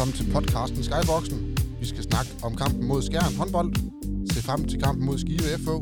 velkommen 0.00 0.24
til 0.24 0.32
podcasten 0.32 0.82
Skyboxen. 0.84 1.56
Vi 1.80 1.86
skal 1.86 2.02
snakke 2.02 2.30
om 2.42 2.56
kampen 2.56 2.88
mod 2.88 3.02
Skjern 3.02 3.34
håndbold, 3.40 3.70
se 4.32 4.42
frem 4.42 4.68
til 4.68 4.82
kampen 4.82 5.06
mod 5.06 5.18
Skive 5.18 5.58
FO, 5.64 5.76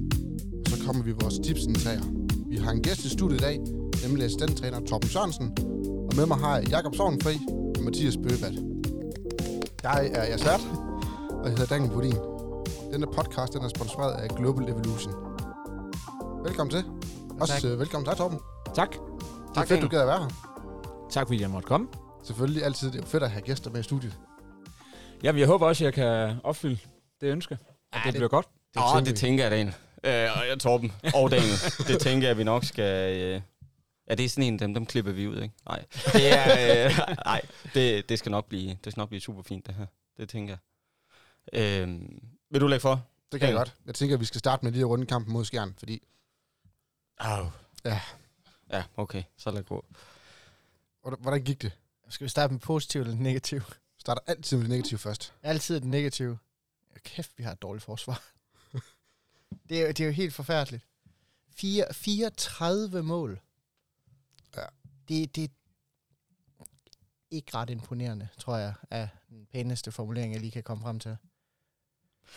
og 0.64 0.69
så 0.71 0.77
kommer 0.87 1.02
vi 1.02 1.12
vores 1.12 1.34
tipsindtager. 1.45 2.02
Vi 2.48 2.57
har 2.57 2.70
en 2.70 2.83
gæst 2.83 3.05
i 3.05 3.09
studiet 3.09 3.41
i 3.41 3.43
dag, 3.43 3.57
nemlig 4.05 4.25
assistenttræner 4.25 4.80
Torben 4.80 5.09
Sørensen, 5.09 5.57
og 6.09 6.12
med 6.16 6.27
mig 6.27 6.39
har 6.39 6.57
jeg 6.57 6.69
Jakob 6.69 6.95
Sovnfri 6.95 7.34
og 7.77 7.83
Mathias 7.84 8.16
Bøgebat. 8.16 8.55
Jeg 9.83 10.11
er 10.15 10.25
jeres 10.25 10.45
vært, 10.45 10.64
og 11.30 11.45
jeg 11.45 11.53
hedder 11.59 11.66
Daniel 11.75 11.93
Budin. 11.93 12.16
Denne 12.93 13.07
podcast 13.07 13.53
den 13.53 13.62
er 13.64 13.69
sponsoreret 13.69 14.12
af 14.23 14.29
Global 14.29 14.69
Evolution. 14.69 15.14
Velkommen 16.46 16.71
til. 16.71 16.85
Også 17.41 17.55
Tak. 17.55 17.65
øh, 17.65 17.79
velkommen 17.79 18.05
til 18.05 18.10
dig, 18.10 18.19
Torben. 18.19 18.38
Tak. 18.74 18.91
Det 18.91 18.98
er 18.98 19.55
Tak, 19.55 19.69
fedt, 19.69 19.82
du 19.82 19.88
gad 19.88 20.01
at 20.01 20.07
være 20.07 20.19
her. 20.19 20.30
Tak 21.10 21.27
fordi 21.27 21.41
jeg 21.43 21.51
måtte 21.51 21.69
komme. 21.69 21.87
Selvfølgelig 22.28 22.64
altid 22.64 22.92
det 22.92 23.00
er 23.00 23.06
fedt 23.06 23.23
at 23.23 23.30
have 23.30 23.42
gæster 23.42 23.70
med 23.70 23.80
i 23.80 23.82
studiet. 23.82 24.18
Jamen, 25.23 25.38
jeg 25.41 25.46
håber 25.46 25.66
også, 25.66 25.84
at 25.84 25.87
jeg 25.87 25.95
kan 25.95 26.41
opfylde 26.45 26.78
det 27.20 27.27
ønske. 27.27 27.59
Ja, 27.95 27.98
det, 27.98 28.04
det 28.04 28.14
bliver 28.14 28.28
godt. 28.28 28.46
Åh, 28.77 28.95
oh, 28.95 29.02
det 29.04 29.16
tænker 29.16 29.45
jeg, 29.45 29.51
Daniel. 29.51 29.74
Øh, 30.04 30.38
og 30.38 30.48
jeg, 30.48 30.59
Torben. 30.60 30.92
Og 31.14 31.30
Daniel. 31.30 31.52
det 31.88 32.01
tænker 32.01 32.28
jeg, 32.28 32.38
vi 32.38 32.45
nok 32.45 32.64
skal... 32.64 33.16
Øh, 33.16 33.41
ja, 34.10 34.14
det 34.14 34.24
er 34.24 34.28
sådan 34.28 34.45
en 34.45 34.54
af 34.54 34.59
dem, 34.59 34.74
dem 34.74 34.87
klipper 34.87 35.12
vi 35.12 35.28
ud, 35.28 35.42
ikke? 35.42 35.54
Nej. 35.68 35.84
Det 36.12 36.32
er... 36.32 36.88
Øh, 36.88 36.98
nej, 37.24 37.42
det, 37.74 38.09
det, 38.09 38.18
skal 38.18 38.30
nok 38.30 38.46
blive, 38.48 38.79
det 38.84 38.92
skal 38.92 39.01
nok 39.01 39.09
blive 39.09 39.20
super 39.20 39.42
fint, 39.42 39.66
det 39.66 39.74
her. 39.74 39.87
Det 40.16 40.29
tænker 40.29 40.56
jeg. 41.52 41.60
Øh, 41.60 42.01
vil 42.51 42.60
du 42.60 42.66
lægge 42.66 42.80
for? 42.80 43.06
Det 43.32 43.40
kan 43.40 43.48
jeg 43.48 43.56
godt. 43.56 43.74
Jeg 43.87 43.95
tænker, 43.95 44.16
at 44.16 44.20
vi 44.20 44.24
skal 44.24 44.38
starte 44.38 44.65
med 44.65 44.73
lige 44.73 44.82
at 44.82 44.88
runde 44.88 45.06
kampen 45.06 45.32
mod 45.32 45.45
Skjern, 45.45 45.74
fordi 45.79 46.02
Au. 47.18 47.46
Ja. 47.85 48.01
Ja, 48.73 48.85
okay. 48.96 49.23
Så 49.37 49.51
lad 49.51 49.63
gå. 49.63 49.85
hvordan 51.02 51.45
gik 51.45 51.63
det? 51.63 51.73
Skal 52.09 52.24
vi 52.24 52.28
starte 52.28 52.52
med 52.52 52.60
positivt 52.60 53.06
eller 53.06 53.20
negativt? 53.20 53.68
Vi 53.68 54.01
starter 54.01 54.20
altid 54.26 54.56
med 54.56 54.64
det 54.64 54.70
negative 54.70 54.98
først. 54.98 55.34
Altid 55.42 55.74
det 55.80 55.84
negative. 55.84 56.38
Kæft, 57.04 57.32
vi 57.37 57.42
har 57.42 57.52
et 57.52 57.62
dårligt 57.62 57.84
forsvar. 57.84 58.23
det, 59.68 59.82
er, 59.82 59.87
det 59.87 60.01
er 60.01 60.04
jo 60.06 60.12
helt 60.12 60.34
forfærdeligt. 60.34 60.84
Fire, 61.56 61.84
34 61.95 63.02
mål. 63.02 63.40
Ja. 64.56 64.64
Det, 65.09 65.36
det 65.36 65.44
er 65.44 65.48
ikke 67.31 67.54
ret 67.54 67.70
imponerende, 67.70 68.28
tror 68.38 68.56
jeg, 68.56 68.75
er 68.91 69.09
den 69.28 69.47
pæneste 69.53 69.92
formulering, 69.92 70.32
jeg 70.32 70.41
lige 70.41 70.50
kan 70.50 70.62
komme 70.62 70.82
frem 70.82 71.00
til. 71.00 71.10
Um, 71.10 71.16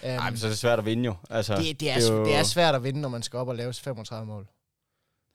Nej, 0.10 0.30
men 0.30 0.38
så 0.38 0.46
er 0.48 0.50
det 0.52 0.58
svært 0.60 0.80
at 0.80 0.86
vinde 0.86 1.04
jo. 1.06 1.16
Altså, 1.30 1.56
det, 1.56 1.80
det, 1.80 1.90
er, 1.92 1.96
det 1.96 2.10
er 2.10 2.14
jo- 2.14 2.26
det 2.26 2.36
er 2.36 2.44
svært 2.44 2.76
at 2.76 2.84
vinde, 2.84 3.02
når 3.02 3.10
man 3.10 3.24
skal 3.24 3.38
op 3.38 3.48
og 3.48 3.56
lave 3.56 3.74
35 3.74 4.26
mål. 4.26 4.48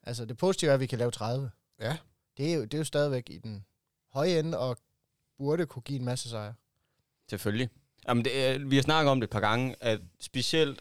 Altså, 0.02 0.24
det 0.24 0.36
positive 0.36 0.70
er, 0.70 0.74
at 0.74 0.80
vi 0.80 0.86
kan 0.86 0.98
lave 0.98 1.10
30. 1.10 1.50
Ja. 1.80 1.96
Det 2.36 2.50
er 2.50 2.54
jo, 2.54 2.62
det 2.62 2.74
er 2.74 2.78
jo 2.78 2.84
stadigvæk 2.84 3.30
i 3.30 3.38
den 3.38 3.64
høje 4.16 4.38
ende, 4.38 4.58
og 4.58 4.76
burde 5.38 5.66
kunne 5.66 5.82
give 5.82 5.98
en 5.98 6.04
masse 6.04 6.30
sejre. 6.30 6.54
Selvfølgelig. 7.30 7.68
Jamen, 8.08 8.24
det 8.24 8.70
vi 8.70 8.76
har 8.76 8.82
snakket 8.82 9.10
om 9.10 9.20
det 9.20 9.26
et 9.26 9.30
par 9.30 9.40
gange, 9.40 9.76
at 9.80 10.00
specielt 10.20 10.80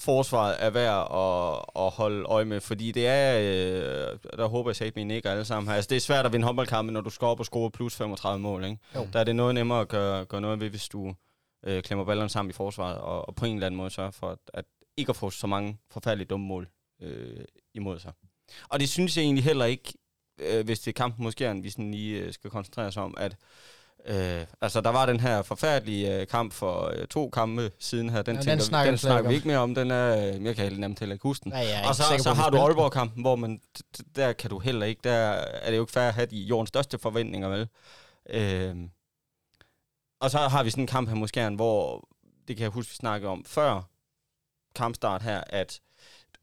forsvaret 0.00 0.56
er 0.58 0.70
værd 0.70 1.08
at, 1.10 1.84
at 1.84 1.90
holde 1.90 2.24
øje 2.24 2.44
med, 2.44 2.60
fordi 2.60 2.92
det 2.92 3.06
er, 3.06 3.38
øh, 3.38 4.18
der 4.38 4.46
håber 4.46 4.70
jeg 4.70 4.76
sagt 4.76 4.96
mine 4.96 5.14
ikke 5.16 5.30
alle 5.30 5.44
sammen 5.44 5.68
her, 5.68 5.76
altså 5.76 5.88
det 5.88 5.96
er 5.96 6.00
svært 6.00 6.26
at 6.26 6.32
vinde 6.32 6.46
håndboldkampe, 6.46 6.92
når 6.92 7.00
du 7.00 7.10
skal 7.10 7.26
op 7.26 7.40
og 7.40 7.46
score 7.46 7.70
plus 7.70 7.96
35 7.96 8.40
mål, 8.40 8.64
ikke? 8.64 8.78
Jo. 8.94 9.08
Der 9.12 9.20
er 9.20 9.24
det 9.24 9.36
noget 9.36 9.54
nemmere 9.54 9.80
at 9.80 9.88
gøre, 9.88 10.24
gøre 10.24 10.40
noget 10.40 10.60
ved, 10.60 10.70
hvis 10.70 10.88
du 10.88 11.14
øh, 11.64 11.82
klemmer 11.82 12.04
ballerne 12.04 12.28
sammen 12.28 12.50
i 12.50 12.52
forsvaret, 12.52 12.98
og, 12.98 13.28
og 13.28 13.34
på 13.34 13.46
en 13.46 13.54
eller 13.54 13.66
anden 13.66 13.76
måde 13.76 13.90
sørge 13.90 14.12
for, 14.12 14.30
at, 14.30 14.38
at 14.54 14.64
ikke 14.96 15.10
at 15.10 15.16
få 15.16 15.30
så 15.30 15.46
mange 15.46 15.78
forfærdelige 15.90 16.26
dumme 16.26 16.46
mål 16.46 16.68
øh, 17.02 17.44
imod 17.74 17.98
sig. 17.98 18.12
Og 18.68 18.80
det 18.80 18.88
synes 18.88 19.16
jeg 19.16 19.22
egentlig 19.22 19.44
heller 19.44 19.64
ikke, 19.64 19.94
øh, 20.38 20.64
hvis 20.64 20.80
det 20.80 20.88
er 20.88 20.92
kampen 20.92 21.22
mod 21.22 21.32
Skjern, 21.32 21.62
vi 21.62 21.70
sådan 21.70 21.90
lige 21.90 22.20
øh, 22.20 22.32
skal 22.32 22.50
koncentrere 22.50 22.86
os 22.86 22.96
om, 22.96 23.14
at 23.18 23.36
Øh, 24.06 24.46
altså, 24.60 24.80
der 24.80 24.90
var 24.90 25.06
den 25.06 25.20
her 25.20 25.42
forfærdelige 25.42 26.20
øh, 26.20 26.26
kamp 26.26 26.52
for 26.52 26.92
øh, 26.96 27.06
to 27.06 27.30
kampe 27.30 27.72
siden 27.78 28.10
her. 28.10 28.22
Den, 28.22 28.34
Ja, 28.34 28.40
den 28.40 28.46
tænker, 28.48 28.64
snakker 28.64 28.90
den 28.90 28.92
vi 28.92 28.98
slet 28.98 29.08
snakker 29.08 29.18
ikke 29.18 29.28
vi 29.28 29.34
ikke 29.34 29.48
mere 29.48 29.58
om. 29.58 29.74
Den 29.74 29.90
er, 29.90 30.34
øh, 30.34 30.44
jeg 30.44 30.56
kan 30.56 30.72
nemt 30.72 30.98
heller 30.98 31.12
ikke 31.14 31.22
huske 31.22 31.44
den. 31.44 31.52
Nej, 31.52 31.66
og 31.88 31.94
så, 31.94 32.02
så 32.18 32.32
har 32.32 32.50
du. 32.50 32.58
Aalborg-kampen, 32.58 33.22
hvor 33.22 33.36
man, 33.36 33.60
der 34.16 34.32
kan 34.32 34.50
du 34.50 34.58
heller 34.58 34.86
ikke, 34.86 35.00
der 35.04 35.10
er 35.12 35.70
det 35.70 35.76
jo 35.76 35.82
ikke 35.82 35.92
fair 35.92 36.08
at 36.08 36.14
have 36.14 36.26
de 36.26 36.36
jordens 36.36 36.68
største 36.68 36.98
forventninger, 36.98 37.48
vel? 37.48 37.68
Øh, 38.30 38.76
og 40.20 40.30
så 40.30 40.38
har 40.38 40.62
vi 40.62 40.70
sådan 40.70 40.84
en 40.84 40.88
kamp 40.88 41.08
her 41.08 41.16
mod 41.16 41.28
Skjern, 41.28 41.54
hvor, 41.54 42.08
det 42.48 42.56
kan 42.56 42.62
jeg 42.62 42.70
huske, 42.70 42.90
vi 42.90 42.96
snakkede 42.96 43.30
om 43.30 43.44
før 43.44 43.82
kampstart 44.74 45.22
her, 45.22 45.42
at 45.46 45.80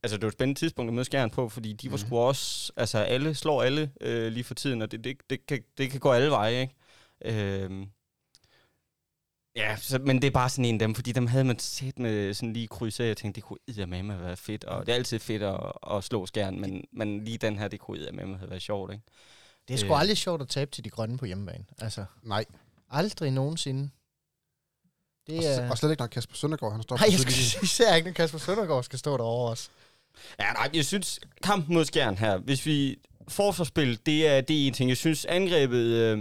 altså 0.04 0.18
det 0.18 0.24
var 0.24 0.28
et 0.28 0.34
spændende 0.34 0.60
tidspunkt 0.60 0.90
at 0.90 0.94
møde 0.94 1.06
Skjern 1.06 1.30
på, 1.30 1.50
fordi 1.50 1.74
de 1.74 1.92
var 1.92 1.98
Mhm. 1.98 2.06
sgu 2.08 2.18
også, 2.18 2.72
altså 2.78 2.98
alle 2.98 3.36
slår 3.36 3.64
alle 3.64 3.92
øh, 4.02 4.32
lige 4.32 4.44
for 4.44 4.54
tiden, 4.54 4.82
og 4.82 4.92
det, 4.92 5.04
det, 5.04 5.18
det, 5.30 5.46
kan, 5.48 5.64
det 5.78 5.92
kan 5.92 6.00
gå 6.00 6.12
alle 6.12 6.30
veje, 6.30 6.62
ikke? 6.62 6.76
Øh, 7.26 7.88
ja, 9.56 9.76
så, 9.78 10.00
men 10.00 10.22
det 10.22 10.28
er 10.28 10.32
bare 10.32 10.50
sådan 10.50 10.66
en 10.66 10.76
af 10.76 10.80
dem, 10.80 10.96
fordi 10.96 11.12
dem 11.12 11.28
havde 11.28 11.44
man 11.44 11.59
set 11.59 12.00
med 12.00 12.34
sådan 12.34 12.54
lige 12.54 12.68
krydse, 12.68 13.04
jeg 13.04 13.18
tænkte, 13.18 13.36
det 13.36 13.44
kunne 13.44 13.86
med 13.88 14.04
med 14.04 14.18
være 14.18 14.38
fedt, 14.38 14.64
og 14.64 14.86
det 14.86 14.92
er 14.92 14.96
altid 14.96 15.20
fedt 15.20 15.44
at, 15.44 15.59
at 15.92 16.04
slå 16.04 16.26
Skjern, 16.26 16.59
men, 16.59 16.84
men 16.92 17.24
lige 17.24 17.38
den 17.38 17.59
her, 17.59 17.68
det 17.68 17.80
kunne 17.80 18.12
med 18.12 18.26
med 18.26 18.38
have 18.38 18.50
været 18.50 18.62
sjovt, 18.62 18.92
ikke? 18.92 19.04
Det 19.68 19.74
er 19.74 19.78
sgu 19.78 19.94
Øh. 19.94 20.00
aldrig 20.00 20.18
sjovt 20.18 20.42
at 20.42 20.48
tabe 20.50 20.72
til 20.72 20.86
de 20.86 20.90
grønne 20.90 21.18
på 21.18 21.26
hjemmebane. 21.26 21.66
Altså, 21.78 22.06
Nej. 22.24 22.46
aldrig 22.90 23.32
nogensinde. 23.32 23.90
Det 25.28 25.38
Og, 25.38 25.44
er... 25.46 25.70
og 25.72 25.78
slet 25.78 25.92
ikke, 25.92 26.02
når 26.02 26.08
Kasper 26.08 26.36
Søndergaard 26.36 26.72
han 26.74 26.84
står 26.84 26.96
Nej, 26.98 27.08
jeg 27.12 27.20
skal 27.20 27.64
især 27.64 27.96
ikke, 27.96 28.08
når 28.09 28.14
Kasper 28.14 28.38
Søndergaard 28.38 28.84
skal 28.84 29.00
stå 29.00 29.18
derovre 29.18 29.50
også. 29.52 29.70
Ja, 30.40 30.52
nej, 30.53 30.69
jeg 30.74 30.85
synes, 30.85 31.19
kampen 31.44 31.74
mod 31.74 31.85
Skjern 31.85 32.18
her, 32.18 32.38
hvis 32.38 32.66
vi 32.66 32.97
forsvarsspil, 33.30 34.00
det 34.06 34.28
er, 34.28 34.41
det 34.41 34.63
er 34.63 34.68
en 34.68 34.74
ting. 34.74 34.90
Jeg 34.90 34.97
synes, 34.97 35.25
angrebet, 35.25 35.78
øh, 35.78 36.18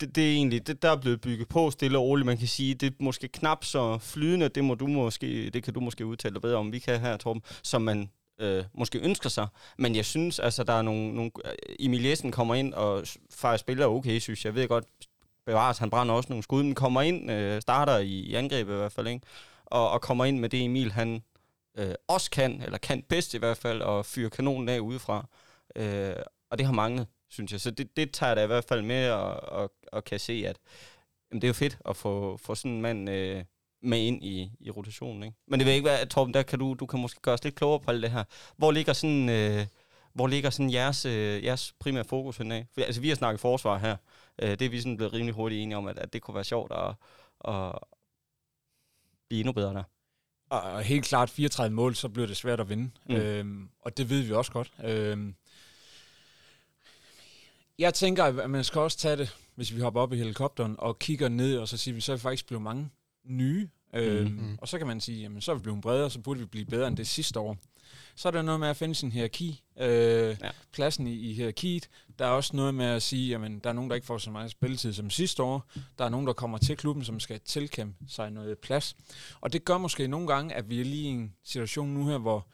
det, 0.00 0.16
det 0.16 0.28
er 0.28 0.32
egentlig, 0.32 0.66
det, 0.66 0.82
der 0.82 0.90
er 0.90 0.96
blevet 0.96 1.20
bygget 1.20 1.48
på 1.48 1.70
stille 1.70 1.98
og 1.98 2.04
roligt. 2.04 2.26
Man 2.26 2.38
kan 2.38 2.48
sige, 2.48 2.74
det 2.74 2.86
er 2.86 2.94
måske 3.00 3.28
knap 3.28 3.64
så 3.64 3.98
flydende, 3.98 4.48
det, 4.48 4.64
må 4.64 4.74
du 4.74 4.86
måske, 4.86 5.50
det 5.50 5.62
kan 5.62 5.74
du 5.74 5.80
måske 5.80 6.06
udtale 6.06 6.34
dig 6.34 6.42
bedre 6.42 6.56
om, 6.56 6.72
vi 6.72 6.78
kan 6.78 7.00
her, 7.00 7.16
Torben, 7.16 7.42
som 7.62 7.82
man 7.82 8.10
øh, 8.40 8.64
måske 8.74 8.98
ønsker 8.98 9.28
sig. 9.28 9.46
Men 9.78 9.96
jeg 9.96 10.04
synes, 10.04 10.38
altså, 10.38 10.64
der 10.64 10.72
er 10.72 10.82
nogle, 10.82 11.14
nogle 11.14 11.30
øh, 11.44 11.52
Emil 11.78 12.04
Jessen 12.04 12.32
kommer 12.32 12.54
ind 12.54 12.74
og 12.74 13.04
faktisk 13.34 13.60
spiller 13.60 13.86
okay, 13.86 14.18
synes 14.18 14.44
jeg. 14.44 14.54
Jeg 14.54 14.60
ved 14.60 14.68
godt, 14.68 14.84
bevares, 15.46 15.78
han 15.78 15.90
brænder 15.90 16.14
også 16.14 16.28
nogle 16.28 16.42
skud, 16.42 16.62
men 16.62 16.74
kommer 16.74 17.02
ind, 17.02 17.30
øh, 17.30 17.62
starter 17.62 17.98
i, 17.98 18.10
i 18.10 18.34
angrebet 18.34 18.72
i 18.72 18.76
hvert 18.76 18.92
fald, 18.92 19.08
ikke? 19.08 19.26
Og, 19.66 19.90
og 19.90 20.00
kommer 20.00 20.24
ind 20.24 20.38
med 20.38 20.48
det 20.48 20.64
Emil, 20.64 20.92
han 20.92 21.22
øh, 21.78 21.94
også 22.08 22.30
kan, 22.30 22.62
eller 22.62 22.78
kan 22.78 23.02
bedst 23.02 23.34
i 23.34 23.38
hvert 23.38 23.56
fald, 23.56 23.82
og 23.82 24.06
fyre 24.06 24.30
kanonen 24.30 24.68
af 24.68 24.78
udefra. 24.78 25.26
Øh, 25.76 26.16
og 26.50 26.58
det 26.58 26.66
har 26.66 26.72
manglet, 26.72 27.06
synes 27.28 27.52
jeg. 27.52 27.60
Så 27.60 27.70
det, 27.70 27.96
det 27.96 28.12
tager 28.12 28.30
jeg 28.30 28.36
da 28.36 28.42
i 28.42 28.46
hvert 28.46 28.64
fald 28.64 28.82
med, 28.82 29.10
og, 29.10 29.34
og, 29.34 29.72
og 29.92 30.04
kan 30.04 30.20
se, 30.20 30.44
at 30.46 30.58
jamen, 31.30 31.42
det 31.42 31.46
er 31.46 31.48
jo 31.48 31.54
fedt 31.54 31.78
at 31.88 31.96
få, 31.96 32.36
få 32.36 32.54
sådan 32.54 32.70
en 32.70 32.82
mand 32.82 33.10
øh, 33.10 33.44
med 33.82 33.98
ind 33.98 34.24
i, 34.24 34.52
i 34.60 34.70
rotationen. 34.70 35.22
Ikke? 35.22 35.36
Men 35.46 35.60
det 35.60 35.66
vil 35.66 35.74
ikke 35.74 35.84
være, 35.84 36.06
Torben, 36.06 36.34
der 36.34 36.42
kan 36.42 36.58
du, 36.58 36.74
du 36.74 36.86
kan 36.86 37.00
måske 37.00 37.20
gøre 37.20 37.34
os 37.34 37.44
lidt 37.44 37.54
klogere 37.54 37.80
på 37.80 37.90
alt 37.90 38.02
det 38.02 38.10
her. 38.10 38.24
Hvor 38.56 38.72
ligger 38.72 38.92
sådan, 38.92 39.28
øh, 39.28 39.66
hvor 40.12 40.26
ligger 40.26 40.50
sådan 40.50 40.72
jeres, 40.72 41.04
øh, 41.04 41.44
jeres 41.44 41.74
primære 41.80 42.04
fokus 42.04 42.36
henad? 42.36 42.64
For, 42.74 42.80
altså, 42.80 43.00
vi 43.00 43.08
har 43.08 43.16
snakket 43.16 43.40
forsvar 43.40 43.78
her. 43.78 43.96
Øh, 44.42 44.50
det 44.50 44.62
er 44.62 44.68
vi 44.68 44.80
sådan 44.80 44.96
blevet 44.96 45.12
rimelig 45.12 45.34
hurtigt 45.34 45.62
enige 45.62 45.76
om, 45.76 45.86
at, 45.86 45.98
at 45.98 46.12
det 46.12 46.22
kunne 46.22 46.34
være 46.34 46.44
sjovt 46.44 46.72
at, 46.72 46.94
at 47.54 47.78
blive 49.28 49.40
endnu 49.40 49.52
bedre 49.52 49.74
der. 49.74 49.82
Og 50.52 50.82
helt 50.82 51.04
klart 51.04 51.30
34 51.30 51.74
mål, 51.74 51.94
så 51.94 52.08
bliver 52.08 52.26
det 52.26 52.36
svært 52.36 52.60
at 52.60 52.68
vinde. 52.68 52.90
Mm. 53.08 53.14
Øhm, 53.14 53.68
og 53.82 53.96
det 53.96 54.10
ved 54.10 54.22
vi 54.22 54.32
også 54.32 54.52
godt. 54.52 54.72
Øhm, 54.84 55.34
jeg 57.78 57.94
tænker, 57.94 58.24
at 58.24 58.50
man 58.50 58.64
skal 58.64 58.80
også 58.80 58.98
tage 58.98 59.16
det, 59.16 59.36
hvis 59.54 59.74
vi 59.74 59.80
hopper 59.80 60.00
op 60.00 60.12
i 60.12 60.16
helikopteren 60.16 60.74
og 60.78 60.98
kigger 60.98 61.28
ned, 61.28 61.58
og 61.58 61.68
så 61.68 61.76
siger 61.76 61.94
vi, 61.94 62.00
så 62.00 62.12
er 62.12 62.16
vi 62.16 62.20
faktisk 62.20 62.46
blevet 62.46 62.62
mange 62.62 62.90
nye. 63.24 63.68
Øhm, 63.94 64.30
Mhm. 64.30 64.58
Og 64.62 64.68
så 64.68 64.78
kan 64.78 64.86
man 64.86 65.00
sige, 65.00 65.20
jamen 65.22 65.40
så 65.40 65.50
er 65.50 65.54
vi 65.54 65.60
blevet 65.62 65.80
bredere, 65.80 66.10
så 66.10 66.18
burde 66.20 66.40
vi 66.40 66.46
blive 66.46 66.64
bedre 66.64 66.88
end 66.88 66.96
det 66.96 67.06
sidste 67.06 67.40
år. 67.40 67.56
Så 68.16 68.28
er 68.28 68.32
der 68.32 68.42
noget 68.42 68.60
med 68.60 68.68
at 68.68 68.76
finde 68.76 68.94
sin 68.94 69.12
hierarki, 69.12 69.62
øh, 69.80 69.88
Ja. 69.88 70.50
pladsen 70.72 71.06
i, 71.06 71.30
i 71.30 71.34
hierarkiet. 71.34 71.88
Der 72.18 72.24
er 72.26 72.30
også 72.30 72.56
noget 72.56 72.74
med 72.74 72.86
at 72.86 73.02
sige, 73.02 73.28
jamen 73.30 73.58
der 73.58 73.70
er 73.70 73.74
nogen, 73.74 73.90
der 73.90 73.94
ikke 73.94 74.06
får 74.06 74.18
så 74.18 74.30
meget 74.30 74.50
spilletid 74.50 74.92
som 74.92 75.10
sidste 75.10 75.42
år. 75.42 75.70
Der 75.98 76.04
er 76.04 76.08
nogen, 76.08 76.26
der 76.26 76.32
kommer 76.32 76.58
til 76.58 76.76
klubben, 76.76 77.04
som 77.04 77.20
skal 77.20 77.40
tilkæmpe 77.44 77.94
sig 78.08 78.30
noget 78.30 78.58
plads. 78.58 78.96
Og 79.40 79.52
det 79.52 79.64
gør 79.64 79.78
måske 79.78 80.08
nogle 80.08 80.26
gange, 80.26 80.54
at 80.54 80.70
vi 80.70 80.80
er 80.80 80.84
lige 80.84 81.02
i 81.02 81.06
en 81.06 81.32
situation 81.44 81.88
nu 81.88 82.06
her, 82.08 82.18
hvor 82.18 82.46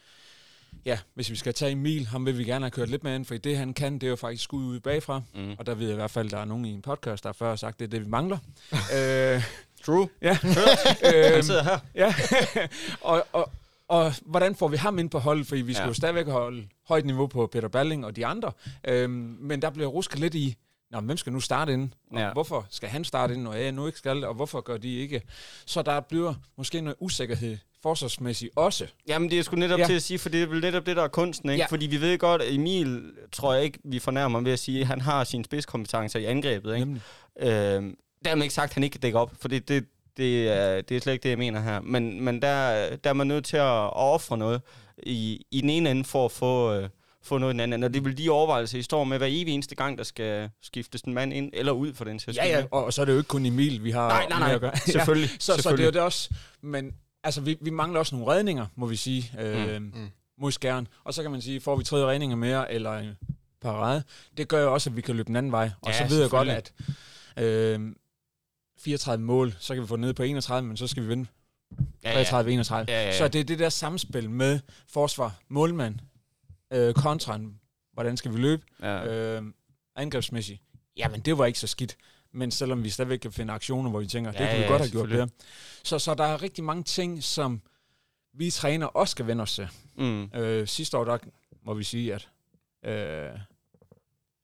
ja, 0.85 0.99
hvis 1.15 1.31
vi 1.31 1.37
skal 1.37 1.55
tage 1.55 1.73
Emil, 1.73 2.07
ham 2.07 2.27
vil 2.27 2.39
vi 2.39 2.45
gerne 2.45 2.65
have 2.65 2.71
kørt 2.71 2.89
lidt 2.89 3.05
med 3.05 3.15
ind, 3.15 3.25
for 3.25 3.37
det 3.37 3.57
han 3.59 3.75
kan, 3.75 3.95
det 3.95 4.03
er 4.03 4.09
jo 4.11 4.17
faktisk 4.17 4.45
skud 4.45 4.65
ud 4.65 4.81
bagfra. 4.81 5.23
Mm. 5.35 5.55
Og 5.59 5.67
der 5.67 5.75
ved 5.75 5.87
jeg 5.87 5.93
i 5.93 5.97
hvert 5.97 6.11
fald, 6.11 6.27
at 6.27 6.33
der 6.33 6.39
er 6.39 6.45
nogen 6.45 6.65
i 6.65 6.71
en 6.73 6.83
podcast, 6.83 7.25
der 7.25 7.33
før 7.33 7.49
har 7.49 7.57
sagt, 7.57 7.79
det 7.79 7.85
er 7.85 7.89
det, 7.91 8.01
vi 8.05 8.09
mangler. 8.09 8.39
øh, 8.97 9.43
True. 9.87 10.09
ja. 10.23 10.33
Han 10.43 11.35
øhm, 11.35 11.43
sidder 11.43 11.63
her. 11.65 11.79
ja. 11.95 12.15
og, 13.01 13.27
og, 13.33 13.51
og 13.89 14.13
hvordan 14.27 14.55
får 14.55 14.69
vi 14.69 14.77
ham 14.77 14.99
ind 14.99 15.11
på 15.11 15.19
holdet? 15.19 15.47
Fordi 15.47 15.61
vi 15.61 15.73
Ja. 15.73 15.87
jo 15.87 15.93
stadigvæk 15.95 16.27
holde 16.27 16.69
højt 16.89 17.05
niveau 17.05 17.27
på 17.27 17.47
Peter 17.47 17.69
Balling 17.69 18.07
og 18.07 18.17
de 18.17 18.27
andre. 18.27 18.53
Øhm, 18.89 19.37
men 19.41 19.63
der 19.63 19.71
bliver 19.71 19.89
rusket 19.89 20.19
lidt 20.19 20.35
i, 20.35 20.57
Nå, 20.91 21.01
men 21.01 21.07
hvem 21.07 21.17
skal 21.17 21.33
nu 21.33 21.41
starte 21.41 21.73
ind? 21.73 21.91
Og 22.13 22.19
Ja. 22.21 22.33
hvorfor 22.33 22.67
skal 22.71 22.89
han 22.89 23.05
starte 23.05 23.35
ind, 23.35 23.43
når 23.43 23.53
jeg 23.53 23.73
nu 23.73 23.87
ikke 23.87 23.99
skal? 23.99 24.25
Og 24.25 24.35
hvorfor 24.35 24.61
gør 24.61 24.77
de 24.77 24.97
ikke? 24.97 25.23
Så 25.67 25.83
der 25.83 26.01
bliver 26.01 26.35
måske 26.57 26.81
noget 26.81 26.97
usikkerhed 27.01 27.57
forsvarsmæssigt 27.83 28.53
også. 28.57 28.87
Jamen, 29.09 29.31
det 29.31 29.39
er 29.39 29.43
sgu 29.43 29.57
netop 29.57 29.79
ja. 29.81 29.87
Til 29.87 29.95
at 29.95 30.03
sige, 30.03 30.19
for 30.19 30.29
det 30.29 30.43
er 30.43 30.47
vel 30.47 30.61
netop 30.61 30.87
det, 30.87 30.97
der 30.97 31.03
er 31.03 31.09
kunsten, 31.09 31.51
ikke? 31.51 31.61
Ja. 31.63 31.67
Fordi 31.67 31.87
vi 31.87 32.01
ved 32.01 32.19
godt, 32.19 32.43
at 32.43 32.55
Emil, 32.55 33.03
tror 33.33 33.55
jeg 33.55 33.65
ikke, 33.65 33.79
vi 33.85 33.99
fornærmer 33.99 34.41
ved 34.41 34.53
at 34.53 34.59
sige, 34.59 34.81
at 34.81 34.87
han 34.87 35.01
har 35.01 35.25
sine 35.25 35.45
spidskompetencer 35.45 36.19
i 36.19 36.25
angrebet, 36.25 36.75
ikke? 36.75 36.85
Nemlig. 36.87 37.03
Øhm, 37.41 37.95
dermed 38.25 38.43
ikke 38.43 38.55
sagt, 38.55 38.71
at 38.71 38.75
han 38.75 38.83
ikke 38.85 38.95
kan 38.95 39.01
dække 39.01 39.19
op, 39.19 39.33
for 39.41 39.49
det, 39.49 39.69
det, 39.69 39.85
det, 40.17 40.49
er, 40.49 40.81
det 40.81 40.97
er 40.97 41.01
slet 41.01 41.13
ikke 41.13 41.23
det, 41.23 41.29
jeg 41.31 41.39
mener 41.39 41.61
her. 41.61 41.81
Men, 41.81 42.21
men 42.21 42.43
der, 42.43 42.97
der 42.97 43.11
er 43.11 43.15
man 43.15 43.27
nødt 43.27 43.45
til 43.45 43.57
at, 43.57 43.93
ofre 43.93 44.39
noget 44.39 44.61
i, 45.03 45.47
i 45.51 45.61
den 45.61 45.71
ene 45.71 45.91
ende 45.91 46.05
for 46.05 46.25
at 46.25 46.33
få, 46.33 46.73
øh, 46.75 46.89
få 47.23 47.39
noget 47.39 47.53
i 47.53 47.55
den 47.55 47.61
anden. 47.61 47.83
Og 47.83 47.95
det 47.95 48.05
vil 48.05 48.19
de 48.19 48.31
overvejelser, 48.31 48.79
I 48.79 48.83
står 48.83 49.05
med 49.05 49.19
hver 49.19 49.27
evig 49.31 49.55
eneste 49.55 49.75
gang, 49.75 49.99
der 49.99 50.05
skal 50.05 50.51
skiftes 50.63 51.01
en 51.03 51.15
mand 51.15 51.33
ind 51.33 51.51
eller 51.53 51.73
ud 51.73 51.95
for 51.95 52.05
den 52.05 52.19
sags 52.19 52.37
Ja, 52.37 52.47
ja, 52.47 52.65
og, 52.71 52.85
og 52.85 52.93
så 52.93 53.01
er 53.01 53.05
det 53.05 53.13
jo 53.13 53.19
ikke 53.19 53.29
kun 53.29 53.47
Emil, 53.47 53.85
vi 53.85 53.91
har 53.91 54.09
Nej, 54.09 54.27
nej, 54.31 54.39
med 54.39 54.47
nej. 54.47 54.55
at 54.55 54.61
gøre. 54.61 54.77
Selvfølgelig. 54.93 55.31
Så, 55.31 55.37
så 55.39 55.53
det 55.53 55.59
er 55.59 55.63
selvfølgelig. 55.63 55.87
jo 55.87 55.91
det 55.91 56.01
også. 56.01 56.31
Men 56.63 56.95
altså, 57.25 57.41
vi, 57.41 57.57
vi 57.61 57.71
mangler 57.71 57.99
også 58.01 58.17
nogle 58.17 58.33
redninger, 58.33 58.67
må 58.77 58.87
vi 58.87 58.97
sige, 58.97 59.33
øh, 59.41 59.83
Mm. 59.83 59.93
mod 60.41 60.53
skæren. 60.53 60.89
Og 61.05 61.15
så 61.15 61.23
kan 61.23 61.31
man 61.31 61.41
sige, 61.41 61.61
får 61.61 61.77
vi 61.77 61.85
tredje 61.85 62.07
redninger 62.07 62.37
mere, 62.37 62.73
eller 62.73 62.99
en 62.99 63.17
parade, 63.63 64.03
det 64.37 64.49
gør 64.49 64.63
jo 64.63 64.73
også, 64.75 64.91
at 64.91 64.97
vi 64.97 65.01
kan 65.01 65.17
løbe 65.17 65.27
den 65.27 65.37
anden 65.37 65.53
vej. 65.53 65.71
Og 65.81 65.89
Ja, 65.93 65.99
så 66.09 66.15
ved 66.15 66.21
jeg 66.21 66.31
godt, 66.31 66.47
selvfølgelig. 66.49 66.95
at 67.37 67.81
øh, 67.81 67.81
34 68.79 69.19
mål, 69.25 69.55
så 69.59 69.75
kan 69.75 69.83
vi 69.83 69.89
få 69.89 69.97
det 69.97 70.01
ned 70.01 70.15
på 70.15 70.23
31, 70.23 70.69
men 70.69 70.77
så 70.77 70.87
skal 70.87 71.03
vi 71.03 71.09
vinde 71.09 71.27
Ja, 72.05 72.19
ja. 72.19 72.25
33-31. 72.25 72.75
Ja, 72.75 72.85
ja, 72.89 73.07
ja. 73.07 73.19
Så 73.19 73.29
det 73.29 73.41
er 73.41 73.45
det 73.45 73.59
der 73.59 73.69
samspil 73.69 74.31
med 74.31 74.61
forsvar, 74.89 75.39
målmand, 75.49 75.95
øh, 76.73 76.95
kontra, 76.95 77.35
en- 77.35 77.61
hvordan 77.93 78.17
skal 78.17 78.33
vi 78.33 78.39
løbe, 78.39 78.63
Ja. 78.83 79.07
øh, 79.07 79.43
angrebsmæssigt. 79.97 80.63
Jamen, 80.97 81.21
det 81.21 81.39
var 81.39 81.47
ikke 81.47 81.59
så 81.59 81.67
skidt. 81.67 81.97
Men 82.33 82.51
selvom 82.51 82.85
vi 82.85 82.91
stadigvæk 82.91 83.19
kan 83.19 83.33
finde 83.33 83.53
aktioner, 83.53 83.91
hvor 83.91 84.01
vi 84.01 84.07
tænker, 84.07 84.33
det 84.33 84.41
Ja, 84.41 84.47
kunne 84.47 84.57
vi 84.57 84.63
ja, 84.63 84.69
godt 84.69 84.81
have 84.83 84.91
gjort 84.91 85.09
bedre. 85.09 85.29
Så, 85.85 85.99
så 85.99 86.15
der 86.15 86.25
er 86.25 86.43
rigtig 86.43 86.65
mange 86.65 86.83
ting, 86.85 87.25
som 87.25 87.63
vi 88.35 88.51
træner 88.51 88.87
også 88.87 89.11
skal 89.13 89.27
vende 89.27 89.43
os 89.43 89.55
til. 89.55 89.69
Mm. 89.97 90.25
Øh, 90.35 90.67
sidste 90.69 90.99
år, 90.99 91.05
der 91.05 91.19
må 91.63 91.75
vi 91.75 91.85
sige, 91.85 92.15
at 92.15 92.29
øh, 92.85 93.39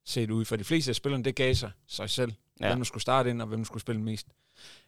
set 0.05 0.31
ud 0.31 0.45
for 0.45 0.55
de 0.55 0.63
fleste 0.63 0.89
af 0.91 0.95
spillerne, 0.95 1.23
det 1.23 1.35
gav 1.35 1.53
sig 1.53 1.71
sig 1.87 2.09
selv. 2.09 2.33
Ja. 2.59 2.67
Hvem 2.67 2.77
der 2.77 2.83
skulle 2.85 3.01
starte 3.01 3.29
ind, 3.29 3.41
og 3.41 3.47
hvem 3.47 3.59
der 3.59 3.65
skulle 3.65 3.81
spille 3.81 4.01
mest. 4.01 4.27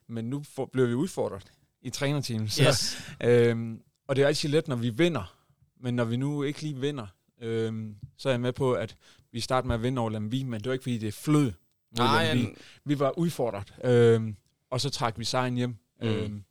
Men 0.08 0.26
nu 0.26 0.44
får, 0.44 0.66
bliver 0.66 0.88
vi 0.88 0.94
udfordret 0.94 1.52
i 1.82 1.90
trænerteamet. 1.90 2.52
Så, 2.52 2.64
Yes. 2.64 3.02
Øhm, 3.30 3.82
og 4.08 4.16
det 4.16 4.24
er 4.24 4.28
altid 4.28 4.50
let, 4.50 4.68
når 4.68 4.76
vi 4.76 4.90
vinder. 4.90 5.36
Men 5.80 5.94
når 5.94 6.06
vi 6.06 6.18
nu 6.18 6.44
ikke 6.44 6.62
lige 6.62 6.76
vinder, 6.76 7.08
øhm, 7.42 7.96
så 8.18 8.30
er 8.30 8.34
jeg 8.34 8.42
med 8.42 8.54
på, 8.54 8.74
at 8.74 8.96
vi 9.32 9.40
starter 9.40 9.68
med 9.68 9.76
at 9.76 9.84
vinde 9.84 10.00
over 10.00 10.10
Lemvi, 10.10 10.44
men 10.44 10.60
det 10.60 10.68
var 10.68 10.74
ikke, 10.74 10.84
fordi 10.84 10.98
det 10.98 11.08
er 11.08 11.12
flød 11.12 11.52
Nej, 11.98 12.34
Lemvig. 12.34 12.56
Vi 12.86 13.00
var 13.00 13.18
udfordret, 13.20 13.74
øhm, 13.84 14.36
og 14.70 14.82
så 14.82 14.90
trak 14.90 15.20
vi 15.20 15.26
sejren 15.26 15.56
hjem. 15.56 15.76
Mm. 16.02 16.08
Øhm, 16.08 16.44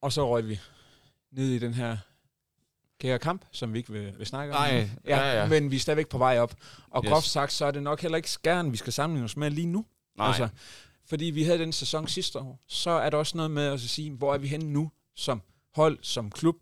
og 0.00 0.12
så 0.12 0.28
røg 0.28 0.48
vi 0.48 0.60
ned 1.32 1.48
i 1.48 1.58
den 1.58 1.74
her 1.74 1.98
kære 3.02 3.18
kamp, 3.18 3.42
som 3.52 3.72
vi 3.72 3.78
ikke 3.78 3.92
vil, 3.92 4.12
vil 4.18 4.26
snakke 4.26 4.54
om. 4.54 4.60
Nej, 4.62 4.88
ja, 5.06 5.18
ja, 5.18 5.40
ja. 5.42 5.48
Men 5.48 5.70
vi 5.70 5.76
er 5.76 5.80
stadigvæk 5.80 6.08
på 6.08 6.18
vej 6.18 6.38
op. 6.38 6.54
Og 6.90 7.04
Yes. 7.04 7.10
groft 7.10 7.26
sagt, 7.26 7.52
så 7.52 7.64
er 7.64 7.70
det 7.70 7.82
nok 7.82 8.00
heller 8.02 8.16
ikke 8.16 8.30
skærn, 8.30 8.72
vi 8.72 8.76
skal 8.76 8.92
sammenligne 8.92 9.24
os 9.24 9.36
med 9.36 9.50
lige 9.50 9.66
nu. 9.66 9.84
Nej. 10.18 10.26
Altså, 10.26 10.48
fordi 11.08 11.24
vi 11.24 11.44
havde 11.44 11.58
den 11.58 11.72
sæson 11.72 12.08
sidste 12.08 12.38
år, 12.38 12.60
så 12.68 12.90
er 12.90 13.10
der 13.10 13.16
også 13.18 13.36
noget 13.36 13.50
med 13.50 13.62
at 13.66 13.80
sige, 13.80 14.10
hvor 14.10 14.34
er 14.34 14.38
vi 14.38 14.46
henne 14.48 14.72
nu 14.72 14.90
som 15.16 15.42
hold, 15.74 15.98
som 16.02 16.30
klub, 16.30 16.56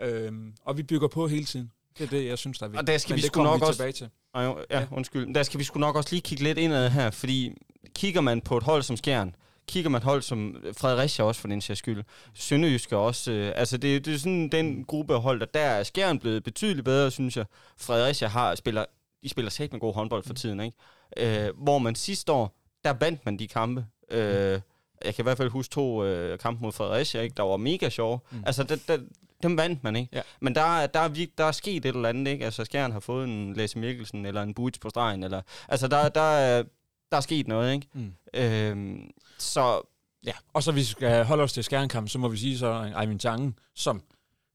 øhm, 0.00 0.54
og 0.64 0.76
vi 0.76 0.82
bygger 0.82 1.08
på 1.08 1.26
hele 1.28 1.44
tiden. 1.44 1.70
Det 1.98 2.04
er 2.04 2.08
det, 2.10 2.26
jeg 2.26 2.38
synes, 2.38 2.58
der 2.58 2.64
er 2.64 2.68
vigtigt. 2.68 2.80
Og 2.80 2.86
der 2.86 2.98
skal 2.98 3.12
Men 3.12 3.16
vi 3.16 3.22
det 3.22 3.32
kommer 3.32 3.50
nok 3.52 3.60
vi 3.60 3.66
også- 3.66 3.72
tilbage 3.78 3.92
til. 3.92 4.08
Ej, 4.34 4.54
Ja. 4.70 4.86
undskyld. 4.90 5.34
Der 5.34 5.42
skal 5.42 5.58
vi 5.58 5.64
sgu 5.64 5.78
nok 5.78 5.96
også 5.96 6.08
lige 6.12 6.20
kigge 6.22 6.44
lidt 6.44 6.58
indad 6.58 6.90
her, 6.90 7.10
fordi 7.10 7.52
kigger 7.94 8.20
man 8.20 8.40
på 8.40 8.56
et 8.56 8.62
hold 8.62 8.82
som 8.82 8.96
Skjern, 8.96 9.34
kigger 9.68 9.90
man 9.90 10.02
hold 10.02 10.22
som 10.22 10.56
Fredericia 10.76 11.24
også 11.24 11.40
for 11.40 11.48
den 11.48 11.60
sags 11.60 11.78
skyld, 11.78 12.04
Sønderjysk 12.34 12.92
er 12.92 12.96
også, 12.96 13.32
øh, 13.32 13.52
altså 13.56 13.76
det, 13.76 14.04
det 14.04 14.14
er 14.14 14.18
sådan 14.18 14.48
den 14.48 14.84
gruppe 14.84 15.14
af 15.14 15.22
hold, 15.22 15.40
der 15.40 15.46
der 15.46 15.60
er 15.60 15.82
Skjern 15.82 16.18
blevet 16.18 16.44
betydeligt 16.44 16.84
bedre, 16.84 17.10
synes 17.10 17.36
jeg. 17.36 17.44
Fredericia 17.76 18.28
har, 18.28 18.54
spiller, 18.54 18.84
de 19.22 19.28
spiller 19.28 19.50
sæt 19.50 19.72
med 19.72 19.80
god 19.80 19.94
håndbold 19.94 20.24
for 20.24 20.34
tiden, 20.34 20.60
ikke? 20.60 21.46
Øh, 21.46 21.50
hvor 21.62 21.78
man 21.78 21.94
sidste 21.94 22.32
år, 22.32 22.56
der 22.84 22.92
vandt 22.92 23.24
man 23.24 23.38
de 23.38 23.48
kampe. 23.48 23.86
Øh, 24.10 24.60
jeg 25.04 25.14
kan 25.14 25.22
i 25.22 25.24
hvert 25.24 25.36
fald 25.36 25.50
huske 25.50 25.72
to 25.74 26.04
øh, 26.04 26.38
kampe 26.38 26.62
mod 26.62 26.72
Fredericia, 26.72 27.20
ikke? 27.20 27.34
der 27.36 27.42
var 27.42 27.56
mega 27.56 27.88
sjove. 27.88 28.18
Mm. 28.30 28.42
Altså, 28.46 28.62
der, 28.62 28.76
der, 28.88 28.98
dem 29.42 29.56
vandt 29.56 29.84
man, 29.84 29.96
ikke? 29.96 30.08
Ja. 30.12 30.20
Men 30.40 30.54
der, 30.54 30.78
er- 30.78 30.86
der, 30.86 31.00
er, 31.00 31.26
der 31.38 31.44
er 31.44 31.52
sket 31.52 31.84
et 31.84 31.96
eller 31.96 32.08
andet, 32.08 32.32
ikke? 32.32 32.44
Altså, 32.44 32.64
Skjern 32.64 32.92
har 32.92 33.00
fået 33.00 33.24
en 33.28 33.54
Lasse 33.54 33.78
Mikkelsen, 33.78 34.26
eller 34.26 34.42
en 34.42 34.54
Buits 34.54 34.78
på 34.78 34.88
stregen, 34.90 35.22
eller... 35.22 35.42
Altså, 35.68 35.88
der, 35.88 36.08
der, 36.08 36.20
er, 36.20 36.62
der 37.10 37.16
er 37.16 37.20
sket 37.20 37.48
noget, 37.48 37.74
ikke? 37.74 37.86
Mm. 37.94 38.12
Øhm, 38.34 39.10
så 39.38 39.80
Ja, 40.26 40.32
og 40.52 40.62
så 40.62 40.72
hvis 40.72 40.88
vi 40.88 40.90
skal 40.92 41.24
holde 41.24 41.42
os 41.42 41.52
til 41.52 41.64
skærnkamp, 41.64 42.08
så 42.08 42.18
må 42.18 42.28
vi 42.28 42.36
sige 42.36 42.58
så 42.58 42.82
en 42.82 43.02
Eivind 43.02 43.20
Tangen, 43.20 43.58
som 43.74 44.02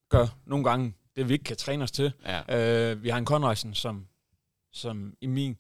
gør 0.10 0.28
nogle 0.46 0.64
gange 0.64 0.94
det, 1.16 1.30
vi 1.30 1.34
ikke 1.34 1.44
kan 1.46 1.58
træne 1.58 1.84
os 1.84 1.92
til. 1.92 2.14
ja. 2.26 2.92
Øh, 2.92 3.04
vi 3.04 3.10
har 3.10 3.18
en 3.18 3.26
Conrejsen, 3.26 3.74
som, 3.74 4.08
som 4.74 5.14
i 5.22 5.28
min 5.28 5.58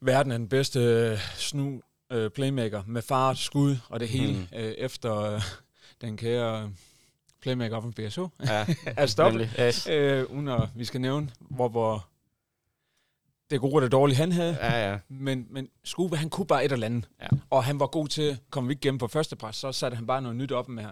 verden 0.00 0.32
er 0.32 0.38
den 0.38 0.48
bedste 0.48 0.78
øh, 0.80 1.18
snu 1.34 1.80
øh, 2.12 2.30
playmaker 2.30 2.82
med 2.86 3.02
fart, 3.02 3.38
skud 3.38 3.76
og 3.88 4.00
det 4.00 4.08
hele, 4.08 4.32
Mm. 4.32 4.46
øh, 4.58 4.72
efter 4.72 5.16
øh, 5.34 5.40
den 6.00 6.16
kære 6.16 6.62
øh, 6.64 6.70
playmaker 7.42 7.76
op 7.76 7.84
BSH. 7.96 8.20
ja 8.46 8.66
er 8.96 9.06
stoppet. 9.06 9.50
Yes. 9.60 9.86
Øh, 9.86 10.24
uden 10.30 10.48
at 10.48 10.68
vi 10.74 10.84
skal 10.84 11.00
nævne, 11.00 11.30
hvor, 11.40 11.68
hvor 11.68 12.08
det 13.52 13.60
gode 13.60 13.74
og 13.74 13.82
det 13.82 13.92
dårlige 13.92 14.16
han 14.16 14.32
havde. 14.32 14.56
Ja, 14.60 14.90
ja. 14.90 14.98
Men, 15.08 15.46
men 15.50 15.68
Skube, 15.84 16.16
han 16.16 16.30
kunne 16.30 16.46
bare 16.46 16.64
et 16.64 16.72
eller 16.72 16.86
andet. 16.86 17.08
Ja. 17.22 17.26
Og 17.50 17.64
han 17.64 17.80
var 17.80 17.86
god 17.86 18.08
til, 18.08 18.38
kom 18.50 18.68
vi 18.68 18.72
ikke 18.72 18.80
gennem 18.80 18.98
på 18.98 19.08
første 19.08 19.36
pres, 19.36 19.56
så 19.56 19.72
satte 19.72 19.94
han 19.94 20.06
bare 20.06 20.22
noget 20.22 20.36
nyt 20.36 20.52
op 20.52 20.68
med, 20.68 20.84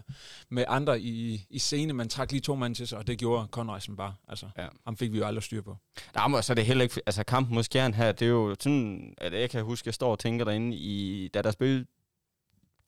med 0.49 0.65
andre 0.69 1.01
i, 1.01 1.47
i 1.51 1.59
scene. 1.59 1.93
Man 1.93 2.09
trak 2.09 2.31
lige 2.33 2.41
to 2.41 2.55
mand 2.55 2.75
til 2.75 2.87
sig, 2.89 2.99
og 2.99 3.07
det 3.07 3.19
gjorde 3.19 3.47
Conrejsen 3.51 3.97
bare. 3.97 4.15
Altså, 4.29 4.47
Ja. 4.59 4.67
ham 4.85 4.97
fik 4.97 5.13
vi 5.13 5.19
jo 5.19 5.25
aldrig 5.27 5.43
styr 5.43 5.63
på. 5.63 5.77
Nej, 6.15 6.29
men 6.29 6.43
så 6.43 6.53
er 6.53 6.55
det 6.55 6.67
heller 6.67 6.83
ikke... 6.83 7.01
Altså, 7.07 7.25
kampen 7.25 7.55
mod 7.55 7.63
Skjern 7.63 7.95
her, 7.95 8.13
det 8.13 8.27
er 8.27 8.31
jo 8.31 8.57
sådan, 8.61 9.15
at 9.19 9.33
jeg 9.33 9.51
kan 9.51 9.65
huske, 9.65 9.83
at 9.83 9.87
jeg 9.87 9.95
står 9.95 10.11
og 10.11 10.19
tænker 10.19 10.45
derinde 10.45 10.77
i... 10.77 11.29
Da 11.35 11.43
der 11.43 11.51
spil 11.51 11.87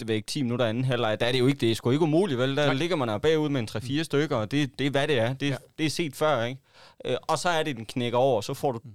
det 0.00 0.08
ved 0.08 0.14
ikke, 0.14 0.26
10 0.26 0.42
minutter 0.42 0.66
anden 0.66 0.84
halvleg, 0.84 1.20
der 1.20 1.26
er 1.26 1.32
det 1.32 1.38
jo 1.38 1.46
ikke, 1.46 1.58
det 1.60 1.70
er 1.70 1.74
sgu 1.74 1.90
ikke 1.90 2.02
umuligt, 2.02 2.38
vel? 2.38 2.56
Der 2.56 2.64
Nej. 2.66 2.74
ligger 2.74 2.96
man 2.96 3.08
der 3.08 3.18
bagud 3.18 3.48
med 3.48 3.60
en 3.60 3.68
3-4 3.70 4.02
stykker, 4.02 4.36
og 4.36 4.50
det, 4.50 4.78
det 4.78 4.86
er, 4.86 4.90
hvad 4.90 5.08
det 5.08 5.18
er. 5.18 5.32
Det, 5.32 5.46
ja. 5.46 5.50
Ja. 5.50 5.56
det 5.78 5.86
er 5.86 5.90
set 5.90 6.16
før, 6.16 6.44
ikke? 6.44 6.60
Øh, 7.04 7.16
og 7.22 7.38
så 7.38 7.48
er 7.48 7.62
det, 7.62 7.76
den 7.76 7.86
knækker 7.86 8.18
over, 8.18 8.36
og 8.36 8.44
så 8.44 8.54
får 8.54 8.72
du 8.72 8.80
Mm. 8.84 8.90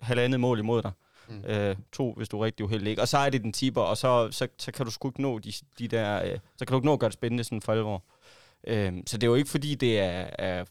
Halvandet 0.00 0.40
mål 0.40 0.58
imod 0.58 0.82
dig. 0.82 0.92
Mm. 1.28 1.44
Øh, 1.44 1.76
to, 1.92 2.14
hvis 2.16 2.28
du 2.28 2.40
er 2.40 2.44
rigtig 2.44 2.64
uheldig, 2.64 2.90
ikke? 2.90 3.02
Og 3.02 3.08
så 3.08 3.18
er 3.18 3.30
det 3.30 3.42
den 3.42 3.52
tipper, 3.52 3.80
og 3.80 3.96
så, 3.96 4.28
så, 4.30 4.48
så 4.58 4.72
kan 4.72 4.86
du 4.86 4.92
sgu 4.92 5.08
ikke 5.08 5.22
nå 5.22 5.38
de, 5.38 5.52
de 5.78 5.88
der... 5.88 6.24
Øh, 6.24 6.38
så 6.56 6.64
kan 6.64 6.72
du 6.72 6.76
ikke 6.76 6.86
nå 6.86 6.92
at 6.92 7.00
gøre 7.00 7.10
det 7.10 7.14
spændende 7.14 7.44
sådan 7.44 7.62
for 7.62 7.72
alvor. 7.72 8.04
Øh, 8.66 8.92
så 9.06 9.18
det 9.18 9.22
er 9.22 9.30
jo 9.30 9.34
ikke, 9.34 9.50
fordi 9.50 9.74
det 9.74 10.00
er... 10.00 10.30
er 10.38 10.64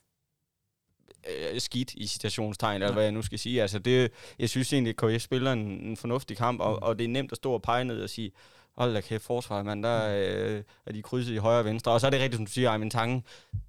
øh, 1.28 1.62
skidt 1.62 1.94
i 1.94 2.08
citationstegn, 2.08 2.76
eller 2.76 2.88
Nej. 2.88 2.94
hvad 2.94 3.04
jeg 3.04 3.12
nu 3.12 3.22
skal 3.22 3.40
sige. 3.40 3.62
Altså 3.62 3.80
det, 3.80 4.12
jeg 4.40 4.50
synes 4.50 4.74
egentlig, 4.74 4.96
at 5.00 5.16
KF 5.16 5.24
spiller 5.24 5.54
en, 5.54 5.60
en 5.60 5.98
fornuftig 5.98 6.38
kamp, 6.38 6.62
og, 6.62 6.84
og 6.84 7.00
det 7.00 7.04
er 7.04 7.10
nemt 7.10 7.32
at 7.32 7.36
stå 7.36 7.52
og 7.52 7.62
pege 7.62 7.84
ned 7.84 8.02
og 8.02 8.10
sige, 8.10 8.32
hold 8.78 8.94
da 8.94 9.02
kæft, 9.02 9.24
forsvar, 9.24 9.64
man, 9.64 9.84
der 9.84 10.10
øh, 10.10 10.64
er 10.86 10.92
de 10.92 11.02
krydset 11.02 11.34
i 11.34 11.38
højre 11.38 11.60
og 11.60 11.66
venstre. 11.66 11.92
Og 11.92 12.02
så 12.02 12.08
er 12.08 12.12
det 12.12 12.20
rigtigt, 12.20 12.38
som 12.38 12.46
du 12.46 12.52
siger, 12.52 12.70
Armin 12.70 12.90
Tangen, 12.90 13.24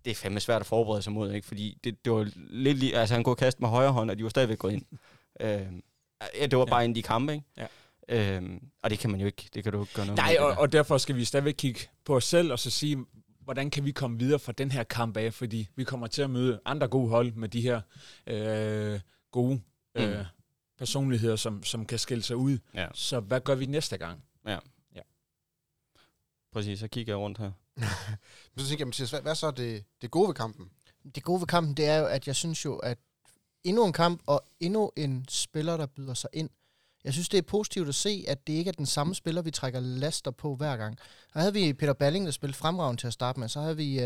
det 0.05 0.11
er 0.11 0.15
fandme 0.15 0.41
svært 0.41 0.61
at 0.61 0.67
forberede 0.67 1.03
sig 1.03 1.13
mod, 1.13 1.33
ikke? 1.33 1.47
fordi 1.47 1.79
det, 1.85 2.05
det 2.05 2.13
var 2.13 2.31
lidt 2.37 2.79
lige, 2.79 2.97
altså 2.97 3.15
han 3.15 3.25
kunne 3.25 3.37
kaste 3.37 3.61
med 3.61 3.69
højre 3.69 3.93
hånd, 3.93 4.11
og 4.11 4.19
de 4.19 4.23
var 4.23 4.31
stadigvæk 4.31 4.59
gået 4.59 4.73
ind. 4.73 4.85
Øh, 5.41 5.67
ja, 6.41 6.47
det 6.47 6.59
var 6.59 6.65
bare 6.65 6.81
Ja. 6.81 6.85
ind 6.85 6.97
i 6.97 7.01
kampe, 7.01 7.33
ikke? 7.33 7.45
Ja. 7.57 7.67
Øhm, 8.09 8.71
og 8.83 8.91
det 8.91 8.99
kan 8.99 9.11
man 9.11 9.21
jo 9.21 9.27
ikke, 9.27 9.49
det 9.55 9.63
kan 9.63 9.73
du 9.73 9.81
ikke 9.83 9.95
gøre 9.95 10.07
noget 10.07 10.17
Nej, 10.17 10.33
med. 10.33 10.39
og, 10.39 10.59
og 10.59 10.73
derfor 10.73 10.99
skal 10.99 11.17
vi 11.17 11.25
stadigvæk 11.25 11.55
kigge 11.59 11.81
på 12.05 12.17
os 12.17 12.25
selv, 12.25 12.53
og 12.53 12.59
så 12.59 12.71
sige, 12.71 13.05
hvordan 13.41 13.71
kan 13.71 13.85
vi 13.85 13.93
komme 13.93 14.19
videre 14.19 14.39
fra 14.39 14.53
den 14.53 14.71
her 14.71 14.83
kamp 14.85 15.17
af, 15.17 15.35
fordi 15.35 15.69
vi 15.77 15.85
kommer 15.85 16.07
til 16.07 16.23
at 16.23 16.31
møde 16.31 16.61
andre 16.65 16.89
gode 16.89 17.09
hold 17.09 17.33
med 17.33 17.49
de 17.49 17.61
her 17.61 17.81
øh, 18.27 19.01
gode 19.31 19.61
øh, 19.95 20.19
Mm. 20.19 20.25
personligheder, 20.79 21.37
som, 21.37 21.63
som 21.63 21.87
kan 21.87 21.99
skille 21.99 22.23
sig 22.23 22.37
ud. 22.37 22.59
Ja. 22.75 22.89
Så 22.95 23.21
hvad 23.21 23.41
gør 23.41 23.55
vi 23.55 23.67
næste 23.67 23.99
gang? 23.99 24.25
Præcis, 26.53 26.79
så 26.81 26.89
kigger 26.89 27.13
jeg 27.13 27.19
rundt 27.19 27.39
her. 27.39 27.51
Så 28.57 28.69
tænker 28.69 28.77
jeg, 28.79 28.87
Mathias, 28.87 29.11
hvad, 29.11 29.21
hvad 29.23 29.35
så 29.35 29.47
er 29.47 29.51
det, 29.51 29.85
det 30.03 30.11
gode 30.11 30.29
ved 30.29 30.35
kampen? 30.35 30.71
Det 31.15 31.23
gode 31.23 31.41
ved 31.41 31.47
kampen, 31.47 31.75
det 31.75 31.87
er 31.87 31.97
jo, 31.99 32.07
at 32.07 32.27
jeg 32.27 32.37
synes 32.37 32.65
jo, 32.65 32.77
at 32.77 32.99
endnu 33.65 33.87
en 33.87 33.93
kamp 33.93 34.23
og 34.27 34.45
endnu 34.61 34.91
en 34.97 35.25
spiller, 35.29 35.77
der 35.77 35.87
byder 35.87 36.15
sig 36.15 36.31
ind. 36.33 36.51
Jeg 37.05 37.13
synes, 37.13 37.29
det 37.29 37.39
er 37.39 37.43
positivt 37.43 37.89
at 37.89 37.95
se, 37.95 38.25
at 38.29 38.47
det 38.47 38.53
ikke 38.53 38.69
er 38.69 38.73
den 38.73 38.87
samme 38.87 39.15
spiller, 39.15 39.43
vi 39.43 39.51
trækker 39.51 39.81
laster 39.81 40.31
på 40.31 40.57
hver 40.57 40.77
gang. 40.77 40.99
Der 41.35 41.41
havde 41.41 41.53
vi 41.53 41.73
Peter 41.73 41.93
Balling, 41.93 42.27
der 42.27 42.33
spillede 42.33 42.59
fremragende 42.59 43.03
til 43.03 43.07
at 43.07 43.13
starte 43.13 43.41
med. 43.41 43.49
Så 43.49 43.61
havde 43.61 43.77
vi 43.77 44.05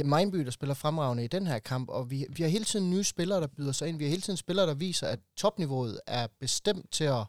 uh, 0.00 0.06
Meinby, 0.06 0.38
der 0.38 0.50
spiller 0.50 0.74
fremragende 0.74 1.24
i 1.24 1.26
den 1.26 1.46
her 1.46 1.58
kamp. 1.58 1.88
Og 1.88 2.10
vi, 2.10 2.26
vi 2.28 2.42
har 2.42 2.50
hele 2.50 2.64
tiden 2.64 2.90
nye 2.90 3.04
spillere, 3.04 3.40
der 3.40 3.46
byder 3.46 3.72
sig 3.72 3.88
ind. 3.88 3.98
Vi 3.98 4.04
har 4.04 4.08
hele 4.10 4.22
tiden 4.22 4.36
spillere, 4.36 4.66
der 4.66 4.74
viser, 4.74 5.06
at 5.06 5.20
topniveauet 5.36 6.00
er 6.06 6.26
bestemt 6.40 6.90
til 6.92 7.04
at 7.04 7.24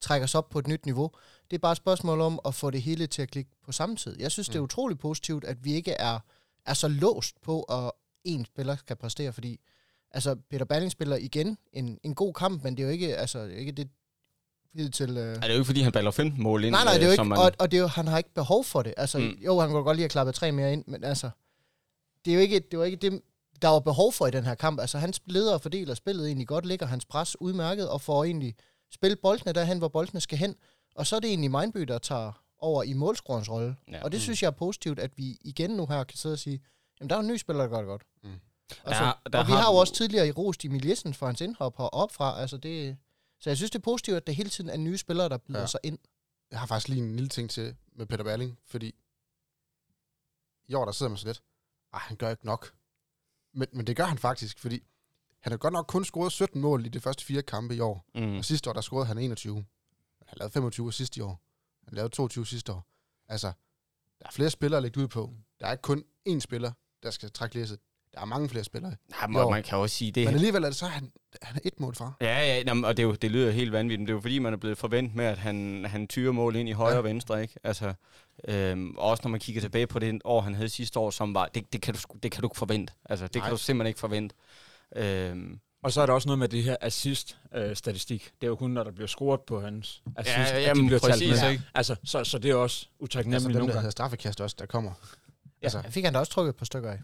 trække 0.00 0.24
os 0.24 0.34
op 0.34 0.48
på 0.48 0.58
et 0.58 0.66
nyt 0.66 0.86
niveau. 0.86 1.10
Det 1.50 1.56
er 1.56 1.60
bare 1.60 1.72
et 1.72 1.78
spørgsmål 1.78 2.20
om 2.20 2.40
at 2.44 2.54
få 2.54 2.70
det 2.70 2.82
hele 2.82 3.06
til 3.06 3.22
at 3.22 3.30
klikke 3.30 3.50
på 3.64 3.72
samme 3.72 3.96
tid. 3.96 4.20
Jeg 4.20 4.30
synes, 4.30 4.48
mm. 4.48 4.52
det 4.52 4.58
er 4.58 4.62
Mm. 4.62 4.64
utrolig 4.64 4.98
positivt, 4.98 5.44
at 5.44 5.64
vi 5.64 5.72
ikke 5.74 5.92
er, 5.92 6.18
er 6.66 6.74
så 6.74 6.88
låst 6.88 7.40
på, 7.42 7.62
at 7.62 7.90
en 8.24 8.44
spiller 8.44 8.76
skal 8.76 8.96
præstere, 8.96 9.32
fordi 9.32 9.60
altså, 10.14 10.36
Peter 10.50 10.64
Balling 10.64 10.92
spiller 10.92 11.16
igen 11.16 11.58
en, 11.72 11.98
en 12.02 12.14
god 12.14 12.34
kamp, 12.34 12.64
men 12.64 12.76
det 12.76 12.82
er 12.82 12.86
jo 12.86 12.92
ikke, 12.92 13.16
altså, 13.16 13.44
det 13.44 13.54
er 13.54 13.58
ikke 13.58 13.72
det 13.72 13.88
til... 14.94 15.10
Øh... 15.18 15.36
Er 15.36 15.40
det 15.40 15.48
jo 15.48 15.52
ikke, 15.54 15.64
fordi 15.64 15.80
han 15.80 15.92
baller 15.92 16.10
15 16.10 16.42
mål 16.42 16.64
ind? 16.64 16.70
Nej, 16.70 16.84
nej, 16.84 16.92
det 16.94 17.02
er 17.02 17.06
jo 17.06 17.08
øh, 17.08 17.12
ikke, 17.12 17.24
man, 17.24 17.38
og, 17.38 17.52
og 17.58 17.70
det 17.70 17.76
er 17.76 17.80
jo, 17.80 17.86
han 17.86 18.06
har 18.08 18.18
ikke 18.18 18.34
behov 18.34 18.64
for 18.64 18.82
det. 18.82 18.94
Altså, 18.96 19.18
Mm. 19.18 19.24
mm. 19.24 19.38
jo, 19.44 19.60
han 19.60 19.70
kunne 19.70 19.82
godt 19.82 19.96
lige 19.96 20.02
have 20.04 20.08
klappet 20.08 20.34
tre 20.34 20.52
mere 20.52 20.72
ind, 20.72 20.84
men 20.86 21.04
altså, 21.04 21.30
det 22.24 22.30
er 22.30 22.34
jo 22.34 22.40
ikke 22.40 22.60
det, 22.70 22.78
var 22.78 22.84
ikke 22.84 22.96
det 22.96 23.22
der 23.62 23.68
var 23.68 23.80
behov 23.80 24.12
for 24.12 24.26
i 24.26 24.30
den 24.30 24.44
her 24.44 24.54
kamp. 24.54 24.80
Altså, 24.80 24.98
han 24.98 25.12
leder 25.26 25.54
og 25.54 25.60
fordeler 25.60 25.94
spillet 25.94 26.26
egentlig 26.26 26.48
godt, 26.48 26.66
ligger 26.66 26.86
hans 26.86 27.04
pres 27.04 27.40
udmærket, 27.40 27.88
og 27.88 28.00
får 28.00 28.24
egentlig 28.24 28.54
spillet 28.92 29.18
boldene 29.20 29.52
derhen, 29.52 29.78
hvor 29.78 29.88
boldene 29.88 30.20
skal 30.20 30.38
hen, 30.38 30.54
Og 30.94 31.06
så 31.06 31.16
er 31.16 31.20
det 31.20 31.28
egentlig 31.28 31.50
Mindby, 31.50 31.80
der 31.80 31.98
tager 31.98 32.42
over 32.58 32.82
i 32.82 32.92
målscorerens 32.92 33.50
rolle. 33.50 33.76
Ja. 33.92 34.02
Og 34.04 34.12
det 34.12 34.20
synes 34.20 34.42
jeg 34.42 34.46
er 34.48 34.52
positivt, 34.52 34.98
at 34.98 35.10
vi 35.16 35.36
igen 35.40 35.70
nu 35.70 35.86
her 35.86 36.04
kan 36.04 36.18
sidde 36.18 36.32
og 36.32 36.38
sige, 36.38 36.60
jamen 37.00 37.10
der 37.10 37.16
er 37.16 37.20
en 37.20 37.26
ny 37.26 37.36
spiller, 37.36 37.62
der 37.62 37.70
gør 37.70 37.76
det 37.76 37.86
godt. 37.86 38.02
Mm. 38.24 38.30
Altså, 38.84 39.04
Der- 39.04 39.30
der 39.32 39.38
og 39.38 39.46
vi 39.46 39.52
har 39.52 39.58
har 39.60 39.70
jo 39.72 39.76
også 39.76 39.94
tidligere 39.94 40.28
i 40.28 40.30
rost 40.30 40.64
Emil 40.64 40.86
Jessen 40.86 41.14
for 41.14 41.26
hans 41.26 41.40
indhop 41.40 41.76
heroppe 41.76 42.14
fra. 42.14 42.40
Altså 42.40 42.56
det, 42.56 42.96
så 43.40 43.50
jeg 43.50 43.56
synes, 43.56 43.70
det 43.70 43.78
er 43.78 43.82
positivt, 43.82 44.16
at 44.16 44.26
der 44.26 44.32
hele 44.32 44.50
tiden 44.50 44.70
er 44.70 44.76
nye 44.76 44.98
spillere, 44.98 45.28
der 45.28 45.38
byder 45.38 45.60
Ja. 45.60 45.66
sig 45.66 45.80
ind. 45.82 45.98
Jeg 46.50 46.58
har 46.60 46.66
faktisk 46.66 46.88
lige 46.88 47.02
en 47.02 47.16
lille 47.16 47.28
ting 47.28 47.50
til 47.50 47.76
med 47.92 48.06
Peter 48.06 48.24
Berling, 48.24 48.58
fordi 48.66 48.94
i 50.68 50.74
år, 50.74 50.84
der 50.84 50.92
sidder 50.92 51.10
man 51.10 51.16
så 51.18 51.26
lidt, 51.26 51.42
ej, 51.92 52.00
han 52.02 52.16
gør 52.16 52.30
ikke 52.30 52.46
nok. 52.46 52.72
Men, 53.54 53.68
men 53.72 53.86
det 53.86 53.96
gør 53.96 54.04
han 54.04 54.18
faktisk, 54.18 54.58
fordi 54.58 54.82
han 55.40 55.52
har 55.52 55.56
godt 55.56 55.72
nok 55.72 55.86
kun 55.86 56.04
scoret 56.04 56.32
17 56.32 56.60
mål 56.60 56.86
i 56.86 56.88
de 56.88 57.00
første 57.00 57.24
fire 57.24 57.42
kampe 57.42 57.76
i 57.76 57.80
år. 57.80 58.04
Mm. 58.14 58.36
Og 58.36 58.44
sidste 58.44 58.70
år, 58.70 58.74
der 58.74 58.80
scorede 58.80 59.06
han 59.06 59.18
21. 59.18 59.64
Han 60.26 60.38
lavede 60.38 60.52
25 60.52 60.92
sidste 60.92 61.18
i 61.18 61.20
år. 61.22 61.40
Han 61.84 61.94
lavede 61.94 62.14
22 62.14 62.46
sidste 62.46 62.72
år. 62.72 62.86
Altså, 63.28 63.52
der 64.18 64.26
er 64.26 64.30
flere 64.30 64.50
spillere 64.50 64.76
at 64.78 64.82
lægge 64.82 65.00
ud 65.00 65.08
på. 65.08 65.34
Der 65.60 65.66
er 65.66 65.72
ikke 65.72 65.82
kun 65.82 66.04
én 66.28 66.38
spiller, 66.40 66.72
der 67.02 67.10
skal 67.10 67.30
trække 67.32 67.54
læsset. 67.54 67.78
Der 68.14 68.20
er 68.20 68.24
mange 68.24 68.48
flere 68.48 68.64
spillere. 68.64 68.94
Nej, 69.10 69.26
man, 69.26 69.50
man 69.50 69.62
kan 69.62 69.78
også 69.78 69.96
sige 69.96 70.12
det. 70.12 70.24
Men 70.24 70.34
alligevel 70.34 70.62
er 70.64 70.68
det 70.68 70.76
så, 70.76 70.86
han, 70.86 71.12
han 71.42 71.56
er 71.56 71.60
et 71.64 71.80
mål 71.80 71.94
fra. 71.94 72.12
Ja, 72.20 72.26
ja, 72.38 72.62
jamen, 72.66 72.84
og 72.84 72.96
det, 72.96 73.02
er 73.02 73.06
jo, 73.06 73.14
det 73.14 73.30
lyder 73.30 73.50
helt 73.50 73.72
vanvittigt, 73.72 74.00
men 74.00 74.06
det 74.06 74.12
er 74.12 74.16
jo 74.16 74.20
fordi, 74.20 74.38
man 74.38 74.52
er 74.52 74.56
blevet 74.56 74.78
forventet 74.78 75.16
med, 75.16 75.24
at 75.24 75.38
han, 75.38 75.84
han 75.88 76.08
tyrer 76.08 76.32
mål 76.32 76.56
ind 76.56 76.68
i 76.68 76.72
højre 76.72 76.92
Ja. 76.92 76.98
og 76.98 77.04
venstre, 77.04 77.42
ikke? 77.42 77.54
Altså, 77.64 77.94
øhm, 78.48 78.96
og 78.96 79.04
også 79.10 79.20
når 79.24 79.30
man 79.30 79.40
kigger 79.40 79.60
tilbage 79.62 79.86
på 79.86 79.98
det 79.98 80.20
år, 80.24 80.40
han 80.40 80.54
havde 80.54 80.68
sidste 80.68 80.98
år, 80.98 81.10
som 81.10 81.34
var, 81.34 81.46
det, 81.54 81.72
det, 81.72 81.82
kan, 81.82 81.94
du, 81.94 82.00
det 82.22 82.32
kan 82.32 82.40
du 82.42 82.46
ikke 82.46 82.58
forvente. 82.58 82.92
Altså, 83.04 83.26
det 83.26 83.34
Nej. 83.34 83.44
kan 83.44 83.50
du 83.50 83.56
simpelthen 83.58 83.88
ikke 83.88 84.00
forvente. 84.00 84.34
Øhm, 84.96 85.58
Og 85.82 85.92
så 85.92 86.00
er 86.00 86.06
der 86.06 86.12
også 86.12 86.28
noget 86.28 86.38
med 86.38 86.48
det 86.48 86.62
her 86.62 86.76
assist-statistik. 86.80 88.30
det 88.40 88.46
er 88.46 88.48
jo 88.48 88.56
kun, 88.56 88.70
når 88.70 88.84
der 88.84 88.90
bliver 88.92 89.06
scoret 89.08 89.40
på 89.40 89.60
hans 89.60 90.02
assist, 90.16 90.36
Ja, 90.36 90.42
at 90.50 90.54
de 90.56 90.60
jamen, 90.60 90.86
bliver 90.86 90.98
talt 90.98 91.12
præcis, 91.12 91.42
med. 91.42 91.50
ikke? 91.50 91.62
Altså, 91.74 91.96
så, 92.04 92.24
så 92.24 92.38
det 92.38 92.50
er 92.50 92.54
også 92.54 92.76
Altså 92.76 92.88
utaknemmeligt 92.98 93.44
dem, 93.44 93.52
nogle 93.52 93.60
der 93.60 93.66
gange. 93.66 93.80
hedder 93.80 93.90
straffekast 93.90 94.40
også, 94.40 94.56
der 94.58 94.66
kommer. 94.66 94.90
Ja. 95.62 95.66
Altså, 95.66 95.80
Jeg 95.84 95.92
fik 95.92 96.04
han 96.04 96.12
da 96.12 96.18
også 96.18 96.32
trykket 96.32 96.56
på 96.56 96.64
stykker 96.64 96.90
af. 96.90 96.98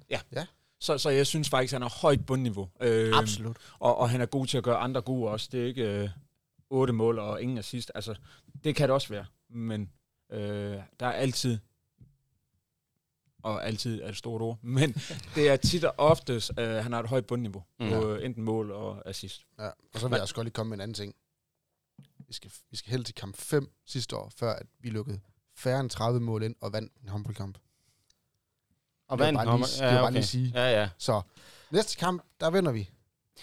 Så, 0.81 0.99
så 0.99 1.11
jeg 1.11 1.27
synes 1.27 1.49
faktisk, 1.49 1.73
at 1.73 1.75
han 1.75 1.83
har 1.83 1.99
højt 2.01 2.27
bundniveau. 2.27 2.69
Øh, 2.81 3.19
Absolut. 3.19 3.57
og, 3.79 3.97
og 3.97 4.11
han 4.11 4.21
er 4.21 4.27
god 4.27 4.47
til 4.47 4.59
at 4.59 4.65
gøre 4.65 4.77
andre 4.77 5.01
gode 5.01 5.31
også. 5.31 5.49
Det 5.53 5.63
er 5.63 5.67
ikke 5.67 6.03
øh, 6.03 6.09
otte 6.71 6.93
mål 6.93 7.19
og 7.19 7.43
ingen 7.43 7.59
assist. 7.59 7.93
Altså, 7.95 8.15
det 8.65 8.77
kan 8.77 8.89
det 8.89 8.95
også 8.95 9.09
være. 9.09 9.27
Men 9.51 9.91
øh, 10.33 10.77
der 11.01 11.07
er 11.07 11.13
altid, 11.13 11.59
og 13.43 13.67
altid 13.67 14.03
er 14.03 14.09
et 14.09 14.17
stort 14.17 14.43
ord, 14.43 14.59
men 14.79 14.93
det 15.35 15.49
er 15.49 15.57
tit 15.57 15.85
og 15.85 15.95
oftest, 15.99 16.51
øh, 16.59 16.69
han 16.69 16.93
har 16.93 17.01
et 17.03 17.09
højt 17.09 17.27
bundniveau. 17.27 17.65
Mm. 17.81 17.89
På 17.89 18.13
øh, 18.13 18.25
enten 18.25 18.43
mål 18.45 18.71
og 18.71 19.09
assist. 19.09 19.47
ja. 19.59 19.71
Og 19.95 20.01
så 20.01 20.09
vil 20.09 20.15
jeg 20.15 20.23
også 20.23 20.35
godt 20.35 20.45
lige 20.45 20.53
komme 20.53 20.71
med 20.71 20.77
en 20.77 20.81
anden 20.81 20.95
ting. 20.95 21.15
Vi 22.27 22.33
skal, 22.33 22.51
vi 22.71 22.77
skal 22.77 22.91
helt 22.91 23.07
til 23.07 23.15
kamp 23.15 23.37
5 23.37 23.71
sidste 23.87 24.17
år, 24.17 24.33
før 24.37 24.53
at 24.55 24.67
vi 24.81 24.91
lukkede 24.91 25.21
færre 25.57 25.81
end 25.81 25.91
30 25.91 26.21
mål 26.21 26.43
ind 26.43 26.55
og 26.61 26.73
vandt 26.73 26.93
en 27.03 27.09
håndboldkamp. 27.09 27.59
Og 29.09 29.19
vandt 29.19 29.37
bare 29.39 29.57
lige- 29.57 29.81
vil 29.81 29.89
jeg 29.93 30.01
bare 30.03 30.13
lige 30.13 30.23
sige. 30.23 30.53
Ja, 30.55 30.81
ja. 30.81 30.89
Så 30.99 31.21
næste 31.71 31.97
kamp, 31.97 32.23
der 32.41 32.51
vinder 32.51 32.73
vi. 32.73 32.89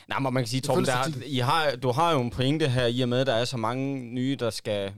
Nej, 0.07 0.19
men 0.19 0.33
man 0.33 0.43
kan 0.43 0.47
sige, 0.47 0.61
Torben, 0.61 0.85
der, 0.85 1.23
I 1.25 1.37
har, 1.37 1.75
du 1.83 1.91
har 1.91 2.11
jo 2.13 2.21
en 2.21 2.29
pointe 2.29 2.67
her, 2.69 2.85
i 2.85 3.01
og 3.01 3.09
med, 3.09 3.19
at 3.19 3.27
der 3.27 3.33
er 3.33 3.45
så 3.45 3.57
mange 3.57 3.97
nye, 4.13 4.35
der 4.39 4.49
skal... 4.49 4.93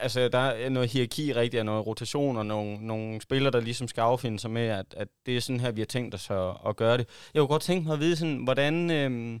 Altså, 0.00 0.28
der 0.28 0.38
er 0.38 0.68
noget 0.68 0.88
hierarki 0.90 1.32
rigtigt, 1.34 1.58
og 1.60 1.64
noget 1.66 1.86
rotation, 1.86 2.36
og 2.36 2.46
nogle, 2.46 2.86
nogle 2.86 3.20
spillere, 3.20 3.52
der 3.52 3.60
ligesom 3.60 3.88
skal 3.88 4.00
affinde 4.00 4.38
sig 4.38 4.50
med, 4.50 4.62
at, 4.66 4.86
at 4.96 5.08
det 5.26 5.36
er 5.36 5.40
sådan 5.40 5.60
her, 5.60 5.70
vi 5.70 5.80
har 5.80 5.86
tænkt 5.86 6.14
os 6.14 6.30
at, 6.30 6.50
at 6.68 6.76
gøre 6.76 6.98
det. 6.98 7.06
Jeg 7.34 7.40
kunne 7.40 7.48
godt 7.48 7.62
tænke 7.62 7.86
mig 7.86 7.94
at 7.94 8.00
vide, 8.00 8.16
sådan, 8.16 8.36
hvordan... 8.36 8.90
Øhm, 8.90 9.40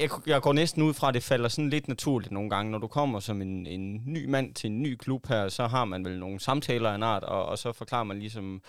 jeg, 0.00 0.10
jeg 0.26 0.42
går 0.42 0.52
næsten 0.52 0.82
ud 0.82 0.94
fra, 0.94 1.08
at 1.08 1.14
det 1.14 1.22
falder 1.22 1.48
sådan 1.48 1.70
lidt 1.70 1.88
naturligt 1.88 2.32
nogle 2.32 2.50
gange, 2.50 2.72
når 2.72 2.78
du 2.78 2.86
kommer 2.86 3.20
som 3.20 3.42
en, 3.42 3.66
en 3.66 4.02
ny 4.06 4.24
mand 4.26 4.54
til 4.54 4.70
en 4.70 4.82
ny 4.82 4.96
klub 4.96 5.26
her, 5.28 5.48
så 5.48 5.66
har 5.66 5.84
man 5.84 6.04
vel 6.04 6.18
nogle 6.18 6.40
samtaler 6.40 6.90
af 6.90 6.94
en 6.94 7.02
art, 7.02 7.22
og, 7.24 7.46
og 7.46 7.58
så 7.58 7.72
forklarer 7.72 8.04
man 8.04 8.18
ligesom, 8.18 8.54
øh, 8.54 8.60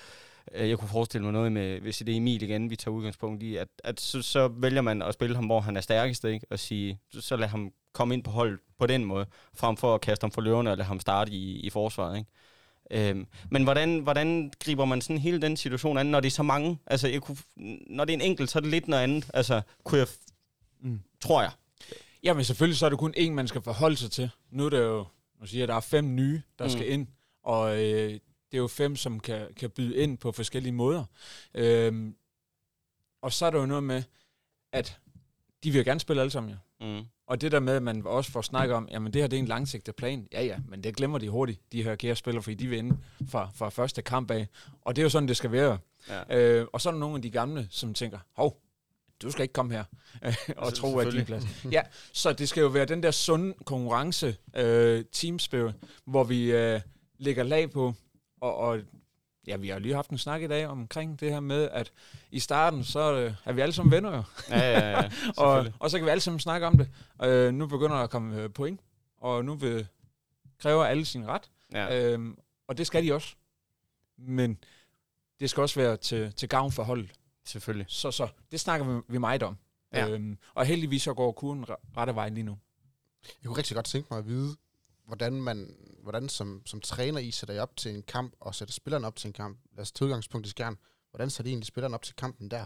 jeg 0.56 0.78
kunne 0.78 0.90
forestille 0.90 1.24
mig 1.24 1.34
noget 1.34 1.52
med, 1.52 1.80
hvis 1.80 1.98
det 1.98 2.10
er 2.10 2.18
Emil 2.18 2.42
igen, 2.42 2.70
vi 2.70 2.76
tager 2.76 2.96
udgangspunkt 2.96 3.44
i, 3.44 3.56
at, 3.56 3.68
at 3.84 4.00
så, 4.02 4.22
så 4.22 4.48
vælger 4.48 4.82
man 4.82 5.02
at 5.02 5.14
spille 5.14 5.36
ham, 5.36 5.46
hvor 5.46 5.60
han 5.60 5.78
er 5.78 5.82
stærkest, 5.82 6.24
ikke? 6.24 6.46
og 6.50 6.60
sige, 6.60 7.00
så, 7.20 7.36
lad 7.36 7.48
ham 7.48 7.72
komme 7.94 8.14
ind 8.14 8.24
på 8.24 8.32
holdet 8.32 8.60
på 8.80 8.88
den 8.88 9.06
måde, 9.06 9.26
frem 9.54 9.78
for 9.78 9.96
at 9.96 10.02
kaste 10.02 10.24
ham 10.24 10.32
for 10.32 10.42
løverne 10.42 10.72
og 10.72 10.78
lade 10.78 10.88
ham 10.88 11.00
starte 11.00 11.32
i, 11.32 11.60
i 11.60 11.70
forsvaret. 11.70 12.18
Ikke? 12.18 13.10
Øhm, 13.10 13.28
men 13.52 13.64
hvordan, 13.64 14.00
hvordan 14.00 14.52
griber 14.60 14.86
man 14.86 15.02
sådan 15.02 15.18
hele 15.18 15.42
den 15.42 15.58
situation 15.58 15.98
an, 15.98 16.06
når 16.06 16.20
det 16.20 16.28
er 16.28 16.32
så 16.32 16.44
mange? 16.44 16.78
Altså, 16.86 17.08
jeg 17.08 17.22
kunne, 17.22 17.38
når 17.88 18.06
det 18.06 18.14
er 18.14 18.18
en 18.18 18.22
enkelt, 18.22 18.50
så 18.50 18.60
er 18.60 18.62
det 18.62 18.72
lidt 18.72 18.88
noget 18.88 19.04
andet. 19.04 19.30
Altså, 19.34 19.62
kunne 19.84 20.00
jeg, 20.00 20.08
Mm. 20.82 21.00
tror 21.22 21.42
jeg. 21.42 21.52
Jamen 22.24 22.44
selvfølgelig, 22.44 22.78
så 22.78 22.86
er 22.86 22.90
det 22.90 23.00
kun 23.00 23.14
én, 23.18 23.30
man 23.30 23.48
skal 23.48 23.62
forholde 23.62 23.96
sig 23.98 24.12
til. 24.12 24.30
Nu 24.52 24.66
er 24.66 24.70
det 24.70 24.80
jo, 24.80 25.06
nu 25.42 25.46
siger 25.46 25.62
jeg, 25.62 25.68
der 25.68 25.76
er 25.76 25.80
fem 25.80 26.16
nye, 26.16 26.42
der 26.60 26.66
mm. 26.66 26.70
skal 26.70 26.92
ind, 26.92 27.08
og 27.44 27.84
øh, 27.84 28.20
det 28.52 28.58
er 28.58 28.62
jo 28.62 28.68
fem, 28.68 28.96
som 28.96 29.20
kan, 29.20 29.48
kan 29.56 29.70
byde 29.70 29.96
ind 29.96 30.18
på 30.18 30.32
forskellige 30.32 30.74
måder. 30.74 31.06
Øhm, 31.54 32.16
og 33.22 33.34
så 33.34 33.46
er 33.46 33.50
der 33.50 33.60
jo 33.60 33.66
noget 33.66 33.84
med, 33.84 34.04
at 34.72 35.00
de 35.64 35.72
vil 35.72 35.80
jo 35.80 35.84
gerne 35.86 36.00
spille 36.00 36.22
alle 36.22 36.32
sammen, 36.32 36.50
ja. 36.52 36.86
Mm. 36.86 37.06
Og 37.28 37.42
det 37.42 37.52
der 37.52 37.60
med, 37.60 37.74
at 37.76 37.84
man 37.84 38.06
også 38.06 38.32
får 38.32 38.42
snakket 38.42 38.76
om, 38.76 38.88
jamen 38.92 39.14
det 39.14 39.22
her 39.22 39.28
det 39.28 39.38
er 39.38 39.42
en 39.42 39.48
langsigtet 39.48 39.96
plan. 39.96 40.28
Ja, 40.32 40.44
ja, 40.44 40.58
men 40.68 40.84
det 40.84 40.96
glemmer 40.96 41.18
de 41.18 41.30
hurtigt, 41.30 41.62
de 41.72 41.84
her 41.84 41.96
kære 41.96 42.16
spillere, 42.16 42.44
fordi 42.44 42.56
de 42.56 42.68
vil 42.68 42.78
inde 42.78 42.98
fra, 43.30 43.50
fra 43.56 43.70
første 43.70 44.02
kamp 44.02 44.32
af. 44.32 44.48
Og 44.82 44.96
det 44.96 45.02
er 45.02 45.04
jo 45.04 45.10
sådan, 45.10 45.28
det 45.28 45.38
skal 45.38 45.52
være. 45.52 45.78
Ja. 46.10 46.38
Øh, 46.38 46.68
og 46.74 46.82
så 46.82 46.90
er 46.90 46.94
der 46.94 47.00
nogle 47.00 47.16
af 47.16 47.22
de 47.22 47.30
gamle, 47.30 47.68
som 47.70 47.94
tænker, 47.94 48.20
hov, 48.36 48.62
du 49.22 49.32
skal 49.32 49.42
ikke 49.42 49.54
komme 49.54 49.74
her 49.74 49.84
og 50.58 50.74
tro, 50.74 50.98
at 50.98 51.14
din 51.14 51.26
plads. 51.26 51.46
Ja, 51.72 51.82
så 52.14 52.34
det 52.34 52.50
skal 52.50 52.62
jo 52.62 52.68
være 52.68 52.86
den 52.86 53.04
der 53.04 53.12
sunde 53.12 53.54
konkurrence, 53.66 54.38
øh, 54.56 55.06
team 55.12 55.40
spirit, 55.40 55.76
hvor 56.06 56.24
vi 56.24 56.52
øh, 56.52 56.82
lægger 57.18 57.44
lag 57.44 57.72
på, 57.72 57.94
og, 58.42 58.56
og 58.56 58.80
ja, 59.48 59.56
vi 59.58 59.70
har 59.70 59.80
lige 59.80 59.96
haft 59.96 60.10
en 60.10 60.18
snak 60.18 60.42
i 60.42 60.48
dag 60.48 60.68
omkring 60.68 61.20
det 61.20 61.32
her 61.32 61.40
med, 61.40 61.70
at 61.72 61.92
i 62.32 62.40
starten, 62.40 62.84
så 62.84 63.14
øh, 63.14 63.34
er 63.46 63.54
vi 63.54 63.62
alle 63.62 63.74
sammen 63.74 63.92
venner 63.92 64.16
jo, 64.16 64.24
Ja, 64.50 64.80
ja, 64.80 64.90
ja. 64.90 65.10
og, 65.44 65.66
og 65.80 65.92
så 65.92 65.98
kan 65.98 66.06
vi 66.06 66.12
alle 66.12 66.22
sammen 66.22 66.40
snakke 66.40 66.68
om 66.68 66.78
det. 66.78 66.90
Øh, 67.24 67.54
nu 67.54 67.68
begynder 67.68 67.96
der 67.96 68.04
at 68.04 68.10
komme 68.10 68.42
øh, 68.42 68.50
point, 68.50 68.80
og 69.18 69.46
nu 69.46 69.56
vil 69.56 69.88
kræver 70.60 70.86
alle 70.86 71.06
sin 71.06 71.28
ret, 71.28 71.50
Ja. 71.74 72.12
øhm, 72.14 72.38
og 72.68 72.78
det 72.78 72.88
skal 72.88 73.04
de 73.04 73.14
også. 73.14 73.36
Men 74.18 74.58
det 75.40 75.50
skal 75.50 75.62
også 75.62 75.80
være 75.80 75.98
til, 75.98 76.34
til 76.34 76.50
gavn 76.50 76.72
for 76.72 76.84
holdet. 76.84 77.12
Selvfølgelig. 77.46 77.86
Så, 77.90 78.12
så 78.12 78.28
det 78.52 78.60
snakker 78.60 78.88
vi, 78.96 79.02
vi 79.08 79.18
meget 79.18 79.44
om. 79.44 79.58
Ja. 79.94 80.10
Øhm, 80.10 80.38
og 80.54 80.66
heldigvis 80.66 81.04
så 81.04 81.14
går 81.14 81.32
kurven 81.32 81.64
re- 81.64 81.76
rette 81.98 82.16
vej 82.16 82.30
lige 82.30 82.44
nu. 82.44 82.58
Jeg 83.24 83.48
kunne 83.48 83.58
rigtig 83.58 83.76
godt 83.76 83.86
tænke 83.86 84.08
mig 84.12 84.18
at 84.20 84.28
vide, 84.28 84.56
hvordan 85.10 85.34
man 85.42 85.76
hvordan 86.04 86.30
som, 86.30 86.62
som 86.66 86.82
træner 86.82 87.20
I 87.20 87.32
sætter 87.32 87.56
I 87.56 87.60
op 87.60 87.78
til 87.78 87.96
en 87.96 88.04
kamp, 88.04 88.34
og 88.40 88.56
sætter 88.56 88.74
spillerne 88.74 89.08
op 89.08 89.16
til 89.16 89.28
en 89.28 89.34
kamp. 89.34 89.60
Lad 89.76 89.82
os 89.82 89.92
tage 89.92 90.06
udgangspunkt 90.06 90.48
i 90.48 90.50
skærn. 90.50 90.78
Hvordan 91.12 91.30
sætter 91.30 91.48
I 91.50 91.52
egentlig 91.52 91.68
spillerne 91.68 91.96
op 91.96 92.02
til 92.04 92.16
kampen 92.16 92.52
der? 92.52 92.66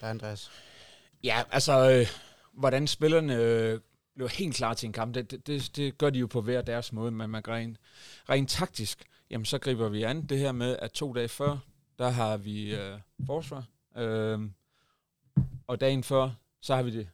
Der 0.00 0.06
er 0.06 0.10
Andreas. 0.10 0.50
Ja, 1.24 1.42
altså, 1.50 1.90
øh, 1.90 2.06
hvordan 2.52 2.86
spillerne 2.86 3.36
øh, 3.36 3.80
bliver 4.14 4.28
helt 4.28 4.54
klar 4.56 4.74
til 4.74 4.86
en 4.86 4.92
kamp, 4.92 5.14
det, 5.14 5.46
det- 5.46 5.76
det, 5.76 5.98
gør 5.98 6.10
de 6.10 6.18
jo 6.18 6.26
på 6.26 6.40
hver 6.40 6.62
deres 6.62 6.92
måde, 6.92 7.10
men 7.10 7.30
man 7.30 7.48
rent, 7.48 7.78
rent 8.28 8.50
taktisk, 8.50 9.04
jamen 9.30 9.44
så 9.44 9.58
griber 9.58 9.88
vi 9.88 10.02
an 10.02 10.26
det 10.26 10.38
her 10.38 10.52
med, 10.52 10.76
at 10.78 10.92
to 10.92 11.12
dage 11.12 11.28
før, 11.28 11.58
der 11.98 12.08
har 12.08 12.36
vi 12.36 12.74
øh, 12.74 12.98
forsvar, 13.26 13.64
øh, 13.96 14.40
og 15.66 15.80
dagen 15.80 16.04
før, 16.04 16.30
så 16.60 16.74
har 16.74 16.82
vi 16.82 16.90
det, 16.90 17.08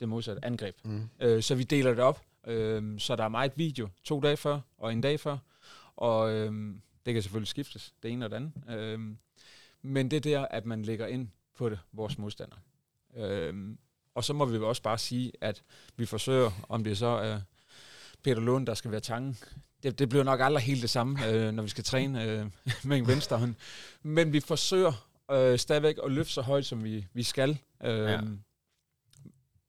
det 0.00 0.08
modsatte 0.08 0.44
angreb. 0.44 0.76
Mm. 0.84 1.08
Øh, 1.20 1.42
så 1.42 1.54
vi 1.54 1.62
deler 1.64 1.90
det 1.90 2.00
op, 2.00 2.22
øh, 2.46 3.00
så 3.00 3.16
der 3.16 3.24
er 3.24 3.28
meget 3.28 3.52
video 3.56 3.88
to 4.04 4.20
dage 4.20 4.36
før 4.36 4.60
og 4.78 4.92
en 4.92 5.00
dag 5.00 5.20
før, 5.20 5.38
og 5.96 6.32
øhm, 6.32 6.80
det 7.06 7.14
kan 7.14 7.22
selvfølgelig 7.22 7.48
skiftes, 7.48 7.94
det 8.02 8.10
ene 8.10 8.24
og 8.24 8.30
det 8.30 8.36
andet. 8.36 8.52
Øhm, 8.78 9.16
men 9.82 10.10
det 10.10 10.16
er 10.16 10.20
der, 10.20 10.46
at 10.46 10.66
man 10.66 10.82
lægger 10.82 11.06
ind 11.06 11.28
på 11.56 11.68
det, 11.68 11.78
vores 11.92 12.18
modstander. 12.18 12.56
Øhm, 13.16 13.78
og 14.14 14.24
så 14.24 14.32
må 14.32 14.44
vi 14.44 14.58
også 14.58 14.82
bare 14.82 14.98
sige, 14.98 15.32
at 15.40 15.62
vi 15.96 16.06
forsøger, 16.06 16.50
om 16.68 16.84
det 16.84 16.98
så 16.98 17.06
er 17.06 17.40
Peter 18.22 18.40
Lund, 18.40 18.66
der 18.66 18.74
skal 18.74 18.90
være 18.90 19.00
tangen. 19.00 19.38
Det, 19.82 19.98
det 19.98 20.08
bliver 20.08 20.24
nok 20.24 20.40
aldrig 20.40 20.62
helt 20.64 20.82
det 20.82 20.90
samme, 20.90 21.26
øh, 21.28 21.52
når 21.52 21.62
vi 21.62 21.68
skal 21.68 21.84
træne 21.84 22.24
øh, 22.24 22.46
med 22.88 22.98
en 22.98 23.06
venstre 23.06 23.38
hånd. 23.38 23.54
Men 24.02 24.32
vi 24.32 24.40
forsøger 24.40 25.08
øh, 25.30 25.58
stadigvæk 25.58 25.96
at 26.04 26.12
løfte 26.12 26.32
så 26.32 26.42
højt, 26.42 26.66
som 26.66 26.84
vi, 26.84 27.06
vi 27.12 27.22
skal. 27.22 27.58
Øh, 27.84 27.98
Ja. 27.98 28.20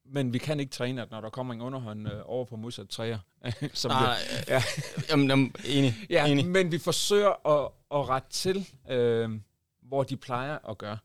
Men 0.10 0.34
vi 0.34 0.38
kan 0.38 0.60
ikke 0.60 0.72
træne, 0.72 1.02
at 1.02 1.12
når 1.12 1.22
der 1.22 1.30
kommer 1.30 1.54
en 1.54 1.62
underhånd 1.62 2.08
øh, 2.08 2.22
over 2.26 2.46
på 2.46 2.56
modsat 2.56 2.90
træer. 2.90 3.20
som 3.74 3.92
Nej, 3.92 4.16
det, 4.40 4.48
ja. 4.48 4.54
ja. 4.54 4.62
Jamen, 5.10 5.30
jamen, 5.30 5.56
enig. 5.66 5.94
ja, 6.10 6.26
enig. 6.26 6.46
men 6.46 6.72
vi 6.72 6.78
forsøger 6.78 7.48
at, 7.48 7.72
at 7.92 8.10
rette 8.10 8.30
til, 8.30 8.68
øh, 8.90 9.40
hvor 9.82 10.04
de 10.04 10.18
plejer 10.18 10.70
at 10.70 10.78
gøre. 10.78 10.98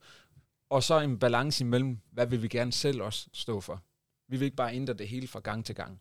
Og 0.70 0.82
så 0.82 1.00
en 1.00 1.18
balance 1.18 1.64
imellem, 1.64 1.98
hvad 2.10 2.26
vil 2.26 2.42
vi 2.42 2.48
gerne 2.48 2.72
selv 2.72 3.02
også 3.02 3.28
stå 3.32 3.60
for. 3.60 3.82
Vi 4.28 4.36
vil 4.36 4.44
ikke 4.44 4.56
bare 4.56 4.74
ændre 4.74 4.94
det 4.94 5.08
hele 5.08 5.28
fra 5.28 5.40
gang 5.40 5.64
til 5.64 5.74
gang. 5.74 6.00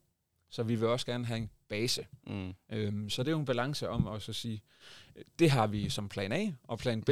Så 0.50 0.64
vi 0.64 0.76
vil 0.76 0.88
også 0.88 1.06
gerne 1.06 1.26
have 1.26 1.38
en 1.38 1.50
base. 1.70 2.08
Mm. 2.28 2.54
Øhm, 2.70 3.10
så 3.10 3.24
det 3.24 3.28
er 3.28 3.32
jo 3.32 3.40
en 3.40 3.46
balance 3.46 3.90
om 3.90 4.08
at 4.08 4.22
så 4.22 4.34
sige, 4.34 4.62
øh, 5.16 5.24
det 5.40 5.52
har 5.52 5.68
vi 5.68 5.90
som 5.90 6.10
plan 6.10 6.32
A, 6.32 6.52
og 6.64 6.80
plan 6.80 7.02
B, 7.02 7.10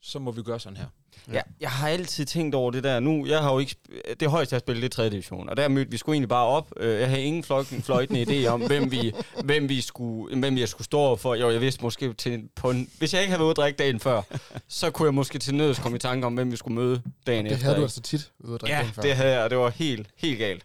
så 0.00 0.18
må 0.18 0.30
vi 0.30 0.42
gøre 0.42 0.60
sådan 0.60 0.76
her. 0.76 0.88
Ja. 1.28 1.32
Jeg, 1.32 1.42
jeg 1.60 1.70
har 1.70 1.88
altid 1.88 2.26
tænkt 2.26 2.54
over 2.54 2.70
det 2.70 2.84
der. 2.84 3.00
Nu, 3.00 3.26
jeg 3.26 3.40
har 3.40 3.52
jo 3.52 3.58
ikke... 3.58 3.76
Det 4.20 4.30
højeste, 4.30 4.52
jeg 4.54 4.56
har 4.56 4.60
spillet, 4.60 4.82
det 4.82 4.98
er 4.98 5.02
3. 5.02 5.10
division. 5.10 5.48
Og 5.48 5.56
der 5.56 5.68
mødte 5.68 5.90
vi 5.90 5.96
skulle 5.96 6.14
egentlig 6.14 6.28
bare 6.28 6.46
op. 6.46 6.72
Øh, 6.76 7.00
Jeg 7.00 7.08
havde 7.08 7.22
ingen 7.22 7.44
fløjtende, 7.44 7.82
fløjtende 7.82 8.22
idé 8.22 8.46
om, 8.48 8.60
hvem 8.66 8.90
vi, 8.90 9.12
hvem, 9.44 9.68
vi 9.68 9.80
skulle, 9.80 10.38
hvem 10.40 10.58
jeg 10.58 10.68
skulle 10.68 10.84
stå 10.84 11.16
for. 11.16 11.34
Jo, 11.34 11.50
jeg 11.50 11.60
vidste 11.60 11.82
måske 11.82 12.12
til, 12.12 12.42
på 12.56 12.70
en, 12.70 12.90
Hvis 12.98 13.14
jeg 13.14 13.22
ikke 13.22 13.30
havde 13.30 13.38
været 13.40 13.46
ude 13.46 13.50
at 13.50 13.56
drikke 13.56 13.76
dagen 13.76 14.00
før, 14.00 14.22
så 14.68 14.90
kunne 14.90 15.06
jeg 15.06 15.14
måske 15.14 15.38
til 15.38 15.54
nøds 15.54 15.78
komme 15.78 15.96
i 15.96 15.98
tanke 15.98 16.26
om, 16.26 16.34
hvem 16.34 16.50
vi 16.52 16.56
skulle 16.56 16.74
møde 16.74 17.02
dagen 17.26 17.44
Det 17.44 17.52
efter. 17.52 17.64
havde 17.64 17.76
du 17.76 17.82
altså 17.82 18.00
tit 18.00 18.32
ude 18.40 18.54
at 18.54 18.60
drikke 18.60 18.76
Ja, 18.76 18.82
den 18.82 18.92
før. 18.92 19.02
det 19.02 19.16
havde 19.16 19.32
jeg, 19.32 19.42
og 19.44 19.50
det 19.50 19.58
var 19.58 19.70
helt, 19.70 20.08
helt 20.16 20.38
galt. 20.38 20.62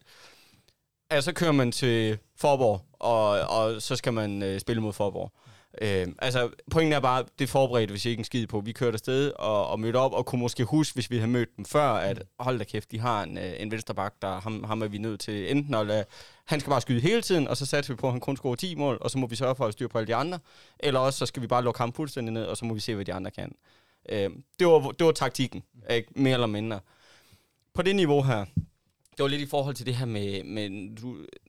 Altså, 1.10 1.26
så 1.26 1.34
kører 1.34 1.52
man 1.52 1.72
til 1.72 2.18
Forborg, 2.40 2.82
og, 2.94 3.30
og 3.30 3.82
så 3.82 3.96
skal 3.96 4.14
man 4.14 4.44
øh, 4.44 4.60
spille 4.60 4.82
mod 4.82 4.94
Forborg. 4.94 5.32
Øh, 5.82 6.08
altså, 6.20 6.50
pointen 6.72 6.94
er 6.94 7.00
bare, 7.00 7.26
det 7.40 7.50
forberedte 7.50 7.94
vi 7.94 8.10
ikke 8.10 8.20
en 8.20 8.24
skid 8.24 8.48
på. 8.48 8.60
Vi 8.60 8.72
kørte 8.72 8.94
afsted 8.96 9.32
og, 9.32 9.68
og 9.68 9.80
mødte 9.80 9.98
op, 9.98 10.14
og 10.14 10.26
kunne 10.26 10.42
måske 10.42 10.64
huske, 10.64 10.94
hvis 10.94 11.12
vi 11.12 11.18
havde 11.18 11.32
mødt 11.32 11.58
dem 11.58 11.66
før, 11.66 11.90
at 11.90 12.24
hold 12.40 12.58
da 12.58 12.64
kæft, 12.64 12.92
de 12.92 13.00
har 13.00 13.24
en, 13.24 13.38
øh, 13.38 13.54
en 13.58 13.72
vensterbak, 13.72 14.14
der 14.22 14.42
ham, 14.42 14.64
ham 14.64 14.82
er 14.82 14.88
vi 14.88 14.98
nødt 14.98 15.20
til 15.20 15.52
enten 15.52 15.74
at 15.74 15.88
lade, 15.88 16.06
han 16.46 16.60
skal 16.60 16.70
bare 16.70 16.82
skyde 16.82 17.02
hele 17.02 17.22
tiden, 17.22 17.48
og 17.48 17.58
så 17.58 17.66
satte 17.66 17.90
vi 17.90 17.96
på, 17.96 18.08
at 18.08 18.14
han 18.14 18.20
kun 18.20 18.38
scorer 18.38 18.56
10 18.56 18.76
mål, 18.76 18.98
og 19.02 19.12
så 19.12 19.18
må 19.18 19.28
vi 19.28 19.36
sørge 19.36 19.56
for 19.56 19.66
at 19.66 19.74
styre 19.74 19.90
på 19.90 19.98
alle 19.98 20.08
de 20.08 20.16
andre. 20.16 20.40
Eller 20.80 21.00
også, 21.00 21.20
så 21.20 21.26
skal 21.26 21.42
vi 21.42 21.48
bare 21.48 21.64
lukke 21.64 21.80
ham 21.80 21.94
fuldstændig 21.94 22.34
ned, 22.34 22.46
og 22.46 22.58
så 22.58 22.66
må 22.66 22.74
vi 22.74 22.80
se, 22.80 22.96
hvad 22.96 23.06
de 23.06 23.14
andre 23.14 23.32
kan. 23.32 23.56
Øh, 24.10 24.30
det, 24.60 24.68
var, 24.68 24.92
det 24.92 25.06
var 25.06 25.12
taktikken, 25.12 25.64
ikke? 25.90 26.08
mere 26.16 26.34
eller 26.34 26.48
mindre. 26.48 26.80
På 27.74 27.82
det 27.82 27.96
niveau 27.96 28.22
her, 28.22 28.46
det 29.18 29.24
var 29.24 29.30
lidt 29.30 29.42
i 29.42 29.46
forhold 29.46 29.76
til 29.76 29.86
det 29.86 29.96
her 29.96 30.06
med, 30.06 30.44
med, 30.44 30.70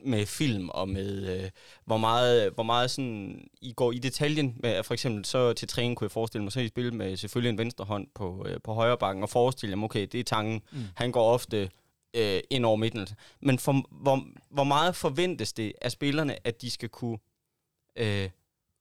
med 0.04 0.26
film 0.26 0.68
og 0.68 0.88
med, 0.88 1.36
øh, 1.36 1.50
hvor, 1.84 1.96
meget, 1.96 2.52
hvor 2.54 2.62
meget 2.62 2.90
sådan, 2.90 3.48
I 3.60 3.72
går 3.72 3.92
i 3.92 3.98
detaljen. 3.98 4.56
Med, 4.62 4.82
for 4.82 4.94
eksempel 4.94 5.24
så 5.24 5.52
til 5.52 5.68
træning 5.68 5.96
kunne 5.96 6.04
jeg 6.04 6.10
forestille 6.10 6.42
mig, 6.44 6.52
så 6.52 6.60
I 6.60 6.68
spillet 6.68 6.94
med 6.94 7.16
selvfølgelig 7.16 7.50
en 7.50 7.58
venstre 7.58 7.84
hånd 7.84 8.06
på, 8.14 8.46
øh, 8.48 8.60
på 8.64 8.72
højre 8.72 8.98
bakken, 8.98 9.22
og 9.22 9.30
forestille 9.30 9.76
jer, 9.76 9.84
okay, 9.84 10.06
det 10.12 10.20
er 10.20 10.24
tangen. 10.24 10.62
Mm. 10.72 10.78
Han 10.94 11.12
går 11.12 11.32
ofte 11.32 11.70
øh, 12.14 12.40
ind 12.50 12.64
over 12.64 12.76
midten. 12.76 13.08
Men 13.40 13.58
for, 13.58 13.84
hvor, 13.90 14.24
hvor 14.50 14.64
meget 14.64 14.96
forventes 14.96 15.52
det 15.52 15.72
af 15.82 15.92
spillerne, 15.92 16.46
at 16.46 16.62
de 16.62 16.70
skal 16.70 16.88
kunne 16.88 17.18
øh, 17.96 18.30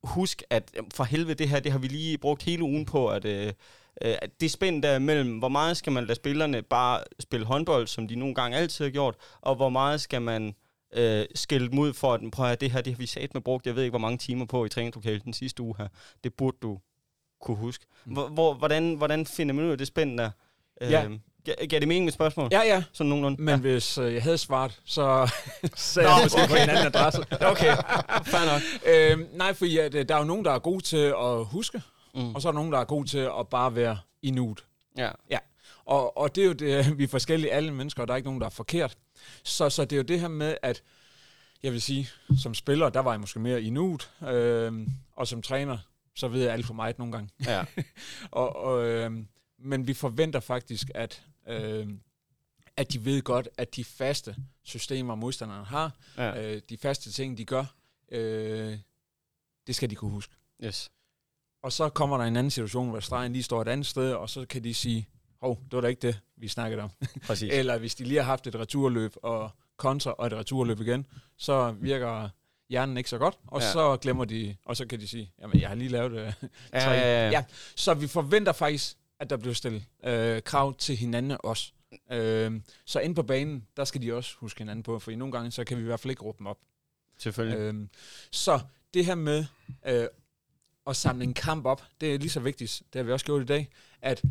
huske, 0.04 0.44
at 0.50 0.72
for 0.94 1.04
helvede, 1.04 1.36
det 1.36 1.50
her, 1.50 1.60
det 1.60 1.72
har 1.72 1.80
vi 1.80 1.88
lige 1.88 2.18
brugt 2.18 2.44
hele 2.44 2.64
ugen 2.64 2.86
på, 2.86 3.08
at, 3.08 3.26
øh, 3.26 3.54
øh, 4.02 4.16
det 4.42 4.52
spænd 4.52 4.84
der 4.84 5.00
mellem, 5.00 5.38
hvor 5.38 5.50
meget 5.50 5.78
skal 5.78 5.92
man 5.92 6.04
lade 6.06 6.16
spillerne 6.16 6.62
bare 6.62 7.04
spille 7.20 7.46
håndbold, 7.46 7.88
som 7.88 8.08
de 8.08 8.16
nogle 8.16 8.36
gange 8.36 8.58
altid 8.58 8.86
har 8.86 8.92
gjort, 8.92 9.16
og 9.42 9.56
hvor 9.56 9.70
meget 9.70 10.02
skal 10.02 10.22
man 10.22 10.56
øh, 10.94 11.26
skælde 11.36 11.70
dem 11.70 11.80
ud 11.80 11.94
for, 11.94 12.14
at 12.14 12.22
prøv 12.32 12.46
at 12.52 12.62
det 12.62 12.72
her, 12.72 12.82
det 12.82 12.94
har 12.94 12.98
vi 12.98 13.06
sat 13.06 13.34
med 13.34 13.42
brugt, 13.42 13.66
jeg 13.66 13.76
ved 13.76 13.84
ikke, 13.84 13.92
hvor 13.92 14.00
mange 14.00 14.18
timer 14.18 14.46
på 14.46 14.66
i 14.66 14.70
træningslokalet 14.70 15.24
den 15.24 15.34
sidste 15.34 15.64
uge 15.64 15.76
her. 15.78 15.88
Det 16.24 16.34
burde 16.34 16.58
du 16.62 16.80
kunne 17.42 17.58
huske. 17.58 17.86
Hvor, 18.06 18.28
hvor, 18.28 18.54
hvordan, 18.54 18.94
hvordan 18.96 19.26
finder 19.26 19.54
man 19.56 19.66
ud 19.66 19.72
af 19.72 19.78
det 19.78 19.88
spænd 19.88 20.18
der? 20.18 20.30
Øh, 20.82 20.92
Ja. 20.92 21.08
Gav 21.70 21.80
det 21.80 21.88
mening 21.88 22.06
med 22.06 22.12
spørgsmål? 22.14 22.50
Ja, 22.52 22.62
ja. 22.62 22.84
Sådan 22.94 23.10
nogenlunde? 23.10 23.42
Men 23.42 23.56
ja. 23.56 23.60
hvis 23.62 23.98
øh, 23.98 24.14
jeg 24.14 24.24
havde 24.24 24.38
svaret, 24.38 24.80
så 24.86 25.32
sagde 25.76 26.10
jeg 26.10 26.20
måske 26.24 26.42
på 26.50 26.56
en 26.56 26.70
anden 26.70 26.86
adresse. 26.86 27.22
Okay, 27.42 27.76
fair 28.26 28.46
nok. 28.54 28.62
øhm, 28.86 29.28
nej, 29.38 29.54
fordi 29.54 29.78
at, 29.78 29.96
øh, 29.96 30.10
der 30.10 30.16
er 30.16 30.20
jo 30.20 30.26
nogen, 30.26 30.46
der 30.46 30.52
er 30.52 30.60
gode 30.60 30.84
til 30.84 30.98
at 31.20 31.46
huske, 31.46 31.82
Mm. 32.16 32.36
og 32.36 32.42
så 32.42 32.48
er 32.48 32.52
der 32.52 32.60
nogen, 32.60 32.72
der 32.72 32.80
er 32.80 32.86
gode 32.86 33.08
til 33.08 33.18
at 33.18 33.48
bare 33.52 33.76
være 33.76 33.98
i 34.22 34.32
nuet. 34.32 34.66
Ja. 34.98 35.12
Ja, 35.30 35.40
og, 35.86 36.18
og 36.18 36.36
det 36.36 36.42
er 36.42 36.46
jo 36.46 36.54
det, 36.54 36.86
vi 36.98 37.04
er 37.04 37.08
forskellige 37.08 37.52
alle 37.52 37.74
mennesker, 37.74 38.02
og 38.02 38.08
der 38.08 38.14
er 38.14 38.16
ikke 38.16 38.28
nogen, 38.28 38.42
der 38.42 38.46
er 38.48 38.52
forkert. 38.52 38.98
Så, 39.44 39.70
så 39.70 39.86
det 39.86 39.92
er 39.92 39.98
jo 39.98 40.04
det 40.04 40.20
her 40.20 40.28
med, 40.28 40.58
at 40.62 40.84
jeg 41.64 41.72
vil 41.72 41.82
sige, 41.82 42.10
som 42.38 42.54
spiller, 42.54 42.90
der 42.90 43.00
var 43.00 43.12
jeg 43.12 43.20
måske 43.20 43.40
mere 43.40 43.62
i 43.62 43.70
nuet, 43.70 44.12
øhm, 44.28 44.90
og 45.16 45.28
som 45.28 45.42
træner, 45.42 45.78
så 46.16 46.28
ved 46.28 46.42
jeg 46.42 46.54
alt 46.54 46.66
for 46.66 46.74
meget 46.74 46.98
nogle 47.00 47.12
gange. 47.12 47.30
ja. 47.46 47.66
Og, 48.32 48.56
og, 48.56 48.86
øhm, 48.86 49.28
men 49.60 49.88
vi 49.88 49.94
forventer 49.94 50.40
faktisk, 50.40 50.92
at, 50.96 51.24
øhm, 51.48 52.00
at 52.78 52.94
de 52.94 53.06
ved 53.06 53.22
godt, 53.22 53.50
at 53.58 53.76
de 53.76 53.84
faste 53.84 54.36
systemer, 54.64 55.16
modstanderne 55.16 55.66
har, 55.66 55.92
ja. 56.18 56.44
øh, 56.44 56.62
de 56.70 56.78
faste 56.78 57.12
ting, 57.12 57.38
de 57.38 57.46
gør, 57.46 57.66
øh, 58.12 58.78
det 59.68 59.76
skal 59.76 59.90
de 59.90 59.96
kunne 59.96 60.12
huske. 60.12 60.36
Yes. 60.64 60.92
Og 61.68 61.74
så 61.74 61.90
kommer 61.90 62.18
der 62.18 62.24
en 62.26 62.36
anden 62.38 62.52
situation, 62.52 62.90
hvor 62.90 63.00
stregen 63.00 63.34
lige 63.34 63.44
står 63.44 63.62
et 63.62 63.68
andet 63.68 63.86
sted, 63.88 64.14
og 64.14 64.30
så 64.30 64.46
kan 64.46 64.64
de 64.64 64.74
sige, 64.74 65.08
hov, 65.42 65.60
det 65.66 65.74
var 65.74 65.82
da 65.82 65.88
ikke 65.88 66.02
det, 66.08 66.20
vi 66.38 66.48
snakkede 66.48 66.82
om. 66.82 66.90
Præcis. 67.26 67.54
Eller 67.60 67.78
hvis 67.78 67.96
de 67.96 68.04
lige 68.04 68.18
har 68.18 68.26
haft 68.26 68.48
et 68.48 68.56
returløb 68.56 69.14
og 69.24 69.50
kontra 69.78 70.12
og 70.12 70.28
et 70.28 70.34
returløb 70.34 70.82
igen, 70.82 71.06
så 71.38 71.72
virker 71.72 72.30
hjernen 72.70 72.98
ikke 72.98 73.10
så 73.10 73.18
godt, 73.18 73.38
og 73.48 73.62
Ja. 73.62 73.72
så 73.72 73.98
glemmer 73.98 74.26
de, 74.26 74.56
og 74.66 74.78
så 74.78 74.86
kan 74.88 75.00
de 75.00 75.08
sige, 75.08 75.32
jamen 75.42 75.60
jeg 75.60 75.68
har 75.70 75.76
lige 75.76 75.90
lavet 75.90 76.12
øh, 76.12 76.34
Ja, 76.74 76.92
ja, 76.92 77.26
ja. 77.26 77.30
ja. 77.30 77.44
Så 77.76 77.94
vi 77.94 78.08
forventer 78.08 78.52
faktisk, 78.52 78.98
at 79.20 79.30
der 79.30 79.38
bliver 79.38 79.54
stillet 79.54 79.84
øh, 80.04 80.42
krav 80.42 80.76
til 80.78 80.96
hinanden 80.96 81.38
også. 81.44 81.72
Øh, 82.12 82.62
så 82.86 83.00
inde 83.00 83.16
på 83.16 83.24
banen, 83.24 83.68
der 83.78 83.86
skal 83.86 84.02
de 84.02 84.14
også 84.14 84.36
huske 84.40 84.58
hinanden 84.60 84.84
på, 84.84 85.00
for 85.00 85.12
nogle 85.12 85.32
gange, 85.32 85.52
så 85.52 85.64
kan 85.64 85.78
vi 85.78 85.82
i 85.82 85.86
hvert 85.86 86.00
fald 86.00 86.12
ikke 86.12 86.24
råbe 86.24 86.38
dem 86.38 86.48
op. 86.48 86.58
Selvfølgelig. 87.18 87.60
Øhm, 87.60 87.90
så 88.32 88.60
det 88.94 89.06
her 89.06 89.16
med 89.16 89.46
øh, 89.88 90.08
at 90.88 90.96
samle 90.96 91.24
en 91.24 91.34
kamp 91.34 91.66
op, 91.66 91.84
det 92.02 92.14
er 92.16 92.20
lige 92.20 92.30
så 92.30 92.40
vigtigt, 92.40 92.82
det 92.94 93.00
har 93.00 93.04
vi 93.04 93.12
også 93.12 93.26
gjort 93.26 93.42
i 93.42 93.46
dag, 93.46 93.70
at 94.02 94.24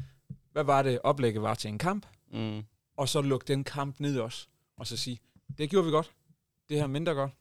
hvad 0.53 0.65
var 0.65 0.83
det 0.83 0.99
oplægget 1.05 1.43
var 1.43 1.55
til 1.55 1.69
en 1.69 1.79
kamp, 1.79 2.07
Mm. 2.33 2.63
og 2.97 3.09
så 3.09 3.21
lukke 3.23 3.45
den 3.49 3.65
kamp 3.65 4.01
ned 4.01 4.19
også, 4.21 4.47
og 4.79 4.87
så 4.87 4.97
sige, 4.97 5.21
det 5.59 5.71
gjorde 5.71 5.85
vi 5.87 5.91
godt, 5.91 6.11
det 6.69 6.77
her 6.77 6.85
er 6.85 6.89
mindre 6.89 7.13
godt, 7.15 7.33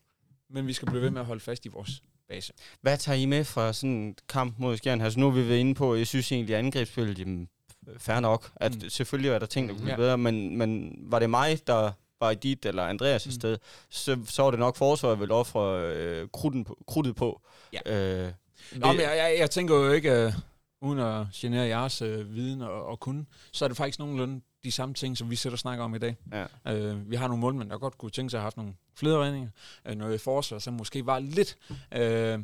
men 0.50 0.68
vi 0.68 0.74
skal 0.74 0.86
blive 0.88 1.02
ved 1.02 1.10
med 1.10 1.22
at 1.22 1.26
holde 1.28 1.40
fast 1.42 1.66
i 1.66 1.70
vores 1.70 2.04
base. 2.28 2.54
Hvad 2.82 2.98
tager 2.98 3.16
I 3.18 3.26
med 3.26 3.44
fra 3.46 3.74
sådan 3.74 3.90
en 3.90 4.16
kamp 4.30 4.60
mod 4.60 4.78
Skjern? 4.78 5.02
Altså 5.02 5.20
nu 5.20 5.26
har 5.32 5.40
vi 5.40 5.48
været 5.50 5.60
inde 5.60 5.76
på, 5.76 5.96
jeg 5.96 6.08
synes 6.08 6.32
egentlig, 6.32 6.56
at 6.56 6.60
angrebsspillet, 6.60 7.20
jamen, 7.20 7.50
fair 7.98 8.20
nok. 8.20 8.52
At 8.56 8.76
Mm. 8.84 8.90
selvfølgelig 8.90 9.30
er 9.32 9.40
der 9.40 9.46
ting, 9.46 9.68
der 9.68 9.74
kunne 9.74 9.82
blive 9.82 9.92
Ja. 9.92 9.98
bedre, 9.98 10.18
men, 10.18 10.58
men 10.58 10.96
var 11.00 11.20
det 11.20 11.30
mig, 11.30 11.68
der 11.68 11.92
var 12.20 12.32
i 12.32 12.36
dit 12.36 12.66
eller 12.66 12.90
Andreas' 12.94 13.26
mm. 13.26 13.32
Sted, 13.32 13.58
så, 13.90 14.20
så 14.26 14.44
var 14.44 14.52
det 14.52 14.60
nok 14.60 14.76
forsvaret, 14.76 15.20
vil 15.20 15.32
ofre 15.32 15.82
øh, 15.96 16.28
krudten 16.34 16.64
på, 16.64 16.78
krudtet 16.88 17.16
på. 17.16 17.42
Ja. 17.74 18.26
Øh, 18.26 18.32
Nå, 18.76 18.88
men 18.92 19.02
jeg, 19.02 19.18
jeg, 19.18 19.36
jeg 19.40 19.52
tænker 19.52 19.76
jo 19.76 19.92
ikke, 19.92 20.12
øh, 20.26 20.34
uden 20.82 21.00
at 21.00 21.26
genere 21.34 21.68
jeres 21.68 22.02
øh, 22.02 22.34
viden 22.36 22.62
og, 22.62 22.86
og 22.86 23.00
kunne, 23.00 23.26
så 23.52 23.66
er 23.66 23.70
det 23.70 23.78
faktisk 23.78 24.00
nogenlunde 24.00 24.42
de 24.64 24.72
samme 24.72 24.96
ting, 24.96 25.18
som 25.18 25.30
vi 25.30 25.36
sætter 25.36 25.56
og 25.56 25.60
snakker 25.60 25.84
om 25.84 25.96
i 25.96 25.98
dag. 26.00 26.16
ja. 26.32 26.74
Øh, 26.76 27.12
vi 27.12 27.16
har 27.16 27.28
nogle 27.28 27.42
målmænd, 27.42 27.70
der 27.70 27.78
godt 27.78 27.98
kunne 27.98 28.12
tænke 28.12 28.30
sig 28.32 28.38
at 28.38 28.42
have 28.42 28.46
haft 28.46 28.58
nogle 28.58 28.74
flederredninger, 28.96 29.50
øh, 29.88 29.96
noget 29.96 30.22
forsvar, 30.22 30.60
som 30.60 30.74
måske 30.74 31.06
var 31.06 31.20
lidt 31.20 31.58
øh, 31.92 32.40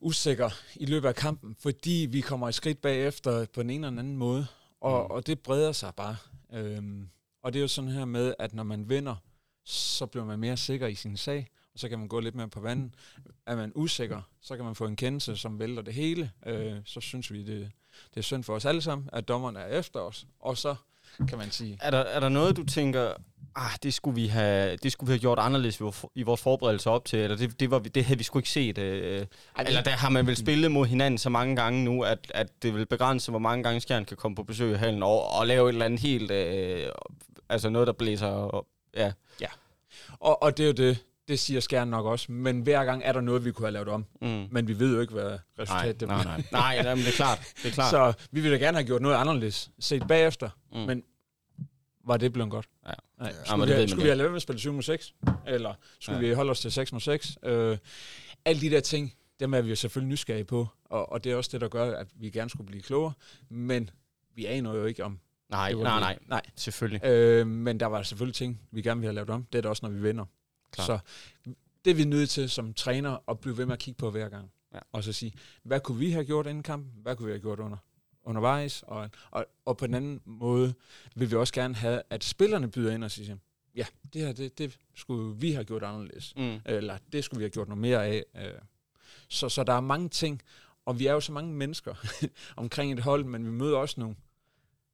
usikker 0.00 0.50
i 0.76 0.86
løbet 0.86 1.08
af 1.08 1.14
kampen, 1.14 1.56
fordi 1.62 2.06
vi 2.10 2.20
kommer 2.20 2.48
et 2.48 2.54
skridt 2.54 2.82
bagefter 2.82 3.46
på 3.54 3.62
den 3.62 3.70
ene 3.70 3.86
eller 3.86 3.90
den 3.90 3.98
anden 3.98 4.16
måde, 4.16 4.46
og, 4.80 5.04
Mm. 5.04 5.10
og 5.10 5.26
det 5.26 5.40
breder 5.40 5.72
sig 5.72 5.94
bare. 5.94 6.16
Øh, 6.52 6.82
og 7.42 7.52
det 7.52 7.58
er 7.58 7.62
jo 7.62 7.68
sådan 7.68 7.90
her 7.90 8.04
med, 8.04 8.34
at 8.38 8.54
når 8.54 8.62
man 8.62 8.88
vinder, 8.88 9.14
så 9.64 10.06
bliver 10.06 10.24
man 10.24 10.38
mere 10.38 10.56
sikker 10.56 10.86
i 10.86 10.94
sin 10.94 11.16
sag, 11.16 11.48
og 11.76 11.80
så 11.80 11.88
kan 11.88 11.98
man 11.98 12.08
gå 12.08 12.20
lidt 12.20 12.34
mere 12.34 12.48
på 12.48 12.60
vandet. 12.60 12.92
Er 13.46 13.56
man 13.56 13.72
usikker, 13.74 14.20
så 14.40 14.56
kan 14.56 14.64
man 14.64 14.74
få 14.74 14.84
en 14.86 14.96
kendelse, 14.96 15.36
som 15.36 15.58
vælter 15.58 15.82
det 15.82 15.94
hele. 15.94 16.30
Øh, 16.46 16.72
så 16.84 17.00
synes 17.00 17.32
vi, 17.32 17.38
det, 17.42 17.70
det 18.14 18.16
er 18.20 18.22
synd 18.22 18.44
for 18.44 18.54
os 18.54 18.64
alle 18.64 18.82
sammen, 18.82 19.08
at 19.12 19.28
dommerne 19.28 19.58
er 19.60 19.78
efter 19.78 20.00
os. 20.00 20.26
Og 20.40 20.56
så 20.56 20.74
kan 21.28 21.38
man 21.38 21.50
sige, 21.50 21.78
Er, 21.82 21.90
der, 21.90 21.98
er 21.98 22.20
der 22.20 22.28
noget, 22.28 22.56
du 22.56 22.64
tænker, 22.64 23.12
ah, 23.56 23.70
det 23.82 23.94
skulle 23.94 24.14
vi 24.14 24.26
have, 24.26 24.76
det 24.76 24.92
skulle 24.92 25.08
vi 25.08 25.12
have 25.12 25.20
gjort 25.20 25.38
anderledes 25.38 25.80
i 25.80 25.82
vor- 25.82 26.10
i 26.14 26.22
vores 26.22 26.40
forberedelse 26.40 26.90
op 26.90 27.04
til, 27.04 27.18
eller 27.18 27.36
det, 27.36 27.60
det, 27.60 27.70
var, 27.70 27.78
vi- 27.78 27.88
det 27.88 28.04
havde 28.04 28.18
vi 28.18 28.24
sgu 28.24 28.38
ikke 28.38 28.50
set? 28.50 28.78
Øh, 28.78 29.26
eller 29.68 29.82
der 29.82 29.90
har 29.90 30.08
man 30.10 30.26
vel 30.26 30.36
spillet 30.36 30.70
mod 30.70 30.86
hinanden 30.86 31.18
så 31.18 31.28
mange 31.30 31.56
gange 31.56 31.84
nu, 31.84 32.02
at, 32.02 32.32
at 32.34 32.62
det 32.62 32.74
vil 32.74 32.86
begrænse, 32.86 33.30
hvor 33.30 33.38
mange 33.38 33.62
gange 33.64 33.80
Skjern 33.80 34.04
kan 34.04 34.16
komme 34.16 34.34
på 34.36 34.42
besøg 34.42 34.72
i 34.72 34.76
hallen, 34.76 35.02
og, 35.02 35.28
og 35.38 35.46
lave 35.46 35.68
et 35.68 35.72
eller 35.72 35.84
andet 35.84 36.00
helt, 36.00 36.30
øh, 36.30 36.88
altså 37.48 37.68
noget, 37.68 37.86
der 37.86 37.92
blæser 37.92 38.26
op. 38.28 38.66
Ja. 38.94 39.12
Og, 40.20 40.42
og 40.42 40.56
det 40.56 40.62
er 40.62 40.66
jo 40.66 40.72
det, 40.72 41.04
det 41.28 41.38
siger 41.38 41.60
Skjern 41.60 41.88
nok 41.88 42.06
også. 42.06 42.32
Men 42.32 42.60
hver 42.60 42.84
gang 42.84 43.02
er 43.04 43.12
der 43.12 43.20
noget, 43.20 43.44
vi 43.44 43.52
kunne 43.52 43.66
have 43.66 43.72
lavet 43.72 43.88
om. 43.88 44.06
Mm. 44.22 44.46
Men 44.50 44.68
vi 44.68 44.78
ved 44.78 44.94
jo 44.94 45.00
ikke, 45.00 45.12
hvad 45.12 45.24
Nej, 45.30 45.38
resultatet 45.58 46.08
nej, 46.08 46.22
bliver. 46.22 46.36
nej. 46.36 46.42
Nej, 46.52 46.82
nej, 46.82 46.94
men 46.94 47.04
det 47.04 47.08
er 47.12 47.16
klart. 47.16 47.52
Det 47.62 47.68
er 47.68 47.72
klart. 47.72 47.90
Så 47.90 48.12
vi 48.30 48.40
ville 48.40 48.58
da 48.58 48.64
gerne 48.64 48.76
have 48.78 48.86
gjort 48.86 49.02
noget 49.02 49.16
anderledes 49.16 49.70
set 49.78 50.02
bagefter. 50.08 50.50
Mm. 50.72 50.78
Men 50.78 51.02
var 52.04 52.16
det 52.16 52.32
blevet 52.32 52.50
godt? 52.50 52.66
Ja. 52.86 52.92
Nej. 53.18 53.28
Ja, 53.38 53.44
Skulle, 53.44 53.58
men 53.58 53.60
vi, 53.60 53.66
det 53.66 53.74
have, 53.74 53.82
man 53.82 53.88
skulle 53.88 54.02
vi 54.02 54.08
have 54.08 54.16
lavet 54.18 54.30
med 54.32 54.36
at 54.36 54.42
spille 54.42 54.60
7 54.60 54.72
mod 54.72 54.82
6? 54.82 55.14
Eller 55.46 55.74
skulle 56.00 56.20
Ja. 56.20 56.26
vi 56.28 56.34
holde 56.34 56.50
os 56.50 56.60
til 56.60 56.72
6 56.72 56.92
mod 56.92 57.00
6? 57.00 57.38
Øh, 57.42 57.78
alle 58.44 58.60
de 58.60 58.70
der 58.70 58.80
ting, 58.80 59.14
dem 59.40 59.54
er 59.54 59.60
vi 59.60 59.68
jo 59.68 59.76
selvfølgelig 59.76 60.08
nysgerrige 60.08 60.44
på. 60.44 60.66
Og, 60.84 61.12
og 61.12 61.24
det 61.24 61.32
er 61.32 61.36
også 61.36 61.50
det, 61.52 61.60
der 61.60 61.68
gør, 61.68 61.96
at 61.98 62.06
vi 62.14 62.30
gerne 62.30 62.50
skulle 62.50 62.66
blive 62.66 62.82
klogere. 62.82 63.12
Men 63.50 63.90
vi 64.34 64.46
aner 64.46 64.74
jo 64.74 64.84
ikke 64.84 65.04
om... 65.04 65.18
nej, 65.50 65.72
nej, 65.72 66.00
nej. 66.00 66.18
Nej. 66.26 66.42
Selvfølgelig. 66.56 67.04
Øh, 67.04 67.46
men 67.46 67.80
der 67.80 67.86
var 67.86 68.02
selvfølgelig 68.02 68.34
ting, 68.34 68.60
vi 68.70 68.82
gerne 68.82 69.00
ville 69.00 69.08
have 69.08 69.14
lavet 69.14 69.30
om. 69.30 69.44
Det 69.52 69.58
er 69.58 69.62
det 69.62 69.68
også, 69.68 69.86
når 69.86 69.90
vi 69.92 70.00
vinder. 70.02 70.24
Klart. 70.84 70.86
Så 70.86 70.98
det 71.84 71.90
er 71.90 71.94
vi 71.94 72.04
nødt 72.04 72.30
til 72.30 72.50
som 72.50 72.74
træner 72.74 73.18
at 73.28 73.40
blive 73.40 73.56
ved 73.58 73.66
med 73.66 73.72
at 73.72 73.78
kigge 73.78 73.98
på 73.98 74.10
hver 74.10 74.28
gang. 74.28 74.50
Ja. 74.74 74.78
Og 74.92 75.04
så 75.04 75.12
sige, 75.12 75.32
hvad 75.62 75.80
kunne 75.80 75.98
vi 75.98 76.10
have 76.10 76.24
gjort 76.24 76.46
inden 76.46 76.62
kampen? 76.62 76.92
Hvad 77.02 77.16
kunne 77.16 77.26
vi 77.26 77.32
have 77.32 77.40
gjort 77.40 77.60
under, 77.60 77.76
undervejs? 78.24 78.82
Og, 78.86 79.10
og, 79.30 79.46
og 79.64 79.76
på 79.76 79.86
den 79.86 79.94
anden 79.94 80.20
måde 80.24 80.74
vil 81.16 81.30
vi 81.30 81.36
også 81.36 81.52
gerne 81.54 81.74
have, 81.74 82.02
at 82.10 82.24
spillerne 82.24 82.70
byder 82.70 82.94
ind 82.94 83.04
og 83.04 83.10
siger, 83.10 83.36
ja, 83.74 83.86
det 84.12 84.20
her, 84.22 84.32
det, 84.32 84.58
det 84.58 84.78
skulle 84.94 85.36
vi 85.36 85.52
have 85.52 85.64
gjort 85.64 85.82
anderledes. 85.82 86.32
Mm. 86.36 86.60
Eller 86.64 86.98
det 87.12 87.24
skulle 87.24 87.38
vi 87.38 87.44
have 87.44 87.50
gjort 87.50 87.68
noget 87.68 87.80
mere 87.80 88.06
af. 88.06 88.24
Øh, 88.36 88.52
Så, 89.28 89.48
så 89.48 89.64
der 89.64 89.72
er 89.72 89.80
mange 89.80 90.08
ting, 90.08 90.42
og 90.84 90.98
vi 90.98 91.06
er 91.06 91.12
jo 91.12 91.20
så 91.20 91.32
mange 91.32 91.52
mennesker 91.54 91.94
omkring 92.56 92.92
et 92.92 93.00
hold, 93.00 93.24
men 93.24 93.44
vi 93.44 93.50
møder 93.50 93.76
også 93.76 94.00
nogle, 94.00 94.16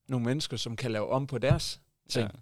nogle 0.08 0.24
mennesker, 0.26 0.56
som 0.56 0.76
kan 0.76 0.90
lave 0.92 1.08
om 1.08 1.26
på 1.26 1.38
deres 1.38 1.80
ting. 2.08 2.30
Ja. 2.34 2.38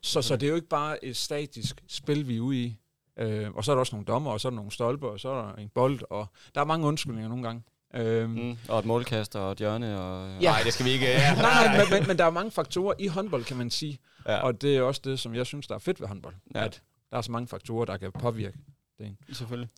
Så, 0.00 0.22
så 0.22 0.36
det 0.36 0.46
er 0.46 0.50
jo 0.50 0.54
ikke 0.56 0.68
bare 0.68 1.04
et 1.04 1.16
statisk 1.16 1.84
spil, 1.88 2.28
vi 2.28 2.36
er 2.36 2.40
ude 2.40 2.62
i. 2.62 2.76
Øh, 3.18 3.50
og 3.50 3.64
så 3.64 3.70
er 3.72 3.74
der 3.74 3.80
også 3.80 3.96
nogle 3.96 4.06
dommer, 4.06 4.30
og 4.30 4.40
så 4.40 4.48
er 4.48 4.50
der 4.50 4.56
nogle 4.56 4.70
stolper, 4.72 5.08
og 5.08 5.20
så 5.20 5.28
er 5.28 5.42
der 5.42 5.54
en 5.54 5.68
bold, 5.68 6.00
og 6.10 6.26
der 6.54 6.60
er 6.60 6.64
mange 6.64 6.86
undskyldninger 6.86 7.28
nogle 7.28 7.44
gange. 7.44 7.62
Øh, 7.94 8.30
mm. 8.30 8.56
Og 8.68 8.78
et 8.78 8.84
målkast 8.84 9.36
og 9.36 9.52
et 9.52 9.58
hjørne. 9.58 10.00
Og... 10.00 10.42
Ja. 10.42 10.50
Nej, 10.50 10.60
det 10.64 10.72
skal 10.72 10.86
vi 10.86 10.90
ikke. 10.90 11.06
Ja. 11.10 11.34
Nej, 11.34 11.66
nej, 11.66 11.78
men, 11.78 11.86
men, 11.98 12.06
men 12.08 12.18
der 12.18 12.24
er 12.24 12.30
mange 12.30 12.50
faktorer 12.50 12.94
i 12.98 13.06
håndbold, 13.06 13.44
kan 13.44 13.56
man 13.56 13.70
sige. 13.70 13.98
Ja. 14.28 14.36
Og 14.42 14.62
det 14.62 14.76
er 14.76 14.82
også 14.82 15.00
det, 15.04 15.18
som 15.20 15.34
jeg 15.34 15.46
synes, 15.46 15.66
der 15.66 15.74
er 15.74 15.78
fedt 15.78 16.00
ved 16.00 16.08
håndbold. 16.08 16.34
Ja. 16.54 16.64
At 16.64 16.82
der 17.10 17.16
er 17.16 17.22
så 17.22 17.32
mange 17.32 17.48
faktorer, 17.48 17.84
der 17.84 17.96
kan 17.96 18.12
påvirke 18.12 18.58
det. 18.98 19.16
Selvfølgelig. 19.32 19.68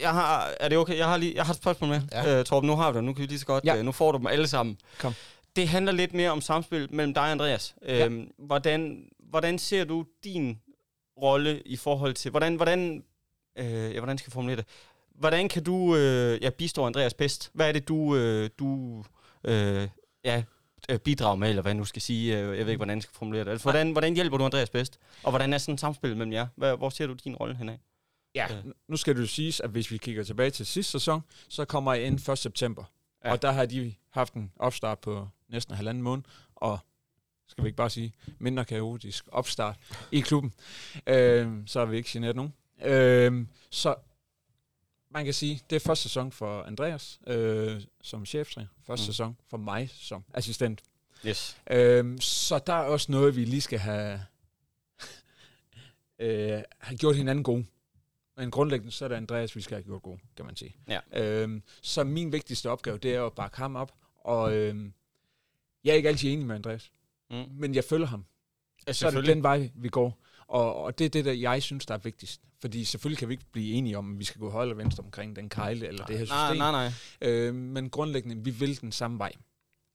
Jeg 0.00 0.12
har, 0.12 0.50
er 0.60 0.68
det 0.68 0.78
okay? 0.78 0.98
Jeg 0.98 1.06
har, 1.08 1.16
lige, 1.16 1.34
jeg 1.36 1.44
har 1.46 1.52
et 1.52 1.58
spørgsmål 1.58 1.90
med. 1.90 2.00
Ja. 2.12 2.30
Ja. 2.32 2.38
Uh, 2.38 2.44
Torben, 2.44 2.66
nu 2.70 2.76
har 2.76 2.90
du 2.92 2.96
det. 2.96 3.04
Nu 3.04 3.12
kan 3.12 3.22
vi 3.22 3.26
lige 3.26 3.38
så 3.38 3.46
godt. 3.46 3.64
Ja. 3.64 3.72
Ja. 3.74 3.78
Uh, 3.80 3.84
nu 3.84 3.92
får 3.92 4.12
du 4.12 4.18
dem 4.18 4.26
alle 4.26 4.46
sammen. 4.48 4.78
Kom. 4.98 5.14
Det 5.56 5.68
handler 5.68 5.92
lidt 5.92 6.14
mere 6.14 6.30
om 6.30 6.40
samspil 6.40 6.88
mellem 6.94 7.14
dig 7.14 7.22
og 7.22 7.30
Andreas. 7.30 7.74
Uh, 7.82 7.88
Ja. 7.88 8.08
hvordan, 8.38 9.04
hvordan 9.30 9.58
ser 9.58 9.84
du 9.84 10.04
din 10.24 10.60
rolle 11.22 11.62
i 11.66 11.76
forhold 11.76 12.14
til... 12.14 12.30
Hvordan, 12.30 12.56
hvordan, 12.56 13.04
uh, 13.60 13.64
ja, 13.64 13.98
hvordan 13.98 14.18
skal 14.18 14.28
jeg 14.28 14.32
formulere 14.32 14.56
det? 14.56 14.64
Hvordan 15.14 15.48
kan 15.48 15.64
du 15.64 15.74
uh, 15.74 16.42
ja, 16.42 16.50
bistå 16.50 16.86
Andreas 16.86 17.14
bedst? 17.14 17.50
Hvad 17.54 17.68
er 17.68 17.72
det, 17.72 17.88
du, 17.88 17.96
uh, 17.96 18.46
du 18.58 18.98
uh, 19.48 19.88
ja, 20.24 20.42
øh, 20.90 20.98
bidrager 20.98 21.36
med, 21.36 21.48
eller 21.48 21.62
hvad 21.62 21.72
jeg 21.72 21.76
nu 21.78 21.84
skal 21.84 22.02
sige? 22.02 22.34
Uh, 22.34 22.58
jeg 22.58 22.66
ved 22.66 22.72
ikke, 22.72 22.76
hvordan 22.76 22.96
jeg 22.96 23.02
skal 23.02 23.14
formulere 23.14 23.44
det. 23.44 23.50
Altså, 23.50 23.64
hvordan, 23.64 23.92
hvordan 23.92 24.14
hjælper 24.14 24.38
du 24.38 24.44
Andreas 24.44 24.70
bedst? 24.70 24.98
Og 25.22 25.30
hvordan 25.30 25.52
er 25.52 25.58
sådan 25.58 25.74
et 25.74 25.80
samspil 25.80 26.16
mellem 26.16 26.32
jer? 26.32 26.46
Hvad, 26.56 26.76
hvor 26.76 26.90
ser 26.90 27.06
du 27.06 27.12
din 27.12 27.36
rolle 27.36 27.56
henad? 27.56 27.76
Ja, 28.34 28.46
Ja. 28.50 28.56
nu 28.88 28.96
skal 28.96 29.14
det 29.16 29.20
jo 29.22 29.26
siges, 29.26 29.60
at 29.60 29.70
hvis 29.70 29.90
vi 29.90 29.96
kigger 29.96 30.24
tilbage 30.24 30.50
til 30.50 30.66
sidste 30.66 30.92
sæson, 30.92 31.20
så 31.48 31.64
kommer 31.64 31.92
jeg 31.92 32.06
ind 32.06 32.30
1. 32.30 32.38
september. 32.38 32.84
Ja. 33.24 33.32
Og 33.32 33.42
der 33.42 33.52
har 33.52 33.66
de 33.66 33.94
haft 34.10 34.34
en 34.34 34.52
opstart 34.56 34.98
på 34.98 35.28
næsten 35.48 35.72
en 35.72 35.76
halvanden 35.76 36.02
måned, 36.02 36.24
og 36.56 36.78
skal 37.56 37.64
vi 37.64 37.68
ikke 37.68 37.76
bare 37.76 37.90
sige, 37.90 38.12
mindre 38.38 38.64
kaotisk 38.64 39.24
opstart 39.32 39.76
i 40.12 40.20
klubben. 40.20 40.52
Øh, 41.06 41.52
så 41.66 41.78
har 41.78 41.86
vi 41.86 41.96
ikke 41.96 42.08
generet 42.12 42.36
nogen. 42.36 42.54
Øh, 42.84 43.46
så 43.70 43.94
man 45.10 45.24
kan 45.24 45.34
sige, 45.34 45.60
det 45.70 45.76
er 45.76 45.80
første 45.80 46.02
sæson 46.02 46.32
for 46.32 46.62
Andreas 46.62 47.20
øh, 47.26 47.82
som 48.02 48.26
cheftræner, 48.26 48.68
første 48.86 49.02
Mm. 49.02 49.06
sæson 49.06 49.36
for 49.48 49.56
mig 49.56 49.90
som 49.92 50.24
assistent. 50.34 50.82
Yes. 51.26 51.56
Øhm, 51.70 52.20
så 52.20 52.58
der 52.58 52.72
er 52.72 52.84
også 52.84 53.12
noget, 53.12 53.36
vi 53.36 53.44
lige 53.44 53.60
skal 53.60 53.78
have, 53.78 54.20
øh, 56.18 56.62
have 56.78 56.96
gjort 56.98 57.16
hinanden 57.16 57.44
gode. 57.44 57.66
Men 58.36 58.50
grundlæggende, 58.50 58.92
så 58.92 59.04
er 59.04 59.08
det 59.08 59.16
Andreas, 59.16 59.56
vi 59.56 59.60
skal 59.60 59.74
have 59.76 59.84
gjort 59.84 60.02
gode, 60.02 60.18
kan 60.36 60.44
man 60.44 60.56
sige. 60.56 60.76
Ja. 60.88 61.00
Øhm, 61.22 61.62
så 61.82 62.04
min 62.04 62.32
vigtigste 62.32 62.70
opgave, 62.70 62.98
det 62.98 63.14
er 63.14 63.22
at 63.26 63.32
bakke 63.32 63.56
ham 63.56 63.76
op. 63.76 63.92
Og 64.24 64.54
øhm, 64.54 64.92
jeg 65.84 65.90
er 65.92 65.96
ikke 65.96 66.08
altid 66.08 66.32
enig 66.32 66.46
med 66.46 66.54
Andreas, 66.54 66.92
Mm. 67.30 67.44
men 67.50 67.74
jeg 67.74 67.84
følger 67.84 68.06
ham. 68.06 68.24
Ja, 68.86 68.92
Så 68.92 69.06
er 69.06 69.10
det 69.10 69.26
den 69.26 69.42
vej, 69.42 69.70
vi 69.74 69.88
går. 69.88 70.22
Og, 70.48 70.74
og 70.74 70.98
det 70.98 71.04
er 71.04 71.08
det, 71.08 71.24
der 71.24 71.32
jeg 71.32 71.62
synes, 71.62 71.86
der 71.86 71.94
er 71.94 71.98
vigtigst. 71.98 72.40
Fordi 72.60 72.84
selvfølgelig 72.84 73.18
kan 73.18 73.28
vi 73.28 73.34
ikke 73.34 73.44
blive 73.52 73.74
enige 73.74 73.98
om, 73.98 74.12
at 74.12 74.18
vi 74.18 74.24
skal 74.24 74.40
gå 74.40 74.50
højre 74.50 74.64
eller 74.64 74.74
venstre 74.76 75.04
omkring 75.04 75.36
den 75.36 75.48
kejle 75.48 75.86
eller 75.86 76.06
det 76.06 76.18
her 76.18 76.24
system. 76.24 76.56
Nej, 76.56 76.72
nej, 76.72 76.90
nej. 77.20 77.30
Øh, 77.30 77.54
men 77.54 77.90
grundlæggende, 77.90 78.44
vi 78.44 78.50
vil 78.50 78.80
den 78.80 78.92
samme 78.92 79.18
vej. 79.18 79.32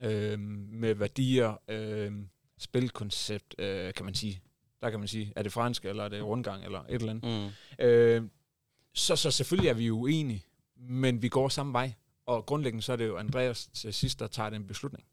Øh, 0.04 0.40
med 0.40 0.94
værdier, 0.96 1.62
øh, 1.68 2.12
spilkoncept, 2.58 3.56
øh, 3.60 3.94
kan 3.94 4.06
man 4.06 4.16
sige. 4.16 4.42
Der 4.82 4.90
kan 4.90 5.00
man 5.00 5.08
sige, 5.08 5.34
er 5.36 5.44
det 5.44 5.52
fransk, 5.52 5.86
eller 5.86 6.04
er 6.04 6.10
det 6.10 6.24
rundgang, 6.24 6.66
eller 6.66 6.80
et 6.90 6.96
eller 6.96 7.10
andet. 7.10 7.52
Mm. 7.80 7.86
Øh, 7.86 8.24
så, 8.94 9.16
så 9.16 9.32
selvfølgelig 9.32 9.70
er 9.70 9.74
vi 9.74 9.90
uenige, 9.90 10.46
men 10.76 11.22
vi 11.22 11.30
går 11.30 11.50
samme 11.50 11.74
vej. 11.74 11.94
Og 12.26 12.46
grundlæggende 12.46 12.84
så 12.84 12.92
er 12.92 12.96
det 12.96 13.08
jo 13.08 13.18
Andreas 13.18 13.68
til 13.74 13.94
sidst, 13.94 14.20
der 14.20 14.28
tager 14.28 14.50
den 14.50 14.68
beslutning. 14.68 15.06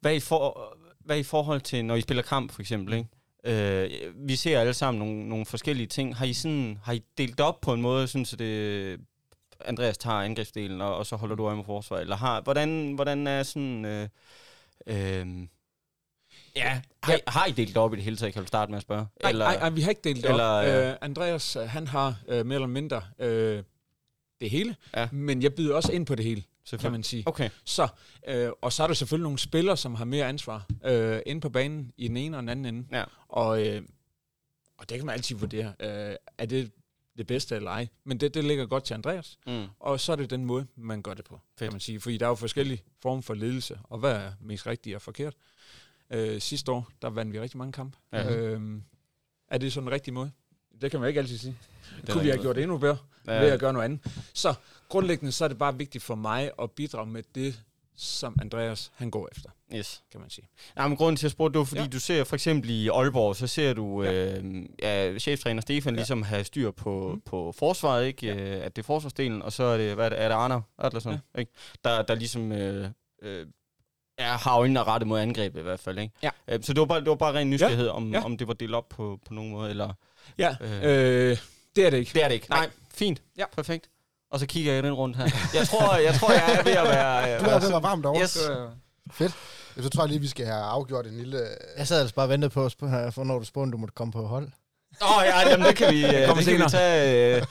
Hvad, 0.00 0.14
i 0.14 0.20
for, 0.20 0.78
hvad 1.08 1.18
i 1.18 1.22
forhold 1.22 1.60
til, 1.60 1.84
når 1.84 1.94
I 1.96 2.00
spiller 2.00 2.22
kamp, 2.22 2.52
for 2.52 2.60
eksempel, 2.60 2.94
ikke? 2.94 3.08
Øh, 3.44 3.90
vi 4.28 4.36
ser 4.36 4.60
alle 4.60 4.74
sammen 4.74 4.98
nogle, 4.98 5.28
nogle 5.28 5.46
forskellige 5.46 5.86
ting. 5.86 6.16
Har 6.16 6.24
I, 6.24 6.32
sådan, 6.32 6.78
har 6.82 6.92
I 6.92 7.02
delt 7.18 7.40
op 7.40 7.60
på 7.60 7.72
en 7.72 7.82
måde, 7.82 8.08
synes 8.08 8.32
at 8.32 8.38
det, 8.38 9.00
Andreas 9.64 9.98
tager 9.98 10.16
angrebsdelen, 10.16 10.80
og, 10.80 10.96
og 10.96 11.06
så 11.06 11.16
holder 11.16 11.36
du 11.36 11.46
øje 11.46 11.56
med 11.56 11.64
forsvar? 11.64 11.98
Eller 11.98 12.16
har, 12.16 12.40
hvordan, 12.40 12.92
hvordan 12.94 13.26
er 13.26 13.42
sådan... 13.42 13.84
Øh, 13.84 14.08
øh, 14.86 15.26
ja, 16.56 16.80
har, 17.02 17.14
I- 17.16 17.20
har 17.28 17.46
I 17.46 17.50
delt 17.50 17.76
op 17.76 17.92
i 17.92 17.96
det 17.96 18.04
hele 18.04 18.16
taget, 18.16 18.32
kan 18.34 18.42
du 18.42 18.48
starte 18.48 18.70
med 18.70 18.76
at 18.76 18.82
spørge? 18.82 19.06
Nej, 19.22 19.32
nej, 19.32 19.56
nej, 19.58 19.70
vi 19.70 19.80
har 19.80 19.88
ikke 19.90 20.00
delt 20.04 20.24
eller, 20.26 20.44
op. 20.44 20.66
øh, 20.66 20.88
Øh, 20.90 20.94
Andreas, 21.00 21.56
øh, 21.56 21.62
han 21.68 21.86
har 21.86 22.16
øh, 22.28 22.46
mere 22.46 22.54
eller 22.56 22.66
mindre 22.66 23.02
øh, 23.18 23.62
det 24.40 24.50
hele, 24.50 24.76
Ja. 24.96 25.08
men 25.12 25.42
jeg 25.42 25.54
byder 25.54 25.74
også 25.74 25.92
ind 25.92 26.06
på 26.06 26.14
det 26.14 26.24
hele, 26.24 26.42
kan 26.76 26.92
man 26.92 27.02
sige. 27.02 27.22
Okay. 27.26 27.50
Så, 27.64 27.88
øh, 28.28 28.50
og 28.60 28.72
så 28.72 28.82
er 28.82 28.86
der 28.86 28.94
selvfølgelig 28.94 29.22
nogle 29.22 29.38
spillere, 29.38 29.76
som 29.76 29.94
har 29.94 30.04
mere 30.04 30.26
ansvar 30.26 30.66
øh, 30.84 31.20
inde 31.26 31.40
på 31.40 31.48
banen 31.48 31.92
i 31.96 32.08
den 32.08 32.16
ene 32.16 32.36
og 32.36 32.40
den 32.40 32.48
anden 32.48 32.64
ende. 32.64 32.88
Ja. 32.92 33.04
Og, 33.28 33.66
øh, 33.66 33.82
og 34.78 34.88
det 34.88 34.96
kan 34.98 35.06
man 35.06 35.14
altid 35.14 35.36
vurdere. 35.36 35.72
Øh, 35.80 36.16
er 36.38 36.46
det 36.46 36.70
det 37.18 37.26
bedste 37.26 37.56
eller 37.56 37.70
ej? 37.70 37.88
Men 38.04 38.20
det, 38.20 38.34
det 38.34 38.44
ligger 38.44 38.66
godt 38.66 38.84
til 38.84 38.94
Andreas. 38.94 39.38
Mm. 39.46 39.66
Og 39.80 40.00
så 40.00 40.12
er 40.12 40.16
det 40.16 40.30
den 40.30 40.44
måde, 40.44 40.66
man 40.76 41.02
gør 41.02 41.14
det 41.14 41.24
på, 41.24 41.40
Fedt. 41.58 41.68
kan 41.68 41.72
man 41.72 41.80
sige. 41.80 42.00
Fordi 42.00 42.16
der 42.16 42.26
er 42.26 42.30
jo 42.30 42.34
forskellige 42.34 42.82
former 43.02 43.22
for 43.22 43.34
ledelse, 43.34 43.78
og 43.84 43.98
hvad 43.98 44.12
er 44.12 44.32
mest 44.40 44.66
rigtigt 44.66 44.96
og 44.96 45.02
forkert. 45.02 45.34
Øh, 46.10 46.40
sidste 46.40 46.72
år, 46.72 46.90
der 47.02 47.10
vandt 47.10 47.32
vi 47.32 47.40
rigtig 47.40 47.58
mange 47.58 47.72
kampe. 47.72 47.96
Ja. 48.12 48.36
Øh, 48.36 48.80
er 49.48 49.58
det 49.58 49.72
sådan 49.72 49.88
en 49.88 49.92
rigtig 49.92 50.12
måde? 50.12 50.30
Det 50.80 50.90
kan 50.90 51.00
man 51.00 51.08
ikke 51.08 51.20
altid 51.20 51.38
sige. 51.38 51.56
er 51.96 52.00
Det 52.00 52.10
Kunne 52.10 52.22
vi 52.22 52.28
have 52.28 52.42
gjort 52.42 52.56
det 52.56 52.62
endnu 52.62 52.78
bedre 52.78 52.96
Ja. 53.26 53.40
ved 53.40 53.50
at 53.50 53.60
gøre 53.60 53.72
noget 53.72 53.84
andet. 53.84 54.00
Så 54.34 54.54
grundlæggende 54.88 55.32
så 55.32 55.44
er 55.44 55.48
det 55.48 55.58
bare 55.58 55.78
vigtigt 55.78 56.04
for 56.04 56.14
mig 56.14 56.50
at 56.62 56.70
bidrage 56.70 57.06
med 57.06 57.22
det, 57.34 57.60
som 57.96 58.36
Andreas 58.40 58.92
han 58.96 59.10
går 59.10 59.28
efter, 59.32 59.50
Yes. 59.74 60.02
kan 60.12 60.20
man 60.20 60.30
sige. 60.30 60.48
Ja, 60.76 60.88
men 60.88 60.96
grunden 60.96 61.16
til 61.16 61.26
at 61.26 61.32
spørge, 61.32 61.50
det 61.50 61.58
var, 61.58 61.64
fordi 61.64 61.80
ja. 61.80 61.86
Du 61.86 62.00
ser 62.00 62.24
for 62.24 62.36
eksempel 62.36 62.70
i 62.70 62.88
Aalborg, 62.88 63.36
så 63.36 63.46
ser 63.46 63.72
du 63.72 64.02
Ja. 64.02 64.38
Øh, 64.38 64.62
ja, 64.82 65.18
cheftræner 65.18 65.60
Stefan 65.60 65.94
ja. 65.94 65.98
Ligesom 65.98 66.22
have 66.22 66.44
styr 66.44 66.70
på, 66.70 67.12
mm. 67.14 67.20
På 67.20 67.52
forsvaret, 67.58 68.06
ikke? 68.06 68.26
Ja. 68.26 68.34
Øh, 68.58 68.64
at 68.64 68.76
det 68.76 68.82
er 68.82 68.86
forsvarsdelen, 68.86 69.42
og 69.42 69.52
så 69.52 69.62
er 69.62 69.76
det, 69.78 69.94
hvad 69.94 70.04
er 70.04 70.08
det, 70.08 70.20
er 70.20 70.28
det 70.28 70.34
Arner 70.34 70.60
Adlersen, 70.78 71.12
ja. 71.12 71.38
ikke? 71.40 71.52
Der, 71.84 72.02
der 72.02 72.14
ligesom 72.14 72.52
øh, 72.52 72.88
øh, 73.22 73.46
ja, 74.18 74.24
har 74.36 74.56
øjnene 74.58 74.82
rettet 74.84 75.08
mod 75.08 75.20
angrebet 75.20 75.60
i 75.60 75.62
hvert 75.62 75.80
fald, 75.80 75.98
ikke? 75.98 76.14
Ja. 76.22 76.30
Øh, 76.48 76.62
så 76.62 76.72
det 76.72 76.80
var 76.80 76.86
bare, 76.86 77.00
det 77.00 77.08
var 77.08 77.14
bare 77.14 77.34
ren 77.34 77.50
nysgerrighed, 77.50 77.86
ja. 77.86 77.92
om, 77.92 78.12
Ja. 78.12 78.24
om 78.24 78.36
det 78.38 78.48
var 78.48 78.54
delt 78.54 78.74
op 78.74 78.88
på, 78.88 79.18
på 79.26 79.34
nogen 79.34 79.50
måde, 79.52 79.70
eller... 79.70 79.92
Ja, 80.38 80.56
Øh. 80.60 81.30
øh, 81.30 81.36
det 81.76 81.86
er 81.86 81.90
det 81.90 81.98
ikke. 81.98 82.10
Det 82.14 82.24
er 82.24 82.28
det 82.28 82.34
ikke. 82.34 82.46
Nej, 82.50 82.58
Nej. 82.60 82.70
fint. 82.94 83.22
Ja. 83.38 83.44
Perfekt. 83.56 83.90
Og 84.30 84.40
så 84.40 84.46
kigger 84.46 84.72
jeg 84.72 84.82
den 84.82 84.92
rundt 84.92 85.16
her. 85.16 85.24
Jeg 85.58 85.68
tror, 85.68 85.96
jeg, 85.96 86.14
tror, 86.14 86.32
jeg 86.32 86.54
er 86.58 86.62
ved 86.62 86.72
at 86.72 86.84
være... 86.84 87.38
Du 87.38 87.44
er 87.44 87.58
ved 87.58 87.66
at 87.66 87.72
være 87.72 87.82
varmt 87.82 88.06
over. 88.06 88.22
Yes. 88.22 88.38
Fedt. 89.12 89.32
Så 89.80 89.88
tror 89.88 90.02
jeg 90.02 90.08
lige, 90.08 90.20
vi 90.20 90.28
skal 90.28 90.46
have 90.46 90.58
afgjort 90.58 91.06
en 91.06 91.16
lille... 91.16 91.48
Jeg 91.76 91.88
sad 91.88 92.00
altså 92.00 92.14
bare 92.14 92.26
og 92.26 92.30
ventede 92.30 92.50
på, 92.50 92.60
når 93.16 93.38
du 93.38 93.44
spurgte, 93.44 93.66
om 93.66 93.70
du 93.72 93.78
måtte 93.78 93.94
komme 93.94 94.12
på 94.12 94.26
hold. 94.26 94.48
Åh 95.02 95.16
oh, 95.18 95.22
ja, 95.24 95.48
jamen, 95.48 95.66
det 95.66 95.76
kan 95.76 95.94
vi, 95.94 96.04
øh, 96.06 96.12
det 96.12 96.44
kan 96.44 96.58
vi 96.58 96.70
tage, 96.70 97.36
øh, 97.36 97.46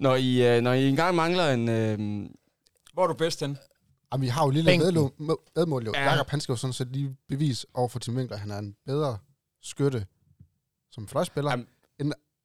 når, 0.00 0.14
I, 0.14 0.56
øh, 0.56 0.62
når 0.62 0.72
I 0.72 0.88
engang 0.88 1.14
mangler 1.16 1.50
en... 1.50 1.68
Øh, 1.68 2.28
Hvor 2.92 3.02
er 3.02 3.06
du 3.06 3.14
bedst 3.14 3.40
hen? 3.40 3.58
Jamen, 4.12 4.22
vi 4.22 4.28
har 4.28 4.44
jo 4.44 4.50
lille 4.50 4.70
vedmål 5.56 5.86
jo. 5.86 5.92
Ja. 5.94 6.02
Ja. 6.02 6.10
Jakob, 6.10 6.28
han 6.30 6.40
skal 6.40 6.52
jo 6.52 6.56
sådan 6.56 6.72
set 6.72 6.88
lige 6.92 7.16
bevise 7.28 7.66
over 7.74 7.88
for 7.88 7.98
Tim 7.98 8.16
Winkler, 8.16 8.36
at 8.36 8.40
han 8.40 8.50
er 8.50 8.58
en 8.58 8.76
bedre 8.86 9.18
skytte 9.62 10.06
som 10.92 11.08
fløjspiller 11.08 11.50
Jamen. 11.50 11.66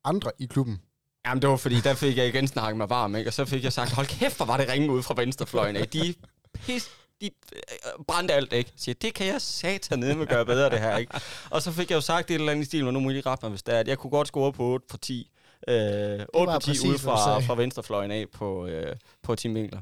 Andre 0.03 0.31
i 0.39 0.45
klubben. 0.45 0.81
jamen, 1.25 1.41
det 1.41 1.49
var 1.49 1.55
fordi, 1.57 1.81
der 1.81 1.93
fik 1.93 2.17
jeg 2.17 2.27
igen 2.27 2.47
snakket 2.47 2.77
mig 2.77 2.89
varm, 2.89 3.15
ikke? 3.15 3.29
Og 3.29 3.33
så 3.33 3.45
fik 3.45 3.63
jeg 3.63 3.73
sagt, 3.73 3.91
hold 3.91 4.07
kæft, 4.07 4.37
hvor 4.37 4.45
var 4.45 4.57
det 4.57 4.69
ringe 4.69 4.91
ud 4.91 5.03
fra 5.03 5.13
venstrefløjen, 5.17 5.75
ikke? 5.75 5.87
De 6.03 6.13
pis, 6.59 6.89
de 7.21 7.29
øh, 7.55 7.61
brændte 8.07 8.33
alt, 8.33 8.53
ikke? 8.53 8.69
Så 8.75 8.83
siger, 8.83 8.95
det 9.01 9.13
kan 9.13 9.27
jeg 9.27 9.41
satan 9.41 9.99
ned 9.99 10.15
med 10.15 10.27
gøre 10.27 10.45
bedre, 10.45 10.69
det 10.69 10.79
her, 10.79 10.97
ikke? 10.97 11.13
Og 11.49 11.61
så 11.61 11.71
fik 11.71 11.89
jeg 11.89 11.95
jo 11.95 12.01
sagt 12.01 12.31
et 12.31 12.35
eller 12.35 12.51
andet 12.51 12.63
i 12.63 12.65
stil, 12.65 12.87
og 12.87 12.93
nu 12.93 12.99
må 12.99 13.09
I 13.09 13.13
lige 13.13 13.23
rette 13.25 13.45
mig, 13.45 13.49
hvis 13.49 13.63
det 13.63 13.75
er, 13.75 13.79
at 13.79 13.87
jeg 13.87 13.97
kunne 13.97 14.11
godt 14.11 14.27
score 14.27 14.53
på 14.53 14.63
8 14.63 14.85
på 14.89 14.97
10. 14.97 15.31
Øh, 15.67 15.73
8 15.75 16.25
var 16.33 16.59
på 16.59 16.59
10 16.59 16.69
præcis, 16.69 16.83
ude 16.85 16.99
fra, 16.99 17.39
fra 17.39 17.55
venstrefløjen 17.55 18.11
af 18.11 18.25
på, 18.33 18.65
øh, 18.67 18.95
på 19.23 19.35
Team 19.35 19.53
Winkler. 19.55 19.81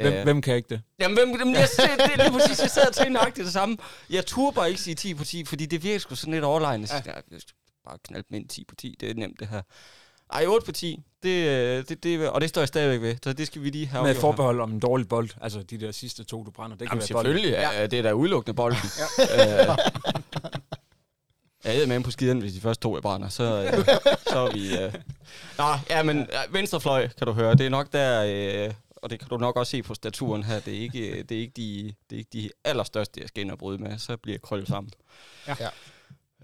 Hvem, 0.00 0.12
Øh, 0.12 0.22
hvem 0.22 0.42
kan 0.42 0.56
ikke 0.56 0.68
det? 0.68 0.82
Jamen, 0.98 1.18
hvem, 1.18 1.36
hvem 1.36 1.54
jeg, 1.54 1.68
det, 1.76 1.90
det 1.98 2.12
er 2.12 2.22
lige 2.22 2.32
præcis, 2.38 2.60
jeg 2.62 2.70
sad 2.70 2.88
og 2.88 2.94
tænkte 2.94 3.12
nøjagtigt 3.12 3.44
det 3.44 3.52
samme. 3.52 3.76
Jeg 4.10 4.26
turde 4.26 4.54
bare 4.54 4.68
ikke 4.68 4.80
sige 4.80 4.94
10 4.94 5.14
på 5.14 5.24
10, 5.24 5.44
fordi 5.44 5.66
det 5.66 5.82
virker 5.82 5.98
sgu 5.98 6.14
sådan 6.14 6.34
lidt 6.34 6.44
overlegnet. 6.44 6.90
Ja. 7.06 7.12
Bare 7.84 7.98
knalde 8.04 8.26
med 8.30 8.40
en 8.40 8.48
10 8.48 8.64
på 8.64 8.74
10, 8.74 8.96
det 9.00 9.10
er 9.10 9.14
nemt 9.14 9.40
det 9.40 9.48
her. 9.48 9.62
Ej, 10.32 10.46
8 10.46 10.66
på 10.66 10.72
10, 10.72 11.02
det, 11.22 11.48
øh, 11.48 11.84
det, 11.88 12.02
det, 12.02 12.28
og 12.28 12.40
det 12.40 12.48
står 12.48 12.60
jeg 12.60 12.68
stadigvæk 12.68 13.00
ved, 13.00 13.16
så 13.24 13.32
det 13.32 13.46
skal 13.46 13.62
vi 13.62 13.70
lige 13.70 13.86
have 13.86 14.02
Med 14.02 14.10
afgjort 14.10 14.16
her. 14.16 14.20
forbehold 14.20 14.60
om 14.60 14.72
en 14.72 14.80
dårlig 14.80 15.08
bold. 15.08 15.28
Altså 15.40 15.62
de 15.62 15.80
der 15.80 15.92
sidste 15.92 16.24
to, 16.24 16.44
du 16.44 16.50
brænder. 16.50 16.76
Det 16.76 16.88
kan 16.88 16.98
Jamen 16.98 17.08
være 17.10 17.22
bolden. 17.22 17.38
selvfølgelig, 17.38 17.72
ja. 17.78 17.86
det 17.86 17.98
er 17.98 18.02
da 18.02 18.12
udelukkende 18.12 18.54
bolden. 18.54 18.78
ja. 19.18 19.70
øh, 19.70 19.76
jeg 21.64 21.82
er 21.82 21.86
med 21.86 22.00
på 22.00 22.10
skideren, 22.10 22.38
hvis 22.38 22.52
de 22.52 22.60
første 22.60 22.82
to 22.82 22.96
jeg 22.96 23.02
brænder, 23.02 23.28
så, 23.28 23.44
øh, 23.64 23.84
så 24.26 24.38
er 24.38 24.52
vi... 24.52 24.78
Øh. 24.78 24.94
Nå, 25.58 25.64
ja, 25.90 26.02
men 26.02 26.18
øh, 26.18 26.54
venstrefløj, 26.54 27.08
kan 27.18 27.26
du 27.26 27.32
høre, 27.32 27.54
det 27.54 27.66
er 27.66 27.70
nok 27.70 27.92
der... 27.92 28.24
Øh, 28.66 28.74
og 28.96 29.10
det 29.10 29.18
kan 29.18 29.28
du 29.28 29.36
nok 29.36 29.56
også 29.56 29.70
se 29.70 29.82
på 29.82 29.94
staturen 29.94 30.42
her, 30.42 30.60
det 30.60 30.76
er 30.76 30.80
ikke, 30.80 31.22
det 31.22 31.36
er 31.36 31.40
ikke, 31.40 31.52
de, 31.56 31.94
det 32.10 32.16
er 32.16 32.18
ikke 32.18 32.30
de 32.32 32.50
allerstørste, 32.64 33.20
jeg 33.20 33.28
skal 33.28 33.42
ind 33.42 33.50
og 33.50 33.58
bryde 33.58 33.78
med, 33.82 33.98
så 33.98 34.16
bliver 34.16 34.34
jeg 34.34 34.42
krøllet 34.42 34.68
sammen. 34.68 34.92
Ja. 35.48 35.54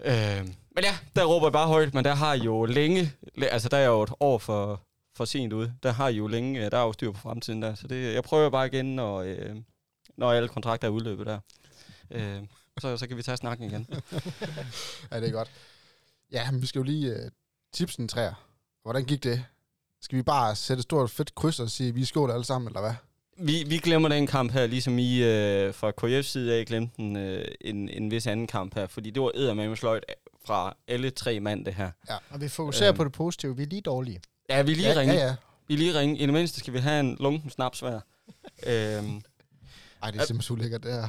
Øh, 0.05 0.47
men 0.75 0.83
ja, 0.83 0.97
der 1.15 1.25
råber 1.25 1.47
jeg 1.47 1.53
bare 1.53 1.67
højt, 1.67 1.93
men 1.93 2.05
der 2.05 2.15
har 2.15 2.33
jo 2.33 2.65
længe, 2.65 3.13
altså 3.37 3.69
der 3.69 3.77
er 3.77 3.87
jo 3.87 4.03
et 4.03 4.13
år 4.19 4.37
for, 4.37 4.81
for 5.17 5.25
sent 5.25 5.53
ud. 5.53 5.71
Der 5.83 5.91
har 5.91 6.09
jo 6.09 6.27
længe, 6.27 6.65
øh, 6.65 6.71
der 6.71 6.77
er 6.77 6.83
jo 6.83 6.93
styr 6.93 7.11
på 7.11 7.19
fremtiden 7.19 7.61
der. 7.61 7.75
Så 7.75 7.87
det, 7.87 8.13
jeg 8.13 8.23
prøver 8.23 8.49
bare 8.49 8.67
igen, 8.67 8.95
når, 8.95 9.21
øh, 9.21 9.55
når 10.17 10.31
alle 10.31 10.49
kontrakter 10.49 10.87
er 10.87 10.91
udløbet 10.91 11.25
der. 11.25 11.39
Øh, 12.11 12.41
så, 12.79 12.97
så 12.97 13.07
kan 13.07 13.17
vi 13.17 13.23
tage 13.23 13.37
snakken 13.37 13.69
igen. 13.69 13.87
Ja, 15.11 15.19
det 15.19 15.27
er 15.27 15.31
godt. 15.31 15.51
Ja, 16.31 16.51
men 16.51 16.61
vi 16.61 16.67
skal 16.67 16.79
jo 16.79 16.83
lige 16.83 17.11
uh, 17.11 17.31
tipsen 17.73 18.07
træer. 18.07 18.33
Hvordan 18.83 19.05
gik 19.05 19.23
det? 19.23 19.45
Skal 20.01 20.17
vi 20.17 20.23
bare 20.23 20.55
sætte 20.55 20.79
et 20.79 20.83
stort 20.83 21.09
fedt 21.09 21.35
kryds 21.35 21.59
og 21.59 21.69
sige, 21.69 21.89
at 21.89 21.95
vi 21.95 22.05
skåler 22.05 22.33
alle 22.33 22.45
sammen, 22.45 22.67
eller 22.67 22.81
hvad? 22.81 22.93
Vi, 23.43 23.63
vi 23.67 23.77
glemmer 23.77 24.09
den 24.09 24.27
kamp 24.27 24.51
her, 24.51 24.67
ligesom 24.67 24.99
I 24.99 25.23
øh, 25.23 25.73
fra 25.73 25.91
KF's 26.01 26.21
side 26.21 26.53
af 26.55 26.65
glemte 26.65 26.99
en, 27.01 27.15
øh, 27.17 27.45
en, 27.61 27.89
en 27.89 28.11
vis 28.11 28.27
anden 28.27 28.47
kamp 28.47 28.75
her, 28.75 28.87
fordi 28.87 29.09
det 29.09 29.21
var 29.21 29.31
eddermame 29.35 29.77
sløjt 29.77 30.05
fra 30.45 30.75
alle 30.87 31.09
tre 31.09 31.39
mand, 31.39 31.65
det 31.65 31.73
her. 31.73 31.91
Og 32.29 32.41
vi 32.41 32.47
fokuserer 32.47 32.89
Øhm. 32.89 32.97
på 32.97 33.03
det 33.03 33.11
positive. 33.11 33.57
Vi 33.57 33.63
er 33.63 33.67
lige 33.67 33.81
dårlige. 33.81 34.21
Ja, 34.49 34.61
vi 34.61 34.71
er 34.71 34.75
lige 34.75 34.91
ja, 34.93 34.99
ringe. 34.99 35.13
ja, 35.13 35.25
ja. 35.27 35.35
Vi 35.67 35.73
er 35.73 35.77
lige 35.77 35.99
ringe. 35.99 36.17
I 36.17 36.25
det 36.25 36.33
mindste 36.33 36.59
skal 36.59 36.73
vi 36.73 36.79
have 36.79 36.99
en 36.99 37.17
lunken 37.19 37.49
snaps 37.49 37.79
hver. 37.79 37.93
øhm, 38.67 39.21
Ej, 40.03 40.11
det 40.11 40.21
er 40.21 40.25
simpelthen 40.25 40.41
så 40.41 40.53
ulækkert, 40.53 40.83
det 40.83 40.91
her. 40.93 41.07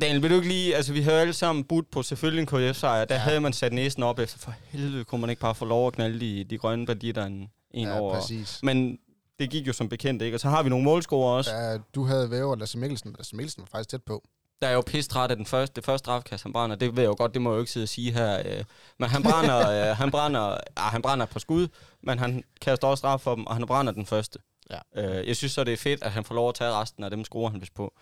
Daniel, 0.00 0.22
vil 0.22 0.30
du 0.30 0.34
ikke 0.36 0.48
lige... 0.48 0.76
Altså, 0.76 0.92
vi 0.92 1.00
havde 1.00 1.20
alle 1.20 1.32
sammen 1.32 1.64
budt 1.64 1.90
på 1.90 2.02
selvfølgelig 2.02 2.40
en 2.40 2.46
KF-sejr. 2.46 3.04
Der 3.04 3.14
Ja. 3.14 3.20
ja. 3.20 3.24
havde 3.24 3.40
man 3.40 3.52
sat 3.52 3.72
næsen 3.72 4.02
op 4.02 4.18
efter. 4.18 4.38
For 4.38 4.54
helvede 4.70 5.04
kunne 5.04 5.20
man 5.20 5.30
ikke 5.30 5.40
bare 5.40 5.54
få 5.54 5.64
lov 5.64 5.86
at 5.86 5.92
knalde 5.92 6.20
de, 6.20 6.44
de 6.44 6.58
grønne 6.58 6.86
banditter 6.86 7.24
en, 7.24 7.50
en 7.70 7.88
ja, 7.88 7.98
over. 8.00 8.14
præcis. 8.20 8.58
Men 8.62 8.98
det 9.38 9.50
gik 9.50 9.66
jo 9.66 9.72
som 9.72 9.88
bekendt, 9.88 10.22
ikke? 10.22 10.36
Og 10.36 10.40
så 10.40 10.48
har 10.48 10.62
vi 10.62 10.68
nogle 10.68 10.84
målscorer 10.84 11.36
også. 11.36 11.54
Ja. 11.54 11.78
Du 11.94 12.04
havde 12.04 12.30
Væver 12.30 12.50
og 12.50 12.58
Lasse 12.58 12.78
Mikkelsen. 12.78 13.14
Lasse 13.18 13.36
Mikkelsen 13.36 13.60
var 13.60 13.66
faktisk 13.66 13.90
tæt 13.90 14.02
på. 14.02 14.28
Der 14.62 14.68
er 14.68 14.72
jo 14.72 14.82
pisse 14.86 15.10
træt 15.10 15.30
af 15.30 15.36
den 15.36 15.46
første, 15.46 15.76
det 15.76 15.84
første 15.84 16.04
strafkast, 16.04 16.42
han 16.42 16.52
brænder. 16.52 16.76
Det 16.76 16.96
ved 16.96 17.02
jeg 17.02 17.08
jo 17.08 17.14
godt, 17.18 17.34
det 17.34 17.42
må 17.42 17.50
jeg 17.50 17.54
jo 17.54 17.60
ikke 17.60 17.72
sidde 17.72 17.84
og 17.84 17.88
sige 17.88 18.12
her. 18.12 18.42
Øh. 18.46 18.64
Men 18.98 19.08
han 19.08 19.22
brænder, 19.22 19.70
øh, 19.90 19.96
han 19.96 20.10
brænder, 20.10 20.40
ah, 20.76 20.92
han 20.92 21.02
brænder 21.02 21.26
på 21.26 21.38
skud, 21.38 21.68
men 22.02 22.18
han 22.18 22.44
kaster 22.60 22.88
også 22.88 23.00
straf 23.00 23.20
for 23.20 23.34
dem, 23.34 23.46
og 23.46 23.54
han 23.54 23.66
brænder 23.66 23.92
den 23.92 24.06
første. 24.06 24.38
Ja. 24.70 24.78
Øh, 25.20 25.28
jeg 25.28 25.36
synes 25.36 25.52
så, 25.52 25.64
det 25.64 25.72
er 25.72 25.76
fedt, 25.76 26.02
at 26.02 26.10
han 26.10 26.24
får 26.24 26.34
lov 26.34 26.48
at 26.48 26.54
tage 26.54 26.72
resten 26.72 27.04
af 27.04 27.10
dem, 27.10 27.24
scorer 27.24 27.50
han 27.50 27.60
vist 27.60 27.74
på. 27.74 27.94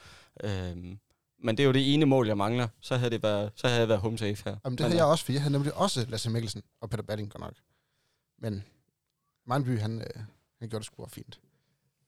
Øh, 0.44 0.76
men 1.44 1.56
det 1.56 1.60
er 1.60 1.64
jo 1.64 1.72
det 1.72 1.94
ene 1.94 2.06
mål, 2.06 2.26
jeg 2.26 2.36
mangler. 2.36 2.68
Så 2.80 2.96
havde 2.96 3.10
det 3.10 3.22
været, 3.22 3.52
så 3.56 3.66
havde 3.66 3.80
jeg 3.80 3.88
været 3.88 4.00
home 4.00 4.18
safe 4.18 4.42
her. 4.44 4.56
Jamen, 4.64 4.78
det 4.78 4.84
Men, 4.84 4.90
havde 4.90 4.96
jeg 4.96 5.04
også, 5.04 5.24
for 5.24 5.32
jeg 5.32 5.40
havde 5.40 5.52
nemlig 5.52 5.74
også 5.74 6.06
Lasse 6.08 6.30
Mikkelsen 6.30 6.62
og 6.80 6.90
Peter 6.90 7.02
Balling 7.02 7.30
godt 7.30 7.40
nok. 7.40 7.54
Men 8.38 8.64
Mandby, 9.46 9.80
han, 9.80 10.00
øh, 10.00 10.22
han 10.58 10.68
gjorde 10.68 10.82
det 10.82 10.86
sgu 10.86 11.06
fint. 11.08 11.40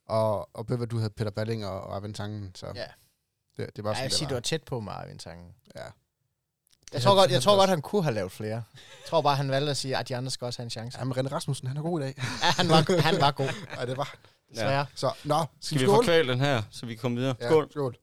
Og, 0.06 0.56
og 0.56 0.66
Bøver, 0.66 0.86
du 0.86 0.96
havde 0.98 1.10
Peter 1.10 1.30
Balling 1.30 1.66
og, 1.66 1.80
og 1.80 1.96
Arvind 1.96 2.14
Tangen, 2.14 2.54
så 2.54 2.66
Ja. 2.74 2.84
det, 3.56 3.76
det 3.76 3.84
var 3.84 3.90
Ja, 3.90 3.94
sådan, 3.96 4.10
jeg 4.10 4.20
var. 4.20 4.28
du 4.28 4.34
var 4.34 4.40
tæt 4.40 4.62
på 4.62 4.80
Marvin 4.80 5.18
Tangen. 5.18 5.54
Ja. 5.76 5.84
Jeg 6.92 7.02
tror, 7.02 7.14
godt, 7.14 7.30
jeg 7.30 7.42
tror 7.42 7.56
godt, 7.56 7.70
han 7.70 7.82
kunne 7.82 8.02
have 8.02 8.14
lavet 8.14 8.32
flere. 8.32 8.54
Jeg 8.74 9.06
tror 9.08 9.20
bare, 9.22 9.36
han 9.36 9.50
valgte 9.50 9.70
at 9.70 9.76
sige, 9.76 9.96
at 9.96 10.08
de 10.08 10.16
andre 10.16 10.30
skal 10.30 10.44
også 10.44 10.58
have 10.58 10.64
en 10.64 10.70
chance. 10.70 10.98
Ja, 10.98 11.04
men 11.04 11.18
René 11.18 11.32
Rasmussen, 11.32 11.68
han 11.68 11.76
er 11.76 11.82
god 11.82 12.00
i 12.00 12.02
dag. 12.02 12.14
Ja, 12.42 12.50
han 12.56 12.68
var, 12.68 13.00
han 13.00 13.20
var 13.20 13.30
god. 13.30 13.48
Ja, 13.80 13.86
det 13.86 13.96
var. 13.96 14.14
Desværre. 14.50 14.86
Så, 14.94 15.12
nå, 15.24 15.34
skal, 15.60 15.78
Skal 15.78 15.80
vi 15.80 15.86
få 15.86 16.02
kvalt 16.02 16.28
den 16.28 16.40
her, 16.40 16.62
så 16.70 16.86
vi 16.86 16.94
kan 16.94 17.00
komme 17.00 17.16
videre? 17.16 17.34
Ja, 17.40 17.48
Skål. 17.70 17.96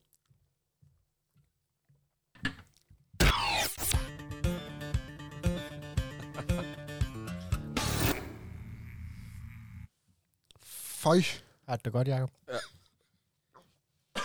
Føj. 11.06 11.22
Har 11.68 11.76
det 11.76 11.92
godt, 11.92 12.08
Jacob? 12.08 12.30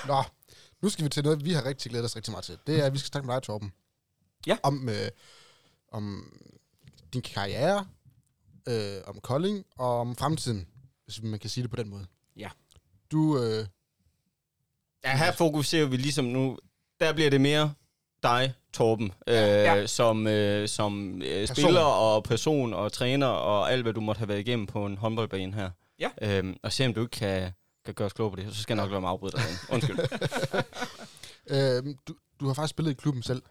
Nå, 0.07 0.23
nu 0.81 0.89
skal 0.89 1.03
vi 1.05 1.09
til 1.09 1.23
noget, 1.23 1.45
vi 1.45 1.53
har 1.53 1.65
rigtig 1.65 1.89
glædet 1.91 2.05
os 2.05 2.15
rigtig 2.15 2.31
meget 2.31 2.45
til. 2.45 2.57
Det 2.67 2.79
er, 2.79 2.85
at 2.85 2.93
vi 2.93 2.97
skal 2.97 3.07
snakke 3.07 3.27
med 3.27 3.35
dig, 3.35 3.43
Torben. 3.43 3.71
Ja. 4.47 4.57
Om, 4.63 4.89
øh, 4.89 5.09
om 5.91 6.33
din 7.13 7.21
karriere, 7.21 7.87
øh, 8.67 8.97
om 9.05 9.19
Kolding 9.21 9.65
og 9.77 9.99
om 9.99 10.15
fremtiden, 10.15 10.67
hvis 11.05 11.21
man 11.21 11.39
kan 11.39 11.49
sige 11.49 11.61
det 11.61 11.69
på 11.69 11.75
den 11.75 11.89
måde. 11.89 12.05
Ja. 12.37 12.49
Du, 13.11 13.37
øh, 13.43 13.65
Ja, 15.03 15.17
her 15.17 15.31
fokuserer 15.31 15.85
vi 15.85 15.97
ligesom 15.97 16.25
nu, 16.25 16.57
der 16.99 17.13
bliver 17.13 17.29
det 17.29 17.41
mere 17.41 17.73
dig, 18.23 18.53
Torben, 18.73 19.13
øh, 19.27 19.35
Ja. 19.35 19.87
som, 19.87 20.27
øh, 20.27 20.67
som 20.67 21.21
øh, 21.21 21.47
spiller 21.47 21.81
og 21.81 22.23
person 22.23 22.73
og 22.73 22.93
træner 22.93 23.27
og 23.27 23.71
alt, 23.71 23.81
hvad 23.83 23.93
du 23.93 24.01
måtte 24.01 24.19
have 24.19 24.27
været 24.27 24.39
igennem 24.39 24.67
på 24.67 24.85
en 24.85 24.97
håndboldbane 24.97 25.53
her. 25.53 25.71
Ja. 26.01 26.09
Øhm, 26.21 26.55
og 26.63 26.71
se 26.73 26.85
om 26.85 26.93
du 26.93 27.01
ikke 27.01 27.11
kan, 27.11 27.51
kan 27.85 27.93
gøre 27.93 28.05
os 28.05 28.13
klog 28.13 28.31
på 28.31 28.35
det, 28.35 28.55
så 28.55 28.61
skal 28.61 28.75
jeg 28.75 28.83
nok 28.83 28.91
lade 28.91 29.01
mig 29.01 29.09
afbryde 29.09 29.31
dig. 29.31 29.41
derinde. 29.41 29.59
Undskyld. 29.73 29.99
øh, 31.87 31.95
du, 32.07 32.15
du 32.39 32.47
har 32.47 32.53
faktisk 32.53 32.69
spillet 32.69 32.91
i 32.91 32.93
klubben 32.93 33.23
selv. 33.23 33.41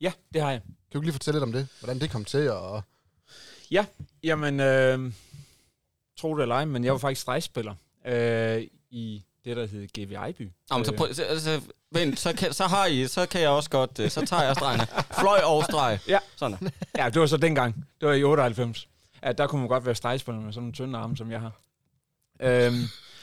Ja, 0.00 0.12
det 0.34 0.42
har 0.42 0.50
jeg. 0.50 0.60
Kan 0.60 0.74
du 0.92 0.98
ikke 0.98 1.06
lige 1.06 1.12
fortælle 1.12 1.36
lidt 1.36 1.44
om 1.44 1.52
det? 1.52 1.68
Hvordan 1.80 2.00
det 2.00 2.10
kom 2.10 2.24
til, 2.24 2.50
og... 2.50 2.82
Jamen, 4.22 4.60
øh, 4.60 5.12
tro 6.18 6.36
det 6.36 6.42
eller 6.42 6.54
ej, 6.54 6.64
men 6.64 6.84
jeg 6.84 6.92
var 6.92 6.98
faktisk 6.98 7.22
stregspiller 7.22 7.74
øh, 8.06 8.62
i 8.90 9.24
det, 9.44 9.56
der 9.56 9.66
hed 9.66 9.88
GV 9.88 10.12
Ejby. 10.12 10.50
Nå, 10.70 10.76
men 10.76 10.84
så, 10.84 10.92
prøv, 10.92 11.14
så, 11.14 11.22
altså, 11.22 11.60
vent, 11.92 12.20
så, 12.20 12.32
kan, 12.32 12.52
så 12.52 12.64
har 12.64 12.86
I, 12.86 13.06
så 13.06 13.26
kan 13.26 13.40
jeg 13.40 13.50
også 13.50 13.70
godt, 13.70 13.98
øh, 13.98 14.10
så 14.10 14.26
tager 14.26 14.42
jeg 14.42 14.56
stregene. 14.56 14.86
Fløj 15.20 15.38
og 15.38 15.64
streg. 15.64 15.98
Ja. 16.08 16.18
Sådan. 16.36 16.70
Ja, 16.98 17.10
det 17.10 17.20
var 17.20 17.26
så 17.26 17.36
dengang. 17.36 17.86
Det 18.00 18.08
var 18.08 18.14
i 18.14 18.24
98. 18.24 18.88
Ja, 19.22 19.32
der 19.32 19.46
kunne 19.46 19.60
man 19.60 19.68
godt 19.68 19.86
være 19.86 19.94
stregspiller 19.94 20.40
med 20.40 20.52
sådan 20.52 20.62
nogle 20.62 20.72
tynde 20.72 20.98
arme, 20.98 21.16
som 21.16 21.30
jeg 21.30 21.40
har. 21.40 21.60
Øhm, 22.40 22.74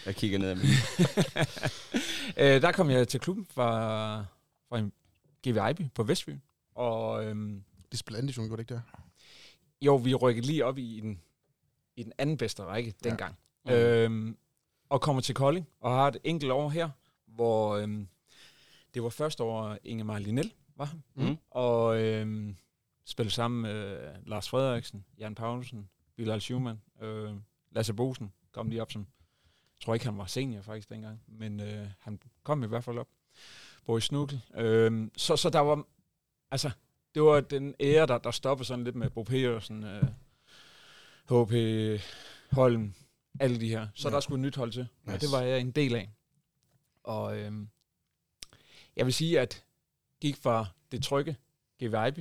Jeg 0.06 0.16
kigger 0.16 0.40
ned 0.40 0.50
ad 0.50 0.56
min. 0.56 0.66
øh, 2.44 2.62
der 2.62 2.72
kom 2.72 2.90
jeg 2.90 3.08
til 3.08 3.20
klubben 3.20 3.46
fra, 3.46 4.26
fra 4.70 4.78
en 4.80 4.92
GV 5.48 5.58
Ejby 5.58 5.82
på 5.96 6.04
Vestby. 6.04 6.36
Og 6.76 7.26
øhm, 7.26 7.64
De 7.92 7.98
spillede 7.98 8.20
anden 8.20 8.28
division, 8.28 8.48
gjorde 8.48 8.64
det 8.64 8.72
ikke 8.72 8.74
der? 8.74 8.82
jo, 9.82 9.96
vi 9.96 10.14
rykkede 10.16 10.46
lige 10.48 10.66
op 10.66 10.78
i 10.78 11.00
den, 11.00 11.22
i 11.96 12.04
den 12.04 12.14
anden 12.18 12.38
bedste 12.38 12.64
række 12.64 12.94
dengang. 13.04 13.36
Mm. 13.66 13.72
Øhm, 13.72 14.38
og 14.90 15.02
kommer 15.02 15.22
til 15.22 15.36
Kolding 15.36 15.68
og 15.80 15.92
har 15.92 16.08
et 16.08 16.18
enkelt 16.24 16.52
år 16.52 16.70
her, 16.70 16.90
hvor 17.28 17.76
øhm, 17.78 18.08
det 18.94 19.04
var 19.04 19.10
første 19.10 19.44
år 19.44 19.78
Ingemar 19.84 20.20
Linel 20.20 20.54
var 20.76 20.86
han. 20.86 21.04
Mm. 21.16 21.38
Og 21.52 22.02
øhm, 22.02 22.56
spillede 23.06 23.34
sammen 23.36 23.62
med 23.62 24.08
Lars 24.26 24.50
Frederiksen, 24.50 25.06
Jan 25.20 25.36
Paulsen, 25.36 25.90
Bilal 26.16 26.42
Schumann, 26.42 26.82
øh, 27.02 27.34
Lasse 27.72 27.94
Bosen 27.94 28.32
kom 28.56 28.70
lige 28.70 28.82
op 28.82 28.92
som, 28.92 29.02
jeg 29.76 29.82
tror 29.86 29.94
ikke 29.94 30.06
han 30.06 30.18
var 30.18 30.26
senior 30.26 30.62
faktisk 30.62 30.90
dengang, 30.90 31.22
men 31.28 31.60
øh, 31.60 31.88
han 32.00 32.20
kom 32.44 32.64
i 32.64 32.68
hvert 32.68 32.84
fald 32.84 32.98
op. 32.98 33.08
Boris 33.86 34.04
Snukkel. 34.04 34.42
Øh, 34.56 35.08
så, 35.18 35.36
så 35.36 35.50
der 35.50 35.60
var, 35.60 35.84
altså, 36.52 36.72
det 37.16 37.24
var 37.24 37.40
den 37.42 37.76
ære, 37.80 38.06
der, 38.08 38.18
der 38.18 38.32
stoppede 38.32 38.68
sådan 38.68 38.84
lidt 38.84 38.96
med 38.96 39.10
Bo 39.10 39.24
Petersen, 39.24 39.84
øh, 39.84 40.04
HP, 41.30 41.54
Holm, 42.52 42.94
alle 43.40 43.60
de 43.60 43.70
her. 43.70 43.88
Så 43.96 44.08
Ja. 44.10 44.14
der 44.16 44.20
skulle 44.20 44.40
et 44.40 44.46
nyt 44.46 44.56
hold 44.56 44.72
til, 44.72 44.88
og 45.08 45.14
Yes. 45.14 45.20
det 45.20 45.30
var 45.32 45.42
jeg 45.42 45.60
en 45.60 45.72
del 45.72 45.96
af. 45.96 46.10
Og 47.04 47.38
øh, 47.40 47.52
jeg 48.96 49.06
vil 49.06 49.14
sige, 49.14 49.40
at 49.40 49.64
gik 50.22 50.38
fra 50.38 50.66
det 50.92 51.04
trygge 51.04 51.36
GV 51.84 51.94
Ejby, 51.94 52.20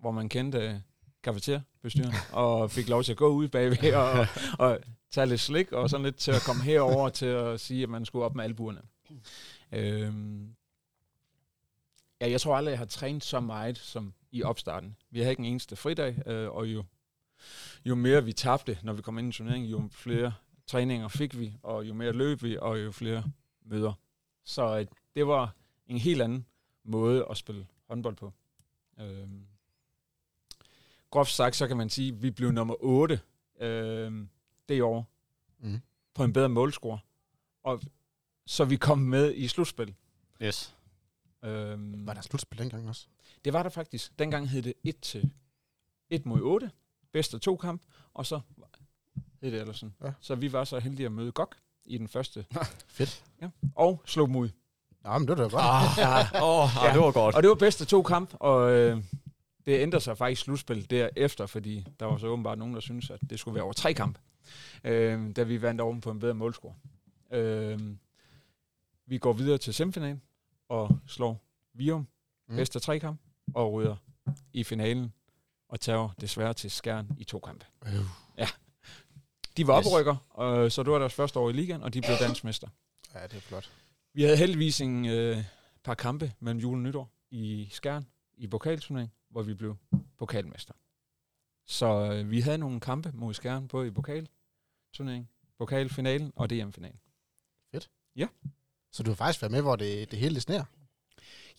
hvor 0.00 0.10
man 0.10 0.28
kendte 0.28 0.58
øh, 0.58 0.74
kafeterbestyren, 1.22 2.12
og 2.32 2.70
fik 2.70 2.88
lov 2.88 3.02
til 3.04 3.12
at 3.12 3.18
gå 3.18 3.28
ud 3.28 3.48
bagved 3.48 3.94
og, 3.94 4.26
og 4.58 4.78
tage 5.10 5.26
lidt 5.26 5.40
slik, 5.40 5.72
og 5.72 5.90
sådan 5.90 6.04
lidt 6.04 6.16
til 6.16 6.32
at 6.32 6.42
komme 6.46 6.62
herover 6.62 7.08
til 7.20 7.26
at 7.26 7.60
sige, 7.60 7.82
at 7.82 7.88
man 7.88 8.04
skulle 8.04 8.24
op 8.24 8.34
med 8.34 8.44
albuerne. 8.44 8.82
Øhm, 9.72 10.54
ja, 12.20 12.30
jeg 12.30 12.40
tror 12.40 12.56
aldrig, 12.56 12.70
jeg 12.70 12.78
har 12.78 12.86
trænet 12.86 13.24
så 13.24 13.40
meget 13.40 13.78
som 13.78 14.14
i 14.32 14.42
opstarten. 14.42 14.96
Vi 15.10 15.18
havde 15.18 15.30
ikke 15.30 15.40
en 15.40 15.46
eneste 15.46 15.76
fridag, 15.76 16.28
øh, 16.28 16.50
og 16.50 16.66
jo, 16.66 16.84
jo 17.84 17.94
mere 17.94 18.24
vi 18.24 18.32
tabte, 18.32 18.78
når 18.82 18.92
vi 18.92 19.02
kom 19.02 19.18
ind 19.18 19.28
i 19.28 19.36
turneringen, 19.36 19.70
jo 19.70 19.88
flere 19.92 20.32
træninger 20.66 21.08
fik 21.08 21.38
vi, 21.38 21.54
og 21.62 21.88
jo 21.88 21.94
mere 21.94 22.12
løb 22.12 22.42
vi, 22.42 22.56
og 22.56 22.84
jo 22.84 22.92
flere 22.92 23.24
møder. 23.64 23.92
Så 24.44 24.78
øh, 24.78 24.86
det 25.14 25.26
var 25.26 25.54
en 25.86 25.98
helt 25.98 26.22
anden 26.22 26.46
måde 26.84 27.26
at 27.30 27.36
spille 27.36 27.66
håndbold 27.88 28.16
på. 28.16 28.32
Øhm, 29.00 29.46
groft 31.10 31.30
sagt, 31.30 31.56
så 31.56 31.66
kan 31.68 31.76
man 31.76 31.88
sige, 31.88 32.12
at 32.12 32.22
vi 32.22 32.30
blev 32.30 32.50
nummer 32.50 32.74
8 32.80 33.20
øhm, 33.60 34.28
det 34.68 34.82
år 34.82 35.06
Mm. 35.60 35.80
på 36.14 36.24
en 36.24 36.32
bedre 36.32 36.48
målscore. 36.48 36.98
Og 37.64 37.80
så 38.46 38.64
vi 38.64 38.76
kom 38.76 38.98
med 38.98 39.34
i 39.34 39.48
slutspil. 39.48 39.94
Yes. 40.42 40.74
Øhm, 41.44 42.06
Var 42.06 42.14
der 42.14 42.20
slutspil 42.20 42.58
dengang 42.58 42.88
også? 42.88 43.06
det 43.44 43.52
var 43.52 43.62
der 43.62 43.70
faktisk. 43.70 44.18
Dengang 44.18 44.48
hed 44.48 44.62
det 44.62 44.74
1 44.84 45.00
til 45.00 45.30
1 46.10 46.26
mod 46.26 46.40
8. 46.42 46.70
Bedst 47.12 47.34
af 47.34 47.40
to 47.40 47.56
kamp. 47.56 47.82
Og 48.14 48.26
så 48.26 48.40
hed 49.42 49.52
det 49.52 49.60
ellers 49.60 49.76
sådan. 49.76 49.94
Ja. 50.04 50.12
Så 50.20 50.34
vi 50.34 50.52
var 50.52 50.64
så 50.64 50.78
heldige 50.78 51.06
at 51.06 51.12
møde 51.12 51.32
GOG 51.32 51.50
i 51.84 51.98
den 51.98 52.08
første. 52.08 52.46
Fedt. 52.88 53.24
Ja. 53.42 53.48
Og 53.74 54.02
slog 54.06 54.26
dem 54.28 54.36
ud. 54.36 54.48
Ja, 55.04 55.18
men 55.18 55.28
det 55.28 55.38
var 55.38 55.44
da 55.44 55.50
godt. 55.50 55.54
Ah, 55.64 55.98
Ja. 55.98 56.42
Åh, 56.42 56.64
oh, 56.64 56.68
Ja. 56.84 56.92
det 56.92 57.00
var 57.00 57.12
godt. 57.12 57.34
Og 57.34 57.42
det 57.42 57.48
var 57.48 57.54
bedst 57.54 57.80
af 57.80 57.86
to 57.86 58.02
kamp, 58.02 58.34
og 58.40 58.70
øh, 58.72 59.02
det 59.66 59.80
ændrede 59.82 60.04
sig 60.04 60.18
faktisk 60.18 60.42
slutspil 60.42 60.90
derefter, 60.90 61.46
fordi 61.46 61.86
der 62.00 62.06
var 62.06 62.18
så 62.18 62.26
åbenbart 62.26 62.58
nogen, 62.58 62.74
der 62.74 62.80
syntes, 62.80 63.10
at 63.10 63.20
det 63.30 63.38
skulle 63.40 63.54
være 63.54 63.64
over 63.64 63.72
tre 63.72 63.94
kamp, 63.94 64.18
øh, 64.84 65.36
da 65.36 65.42
vi 65.42 65.62
vandt 65.62 65.80
over 65.80 66.00
på 66.00 66.10
en 66.10 66.18
bedre 66.18 66.34
målscore. 66.34 66.74
Øh, 67.32 67.80
vi 69.06 69.18
går 69.18 69.32
videre 69.32 69.58
til 69.58 69.74
semifinalen 69.74 70.22
og 70.68 70.98
slår 71.06 71.44
Virum 71.74 72.08
Mm. 72.50 72.56
bedst 72.56 72.76
af 72.76 72.82
tre 72.82 72.98
kamp, 72.98 73.20
og 73.54 73.72
ryger 73.72 73.96
i 74.52 74.64
finalen 74.64 75.12
og 75.68 75.80
tager 75.80 76.08
desværre 76.20 76.54
til 76.54 76.70
skærn 76.70 77.10
i 77.18 77.24
to 77.24 77.38
kampe. 77.38 77.66
Øh. 77.86 77.92
De 78.38 78.46
De 79.56 79.66
var 79.66 79.80
Yes. 79.80 79.86
oprykker, 79.86 80.16
og, 80.30 80.72
så 80.72 80.82
det 80.82 80.92
var 80.92 80.98
deres 80.98 81.14
første 81.14 81.38
år 81.38 81.50
i 81.50 81.52
ligaen, 81.52 81.82
og 81.82 81.94
de 81.94 82.00
blev 82.00 82.16
dansmester. 82.20 82.68
Ja, 83.14 83.22
det 83.22 83.34
er 83.36 83.40
flot. 83.40 83.72
Vi 84.14 84.22
havde 84.22 84.36
heldigvis 84.36 84.80
en 84.80 85.06
øh, 85.06 85.44
par 85.84 85.94
kampe 85.94 86.32
mellem 86.40 86.60
jul 86.60 86.74
og 86.78 86.82
nytår 86.82 87.10
i 87.30 87.68
Skjern 87.70 88.06
i 88.36 88.46
pokalturnering, 88.46 89.12
hvor 89.30 89.42
vi 89.42 89.54
blev 89.54 89.76
pokalmester. 90.18 90.74
Så 91.66 92.12
øh, 92.12 92.30
vi 92.30 92.40
havde 92.40 92.58
nogle 92.58 92.80
kampe 92.80 93.10
mod 93.14 93.34
Skjern, 93.34 93.68
både 93.68 93.88
i 93.88 93.90
pokalturnering, 94.90 95.30
pokalfinalen 95.58 96.32
og 96.36 96.50
DM-finalen. 96.50 97.00
Så 98.92 99.02
du 99.02 99.10
har 99.10 99.14
faktisk 99.14 99.42
været 99.42 99.52
med, 99.52 99.62
hvor 99.62 99.76
det, 99.76 100.10
det 100.10 100.18
hele 100.18 100.40
sner. 100.40 100.64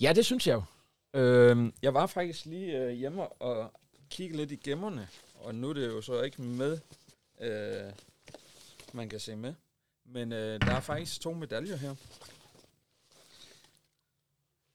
Ja, 0.01 0.13
det 0.13 0.25
synes 0.25 0.47
jeg 0.47 0.53
jo. 0.53 0.63
Øh, 1.19 1.73
jeg 1.81 1.93
var 1.93 2.07
faktisk 2.07 2.45
lige 2.45 2.77
øh, 2.77 2.91
hjemme 2.91 3.27
og 3.41 3.73
kigge 4.09 4.37
lidt 4.37 4.51
i 4.51 4.55
gemmerne, 4.55 5.07
og 5.35 5.55
nu 5.55 5.69
er 5.69 5.73
det 5.73 5.87
jo 5.87 6.01
så 6.01 6.21
ikke 6.21 6.41
med, 6.41 6.79
øh, 7.41 7.93
man 8.93 9.09
kan 9.09 9.19
se 9.19 9.35
med. 9.35 9.53
Men 10.05 10.33
øh, 10.33 10.61
der 10.61 10.71
er 10.71 10.79
faktisk 10.79 11.21
to 11.21 11.33
medaljer 11.33 11.75
her. 11.75 11.95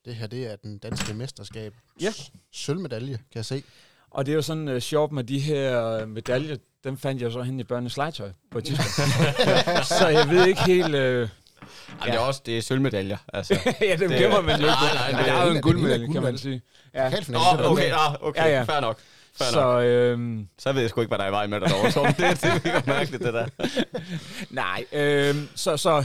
Det 0.04 0.16
her, 0.16 0.26
det 0.26 0.46
er 0.46 0.56
den 0.56 0.78
danske 0.78 1.14
mesterskab. 1.14 1.74
Ja. 2.00 2.12
Sølvmedalje, 2.50 3.16
kan 3.16 3.34
jeg 3.34 3.44
se. 3.44 3.62
Og 4.10 4.26
det 4.26 4.32
er 4.32 4.36
jo 4.36 4.42
sådan 4.42 4.68
uh, 4.68 4.78
sjovt 4.78 5.12
med 5.12 5.24
de 5.24 5.40
her 5.40 5.86
øh, 5.88 6.08
medaljer, 6.08 6.56
dem 6.84 6.98
fandt 6.98 7.22
jeg 7.22 7.32
så 7.32 7.42
hen 7.42 7.60
i 7.60 7.64
børnenes 7.64 7.96
legetøj 7.96 8.30
på 8.50 8.58
et 8.58 8.64
tidspunkt. 8.64 9.10
så 9.98 10.08
jeg 10.08 10.28
ved 10.30 10.46
ikke 10.46 10.62
helt... 10.64 10.94
Øh, 10.94 11.28
Ej, 12.00 12.06
det 12.06 12.14
er 12.14 12.18
også 12.18 12.42
det 12.46 12.58
er 12.58 12.62
sølvmedaljer. 12.62 13.16
Altså. 13.32 13.54
ja, 13.80 13.96
dem 13.96 14.08
Det- 14.10 14.18
gemmer 14.18 14.40
man 14.40 14.60
jo 14.60 14.66
ikke. 14.66 14.76
Nej, 14.94 15.12
nej, 15.12 15.20
det- 15.22 15.28
der 15.28 15.32
er 15.40 15.46
jo 15.48 15.54
en 15.54 15.62
guldmedalje, 15.62 16.12
kan 16.12 16.22
man 16.22 16.38
sige. 16.38 16.62
Ja. 16.94 17.00
Er 17.00 17.58
okay, 17.70 17.92
ah, 17.92 18.14
okay, 18.20 18.40
Ja, 18.42 18.48
ja. 18.48 18.62
fair 18.62 18.80
nok. 18.80 19.00
Fair 19.36 19.46
nok. 19.54 19.80
Så 19.80 19.80
øh, 19.80 20.38
Så 20.58 20.72
ved 20.72 20.80
jeg 20.80 20.90
sgu 20.90 21.00
ikke, 21.00 21.08
hvad 21.08 21.18
der 21.18 21.24
er 21.24 21.28
i 21.28 21.32
vejen 21.32 21.50
med 21.50 21.60
dig 21.60 21.68
derovre, 21.68 21.90
Tom. 21.90 22.06
Det, 22.06 22.16
det 22.16 22.44
er 22.44 22.52
virkelig 22.52 22.82
mærkeligt, 22.86 23.22
det 23.22 23.34
der. 23.34 23.46
nej, 24.62 24.84
øh, 24.92 25.34
så, 25.54 25.76
så 25.76 26.04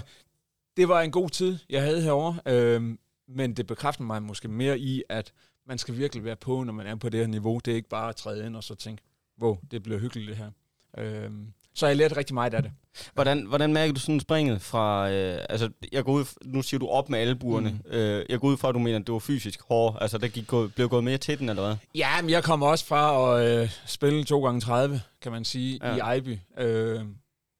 det 0.77 0.89
var 0.89 1.01
en 1.01 1.11
god 1.11 1.29
tid, 1.29 1.57
jeg 1.69 1.81
havde 1.83 2.01
herovre. 2.01 2.37
Øh, 2.45 2.81
men 3.27 3.53
det 3.53 3.67
bekræfter 3.67 4.03
mig 4.03 4.23
måske 4.23 4.47
mere 4.47 4.79
i, 4.79 5.03
at 5.09 5.31
man 5.67 5.77
skal 5.77 5.97
virkelig 5.97 6.23
være 6.25 6.35
på, 6.35 6.63
når 6.63 6.73
man 6.73 6.87
er 6.87 6.95
på 6.95 7.09
det 7.09 7.19
her 7.19 7.27
niveau. 7.27 7.59
Det 7.65 7.71
er 7.71 7.75
ikke 7.75 7.89
bare 7.89 8.09
at 8.09 8.15
træde 8.15 8.45
ind 8.45 8.55
og 8.55 8.63
så 8.63 8.75
tænke, 8.75 9.03
wow, 9.41 9.57
det 9.71 9.83
bliver 9.83 9.99
hyggeligt 9.99 10.29
det 10.29 10.37
her. 10.37 10.51
Øh, 10.97 11.31
så 11.75 11.87
jeg 11.87 11.95
lærte 11.95 12.17
rigtig 12.17 12.33
meget 12.33 12.53
af 12.53 12.63
det. 12.63 12.71
Hvordan, 13.13 13.45
hvordan 13.45 13.73
mærker 13.73 13.93
du 13.93 13.99
sådan 13.99 14.19
springet 14.19 14.61
fra... 14.61 15.11
Øh, 15.11 15.45
altså, 15.49 15.69
jeg 15.91 16.03
går 16.03 16.11
ud, 16.11 16.25
nu 16.45 16.61
siger 16.61 16.79
du 16.79 16.87
op 16.87 17.09
med 17.09 17.19
albuerne. 17.19 17.69
Mm. 17.69 17.91
Øh, 17.91 18.25
jeg 18.29 18.39
går 18.39 18.47
ud 18.47 18.57
fra, 18.57 18.69
at 18.69 18.73
du 18.73 18.79
mener, 18.79 18.99
at 18.99 19.07
det 19.07 19.13
var 19.13 19.19
fysisk 19.19 19.61
hårdt. 19.61 19.97
Altså, 20.01 20.17
der 20.17 20.27
gik, 20.27 20.47
blev 20.75 20.89
gået 20.89 21.03
mere 21.03 21.17
til 21.17 21.39
den, 21.39 21.49
eller 21.49 21.65
hvad? 21.65 21.75
Ja, 21.95 22.21
men 22.21 22.29
jeg 22.29 22.43
kommer 22.43 22.67
også 22.67 22.85
fra 22.85 23.35
at 23.37 23.61
øh, 23.61 23.69
spille 23.85 24.23
2 24.23 24.43
gange 24.43 24.61
30 24.61 25.01
kan 25.21 25.31
man 25.31 25.45
sige, 25.45 25.79
ja. 25.83 25.95
i 25.95 25.99
Ejby. 25.99 26.37
Øh, 26.57 27.05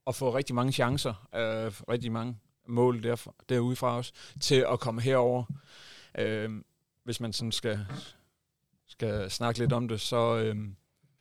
og 0.05 0.15
få 0.15 0.35
rigtig 0.35 0.55
mange 0.55 0.71
chancer, 0.71 1.27
øh, 1.35 1.71
rigtig 1.89 2.11
mange 2.11 2.37
mål 2.67 3.03
derfra, 3.03 3.33
derudefra 3.49 3.97
også, 3.97 4.11
til 4.41 4.65
at 4.71 4.79
komme 4.79 5.01
herover. 5.01 5.43
Øh, 6.17 6.49
hvis 7.03 7.19
man 7.19 7.33
sådan 7.33 7.51
skal, 7.51 7.79
skal 8.87 9.31
snakke 9.31 9.59
lidt 9.59 9.73
om 9.73 9.87
det, 9.87 10.01
så, 10.01 10.37
øh, 10.37 10.55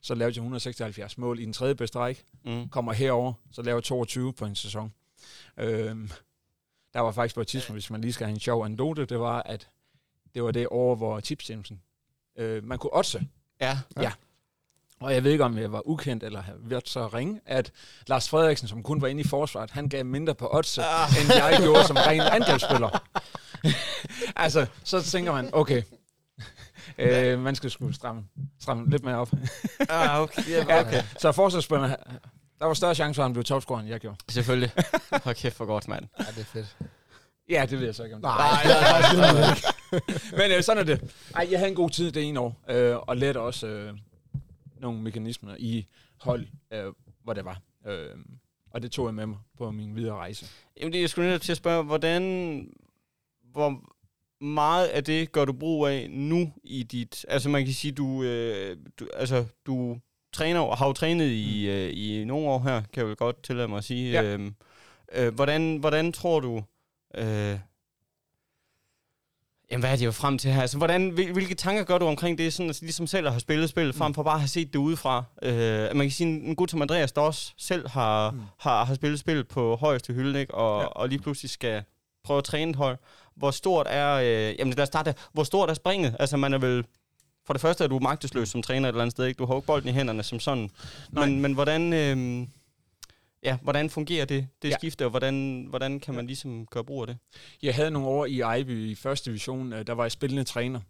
så 0.01 0.15
lavede 0.15 0.33
jeg 0.33 0.41
176 0.41 1.19
mål 1.19 1.39
i 1.41 1.45
den 1.45 1.53
tredje 1.53 1.75
bedste 1.75 1.99
række. 1.99 2.25
Mm. 2.45 2.69
Kommer 2.69 2.93
herover, 2.93 3.33
så 3.53 3.63
laver 3.63 3.77
jeg 3.77 3.85
22 3.85 4.33
på 4.33 4.45
en 4.45 4.55
sæson. 4.55 4.93
Øh, 5.57 5.97
der 6.95 7.01
var 7.01 7.13
faktisk 7.13 7.35
på 7.35 7.41
et 7.41 7.47
tidspunkt, 7.47 7.75
hvis 7.75 7.91
man 7.91 8.01
lige 8.01 8.13
skal 8.13 8.27
have 8.27 8.35
en 8.35 8.41
sjov 8.41 8.65
anekdote, 8.65 9.05
det 9.07 9.21
var, 9.21 9.43
at 9.43 9.69
det 10.35 10.43
var 10.43 10.51
det 10.51 10.67
år, 10.71 10.95
hvor 10.95 11.21
tipstjemsen, 11.21 11.83
øh, 12.39 12.65
man 12.65 12.79
kunne 12.79 12.97
oddse 12.97 13.27
Ja. 13.61 13.79
og 15.01 15.15
jeg 15.15 15.25
ved 15.25 15.33
ikke, 15.33 15.45
om 15.45 15.59
jeg 15.59 15.73
var 15.73 15.89
ukendt 15.89 16.25
eller 16.25 16.41
havde 16.41 16.59
været 16.63 16.89
så 16.89 17.07
ringe, 17.07 17.41
at 17.47 17.73
Lars 18.07 18.29
Frederiksen, 18.29 18.69
som 18.69 18.83
kun 18.83 19.01
var 19.01 19.09
inde 19.09 19.21
i 19.21 19.25
forsvaret, 19.25 19.71
han 19.71 19.89
gav 19.89 20.05
mindre 20.05 20.35
på 20.35 20.49
odds, 20.53 20.79
ah. 20.79 21.09
end 21.21 21.33
jeg 21.35 21.59
gjorde 21.63 21.87
som 21.87 21.97
ren 21.97 22.21
angrebsspiller. 22.21 23.09
altså, 24.45 24.67
så 24.85 25.03
tænker 25.03 25.33
man, 25.33 25.51
okay, 25.53 25.83
øh, 26.99 27.39
man 27.39 27.55
skal 27.55 27.71
sgu 27.71 27.93
stramme, 27.93 28.25
stramme 28.61 28.91
lidt 28.91 29.05
mere 29.05 29.17
op. 29.17 29.31
Ah, 29.89 30.21
okay. 30.21 30.43
Ja, 30.51 30.81
okay. 30.81 31.03
Så 31.19 31.33
forsvarsspillerne, 31.33 31.97
der 32.59 32.67
var 32.67 32.75
større 32.75 32.95
chance 32.95 33.19
for, 33.19 33.23
at 33.23 33.29
han 33.29 33.33
blev 33.33 33.45
topscorer, 33.45 33.81
end 33.81 33.89
jeg 33.89 34.01
gjorde. 34.01 34.17
Selvfølgelig. 34.29 34.71
Hold 35.25 35.35
kæft 35.35 35.57
for 35.57 35.65
godt, 35.65 35.89
mand. 35.89 36.07
Ja, 36.19 36.25
det 36.25 36.39
er 36.41 36.45
fedt. 36.45 36.77
Ja, 37.49 37.67
det 37.71 37.79
ved 37.79 37.85
jeg 37.87 37.95
så 37.95 38.05
ikke 38.05 38.17
om. 38.17 38.23
det 38.23 38.29
Nej, 38.29 38.37
var. 38.65 40.37
Men 40.37 40.57
øh, 40.57 40.63
sådan 40.63 40.81
er 40.81 40.85
det. 40.97 41.15
Ej, 41.35 41.49
jeg 41.51 41.59
havde 41.59 41.71
en 41.71 41.77
god 41.77 41.91
tid 41.91 42.13
det 42.13 42.29
ene 42.29 42.41
år, 42.41 42.63
øh, 42.71 42.97
og 42.97 43.17
lærte 43.17 43.41
også 43.41 43.67
øh, 43.67 43.95
nogle 44.81 45.03
mekanismer 45.03 45.55
i 45.59 45.87
hold, 46.21 46.47
øh, 46.73 46.85
hvor 47.25 47.33
det 47.33 47.45
var. 47.45 47.61
Øh, 47.87 48.11
og 48.71 48.83
det 48.83 48.91
tog 48.93 49.07
jeg 49.07 49.15
med 49.15 49.27
mig 49.27 49.39
på 49.59 49.71
min 49.71 49.97
videre 49.97 50.15
rejse. 50.17 50.47
Jamen, 50.81 50.93
det 50.93 50.99
er 50.99 51.03
jeg 51.03 51.11
skulle 51.11 51.29
netop 51.29 51.43
til 51.43 51.53
at 51.53 51.57
spørge, 51.59 51.85
hvordan... 51.85 52.23
Hvor 53.53 53.81
meget 54.41 54.87
af 54.87 55.05
det 55.05 55.33
gør 55.33 55.45
du 55.45 55.53
brug 55.53 55.87
af 55.87 56.11
nu 56.11 56.53
i 56.65 56.83
dit... 56.83 57.27
Altså, 57.29 57.49
man 57.49 57.65
kan 57.65 57.75
sige, 57.75 57.93
du... 57.93 58.23
Øh, 58.23 58.77
du 59.01 59.09
altså, 59.15 59.45
du 59.67 59.99
træner 60.33 60.61
og 60.61 60.79
har 60.79 60.87
jo 60.87 60.93
trænet 60.93 61.27
i, 61.31 61.69
øh, 61.69 61.91
i 61.95 62.25
nogle 62.25 62.49
år 62.49 62.59
her, 62.59 62.81
kan 62.81 63.01
jeg 63.01 63.07
vel 63.07 63.17
godt 63.17 63.43
tillade 63.43 63.69
mig 63.69 63.79
at 63.79 63.85
sige. 63.85 64.11
Ja. 64.11 64.23
Øhm, 64.23 64.55
øh, 65.13 65.35
hvordan, 65.35 65.77
hvordan 65.77 66.13
tror 66.13 66.41
du... 66.41 66.63
Øh, 67.15 67.59
Jamen, 69.71 69.83
hvad 69.83 69.93
er 69.93 69.97
det 69.97 70.05
jo 70.05 70.13
frem 70.13 70.39
til 70.39 70.51
her? 70.51 70.61
Altså, 70.61 70.79
hvordan, 70.79 71.11
hvil- 71.11 71.33
hvilke 71.33 71.55
tanker 71.55 71.85
gør 71.85 71.99
du 71.99 72.07
omkring 72.07 72.39
det, 72.39 72.53
sådan, 72.53 72.69
altså, 72.71 72.85
ligesom 72.85 73.07
selv 73.07 73.27
at 73.27 73.33
have 73.33 73.41
spillet 73.41 73.71
spillet, 73.71 73.95
frem 73.95 74.15
for 74.15 74.23
bare 74.23 74.35
at 74.35 74.41
have 74.41 74.49
set 74.49 74.73
det 74.73 74.79
udefra? 74.79 75.25
Øh, 75.43 75.97
man 75.97 76.07
kan 76.07 76.11
sige, 76.11 76.27
en, 76.29 76.57
gut 76.57 76.71
som 76.71 76.83
Andreas, 76.83 77.13
der 77.13 77.21
også 77.21 77.53
selv 77.57 77.89
har, 77.89 78.31
mm. 78.31 78.37
Mm. 78.37 78.43
har, 78.59 78.85
har 78.85 78.95
spillet 78.95 79.19
spil 79.21 79.45
på 79.45 79.77
højeste 79.77 80.13
hylde, 80.13 80.41
ikke? 80.41 80.55
Og. 80.55 80.83
Ja. 80.83 80.87
og 80.87 81.09
lige 81.09 81.19
pludselig 81.19 81.51
skal 81.51 81.83
prøve 82.25 82.39
at 82.39 82.45
træne 82.45 82.71
et 82.71 82.77
hold. 82.77 82.99
Hvor 83.39 83.51
stort 83.51 83.87
er, 83.91 84.15
øh, 84.15 84.55
jamen 84.59 84.75
lad 84.75 84.83
os 84.83 84.87
starte, 84.87 85.15
hvor 85.33 85.43
stort 85.45 85.71
er 85.71 85.75
springet? 85.75 86.17
Altså, 86.19 86.37
man 86.37 86.55
er 86.55 86.59
vel, 86.59 86.85
for 87.47 87.53
det 87.55 87.61
første 87.61 87.85
er 87.85 87.89
du 87.89 87.99
magtesløs 87.99 88.49
som 88.49 88.63
træner 88.63 88.89
et 88.89 88.93
eller 88.93 89.03
andet 89.03 89.13
sted, 89.13 89.27
ikke? 89.27 89.39
Du 89.39 89.47
har 89.47 89.55
jo 89.55 89.61
bolden 89.61 89.89
i 89.89 89.93
hænderne 89.93 90.23
som 90.23 90.41
sådan. 90.41 90.71
Nej. 91.11 91.27
Men, 91.27 91.41
men 91.41 91.53
hvordan, 91.53 91.93
øh, 91.93 92.47
ja, 93.43 93.59
hvordan 93.63 93.91
fungerer 93.91 94.25
det, 94.25 94.49
det 94.63 94.69
Ja. 94.69 94.75
skifte, 94.79 95.05
og 95.05 95.11
hvordan, 95.11 95.67
hvordan 95.71 96.01
kan 96.01 96.15
man 96.15 96.27
ligesom 96.27 96.67
gøre 96.67 96.85
brug 96.85 97.01
af 97.01 97.07
det? 97.07 97.19
Jeg 97.63 97.75
havde 97.75 97.91
nogle 97.91 98.09
år 98.09 98.27
i 98.27 98.41
Ejby 98.41 98.91
i 98.91 98.95
første 98.95 99.31
division, 99.31 99.73
øh, 99.73 99.87
der 99.87 99.93
var 99.93 100.05
jeg 100.05 100.13
spillende 100.13 100.45
træner. 100.45 100.81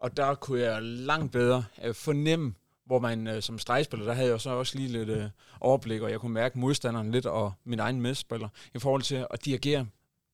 Og 0.00 0.16
der 0.16 0.34
kunne 0.34 0.60
jeg 0.60 0.82
langt 0.82 1.32
bedre 1.32 1.64
øh, 1.84 1.94
fornemme, 1.94 2.54
hvor 2.86 2.98
man 2.98 3.26
øh, 3.26 3.42
som 3.42 3.58
stregspiller, 3.58 4.06
der 4.06 4.12
havde 4.12 4.30
jeg 4.30 4.40
så 4.40 4.50
også 4.50 4.78
lige 4.78 4.88
lidt 4.88 5.08
øh, 5.08 5.24
overblik, 5.60 6.02
og 6.02 6.10
jeg 6.10 6.20
kunne 6.20 6.32
mærke 6.34 6.58
modstanderen 6.58 7.10
lidt, 7.10 7.26
og 7.26 7.52
min 7.64 7.78
egen 7.78 8.00
medspiller, 8.00 8.48
i 8.74 8.78
forhold 8.78 9.02
til 9.02 9.26
at 9.30 9.44
dirigere 9.44 9.86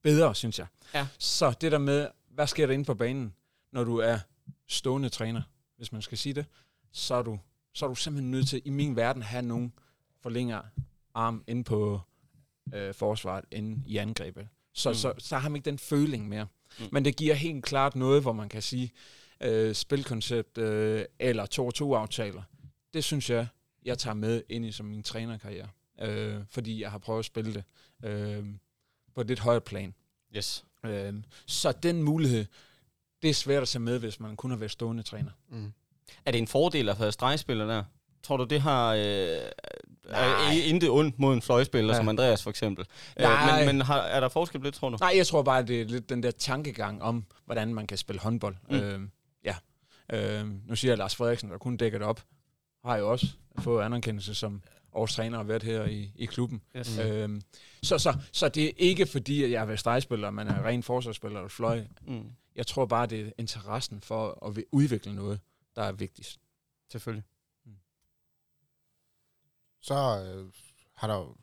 bedre, 0.03 0.35
synes 0.35 0.59
jeg. 0.59 0.67
Ja. 0.95 1.07
Så 1.19 1.55
det 1.61 1.73
der 1.73 1.79
med, 1.79 2.09
hvad 2.29 2.47
sker 2.47 2.67
der 2.67 2.75
inde 2.75 2.85
på 2.85 2.95
banen, 2.95 3.35
når 3.73 3.85
du 3.85 3.97
er 3.97 4.19
stående 4.69 5.09
træner, 5.09 5.43
hvis 5.77 5.93
man 5.93 6.03
skal 6.03 6.19
sige 6.19 6.33
det, 6.35 6.47
så 6.93 7.15
er 7.15 7.23
du, 7.23 7.39
så 7.75 7.85
er 7.85 7.89
du 7.89 7.95
simpelthen 7.95 8.31
nødt 8.31 8.49
til, 8.49 8.63
i 8.65 8.71
min 8.71 8.97
verden, 8.97 9.23
at 9.23 9.29
have 9.29 9.43
nogen 9.43 9.73
forlænger 10.21 10.63
arm 11.15 11.45
inde 11.47 11.65
på 11.65 12.01
øh, 12.75 12.95
forsvaret, 12.95 13.45
inde 13.51 13.83
i 13.87 13.97
angrebet. 13.97 14.49
Så, 14.75 14.89
Mm. 14.91 14.95
så, 14.95 15.15
så 15.19 15.39
har 15.39 15.49
man 15.49 15.57
ikke 15.57 15.71
den 15.71 15.79
føling 15.79 16.29
mere. 16.29 16.47
Mm. 16.79 16.85
Men 16.93 17.05
det 17.05 17.17
giver 17.17 17.35
helt 17.35 17.65
klart 17.65 17.97
noget, 17.97 18.23
hvor 18.23 18.33
man 18.33 18.49
kan 18.49 18.63
sige, 18.63 18.93
øh, 19.41 19.75
spilkoncept 19.75 20.59
øh, 20.59 21.05
eller 21.19 21.47
2-2-aftaler. 21.95 22.43
Det 22.95 23.05
synes 23.05 23.31
jeg, 23.31 23.47
jeg 23.85 23.99
tager 23.99 24.15
med 24.15 24.43
ind 24.49 24.67
i 24.67 24.73
som 24.73 24.87
min 24.87 25.03
trænerkarriere. 25.03 25.69
Øh, 26.01 26.41
fordi 26.51 26.81
jeg 26.83 26.91
har 26.91 26.99
prøvet 26.99 27.19
at 27.19 27.25
spille 27.25 27.55
det 27.55 27.65
øh, 28.05 28.45
på 29.15 29.21
et 29.21 29.27
lidt 29.27 29.41
højere 29.41 29.61
plan. 29.61 29.95
Yes. 30.37 30.65
Øh, 30.85 31.15
så 31.47 31.73
den 31.73 32.03
mulighed, 32.03 32.47
det 33.23 33.31
er 33.31 33.35
svært 33.35 33.63
at 33.63 33.69
tage 33.69 33.83
med, 33.83 33.99
hvis 33.99 34.21
man 34.21 34.37
kun 34.37 34.51
har 34.51 34.59
været 34.59 34.71
stående 34.71 35.03
træner. 35.03 35.31
Mm. 35.49 35.73
Er 36.25 36.31
det 36.31 36.39
en 36.39 36.47
fordel 36.47 36.89
at 36.89 37.01
være 37.01 37.13
stregspiller 37.13 37.67
der? 37.67 37.85
Tror 38.23 38.37
du, 38.37 38.45
det 38.45 38.61
har... 38.61 38.95
Øh, 38.95 39.39
Nej. 40.11 40.53
intet 40.65 40.91
ondt 40.91 41.19
mod 41.19 41.35
en 41.35 41.43
fløjspiller, 41.43 41.95
ja. 41.95 41.97
Som 41.97 42.09
Andreas 42.09 42.43
for 42.43 42.51
eksempel. 42.51 42.87
Øh, 43.17 43.23
Nej. 43.23 43.65
men 43.65 43.77
men 43.77 43.87
har, 43.87 43.99
er 44.01 44.21
der 44.21 44.29
forskel 44.29 44.61
på 44.61 44.67
det, 44.67 44.75
tror 44.75 44.89
du? 44.89 44.97
Nej, 45.01 45.13
jeg 45.17 45.27
tror 45.27 45.43
bare, 45.43 45.63
det 45.63 45.81
er 45.81 45.85
lidt 45.85 46.09
den 46.09 46.23
der 46.23 46.31
tankegang 46.31 47.03
om, 47.03 47.25
hvordan 47.45 47.75
man 47.75 47.87
kan 47.87 47.99
spille 47.99 48.21
håndbold. 48.21 48.57
Mm. 48.71 48.77
Øh, 48.77 49.01
ja. 49.45 49.57
Øh, 50.13 50.69
nu 50.69 50.77
siger 50.77 50.93
jeg 50.93 50.99
Lars 50.99 51.17
Frederiksen, 51.17 51.51
der 51.51 51.59
kun 51.59 51.77
dækker 51.77 51.99
det 51.99 52.07
op, 52.09 52.23
har 52.85 52.97
jo 52.97 53.11
også 53.11 53.27
fået 53.59 53.85
anerkendelse 53.85 54.35
som 54.35 54.63
års 54.93 55.15
træner 55.15 55.39
og 55.39 55.49
været 55.49 55.63
her 55.63 55.85
i, 55.85 56.13
i 56.15 56.27
klubben. 56.27 56.63
Yes. 56.77 56.97
Mm. 56.99 57.03
Øhm, 57.05 57.43
så, 57.83 57.99
så, 57.99 58.19
så 58.33 58.49
det 58.49 58.65
er 58.67 58.73
ikke 58.77 59.07
fordi, 59.07 59.45
at 59.45 59.51
jeg 59.51 59.61
har 59.61 59.67
været 59.67 59.81
stregspiller, 59.81 60.31
man 60.31 60.49
er 60.49 60.63
ren 60.67 60.83
forsvarsspiller 60.83 61.39
eller 61.39 61.49
fløj. 61.49 61.85
Mm. 62.03 62.31
Jeg 62.57 62.67
tror 62.67 62.87
bare, 62.87 63.07
det 63.07 63.21
er 63.21 63.33
interessen 63.39 64.01
for 64.01 64.47
at 64.47 64.65
udvikle 64.73 65.15
noget, 65.15 65.41
der 65.77 65.83
er 65.83 65.93
vigtigst. 65.93 66.41
Selvfølgelig. 66.93 67.25
Så 69.81 69.95
øh, 69.95 70.53
har 70.95 71.07
der 71.07 71.15
jo... 71.17 71.37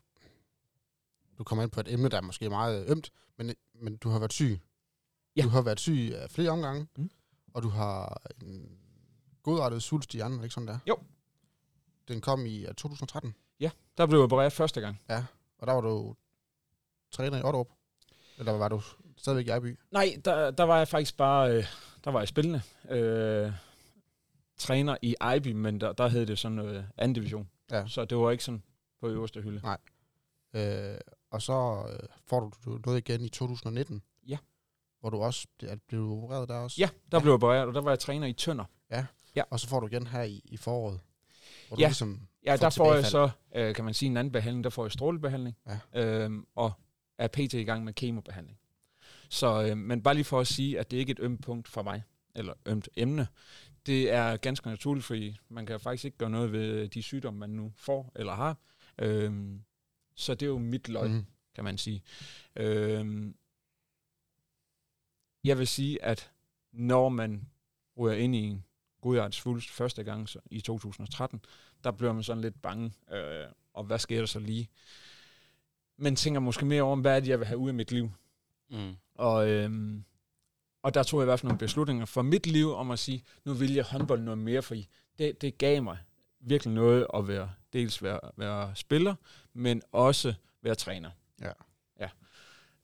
Du 1.38 1.44
kommer 1.44 1.62
ind 1.62 1.70
på 1.70 1.80
et 1.80 1.92
emne, 1.92 2.08
der 2.08 2.16
er 2.16 2.20
måske 2.22 2.48
meget 2.48 2.90
ømt, 2.90 3.12
men, 3.36 3.54
men 3.74 3.96
du 3.96 4.08
har 4.08 4.18
været 4.18 4.32
syg. 4.32 4.60
Ja. 5.36 5.42
Du 5.42 5.48
har 5.48 5.62
været 5.62 5.80
syg 5.80 6.10
af 6.14 6.30
flere 6.30 6.50
omgange, 6.50 6.86
Mm. 6.96 7.10
og 7.54 7.62
du 7.62 7.68
har 7.68 8.22
en 8.42 8.78
godrettet 9.42 9.82
svulst 9.82 10.14
i 10.14 10.16
hjernen, 10.16 10.38
er 10.38 10.40
det 10.40 10.44
ikke 10.44 10.54
sådan 10.54 10.68
der? 10.68 10.78
Jo. 10.88 10.98
Den 12.08 12.20
kom 12.20 12.46
i 12.46 12.66
øh, 12.66 12.68
2013. 12.68 13.34
Der 13.98 14.06
blev 14.06 14.18
jeg 14.18 14.24
opereret 14.24 14.52
første 14.52 14.80
gang. 14.80 15.00
Og 15.58 15.66
der 15.66 15.72
var 15.72 15.80
du 15.80 16.14
træner 17.10 17.38
i 17.38 17.42
Otterup. 17.42 17.68
Eller 18.38 18.52
var 18.52 18.68
du 18.68 18.80
stadigvæk 19.16 19.46
i 19.46 19.50
Ejby? 19.50 19.78
Nej, 19.90 20.16
der, 20.24 20.50
der 20.50 20.64
var 20.64 20.78
jeg 20.78 20.88
faktisk 20.88 21.16
bare, 21.16 21.56
øh, 21.56 21.64
der 22.04 22.10
var 22.10 22.20
jeg 22.20 22.28
spillende. 22.28 22.62
Øh, 22.90 23.52
træner 24.56 24.96
i 25.02 25.14
Ejby, 25.20 25.52
men 25.52 25.80
der, 25.80 25.92
der 25.92 26.08
hed 26.08 26.26
det 26.26 26.38
sådan 26.38 26.56
noget 26.56 26.88
anden 26.96 27.14
division. 27.14 27.48
Ja. 27.70 27.86
Så 27.86 28.04
det 28.04 28.18
var 28.18 28.30
ikke 28.30 28.44
sådan 28.44 28.62
på 29.00 29.08
øverste 29.08 29.40
hylde. 29.40 29.60
Nej. 29.62 29.78
Øh, 30.54 30.98
og 31.30 31.42
så 31.42 31.86
øh, 31.92 32.08
får 32.26 32.40
du 32.40 32.78
noget 32.86 32.98
igen 32.98 33.24
i 33.24 33.28
2019. 33.28 34.02
Ja. 34.26 34.38
Hvor 35.00 35.10
du 35.10 35.22
også 35.22 35.46
blev, 35.88 36.10
opereret 36.10 36.48
der 36.48 36.54
også. 36.54 36.76
Ja, 36.80 36.88
der 37.12 37.20
blev 37.20 37.30
jeg 37.30 37.34
opereret, 37.34 37.66
og 37.66 37.74
der 37.74 37.80
var 37.80 37.90
jeg 37.90 37.98
træner 37.98 38.26
i 38.26 38.32
Tønder. 38.32 38.64
Og 39.50 39.60
så 39.60 39.68
får 39.68 39.80
du 39.80 39.86
igen 39.86 40.06
her 40.06 40.22
i, 40.22 40.40
i 40.44 40.56
foråret. 40.56 41.00
Hvor 41.68 41.76
du 41.76 41.80
Ja. 41.82 41.88
ligesom 41.88 42.28
Ja, 42.44 42.52
får 42.52 42.56
der 42.56 42.70
får 42.70 42.94
jeg 42.94 43.04
så, 43.06 43.30
øh, 43.54 43.74
kan 43.74 43.84
man 43.84 43.94
sige, 43.94 44.10
en 44.10 44.16
anden 44.16 44.32
behandling. 44.32 44.64
Der 44.64 44.70
får 44.70 44.84
jeg 44.84 44.92
strålebehandling, 44.92 45.56
Ja. 45.94 46.04
øhm, 46.24 46.46
og 46.54 46.72
er 47.18 47.28
pt. 47.28 47.54
i 47.54 47.64
gang 47.64 47.84
med 47.84 47.92
kemobehandling. 47.92 48.58
Så, 49.30 49.62
øh, 49.70 49.76
men 49.78 50.02
bare 50.02 50.14
lige 50.14 50.24
for 50.24 50.40
at 50.40 50.46
sige, 50.46 50.78
at 50.80 50.90
det 50.90 50.96
ikke 50.96 51.10
er 51.10 51.14
et 51.14 51.20
ømt 51.20 51.42
punkt 51.42 51.68
for 51.68 51.82
mig, 51.82 52.02
eller 52.34 52.52
ømt 52.66 52.88
emne. 52.96 53.26
Det 53.86 54.10
er 54.12 54.36
ganske 54.36 54.68
naturligt, 54.68 55.06
fordi 55.06 55.36
man 55.48 55.66
kan 55.66 55.80
faktisk 55.80 56.04
ikke 56.04 56.18
gøre 56.18 56.30
noget 56.30 56.52
ved 56.52 56.88
de 56.88 57.02
sygdomme, 57.02 57.40
man 57.40 57.50
nu 57.50 57.72
får 57.76 58.12
eller 58.16 58.34
har. 58.34 58.56
Øhm, 58.98 59.62
så 60.14 60.34
det 60.34 60.42
er 60.46 60.50
jo 60.50 60.58
mit 60.58 60.88
løg, 60.88 61.10
Mhm. 61.10 61.26
kan 61.54 61.64
man 61.64 61.78
sige. 61.78 62.02
Øhm, 62.56 63.34
jeg 65.44 65.58
vil 65.58 65.66
sige, 65.68 66.04
at 66.04 66.30
når 66.72 67.08
man 67.08 67.48
ryger 67.98 68.16
ind 68.16 68.34
i 68.34 68.38
en 68.38 68.64
godarts 69.00 69.36
svulst 69.36 69.70
første 69.70 70.04
gang 70.04 70.28
så, 70.28 70.38
i 70.50 70.60
2013, 70.60 71.40
der 71.84 71.90
bliver 71.90 72.12
man 72.12 72.22
sådan 72.22 72.42
lidt 72.42 72.62
bange, 72.62 72.92
øh, 73.12 73.46
og 73.74 73.84
hvad 73.84 73.98
sker 73.98 74.18
der 74.18 74.26
så 74.26 74.38
lige? 74.38 74.68
Men 75.96 76.16
tænker 76.16 76.40
måske 76.40 76.66
mere 76.66 76.82
over, 76.82 76.96
hvad 76.96 77.16
er 77.16 77.20
det, 77.20 77.28
jeg 77.28 77.38
vil 77.38 77.46
have 77.46 77.58
ud 77.58 77.68
af 77.68 77.74
mit 77.74 77.92
liv? 77.92 78.10
Mm. 78.70 78.96
Og, 79.14 79.48
øhm, 79.48 80.04
og 80.82 80.94
der 80.94 81.02
tog 81.02 81.20
jeg 81.20 81.24
i 81.24 81.28
hvert 81.28 81.40
fald 81.40 81.48
nogle 81.48 81.58
beslutninger 81.58 82.04
for 82.04 82.22
mit 82.22 82.46
liv 82.46 82.74
om 82.74 82.90
at 82.90 82.98
sige, 82.98 83.24
nu 83.44 83.52
vil 83.52 83.74
jeg 83.74 83.84
håndbold 83.84 84.20
noget 84.20 84.38
mere, 84.38 84.62
for 84.62 84.74
det, 85.18 85.42
det 85.42 85.58
gav 85.58 85.82
mig 85.82 85.98
virkelig 86.40 86.74
noget 86.74 87.06
at 87.14 87.28
være, 87.28 87.50
dels 87.72 88.02
være, 88.02 88.20
være 88.36 88.72
spiller, 88.74 89.14
men 89.52 89.82
også 89.92 90.34
være 90.62 90.74
træner. 90.74 91.10
Ja. 91.40 91.52
ja. 92.00 92.08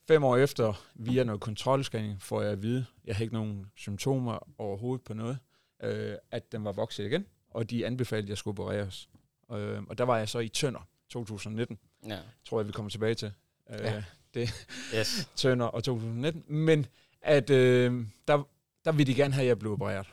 Fem 0.07 0.23
år 0.23 0.37
efter, 0.37 0.73
via 0.95 1.23
noget 1.23 1.41
kontrolscanning, 1.41 2.21
får 2.21 2.41
jeg 2.41 2.51
at 2.51 2.61
vide, 2.61 2.85
jeg 3.05 3.15
har 3.15 3.23
ikke 3.23 3.33
nogen 3.33 3.65
symptomer 3.75 4.49
overhovedet 4.57 5.03
på 5.03 5.13
noget, 5.13 5.37
øh, 5.83 6.15
at 6.31 6.51
den 6.51 6.63
var 6.63 6.71
vokset 6.71 7.05
igen, 7.05 7.25
og 7.49 7.69
de 7.69 7.85
anbefalede, 7.85 8.25
at 8.25 8.29
jeg 8.29 8.37
skulle 8.37 8.59
opereres. 8.59 9.09
Øh, 9.51 9.83
og 9.89 9.97
der 9.97 10.03
var 10.03 10.17
jeg 10.17 10.29
så 10.29 10.39
i 10.39 10.47
Tønder 10.49 10.87
2019, 11.09 11.79
Ja. 12.07 12.19
tror 12.45 12.59
jeg, 12.59 12.67
vi 12.67 12.71
kommer 12.71 12.89
tilbage 12.89 13.15
til. 13.15 13.31
Øh, 13.69 13.79
Ja. 13.81 14.03
Yes. 14.95 15.29
Tønder 15.35 15.65
og 15.65 15.83
2019, 15.83 16.43
men 16.47 16.85
at 17.21 17.49
øh, 17.49 18.05
der, 18.27 18.43
der 18.85 18.91
ville 18.91 19.13
de 19.13 19.17
gerne 19.17 19.33
have, 19.33 19.41
at 19.43 19.47
jeg 19.47 19.59
blev 19.59 19.71
opereret. 19.71 20.07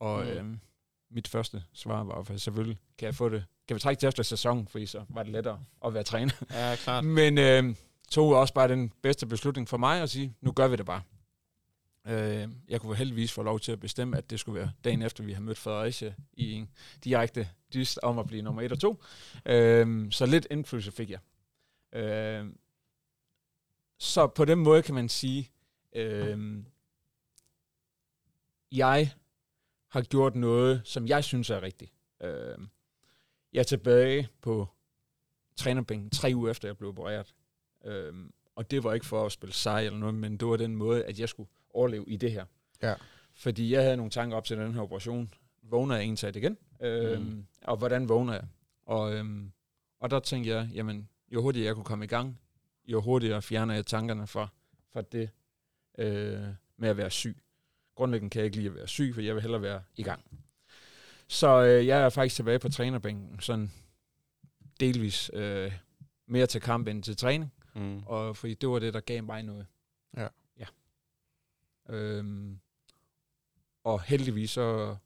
Og 0.00 0.24
Mm. 0.24 0.28
øh, 0.30 0.56
mit 1.10 1.28
første 1.28 1.62
svar 1.72 2.04
var 2.04 2.22
for 2.22 2.36
selvfølgelig, 2.36 2.78
kan 2.98 3.06
jeg 3.06 3.14
få 3.14 3.28
det, 3.28 3.44
kan 3.68 3.74
vi 3.74 3.80
trække 3.80 4.00
til 4.00 4.06
efter 4.06 4.22
sæsonen, 4.22 4.68
fordi 4.68 4.86
så 4.86 5.04
var 5.08 5.22
det 5.22 5.32
lettere 5.32 5.60
at 5.86 5.94
være 5.94 6.02
træner. 6.02 6.32
Ja, 6.50 6.76
klart. 6.76 7.04
Men 7.04 7.38
øh, 7.38 7.74
tog 8.10 8.28
også 8.28 8.54
bare 8.54 8.68
den 8.68 8.92
bedste 9.02 9.26
beslutning 9.26 9.68
for 9.68 9.76
mig 9.76 10.02
at 10.02 10.10
sige, 10.10 10.34
nu 10.40 10.52
gør 10.52 10.68
vi 10.68 10.76
det 10.76 10.86
bare. 10.86 11.02
Øh, 12.08 12.48
jeg 12.68 12.80
kunne 12.80 12.96
heldigvis 12.96 13.32
få 13.32 13.42
lov 13.42 13.60
til 13.60 13.72
at 13.72 13.80
bestemme, 13.80 14.16
at 14.16 14.30
det 14.30 14.40
skulle 14.40 14.60
være 14.60 14.72
dagen 14.84 15.02
efter, 15.02 15.24
vi 15.24 15.32
har 15.32 15.40
mødt 15.40 15.58
Fredericia 15.58 16.14
i 16.32 16.52
en 16.52 16.70
direkte 17.04 17.48
dyst 17.74 17.98
om 18.02 18.18
at 18.18 18.26
blive 18.26 18.42
nummer 18.42 18.62
1 18.62 18.72
og 18.72 18.80
2. 18.80 19.02
Øh, 19.46 20.12
så 20.12 20.26
lidt 20.26 20.46
indflydelse 20.50 20.92
fik 20.92 21.10
jeg. 21.10 21.20
Øh, 21.92 22.46
så 23.98 24.26
på 24.26 24.44
den 24.44 24.58
måde 24.58 24.82
kan 24.82 24.94
man 24.94 25.08
sige, 25.08 25.50
øh, 25.92 26.64
jeg 28.72 29.12
har 29.88 30.02
gjort 30.02 30.34
noget, 30.34 30.82
som 30.84 31.06
jeg 31.06 31.24
synes 31.24 31.50
er 31.50 31.62
rigtigt. 31.62 31.92
Øh, 32.22 32.58
jeg 33.52 33.60
er 33.60 33.64
tilbage 33.64 34.28
på 34.40 34.68
trænerbænken 35.56 36.10
tre 36.10 36.32
uger 36.34 36.50
efter, 36.50 36.68
jeg 36.68 36.76
blev 36.76 36.88
opereret. 36.88 37.34
Øh, 37.84 38.14
og 38.56 38.70
det 38.70 38.84
var 38.84 38.92
ikke 38.92 39.06
for 39.06 39.26
at 39.26 39.32
spille 39.32 39.52
sej 39.52 39.80
eller 39.80 39.98
noget, 39.98 40.14
men 40.14 40.36
det 40.36 40.48
var 40.48 40.56
den 40.56 40.76
måde, 40.76 41.04
at 41.04 41.18
jeg 41.18 41.28
skulle 41.28 41.48
overleve 41.76 42.04
i 42.08 42.16
det 42.16 42.32
her. 42.32 42.44
Ja. 42.82 42.94
Fordi 43.34 43.72
jeg 43.72 43.82
havde 43.82 43.96
nogle 43.96 44.10
tanker 44.10 44.36
op 44.36 44.44
til 44.44 44.56
den 44.58 44.74
her 44.74 44.80
operation. 44.80 45.30
Vågner 45.62 45.94
jeg 45.96 46.04
ensat 46.04 46.36
igen? 46.36 46.58
Øh, 46.80 47.18
Mm. 47.20 47.24
mm. 47.26 47.46
Og 47.64 47.76
hvordan 47.76 48.08
vågner 48.08 48.32
jeg? 48.32 48.44
Og, 48.86 49.14
øhm, 49.14 49.52
og 50.00 50.10
der 50.10 50.20
tænkte 50.20 50.50
jeg, 50.50 50.68
jamen, 50.74 51.08
jo 51.32 51.42
hurtigere 51.42 51.66
jeg 51.66 51.74
kunne 51.74 51.84
komme 51.84 52.04
i 52.04 52.08
gang, 52.08 52.40
jo 52.86 53.00
hurtigere 53.00 53.42
fjerner 53.42 53.74
jeg 53.74 53.86
tankerne 53.86 54.26
fra, 54.26 54.48
fra 54.92 55.02
det 55.02 55.30
øh, 55.98 56.40
med 56.76 56.88
at 56.88 56.96
være 56.96 57.10
syg. 57.10 57.36
Grundlæggende 57.94 58.30
kan 58.30 58.38
jeg 58.38 58.44
ikke 58.46 58.56
lide 58.56 58.68
at 58.68 58.74
være 58.74 58.88
syg, 58.88 59.14
for 59.14 59.20
jeg 59.20 59.34
vil 59.34 59.42
hellere 59.42 59.62
være 59.62 59.82
i 59.96 60.02
gang. 60.02 60.24
Så 61.28 61.62
øh, 61.64 61.86
jeg 61.86 62.00
er 62.02 62.08
faktisk 62.08 62.36
tilbage 62.36 62.58
på 62.58 62.68
trænerbænken, 62.68 63.40
sådan 63.40 63.72
delvis 64.80 65.30
øh, 65.34 65.72
mere 66.26 66.46
til 66.46 66.60
kamp 66.60 66.88
end 66.88 67.02
til 67.02 67.16
træning, 67.16 67.52
Mm. 67.74 68.02
og 68.06 68.36
fordi 68.36 68.54
det 68.54 68.68
var 68.68 68.78
det, 68.78 68.94
der 68.94 69.00
gav 69.00 69.22
mig 69.22 69.42
noget. 69.42 69.66
Ja. 70.16 70.26
Ja. 71.88 71.94
Øhm, 71.94 72.58
og 73.84 74.02
heldigvis 74.02 74.50
så 74.50 74.96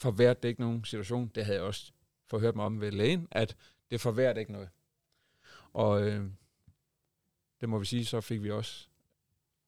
forværte 0.00 0.40
det 0.42 0.48
ikke 0.48 0.60
nogen 0.60 0.84
situation. 0.84 1.30
Det 1.34 1.44
havde 1.44 1.58
jeg 1.58 1.66
også 1.66 1.92
forhørt 2.26 2.56
mig 2.56 2.64
om 2.64 2.80
ved 2.80 2.92
lægen, 2.92 3.28
at 3.30 3.56
det 3.90 4.00
forværte 4.00 4.40
ikke 4.40 4.52
noget. 4.52 4.68
Og 5.72 6.02
øh, 6.02 6.30
det 7.60 7.68
må 7.68 7.78
vi 7.78 7.84
sige, 7.84 8.04
så 8.04 8.20
fik 8.20 8.42
vi 8.42 8.50
også, 8.50 8.88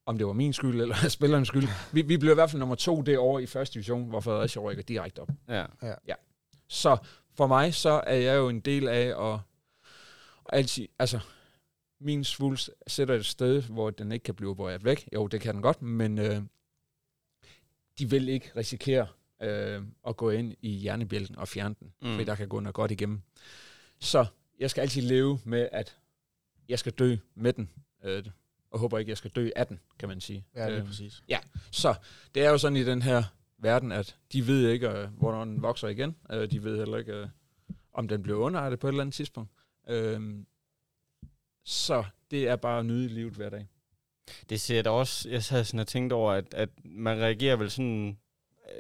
om 0.06 0.18
det 0.18 0.26
var 0.26 0.32
min 0.32 0.52
skyld 0.52 0.80
eller 0.80 1.08
spillernes 1.18 1.48
skyld. 1.48 1.68
Vi, 1.92 2.02
vi 2.02 2.16
blev 2.16 2.30
i 2.30 2.34
hvert 2.34 2.50
fald 2.50 2.60
nummer 2.60 2.74
to 2.74 3.02
det 3.02 3.18
år 3.18 3.38
i 3.38 3.46
første 3.46 3.74
division, 3.74 4.08
hvor 4.08 4.20
Fredericia 4.20 4.62
rykker 4.62 4.82
direkte 4.82 5.20
op. 5.20 5.28
Ja. 6.06 6.14
Så 6.68 6.96
for 7.34 7.46
mig, 7.46 7.74
så 7.74 8.02
er 8.06 8.16
jeg 8.16 8.36
jo 8.36 8.48
en 8.48 8.60
del 8.60 8.88
af 8.88 9.32
at 9.32 9.40
altid, 10.48 10.88
altså, 10.98 11.20
min 12.00 12.24
svulst 12.24 12.70
sætter 12.86 13.14
et 13.14 13.26
sted, 13.26 13.62
hvor 13.62 13.90
den 13.90 14.12
ikke 14.12 14.22
kan 14.24 14.34
blive 14.34 14.50
opereret 14.50 14.84
væk. 14.84 15.08
Jo, 15.14 15.26
det 15.26 15.40
kan 15.40 15.54
den 15.54 15.62
godt, 15.62 15.82
men 15.82 16.18
øh, 16.18 16.42
de 17.98 18.10
vil 18.10 18.28
ikke 18.28 18.50
risikere 18.56 19.06
øh, 19.42 19.82
at 20.08 20.16
gå 20.16 20.30
ind 20.30 20.54
i 20.62 20.70
hjernebjælken 20.70 21.38
og 21.38 21.48
fjerne 21.48 21.74
den, 21.80 21.92
mm. 22.02 22.08
fordi 22.12 22.24
der 22.24 22.34
kan 22.34 22.48
gå 22.48 22.60
noget 22.60 22.74
godt 22.74 22.90
igennem. 22.90 23.20
Så 23.98 24.26
jeg 24.58 24.70
skal 24.70 24.80
altid 24.82 25.02
leve 25.02 25.40
med, 25.44 25.68
at 25.72 25.96
jeg 26.68 26.78
skal 26.78 26.92
dø 26.92 27.16
med 27.34 27.52
den, 27.52 27.70
øh, 28.04 28.24
og 28.70 28.78
håber 28.78 28.98
ikke, 28.98 29.10
jeg 29.10 29.18
skal 29.18 29.30
dø 29.30 29.50
af 29.56 29.66
den, 29.66 29.80
kan 29.98 30.08
man 30.08 30.20
sige. 30.20 30.44
Ja, 30.54 30.66
det 30.66 30.74
er 30.74 30.80
Øh, 30.80 30.86
præcis. 30.86 31.22
så 31.70 31.94
det 32.34 32.44
er 32.44 32.50
jo 32.50 32.58
sådan 32.58 32.76
i 32.76 32.84
den 32.84 33.02
her 33.02 33.22
verden, 33.58 33.92
at 33.92 34.16
de 34.32 34.46
ved 34.46 34.68
ikke, 34.68 34.88
øh, 34.88 35.08
hvornår 35.18 35.44
den 35.44 35.62
vokser 35.62 35.88
igen. 35.88 36.16
Øh, 36.32 36.50
de 36.50 36.64
ved 36.64 36.78
heller 36.78 36.98
ikke, 36.98 37.12
øh, 37.12 37.28
om 37.92 38.08
den 38.08 38.22
bliver 38.22 38.38
underartet 38.38 38.78
på 38.78 38.86
et 38.86 38.92
eller 38.92 39.00
andet 39.00 39.14
tidspunkt. 39.14 39.50
Øh, 39.88 40.34
så 41.68 42.04
det 42.30 42.48
er 42.48 42.56
bare 42.56 42.78
at 42.78 42.86
nyde 42.86 43.08
livet 43.08 43.32
hver 43.32 43.48
dag. 43.50 43.66
Det 44.48 44.60
ser 44.60 44.82
da 44.82 44.90
også, 44.90 45.28
jeg 45.28 45.42
havde 45.50 45.64
sådan 45.64 45.86
tænkt 45.86 46.12
over, 46.12 46.32
at, 46.32 46.54
at 46.54 46.68
man 46.84 47.18
reagerer 47.18 47.56
vel 47.56 47.70
sådan, 47.70 48.18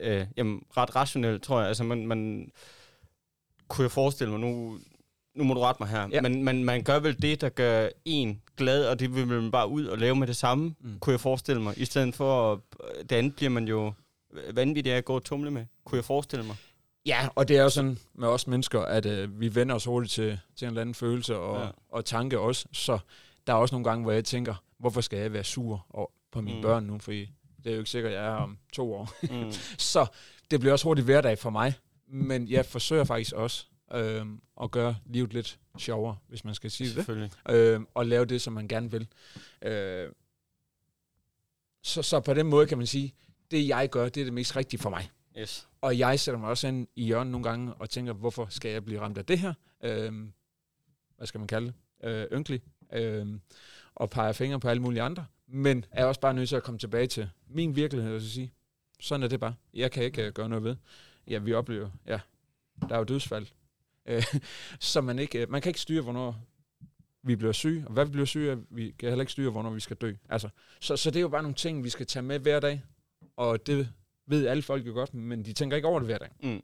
øh, 0.00 0.26
jamen, 0.36 0.62
ret 0.76 0.96
rationelt, 0.96 1.42
tror 1.42 1.58
jeg. 1.60 1.68
Altså, 1.68 1.84
man, 1.84 2.06
man 2.06 2.50
kunne 3.68 3.82
jeg 3.82 3.90
forestille 3.90 4.30
mig, 4.30 4.40
nu, 4.40 4.78
nu 5.34 5.44
må 5.44 5.54
du 5.54 5.60
rette 5.60 5.82
mig 5.82 5.88
her, 5.88 6.08
Ja. 6.12 6.20
men 6.20 6.42
man, 6.42 6.64
man 6.64 6.82
gør 6.82 6.98
vel 6.98 7.22
det, 7.22 7.40
der 7.40 7.48
gør 7.48 7.88
en 8.04 8.42
glad, 8.56 8.86
og 8.86 8.98
det 9.00 9.14
vil 9.14 9.26
man 9.26 9.50
bare 9.50 9.68
ud 9.68 9.84
og 9.86 9.98
lave 9.98 10.16
med 10.16 10.26
det 10.26 10.36
samme, 10.36 10.74
Mm. 10.80 10.98
kunne 10.98 11.12
jeg 11.12 11.20
forestille 11.20 11.62
mig. 11.62 11.78
I 11.78 11.84
stedet 11.84 12.14
for, 12.14 12.52
at, 12.52 12.58
det 13.10 13.16
andet 13.16 13.36
bliver 13.36 13.50
man 13.50 13.68
jo 13.68 13.92
vanvittigt 14.54 14.92
af 14.94 14.96
at 14.98 15.04
gå 15.04 15.14
og 15.14 15.24
tumle 15.24 15.50
med, 15.50 15.66
kunne 15.84 15.96
jeg 15.96 16.04
forestille 16.04 16.44
mig. 16.44 16.56
Ja, 17.06 17.28
og 17.34 17.48
det 17.48 17.56
er 17.56 17.62
jo 17.62 17.68
sådan 17.70 17.98
med 18.14 18.28
os 18.28 18.46
mennesker, 18.46 18.80
at 18.80 19.06
øh, 19.06 19.40
vi 19.40 19.54
vender 19.54 19.74
os 19.74 19.84
hurtigt 19.84 20.12
til, 20.12 20.40
til 20.56 20.64
en 20.64 20.68
eller 20.68 20.80
anden 20.80 20.94
følelse 20.94 21.36
og, 21.36 21.64
Ja. 21.64 21.70
og 21.88 22.04
tanke 22.04 22.38
også. 22.38 22.66
Så 22.72 22.98
der 23.46 23.52
er 23.52 23.56
også 23.56 23.74
nogle 23.74 23.84
gange, 23.84 24.02
hvor 24.02 24.12
jeg 24.12 24.24
tænker, 24.24 24.54
hvorfor 24.78 25.00
skal 25.00 25.18
jeg 25.18 25.32
være 25.32 25.44
sur 25.44 25.86
og, 25.88 26.12
på 26.32 26.40
mine 26.40 26.56
Mm. 26.56 26.62
børn 26.62 26.84
nu? 26.84 26.98
Fordi 26.98 27.20
det 27.64 27.66
er 27.66 27.72
jo 27.74 27.78
ikke 27.78 27.90
sikkert, 27.90 28.12
at 28.12 28.18
jeg 28.18 28.26
er 28.26 28.34
om 28.36 28.58
to 28.72 28.94
år. 28.94 29.10
Mm. 29.22 29.52
Så 29.78 30.06
det 30.50 30.60
bliver 30.60 30.72
også 30.72 30.84
hurtigt 30.84 31.04
hverdag 31.04 31.38
for 31.38 31.50
mig. 31.50 31.74
Men 32.06 32.48
jeg 32.48 32.66
forsøger 32.66 33.04
faktisk 33.04 33.32
også 33.32 33.66
øh, 33.94 34.26
at 34.62 34.70
gøre 34.70 34.96
livet 35.06 35.32
lidt 35.32 35.58
sjovere, 35.78 36.16
hvis 36.28 36.44
man 36.44 36.54
skal 36.54 36.70
sige 36.70 36.94
det. 36.94 37.30
Øh, 37.50 37.80
og 37.94 38.06
lave 38.06 38.24
det, 38.24 38.42
som 38.42 38.52
man 38.52 38.68
gerne 38.68 38.90
vil. 38.90 39.06
Øh, 39.62 40.08
så, 41.82 42.02
så 42.02 42.20
på 42.20 42.34
den 42.34 42.46
måde 42.46 42.66
kan 42.66 42.78
man 42.78 42.86
sige, 42.86 43.14
det 43.50 43.68
jeg 43.68 43.90
gør, 43.90 44.08
det 44.08 44.20
er 44.20 44.24
det 44.24 44.32
mest 44.32 44.56
rigtige 44.56 44.80
for 44.80 44.90
mig. 44.90 45.10
Yes. 45.40 45.68
Og 45.80 45.98
jeg 45.98 46.20
sætter 46.20 46.40
mig 46.40 46.48
også 46.48 46.68
ind 46.68 46.86
i 46.96 47.04
hjørnet 47.04 47.30
nogle 47.30 47.48
gange 47.48 47.74
og 47.74 47.90
tænker, 47.90 48.12
hvorfor 48.12 48.46
skal 48.50 48.70
jeg 48.70 48.84
blive 48.84 49.00
ramt 49.00 49.18
af 49.18 49.24
det 49.24 49.38
her? 49.38 49.54
Øhm, 49.84 50.32
hvad 51.16 51.26
skal 51.26 51.38
man 51.38 51.46
kalde 51.48 51.66
det? 51.66 52.08
Øh, 52.08 52.26
ynkelig. 52.32 52.62
Øhm, 52.92 53.40
og 53.94 54.10
peger 54.10 54.32
fingre 54.32 54.60
på 54.60 54.68
alle 54.68 54.82
mulige 54.82 55.02
andre. 55.02 55.26
Men 55.46 55.84
er 55.90 56.04
også 56.04 56.20
bare 56.20 56.34
nødt 56.34 56.48
til 56.48 56.56
at 56.56 56.62
komme 56.62 56.78
tilbage 56.78 57.06
til 57.06 57.30
min 57.46 57.76
virkelighed 57.76 58.14
og 58.14 58.20
så 58.20 58.30
sige, 58.30 58.52
sådan 59.00 59.22
er 59.22 59.28
det 59.28 59.40
bare. 59.40 59.54
Jeg 59.74 59.90
kan 59.90 60.04
ikke 60.04 60.26
uh, 60.26 60.32
gøre 60.32 60.48
noget 60.48 60.64
ved. 60.64 60.76
Ja, 61.26 61.38
vi 61.38 61.52
oplever, 61.52 61.90
ja, 62.06 62.20
der 62.88 62.94
er 62.94 62.98
jo 62.98 63.04
dødsfald 63.04 63.46
Øh, 64.08 64.22
så 64.80 65.00
man, 65.00 65.18
ikke, 65.18 65.42
øh, 65.42 65.50
man 65.50 65.62
kan 65.62 65.70
ikke 65.70 65.80
styre, 65.80 66.02
hvornår 66.02 66.36
vi 67.22 67.36
bliver 67.36 67.52
syge, 67.52 67.84
og 67.86 67.92
hvad 67.92 68.04
vi 68.04 68.10
bliver 68.10 68.26
syge 68.26 68.50
af. 68.50 68.56
Vi 68.70 68.94
kan 68.98 69.08
heller 69.08 69.22
ikke 69.22 69.32
styre, 69.32 69.50
hvornår 69.50 69.70
vi 69.70 69.80
skal 69.80 69.96
dø. 69.96 70.14
Altså, 70.28 70.48
så, 70.80 70.96
så 70.96 71.10
det 71.10 71.16
er 71.16 71.20
jo 71.20 71.28
bare 71.28 71.42
nogle 71.42 71.54
ting, 71.54 71.84
vi 71.84 71.88
skal 71.88 72.06
tage 72.06 72.22
med 72.22 72.38
hver 72.38 72.60
dag, 72.60 72.82
og 73.36 73.66
det 73.66 73.88
ved 74.28 74.46
alle 74.46 74.62
folk 74.62 74.86
jo 74.86 74.92
godt, 74.92 75.14
men 75.14 75.44
de 75.44 75.52
tænker 75.52 75.76
ikke 75.76 75.88
over 75.88 75.98
det 76.00 76.06
hver 76.08 76.18
dag. 76.18 76.28
Mm. 76.42 76.48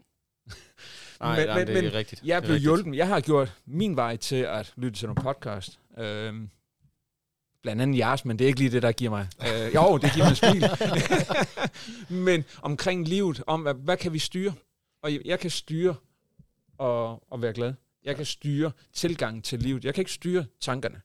Nej, 1.21 1.37
Men- 1.39 1.47
nej, 1.47 1.59
men- 1.65 1.67
det 1.69 1.85
er 1.85 1.93
rigtigt. 1.95 2.23
Jeg 2.25 2.37
er 2.37 2.41
blevet 2.41 2.55
rigtigt. 2.55 2.63
hjulpet. 2.63 2.97
Jeg 2.97 3.09
har 3.09 3.21
gjort 3.21 3.55
min 3.67 3.97
vej 3.97 4.17
til 4.17 4.37
at 4.37 4.73
lytte 4.77 4.99
til 4.99 5.09
nogle 5.09 5.23
podcast. 5.23 5.79
Øhm, 5.99 6.49
blandt 7.63 7.83
andet 7.83 7.99
jeres, 7.99 8.25
men 8.25 8.39
det 8.39 8.45
er 8.45 8.49
ikke 8.49 8.59
lige 8.59 8.71
det, 8.71 8.83
der 8.83 8.93
giver 8.93 9.11
mig. 9.11 9.29
Øh, 9.41 9.75
jo, 9.75 9.99
det 9.99 10.11
giver 10.15 10.27
mig 10.27 10.37
smil. 10.37 10.65
men 12.25 12.45
omkring 12.63 13.09
livet, 13.09 13.43
om 13.47 13.63
hvad, 13.63 13.75
hvad 13.75 13.97
kan 13.97 14.13
vi 14.13 14.19
styre? 14.19 14.53
Og 15.03 15.13
jeg, 15.13 15.21
jeg 15.25 15.41
kan 15.41 15.51
styre 15.51 15.95
og, 16.79 17.33
og 17.33 17.43
være 17.43 17.53
glad. 17.53 17.75
Jeg 18.05 18.17
kan 18.17 18.25
styre 18.25 18.73
tilgangen 18.93 19.43
til 19.43 19.59
livet. 19.59 19.85
Jeg 19.85 19.95
kan 19.95 20.01
ikke 20.01 20.13
styre 20.13 20.45
tankerne. 20.61 21.01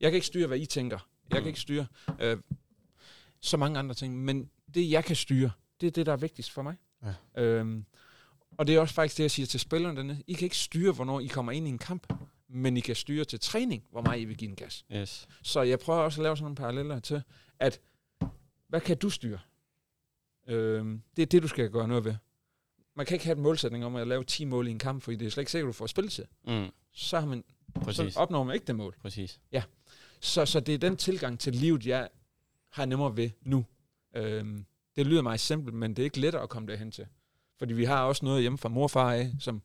Jeg 0.00 0.10
kan 0.10 0.14
ikke 0.14 0.26
styre, 0.26 0.46
hvad 0.46 0.58
I 0.58 0.66
tænker. 0.66 1.08
Jeg 1.30 1.38
kan 1.38 1.46
ikke 1.46 1.60
styre 1.60 1.86
øh, 2.20 2.36
så 3.40 3.56
mange 3.56 3.78
andre 3.78 3.94
ting. 3.94 4.24
Men 4.24 4.50
det, 4.74 4.90
jeg 4.90 5.04
kan 5.04 5.16
styre, 5.16 5.50
det 5.84 5.90
er 5.90 5.94
det, 5.94 6.06
der 6.06 6.12
er 6.12 6.16
vigtigst 6.16 6.50
for 6.50 6.62
mig. 6.62 6.76
Ja. 7.02 7.42
Øhm, 7.42 7.84
og 8.58 8.66
det 8.66 8.74
er 8.74 8.80
også 8.80 8.94
faktisk 8.94 9.16
det, 9.16 9.22
jeg 9.22 9.30
siger 9.30 9.46
til 9.46 9.60
spillerne 9.60 9.96
dernede. 9.96 10.22
I 10.26 10.32
kan 10.32 10.46
ikke 10.46 10.56
styre, 10.56 10.92
hvornår 10.92 11.20
I 11.20 11.26
kommer 11.26 11.52
ind 11.52 11.66
i 11.66 11.70
en 11.70 11.78
kamp, 11.78 12.12
men 12.48 12.76
I 12.76 12.80
kan 12.80 12.96
styre 12.96 13.24
til 13.24 13.40
træning, 13.40 13.84
hvor 13.90 14.02
meget 14.02 14.20
I 14.20 14.24
vil 14.24 14.36
give 14.36 14.50
en 14.50 14.56
gas. 14.56 14.84
Yes. 14.92 15.28
Så 15.42 15.62
jeg 15.62 15.78
prøver 15.78 16.00
også 16.00 16.20
at 16.20 16.22
lave 16.22 16.36
sådan 16.36 16.44
nogle 16.44 16.56
paralleller 16.56 17.00
til, 17.00 17.22
at 17.58 17.80
hvad 18.68 18.80
kan 18.80 18.96
du 18.96 19.10
styre? 19.10 19.38
Øhm, 20.48 21.02
det 21.16 21.22
er 21.22 21.26
det, 21.26 21.42
du 21.42 21.48
skal 21.48 21.70
gøre 21.70 21.88
noget 21.88 22.04
ved. 22.04 22.14
Man 22.96 23.06
kan 23.06 23.14
ikke 23.14 23.24
have 23.24 23.36
en 23.36 23.42
målsætning 23.42 23.84
om 23.84 23.96
at 23.96 24.08
lave 24.08 24.24
10 24.24 24.44
mål 24.44 24.68
i 24.68 24.70
en 24.70 24.78
kamp, 24.78 25.02
fordi 25.02 25.16
det 25.16 25.26
er 25.26 25.30
slet 25.30 25.40
ikke 25.42 25.50
sikkert, 25.50 25.68
at 25.68 25.74
du 25.74 25.76
får 25.76 25.86
spilletid. 25.86 26.24
Mm. 26.46 26.66
Så, 26.92 27.20
har 27.20 27.26
man, 27.26 27.44
Præcis. 27.74 28.14
så 28.14 28.20
opnår 28.20 28.44
man 28.44 28.54
ikke 28.54 28.66
det 28.66 28.76
mål. 28.76 28.94
Præcis. 29.02 29.40
Så, 30.20 30.46
så 30.46 30.60
det 30.60 30.74
er 30.74 30.78
den 30.78 30.96
tilgang 30.96 31.40
til 31.40 31.54
livet, 31.54 31.86
jeg 31.86 32.08
har 32.70 32.84
nemmere 32.84 33.16
ved 33.16 33.30
nu. 33.42 33.64
Øhm, 34.16 34.64
det 34.96 35.06
lyder 35.06 35.22
meget 35.22 35.40
simpelt, 35.40 35.74
men 35.74 35.90
det 35.90 35.98
er 35.98 36.04
ikke 36.04 36.20
lettere 36.20 36.42
at 36.42 36.48
komme 36.48 36.72
derhen 36.72 36.90
til. 36.90 37.06
Fordi 37.58 37.74
vi 37.74 37.84
har 37.84 38.04
også 38.04 38.24
noget 38.24 38.40
hjemme 38.40 38.58
fra 38.58 38.68
mor 38.68 38.82
og 38.82 38.90
far 38.90 39.12
af, 39.12 39.32
som, 39.40 39.62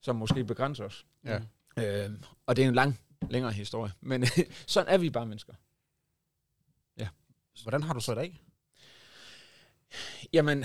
som 0.00 0.16
måske 0.16 0.44
begrænser 0.44 0.84
os. 0.84 1.06
Ja. 1.24 1.40
Øhm, 1.76 2.22
og 2.46 2.56
det 2.56 2.64
er 2.64 2.68
en 2.68 2.74
lang, 2.74 3.00
længere 3.30 3.52
historie. 3.52 3.92
Men 4.00 4.26
sådan 4.66 4.94
er 4.94 4.98
vi 4.98 5.10
bare 5.10 5.26
mennesker. 5.26 5.54
Hvordan 7.62 7.82
har 7.82 7.94
du 7.94 8.00
så 8.00 8.12
i 8.12 8.14
dag? 8.14 8.42
Jamen, 10.32 10.64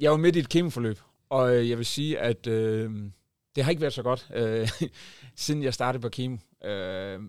jeg 0.00 0.10
jo 0.10 0.16
midt 0.16 0.36
i 0.36 0.38
et 0.38 0.48
kemoforløb, 0.48 0.98
og 1.28 1.56
øh, 1.56 1.70
jeg 1.70 1.78
vil 1.78 1.86
sige, 1.86 2.18
at 2.18 2.46
øh, 2.46 3.10
det 3.56 3.64
har 3.64 3.70
ikke 3.70 3.80
været 3.80 3.92
så 3.92 4.02
godt, 4.02 4.30
øh, 4.34 4.68
siden 5.36 5.62
jeg 5.62 5.74
startede 5.74 6.02
på 6.02 6.08
kemo. 6.08 6.36
Øh, 6.64 7.20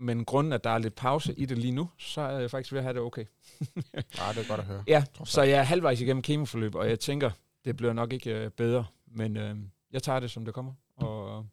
men 0.00 0.24
grunden, 0.24 0.52
at 0.52 0.64
der 0.64 0.70
er 0.70 0.78
lidt 0.78 0.94
pause 0.94 1.34
i 1.34 1.44
det 1.44 1.58
lige 1.58 1.72
nu, 1.72 1.90
så 1.98 2.20
er 2.20 2.38
jeg 2.38 2.50
faktisk 2.50 2.72
ved 2.72 2.78
at 2.78 2.84
have 2.84 2.94
det 2.94 3.02
okay. 3.02 3.24
Nej, 3.94 4.32
det 4.34 4.44
er 4.44 4.48
godt 4.48 4.60
at 4.60 4.66
høre. 4.66 4.84
Ja, 4.86 5.04
så 5.24 5.42
jeg 5.42 5.58
er 5.58 5.62
halvvejs 5.62 6.00
igennem 6.00 6.22
kemoforløb, 6.22 6.74
og 6.74 6.88
jeg 6.88 7.00
tænker, 7.00 7.30
det 7.64 7.76
bliver 7.76 7.92
nok 7.92 8.12
ikke 8.12 8.30
øh, 8.30 8.50
bedre, 8.50 8.84
men 9.06 9.36
øh, 9.36 9.56
jeg 9.92 10.02
tager 10.02 10.20
det, 10.20 10.30
som 10.30 10.44
det 10.44 10.54
kommer. 10.54 10.72
Og 10.96 11.46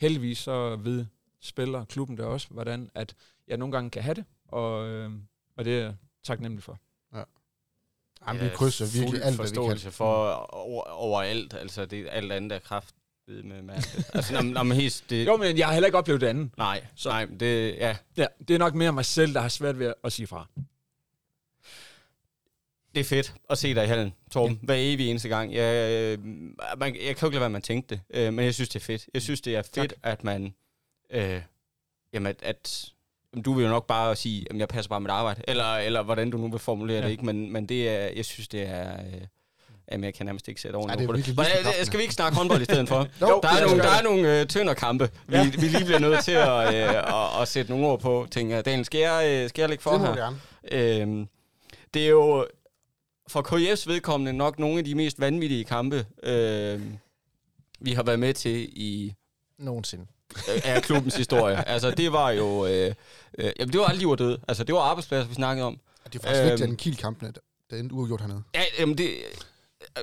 heldigvis 0.00 0.38
så 0.38 0.76
ved 0.76 1.06
spiller 1.40 1.84
klubben 1.84 2.16
der 2.16 2.24
også, 2.24 2.48
hvordan 2.50 2.90
at 2.94 3.14
jeg 3.48 3.56
nogle 3.56 3.72
gange 3.72 3.90
kan 3.90 4.02
have 4.02 4.14
det, 4.14 4.24
og, 4.48 4.88
øh, 4.88 5.10
og 5.56 5.64
det 5.64 5.78
er 5.78 5.82
jeg 5.82 5.94
taknemmelig 6.24 6.62
for. 6.62 6.78
Jamen, 8.26 8.42
vi 8.44 8.48
krydser 8.48 9.00
virkelig 9.00 9.22
alt, 9.24 9.36
hvad 9.36 9.46
vi 9.46 9.54
kan. 9.54 9.56
forståelse 9.56 9.90
for 9.90 10.26
over, 10.54 10.82
overalt. 10.84 11.54
Altså, 11.54 11.84
det 11.86 12.00
er 12.00 12.10
alt 12.10 12.32
andet 12.32 12.52
er 12.52 12.58
kraft 12.58 12.94
med 13.28 13.62
mærke. 13.62 14.04
altså, 14.14 14.32
når, 14.34 14.42
når 14.42 14.62
man 14.62 14.76
helt... 14.76 15.04
Det, 15.10 15.26
Jo, 15.26 15.36
men 15.36 15.58
jeg 15.58 15.66
har 15.66 15.72
heller 15.72 15.86
ikke 15.86 15.98
oplevet 15.98 16.20
det 16.20 16.26
andet. 16.26 16.50
Nej, 16.56 16.86
Så- 16.94 17.08
nej, 17.08 17.24
det, 17.24 17.74
ja, 17.74 17.96
Ja, 18.16 18.26
det 18.48 18.54
er 18.54 18.58
nok 18.58 18.74
mere 18.74 18.92
mig 18.92 19.04
selv, 19.04 19.34
der 19.34 19.40
har 19.40 19.48
svært 19.48 19.78
ved 19.78 19.94
at 20.04 20.12
sige 20.12 20.26
fra. 20.26 20.48
Det 22.94 23.00
er 23.00 23.04
fedt 23.04 23.34
at 23.50 23.58
se 23.58 23.74
dig 23.74 23.84
i 23.84 23.86
hallen, 23.86 24.12
Torben, 24.32 24.58
hver 24.62 24.74
evig 24.78 25.10
eneste 25.10 25.28
gang. 25.28 25.54
Jeg, 25.54 25.90
øh, 25.90 26.18
man, 26.24 26.56
jeg 26.80 26.92
kan 26.92 27.00
jo 27.04 27.06
ikke 27.06 27.22
lade 27.24 27.40
være, 27.40 27.50
man 27.50 27.62
tænkte 27.62 27.94
det, 27.94 28.20
øh, 28.20 28.34
men 28.34 28.44
jeg 28.44 28.54
synes, 28.54 28.68
det 28.68 28.80
er 28.80 28.84
fedt. 28.84 29.06
Jeg 29.14 29.22
synes, 29.22 29.40
det 29.40 29.56
er 29.56 29.62
fedt, 29.74 29.94
at 30.02 30.24
man... 30.24 30.54
Øh, 31.12 31.40
jamen, 32.12 32.26
at, 32.26 32.36
at 32.42 32.86
jamen, 33.32 33.42
du 33.42 33.52
vil 33.52 33.62
jo 33.62 33.68
nok 33.68 33.86
bare 33.86 34.16
sige, 34.16 34.46
at 34.50 34.56
jeg 34.56 34.68
passer 34.68 34.88
bare 34.88 35.00
mit 35.00 35.10
arbejde, 35.10 35.42
eller, 35.48 35.74
eller 35.76 36.02
hvordan 36.02 36.30
du 36.30 36.38
nu 36.38 36.50
vil 36.50 36.58
formulere 36.58 36.96
ja. 36.96 37.00
Ja. 37.00 37.06
det, 37.06 37.12
ikke? 37.12 37.26
Men, 37.26 37.52
men 37.52 37.66
det 37.66 37.88
er, 37.88 38.08
jeg 38.16 38.24
synes, 38.24 38.48
det 38.48 38.62
er... 38.68 38.92
Øh, 38.92 39.20
jamen, 39.92 40.04
jeg 40.04 40.14
kan 40.14 40.26
nærmest 40.26 40.48
ikke 40.48 40.60
sætte 40.60 40.78
Ja, 40.78 40.82
ordentligt 40.82 41.10
på 41.10 41.16
det. 41.16 41.24
Hvordan, 41.24 41.86
skal 41.86 41.98
vi 41.98 42.02
ikke 42.02 42.14
snakke 42.14 42.38
håndbold 42.38 42.60
i 42.60 42.64
stedet 42.64 42.88
for? 42.88 42.96
Jo, 43.20 43.40
der, 43.42 43.48
er 43.48 43.66
nogle, 43.66 43.82
der 43.82 43.90
er 43.90 44.02
nogle 44.02 44.40
øh, 44.40 44.46
tønderkampe, 44.46 45.10
vi, 45.26 45.36
Ja. 45.36 45.44
vi 45.44 45.66
lige 45.66 45.84
bliver 45.84 45.98
nødt 45.98 46.24
til 46.24 46.32
at, 46.32 46.58
øh, 46.74 46.96
at, 46.96 47.42
at 47.42 47.48
sætte 47.48 47.70
nogle 47.70 47.86
ord 47.86 48.00
på. 48.00 48.26
Tænker, 48.30 48.54
jeg. 48.54 48.64
Daniel, 48.64 48.84
skal 48.84 49.00
jeg, 49.00 49.26
øh, 49.28 49.48
skal 49.48 49.62
jeg 49.62 49.68
lægge 49.68 49.82
for 49.82 49.90
Det 49.90 50.00
her? 50.14 50.34
Øhm, 50.72 51.28
det 51.94 52.02
er 52.04 52.08
jo 52.08 52.46
for 53.32 53.42
KF's 53.42 53.88
vedkommende 53.88 54.32
nok 54.32 54.58
nogle 54.58 54.78
af 54.78 54.84
de 54.84 54.94
mest 54.94 55.20
vanvittige 55.20 55.64
kampe, 55.64 56.06
øhm, 56.22 56.98
vi 57.80 57.92
har 57.92 58.02
været 58.02 58.18
med 58.18 58.34
til 58.34 58.68
i 58.72 59.14
Nogensinde. 59.58 60.06
øh, 60.36 60.60
af 60.64 60.82
klubbens 60.82 61.16
historie. 61.16 61.64
Altså, 61.68 61.90
det 61.90 62.12
var 62.12 62.30
jo... 62.30 62.66
Øh, 62.66 62.94
øh, 63.38 63.52
jamen, 63.58 63.72
det 63.72 63.80
var 63.80 63.86
aldrig 63.86 64.18
død. 64.18 64.38
Altså, 64.48 64.64
det 64.64 64.74
var 64.74 64.80
arbejdspladser, 64.80 65.28
vi 65.28 65.34
snakkede 65.34 65.66
om. 65.66 65.80
Det 66.12 66.14
er 66.14 66.22
faktisk 66.22 66.42
vigtigt, 66.42 66.52
at 66.52 66.60
Øhm. 66.60 66.68
den 66.68 66.76
Kiel-kampene, 66.76 67.32
der 67.70 67.76
endte 67.76 67.94
uafgjort 67.94 68.20
hernede. 68.20 68.42
Ja, 68.54 68.62
jamen, 68.78 68.98
det... 68.98 69.10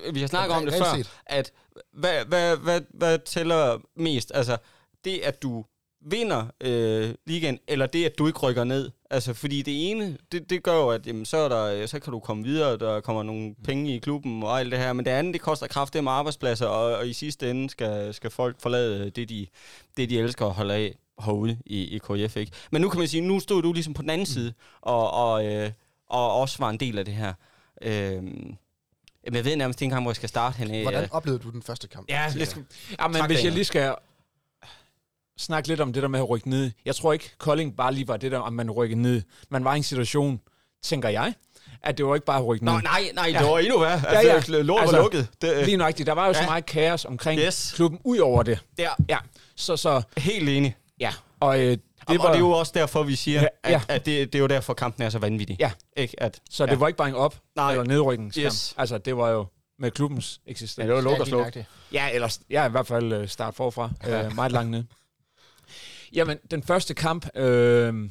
øh, 0.08 0.16
Vi 0.16 0.20
har 0.20 0.28
snakket 0.28 0.58
om 0.58 0.66
det 0.66 0.74
før, 0.74 0.96
set. 0.96 1.10
at 1.26 1.52
hvad, 1.94 2.26
hvad, 2.26 2.58
hvad, 2.58 2.82
hvad 2.94 3.20
tæller 3.26 3.78
mest? 3.96 4.32
Altså, 4.36 4.58
det 5.06 5.20
at 5.20 5.42
du 5.44 5.66
vinder 6.02 6.46
øh, 6.62 7.16
ligaen, 7.26 7.60
eller 7.68 7.86
det 7.86 8.06
at 8.06 8.18
du 8.18 8.28
ikke 8.28 8.40
rykker 8.40 8.64
ned. 8.64 8.92
Altså, 9.12 9.34
fordi 9.34 9.62
det 9.62 9.92
ene, 9.92 10.18
det, 10.32 10.50
det 10.50 10.64
gør 10.64 10.76
jo, 10.76 10.90
at 10.90 11.08
jamen, 11.08 11.26
så, 11.26 11.38
er 11.38 11.50
der, 11.50 11.86
så 11.86 12.00
kan 12.00 12.14
du 12.14 12.20
komme 12.20 12.44
videre, 12.44 12.78
der 12.78 13.02
kommer 13.02 13.24
nogle 13.24 13.56
penge 13.64 13.96
i 13.96 14.00
klubben 14.00 14.44
og 14.44 14.60
alt 14.60 14.72
det 14.72 14.80
her, 14.80 14.94
men 14.94 15.06
det 15.06 15.12
andet, 15.12 15.34
det 15.34 15.42
koster 15.42 15.68
kraft, 15.68 15.94
det 15.94 16.04
med 16.04 16.12
arbejdspladser, 16.12 16.66
og, 16.66 16.98
og 16.98 17.08
i 17.08 17.14
sidste 17.14 17.50
ende 17.50 17.70
skal, 17.70 18.14
skal 18.14 18.30
folk 18.30 18.62
forlade 18.62 19.10
det 19.10 19.30
de, 19.30 19.48
det, 19.98 20.10
de 20.10 20.20
elsker 20.20 20.46
at 20.46 20.54
holde 20.54 20.74
af 20.74 20.96
herude 21.26 21.58
i, 21.66 21.84
i 21.84 21.98
KF, 21.98 22.38
ikke? 22.38 22.52
Men 22.72 22.82
nu 22.82 22.90
kan 22.90 23.00
man 23.00 23.08
sige, 23.08 23.22
nu 23.22 23.40
stod 23.40 23.62
du 23.62 23.74
ligesom 23.74 23.94
på 23.94 24.02
den 24.02 24.10
anden 24.10 24.26
side, 24.26 24.54
og, 24.82 25.12
og, 25.12 25.46
øh, 25.46 25.72
og 26.10 26.34
også 26.34 26.56
var 26.60 26.70
en 26.70 26.80
del 26.80 26.98
af 27.00 27.06
det 27.06 27.14
her. 27.14 27.34
Øh, 27.82 28.24
jeg 29.34 29.46
ved 29.46 29.56
nærmest 29.56 29.82
ikke 29.82 29.86
engang, 29.86 30.04
hvor 30.04 30.12
jeg 30.12 30.16
skal 30.16 30.30
starte 30.30 30.58
henne. 30.58 30.82
Hvordan 30.82 31.08
oplevede 31.12 31.44
du 31.44 31.50
den 31.50 31.64
første 31.64 31.88
kamp? 31.88 32.10
Ja, 32.10 32.32
lidt, 32.36 32.56
det. 32.56 32.96
Ja, 33.00 33.08
men 33.08 33.16
Tak, 33.16 33.30
hvis 33.30 33.44
jeg 33.44 33.52
lige 33.52 33.66
skal 33.66 33.96
snakke 35.40 35.68
lidt 35.68 35.82
om 35.82 35.94
det 35.94 36.04
der 36.04 36.10
med 36.10 36.20
at 36.20 36.30
rykke 36.30 36.50
ned. 36.50 36.72
Jeg 36.86 36.96
tror 36.96 37.14
ikke, 37.14 37.32
Kolding 37.38 37.76
bare 37.78 37.94
lige 37.94 38.08
var 38.08 38.18
det 38.18 38.32
der, 38.32 38.38
om 38.40 38.54
man 38.54 38.72
rykkede 38.72 39.02
ned. 39.02 39.22
Man 39.50 39.64
var 39.64 39.74
i 39.74 39.78
en 39.78 39.84
situation, 39.84 40.40
tænker 40.84 41.10
jeg, 41.10 41.34
at 41.84 41.98
det 41.98 42.06
var 42.06 42.16
ikke 42.16 42.26
bare 42.26 42.40
at 42.40 42.46
rykke 42.48 42.66
ned. 42.66 42.74
Nå, 42.74 42.80
nej, 42.80 43.12
nej, 43.14 43.30
Ja. 43.34 43.40
det 43.40 43.48
var 43.48 43.60
endnu 43.60 43.80
værre. 43.80 44.02
Ja, 44.12 44.20
ja. 44.22 44.34
Altså, 44.34 44.62
lort 44.64 44.82
Altså, 44.82 44.96
var 44.96 45.04
lukket. 45.04 45.28
Det, 45.42 45.66
Lige 45.66 45.78
nøjagtigt. 45.78 46.08
Der 46.08 46.14
var 46.14 46.28
jo 46.28 46.34
så 46.34 46.40
Ja. 46.40 46.46
meget 46.46 46.66
kaos 46.66 47.06
omkring 47.06 47.42
Yes. 47.42 47.72
klubben 47.76 48.00
ud 48.04 48.18
over 48.18 48.44
det. 48.44 48.60
der, 48.78 48.90
Ja, 49.10 49.18
så, 49.56 49.78
så 49.78 50.02
helt 50.18 50.50
enig. 50.50 50.76
ja. 51.00 51.14
Og, 51.40 51.60
øh, 51.60 51.66
det 51.66 51.80
var, 52.08 52.18
og 52.26 52.30
det 52.30 52.36
er 52.36 52.40
jo 52.40 52.52
også 52.52 52.72
derfor, 52.76 53.04
vi 53.04 53.16
siger, 53.16 53.42
Ja, 53.42 53.48
at, 53.64 53.72
ja. 53.72 53.82
at 53.90 54.06
det, 54.06 54.34
det 54.34 54.40
er 54.40 54.42
jo 54.42 54.48
derfor, 54.48 54.74
kampen 54.74 55.04
er 55.04 55.10
så 55.10 55.20
vanvittig. 55.20 55.58
Ja. 55.60 55.72
Ikke? 55.98 56.24
At, 56.24 56.40
så 56.50 56.66
det 56.66 56.72
ja. 56.72 56.78
var 56.78 56.88
ikke 56.88 56.98
bare 56.98 57.08
en 57.10 57.16
op- 57.16 57.36
Nej. 57.56 57.72
eller 57.72 57.84
nedrykningskamp. 57.84 58.46
Yes. 58.46 58.74
Altså, 58.78 58.98
det 58.98 59.18
var 59.18 59.30
jo 59.30 59.46
med 59.80 59.92
klubbens 59.92 60.42
eksistens. 60.48 60.84
Ja, 60.84 60.88
det 60.88 60.96
var 60.96 61.02
luk 61.12 61.20
og 61.20 61.28
sluk. 61.28 61.58
Ja, 61.94 62.10
eller 62.14 62.38
ja, 62.50 62.68
i 62.68 62.70
hvert 62.72 62.88
fald 62.88 63.14
øh, 63.14 63.28
start 63.28 63.56
forfra. 63.56 63.90
Ja. 64.04 64.26
Øh, 64.26 64.36
meget 64.36 64.52
langt 64.52 64.72
ned. 64.72 64.84
Jamen, 66.14 66.38
den 66.52 66.64
første 66.64 66.94
kamp, 66.94 67.36
øh, 67.36 68.10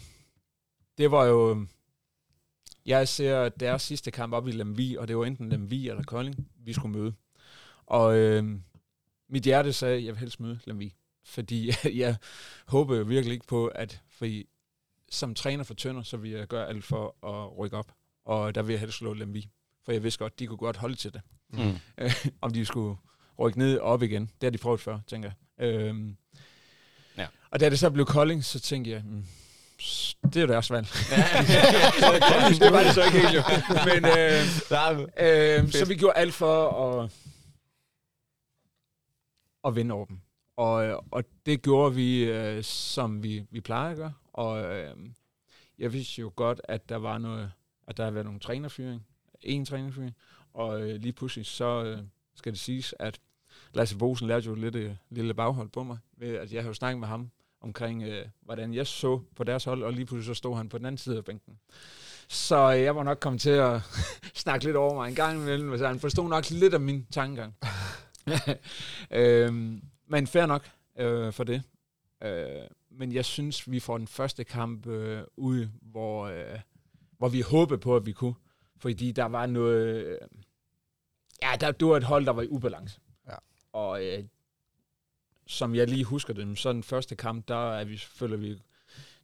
det 0.99 1.11
var 1.11 1.25
jo... 1.25 1.67
Jeg 2.87 3.09
ser 3.09 3.49
deres 3.49 3.83
sidste 3.83 4.11
kamp 4.11 4.33
op 4.33 4.49
i 4.49 4.51
Lemvi, 4.51 4.97
og 4.97 5.09
det 5.09 5.19
var 5.19 5.25
enten 5.25 5.49
Lemvi 5.49 5.89
eller 5.89 6.03
Kolding, 6.03 6.49
vi 6.65 6.73
skulle 6.73 6.99
møde. 6.99 7.13
Og 7.87 8.17
øh, 8.17 8.45
mit 9.29 9.43
hjerte 9.43 9.73
sagde, 9.73 9.97
at 9.97 10.05
jeg 10.05 10.13
vil 10.15 10.21
helst 10.21 10.41
møde 10.41 10.59
Lemvi. 10.65 10.95
Fordi 11.25 11.71
jeg 12.03 12.17
håber 12.67 12.97
jo 12.97 13.03
virkelig 13.03 13.35
ikke 13.35 13.47
på, 13.47 13.67
at 13.67 14.03
fordi 14.09 14.47
som 15.11 15.35
træner 15.35 15.65
for 15.65 15.75
Tønder, 15.75 16.03
så 16.03 16.17
vil 16.17 16.31
jeg 16.31 16.47
gøre 16.47 16.69
alt 16.69 16.85
for 16.85 17.27
at 17.27 17.59
rykke 17.59 17.77
op. 17.77 17.93
Og 18.25 18.55
der 18.55 18.63
vil 18.63 18.73
jeg 18.73 18.81
helst 18.81 18.99
slå 18.99 19.13
Lemvi. 19.15 19.49
For 19.85 19.93
jeg 19.93 20.03
vidste 20.03 20.19
godt, 20.19 20.39
de 20.39 20.47
kunne 20.47 20.57
godt 20.57 20.77
holde 20.77 20.95
til 20.97 21.13
det 21.13 21.21
Mm. 21.53 21.77
om 22.43 22.53
de 22.53 22.65
skulle 22.65 22.97
rykke 23.39 23.59
ned 23.59 23.79
og 23.79 23.89
op 23.89 24.03
igen. 24.03 24.23
Det 24.23 24.43
har 24.43 24.51
de 24.51 24.59
prøvet 24.59 24.81
før, 24.81 24.99
tænker 25.07 25.31
jeg. 25.59 25.67
Ja. 25.67 25.93
Og 27.51 27.61
da 27.61 27.71
det 27.71 27.79
så 27.79 27.91
blev 27.91 28.07
Kolding, 28.07 28.45
så 28.45 28.61
tænkte 28.61 28.91
jeg, 28.91 29.03
mm, 29.05 29.25
det 30.23 30.37
er 30.37 30.41
jo 30.41 30.47
deres 30.47 30.71
valg. 30.71 30.87
det 32.51 32.61
det 32.61 32.73
var 32.73 32.83
det 32.83 32.95
så 32.95 33.05
ikke 33.05 33.19
helt 33.19 33.35
jo. 33.35 33.43
Men, 33.85 34.05
øh, 34.05 34.41
Nej, 34.71 35.07
øh, 35.19 35.73
så 35.73 35.85
vi 35.89 35.95
gjorde 35.95 36.17
alt 36.17 36.35
for 36.35 36.71
at, 36.71 37.11
at 39.65 39.77
vinde 39.77 39.95
over 39.95 40.05
dem. 40.05 40.21
Og, 40.57 40.85
øh, 40.85 40.97
og 41.11 41.25
det 41.47 41.63
gjorde 41.63 41.95
vi, 41.95 42.25
øh, 42.25 42.65
som 42.65 43.23
vi, 43.23 43.45
vi 43.51 43.61
plejer 43.61 43.91
at 43.91 43.97
gøre. 43.97 44.13
Og 44.33 44.63
øh, 44.63 44.97
jeg 45.79 45.93
vidste 45.93 46.21
jo 46.21 46.33
godt, 46.37 46.61
at 46.65 46.89
der 46.89 46.97
var 46.97 47.19
noget, 47.19 47.53
at 47.87 47.97
der 47.97 48.03
havde 48.03 48.15
været 48.15 48.27
nogle 48.27 48.41
trænerfyring. 48.41 49.07
En 49.43 49.65
trænerfyring. 49.65 50.15
Og 50.55 50.81
øh, 50.81 51.01
lige 51.01 51.13
pludselig 51.13 51.47
så 51.47 51.85
øh, 51.85 51.99
skal 52.35 52.53
det 52.53 52.61
siges, 52.61 52.95
at 52.99 53.21
Lasse 53.75 53.97
Bosen 53.97 54.29
lærte 54.29 54.47
jo 54.47 54.55
lidt 54.55 54.75
øh, 54.75 54.95
lille 55.11 55.35
baghold 55.35 55.69
på 55.69 55.83
mig, 55.83 55.99
ved 56.17 56.35
at 56.35 56.53
jeg 56.53 56.63
har 56.63 56.69
jo 56.69 56.75
snakket 56.75 57.01
med 57.01 57.09
ham 57.09 57.31
omkring, 57.61 58.03
øh, 58.03 58.27
hvordan 58.41 58.75
jeg 58.75 58.87
så 58.87 59.21
på 59.37 59.45
deres 59.45 59.65
hold, 59.65 59.83
og 59.83 59.93
lige 59.93 60.07
pludselig 60.07 60.37
så 60.37 60.39
stod 60.39 60.57
han 60.57 60.69
på 60.69 60.79
den 60.79 60.87
anden 60.87 60.99
side 60.99 61.17
af 61.17 61.25
bænken. 61.25 61.59
Så 62.29 62.73
øh, 62.75 62.83
jeg 62.83 62.97
var 62.97 63.03
nok 63.03 63.19
kommet 63.21 63.43
til 63.43 63.51
at 63.51 63.81
snakke 64.45 64.65
lidt 64.65 64.77
over 64.77 64.95
mig 64.95 65.09
en 65.09 65.15
gang 65.15 65.39
imellem, 65.43 65.79
så 65.79 65.87
han 65.87 66.01
forstod 66.01 66.29
nok 66.29 66.51
lidt 66.51 66.75
af 66.75 66.81
min 66.81 67.07
tankegang. 67.11 67.55
øhm, 69.11 69.83
men 70.07 70.27
fair 70.27 70.47
nok 70.47 70.69
øh, 70.99 71.33
for 71.33 71.45
det. 71.45 71.63
Øh, 72.23 72.63
men 72.91 73.13
jeg 73.13 73.25
synes, 73.25 73.71
vi 73.71 73.81
får 73.81 73.99
den 73.99 74.07
første 74.07 74.45
kamp 74.45 74.87
øh, 74.87 75.23
ude, 75.37 75.71
hvor, 75.83 76.27
øh, 76.27 76.61
hvor 77.19 77.29
vi 77.29 77.41
håbede 77.41 77.79
på, 77.79 77.97
at 77.97 78.07
vi 78.07 78.13
kunne. 78.13 78.35
Fordi 78.77 79.13
der 79.13 79.25
var 79.25 79.47
noget... 79.47 80.07
Øh, 80.07 80.19
ja, 81.43 81.57
der, 81.61 81.73
det 81.73 81.89
var 81.89 81.97
et 81.97 82.05
hold, 82.05 82.27
der 82.27 82.33
var 82.33 82.43
i 82.43 82.49
ubalance. 82.49 83.01
Ja. 83.27 83.35
Og 83.73 84.05
øh, 84.05 84.25
som 85.49 85.75
jeg 85.75 85.89
lige 85.89 86.05
husker 86.05 86.35
det, 86.35 86.59
så 86.59 86.73
den 86.73 86.83
første 86.83 87.17
kamp, 87.17 87.49
der 87.49 87.73
er 87.73 87.85
vi, 87.85 87.97
følger 87.97 88.37
vi 88.37 88.59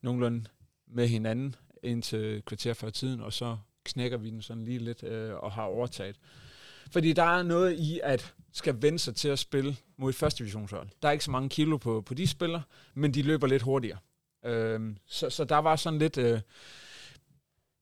nogenlunde 0.03 0.45
med 0.87 1.09
hinanden 1.09 1.55
indtil 1.83 2.43
kvarter 2.47 2.75
før 2.75 2.91
tiden, 2.91 3.21
og 3.21 3.33
så 3.33 3.57
knækker 3.85 4.19
vi 4.19 4.31
den 4.31 4.43
sådan 4.43 4.65
lige 4.65 4.79
lidt 4.79 5.03
øh, 5.03 5.35
og 5.35 5.53
har 5.53 5.63
overtaget. 5.63 6.17
Fordi 6.91 7.13
der 7.13 7.23
er 7.23 7.43
noget 7.43 7.79
i, 7.79 8.01
at 8.03 8.35
skal 8.53 8.83
vende 8.83 8.99
sig 8.99 9.17
til 9.17 9.29
at 9.29 9.39
spille 9.39 9.77
mod 9.97 10.11
et 10.11 10.17
første 10.17 10.39
divisionshold. 10.39 10.89
Der 11.03 11.09
er 11.09 11.13
ikke 11.13 11.25
så 11.25 11.31
mange 11.31 11.49
kilo 11.49 11.77
på, 11.77 12.01
på 12.01 12.15
de 12.15 12.27
spillere, 12.27 12.63
men 12.95 13.15
de 13.15 13.23
løber 13.23 13.47
lidt 13.47 13.63
hurtigere. 13.63 13.99
Øh, 14.45 14.97
så, 15.07 15.31
så 15.31 15.45
der 15.45 15.57
var 15.57 15.77
sådan 15.77 15.99
lidt... 15.99 16.19
Øh, 16.19 16.41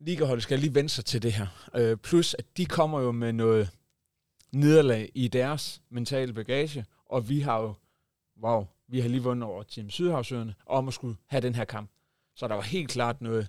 ligaholdet 0.00 0.42
skal 0.42 0.58
lige 0.58 0.74
vende 0.74 0.90
sig 0.90 1.04
til 1.04 1.22
det 1.22 1.32
her. 1.32 1.46
Øh, 1.76 1.96
plus, 1.96 2.34
at 2.34 2.56
de 2.56 2.66
kommer 2.66 3.00
jo 3.00 3.12
med 3.12 3.32
noget 3.32 3.70
nederlag 4.52 5.12
i 5.14 5.28
deres 5.28 5.82
mentale 5.90 6.32
bagage, 6.32 6.84
og 7.06 7.28
vi 7.28 7.40
har 7.40 7.60
jo, 7.60 7.74
wow, 8.42 8.66
vi 8.88 9.00
har 9.00 9.08
lige 9.08 9.22
vundet 9.22 9.48
over 9.48 9.62
Team 9.62 9.90
Sydhavsøerne, 9.90 10.54
om 10.66 10.88
at 10.88 10.94
skulle 10.94 11.16
have 11.26 11.40
den 11.40 11.54
her 11.54 11.64
kamp. 11.64 11.90
Så 12.34 12.48
der 12.48 12.54
var 12.54 12.62
helt 12.62 12.90
klart 12.90 13.20
noget 13.20 13.48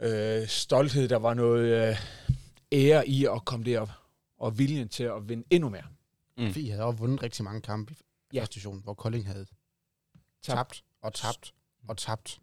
øh, 0.00 0.48
stolthed, 0.48 1.08
der 1.08 1.16
var 1.16 1.34
noget 1.34 1.88
øh, 1.88 1.96
ære 2.72 3.08
i 3.08 3.24
at 3.26 3.44
komme 3.44 3.64
derop, 3.66 3.90
og 4.38 4.58
viljen 4.58 4.88
til 4.88 5.04
at 5.04 5.28
vinde 5.28 5.44
endnu 5.50 5.68
mere. 5.68 5.84
Mm. 6.38 6.54
Vi 6.54 6.68
havde 6.68 6.82
også 6.84 6.98
vundet 6.98 7.22
rigtig 7.22 7.44
mange 7.44 7.60
kampe 7.60 7.92
i 7.92 7.96
Ja. 8.34 8.40
ja. 8.40 8.44
station, 8.44 8.80
hvor 8.82 8.94
Kolding 8.94 9.26
havde 9.26 9.46
tabt 10.42 10.84
og 11.02 11.14
tabt 11.14 11.54
og 11.88 11.96
tabt 11.98 12.40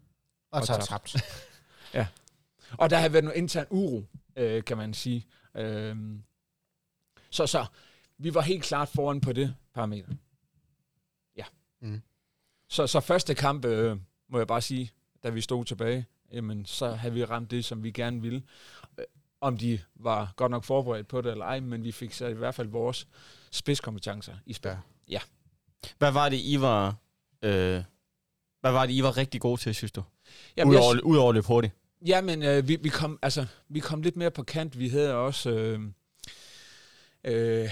Og 0.50 0.60
og 0.60 0.66
tabt. 0.66 0.84
tabt. 0.84 1.16
Og 2.78 2.90
der 2.90 2.98
har 2.98 3.08
været 3.08 3.24
noget 3.24 3.38
intern 3.38 3.66
uro, 3.70 4.04
øh, 4.36 4.64
kan 4.64 4.76
man 4.76 4.94
sige. 4.94 5.26
Øhm, 5.54 6.22
så, 7.30 7.46
så 7.46 7.66
vi 8.18 8.34
var 8.34 8.40
helt 8.40 8.62
klart 8.62 8.88
foran 8.88 9.20
på 9.20 9.32
det 9.32 9.54
parameter. 9.74 10.08
Ja. 11.82 11.86
Mm. 11.86 12.00
Så, 12.68 12.86
så 12.86 13.00
første 13.00 13.34
kamp, 13.34 13.64
øh, 13.64 13.96
må 14.28 14.38
jeg 14.38 14.46
bare 14.46 14.60
sige, 14.60 14.90
da 15.22 15.28
vi 15.30 15.40
stod 15.40 15.64
tilbage, 15.64 16.06
jamen, 16.32 16.66
så 16.66 16.92
havde 16.92 17.14
vi 17.14 17.24
ramt 17.24 17.50
det, 17.50 17.64
som 17.64 17.82
vi 17.82 17.90
gerne 17.90 18.20
ville. 18.22 18.42
Øh, 18.98 19.04
Om 19.40 19.56
de 19.58 19.80
var 19.94 20.32
godt 20.36 20.50
nok 20.50 20.64
forberedt 20.64 21.08
på 21.08 21.20
det 21.20 21.30
eller 21.30 21.44
ej, 21.44 21.60
men 21.60 21.84
vi 21.84 21.92
fik 21.92 22.12
sat 22.12 22.30
i 22.30 22.34
hvert 22.34 22.54
fald 22.54 22.68
vores 22.68 23.06
spidskompetencer 23.50 24.34
i 24.46 24.52
spil. 24.52 24.76
Ja. 25.08 25.20
Hvad 25.98 26.12
var 26.12 26.28
det, 26.28 26.36
I 26.36 26.60
var... 26.60 26.94
Øh, 27.42 27.82
hvad 28.60 28.72
var 28.72 28.86
det, 28.86 28.92
I 28.92 29.02
var 29.02 29.16
rigtig 29.16 29.40
gode 29.40 29.60
til, 29.60 29.74
synes 29.74 29.92
du? 29.92 30.02
Jamen, 30.56 30.74
jeg, 30.74 30.80
Udover, 30.80 31.00
udover 31.00 31.32
løb 31.32 31.44
hurtigt. 31.44 31.74
Jamen, 32.06 32.42
øh, 32.42 32.68
vi, 32.68 32.76
vi, 32.76 32.88
kom, 32.88 33.18
altså, 33.22 33.46
vi 33.68 33.80
kom 33.80 34.02
lidt 34.02 34.16
mere 34.16 34.30
på 34.30 34.42
kant. 34.42 34.78
Vi 34.78 34.88
havde 34.88 35.14
også, 35.14 35.50
øh, 35.50 35.80
øh, 37.24 37.68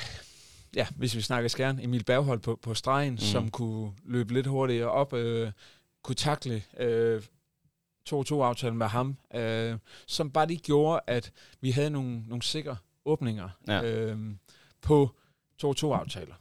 ja, 0.78 0.86
hvis 0.96 1.16
vi 1.16 1.20
snakker 1.20 1.48
skærn, 1.48 1.78
Emil 1.80 2.04
Berghold 2.04 2.40
på, 2.40 2.58
på 2.62 2.74
stregen, 2.74 3.12
Mm. 3.12 3.18
som 3.18 3.50
kunne 3.50 3.92
løbe 4.04 4.34
lidt 4.34 4.46
hurtigere 4.46 4.90
op, 4.90 5.12
øh, 5.12 5.52
kunne 6.02 6.14
takle 6.14 6.62
øh, 6.78 7.22
2-2-aftalen 8.10 8.78
med 8.78 8.86
ham, 8.86 9.16
øh, 9.34 9.78
som 10.06 10.30
bare 10.30 10.46
lige 10.46 10.58
gjorde, 10.58 11.00
at 11.06 11.32
vi 11.60 11.70
havde 11.70 11.90
nogle, 11.90 12.22
nogle 12.26 12.42
sikre 12.42 12.76
åbninger 13.04 13.48
Ja. 13.68 13.82
øh, 13.82 14.18
på 14.82 15.10
2-2-aftaler. 15.64 16.34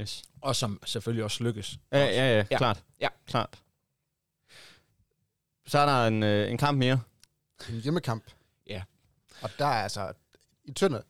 Yes. 0.00 0.22
Og 0.40 0.56
som 0.56 0.80
selvfølgelig 0.86 1.24
også 1.24 1.44
lykkes. 1.44 1.78
Ja, 1.92 1.98
ja, 1.98 2.10
ja, 2.10 2.30
Ja. 2.38 2.44
ja. 2.50 2.56
klart. 2.58 2.84
Ja. 3.00 3.08
Klart. 3.26 3.58
Så 5.66 5.78
er 5.78 5.86
der 5.86 6.06
en, 6.06 6.22
øh, 6.22 6.50
en 6.50 6.58
kamp 6.58 6.78
mere. 6.78 7.00
En 7.68 7.74
hjemmekamp. 7.80 8.24
Ja. 8.66 8.82
Og 9.42 9.50
der 9.58 9.66
er 9.66 9.82
altså, 9.82 10.12
i 10.64 10.72
Tønder, 10.72 11.00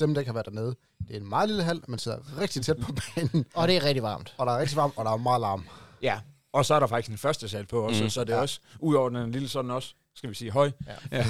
dem, 0.00 0.14
der 0.14 0.20
ikke 0.20 0.28
har 0.28 0.32
været 0.34 0.46
dernede, 0.46 0.76
det 1.08 1.16
er 1.16 1.20
en 1.20 1.28
meget 1.28 1.48
lille 1.48 1.62
hal, 1.62 1.80
man 1.88 1.98
sidder 1.98 2.38
rigtig 2.40 2.62
tæt 2.64 2.76
på 2.76 2.92
banen, 2.92 3.44
Og 3.54 3.68
det 3.68 3.76
er 3.76 3.84
rigtig 3.84 4.02
varmt. 4.02 4.34
og 4.38 4.46
der 4.46 4.52
er 4.52 4.58
rigtig 4.60 4.76
varmt, 4.76 4.94
og 4.96 5.04
der 5.04 5.10
er 5.10 5.16
meget 5.16 5.40
larm. 5.40 5.68
Ja, 6.02 6.20
og 6.52 6.64
så 6.66 6.74
er 6.74 6.80
der 6.80 6.86
faktisk 6.86 7.10
en 7.12 7.18
første 7.18 7.48
sal 7.48 7.66
på 7.66 7.80
også, 7.86 8.02
Mm. 8.04 8.10
så 8.10 8.20
det 8.24 8.30
er 8.30 8.32
Ja. 8.32 8.36
ja. 8.36 8.42
også, 8.42 8.60
udover 8.78 9.08
den 9.08 9.30
lille 9.30 9.48
sådan 9.48 9.70
også, 9.70 9.94
skal 10.14 10.30
vi 10.30 10.34
sige 10.34 10.50
høj, 10.50 10.70
Ja. 10.86 10.94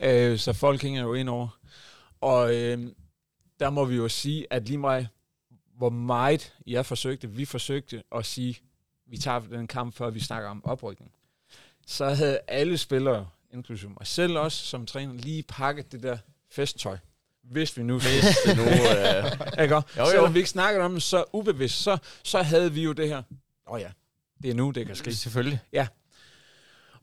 ja. 0.00 0.30
øh, 0.30 0.38
så 0.38 0.52
folk 0.52 0.82
hænger 0.82 1.02
jo 1.02 1.14
ind 1.14 1.28
over. 1.28 1.58
Og 2.20 2.54
øh, 2.54 2.92
der 3.60 3.70
må 3.70 3.84
vi 3.84 3.96
jo 3.96 4.08
sige, 4.08 4.46
at 4.50 4.68
lige 4.68 4.78
meget, 4.78 5.08
hvor 5.76 5.90
meget 5.90 6.54
jeg 6.66 6.86
forsøgte, 6.86 7.30
vi 7.30 7.44
forsøgte 7.44 8.02
at 8.14 8.26
sige, 8.26 8.58
vi 9.10 9.18
tager 9.18 9.38
den 9.40 9.66
kamp, 9.66 9.94
før 9.94 10.10
vi 10.10 10.20
snakker 10.20 10.48
om 10.50 10.64
oprykning. 10.64 11.12
Så 11.86 12.08
havde 12.08 12.38
alle 12.48 12.78
spillere, 12.78 13.28
inklusive 13.52 13.90
mig 13.90 14.06
selv 14.06 14.38
også, 14.38 14.64
som 14.64 14.86
træner, 14.86 15.14
lige 15.14 15.42
pakket 15.42 15.92
det 15.92 16.02
der 16.02 16.18
festtøj. 16.50 16.98
Hvis 17.50 17.76
vi 17.76 17.82
nu... 17.82 17.98
Hvis 17.98 18.36
det 18.46 18.56
nu... 18.56 18.62
Øh, 18.62 19.62
Ikke? 19.62 19.74
Jo, 19.74 19.82
Jo. 19.98 20.06
Selvom 20.10 20.34
vi 20.34 20.38
ikke 20.38 20.50
snakkede 20.50 20.84
om 20.84 20.92
det 20.92 21.02
så 21.02 21.24
ubevidst, 21.32 21.82
så, 21.82 21.98
så 22.24 22.42
havde 22.42 22.72
vi 22.72 22.82
jo 22.82 22.92
det 22.92 23.08
her. 23.08 23.18
Åh 23.18 23.74
oh 23.74 23.80
ja, 23.80 23.88
det 24.42 24.50
er 24.50 24.54
nu, 24.54 24.70
det 24.70 24.86
kan 24.86 24.96
ske. 24.96 25.14
selvfølgelig. 25.14 25.60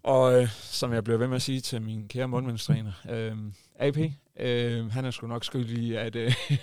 Og 0.03 0.41
øh, 0.41 0.49
som 0.51 0.93
jeg 0.93 1.03
bliver 1.03 1.17
ved 1.17 1.27
med 1.27 1.35
at 1.35 1.41
sige 1.41 1.61
til 1.61 1.81
min 1.81 2.07
kære 2.07 2.27
mundvindstræner, 2.27 2.91
øh, 3.09 3.35
AP, 3.79 3.97
øh, 4.39 4.91
han 4.91 5.05
er 5.05 5.11
sgu 5.11 5.27
nok 5.27 5.45
skyldig 5.45 5.77
i, 5.77 5.93
at, 5.95 6.15
øh, 6.15 6.33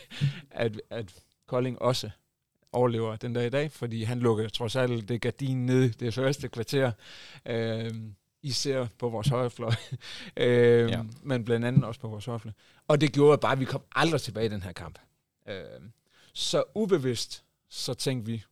at, 0.50 0.80
at 0.90 1.14
Kolding 1.46 1.82
også 1.82 2.10
overlever 2.72 3.16
den 3.16 3.32
dag 3.32 3.46
i 3.46 3.50
dag, 3.50 3.72
fordi 3.72 4.02
han 4.02 4.18
lukker 4.20 4.48
trods 4.48 4.76
alt 4.76 5.08
det 5.08 5.20
gardin 5.20 5.66
ned 5.66 5.90
det 5.90 6.14
første 6.14 6.48
kvarter, 6.48 6.92
øh, 7.46 7.90
især 8.42 8.86
på 8.98 9.08
vores 9.08 9.28
højrefløj, 9.28 9.72
øh, 10.36 10.90
Ja. 10.90 10.96
ja. 10.96 11.02
men 11.22 11.44
blandt 11.44 11.66
andet 11.66 11.84
også 11.84 12.00
på 12.00 12.08
vores 12.08 12.24
højrefløj. 12.24 12.52
Og 12.92 13.00
det 13.00 13.12
gjorde 13.12 13.38
bare, 13.38 13.52
at 13.52 13.60
vi 13.60 13.64
kom 13.64 13.82
aldrig 13.92 14.20
tilbage 14.20 14.46
i 14.46 14.48
den 14.48 14.62
her 14.62 14.72
kamp. 14.72 14.98
Øh, 15.48 15.80
så 16.32 16.64
ubevidst, 16.74 17.44
så 17.68 17.94
tænkte 17.94 18.32
vi, 18.32 18.44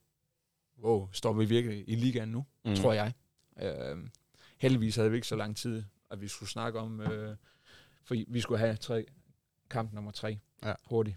wow, 0.83 1.09
står 1.13 1.33
vi 1.33 1.45
virkelig 1.45 1.85
i 1.89 1.95
ligaen 1.95 2.29
nu, 2.29 2.47
Mm. 2.65 2.75
tror 2.77 2.93
jeg. 2.93 3.13
Øh, 3.63 3.99
heldigvis 4.59 4.97
havde 4.97 5.11
vi 5.11 5.17
ikke 5.17 5.27
så 5.29 5.37
lang 5.37 5.57
tid, 5.57 5.85
at 6.11 6.21
vi 6.21 6.29
skulle 6.29 6.49
snakke 6.49 6.79
om, 6.79 7.01
øh, 7.01 7.37
for 8.05 8.15
vi 8.29 8.41
skulle 8.41 8.59
have 8.59 8.77
tre, 8.77 9.05
kamp 9.71 9.93
nummer 9.93 10.11
tre 10.11 10.39
Ja. 10.63 10.75
hurtigt. 10.85 11.17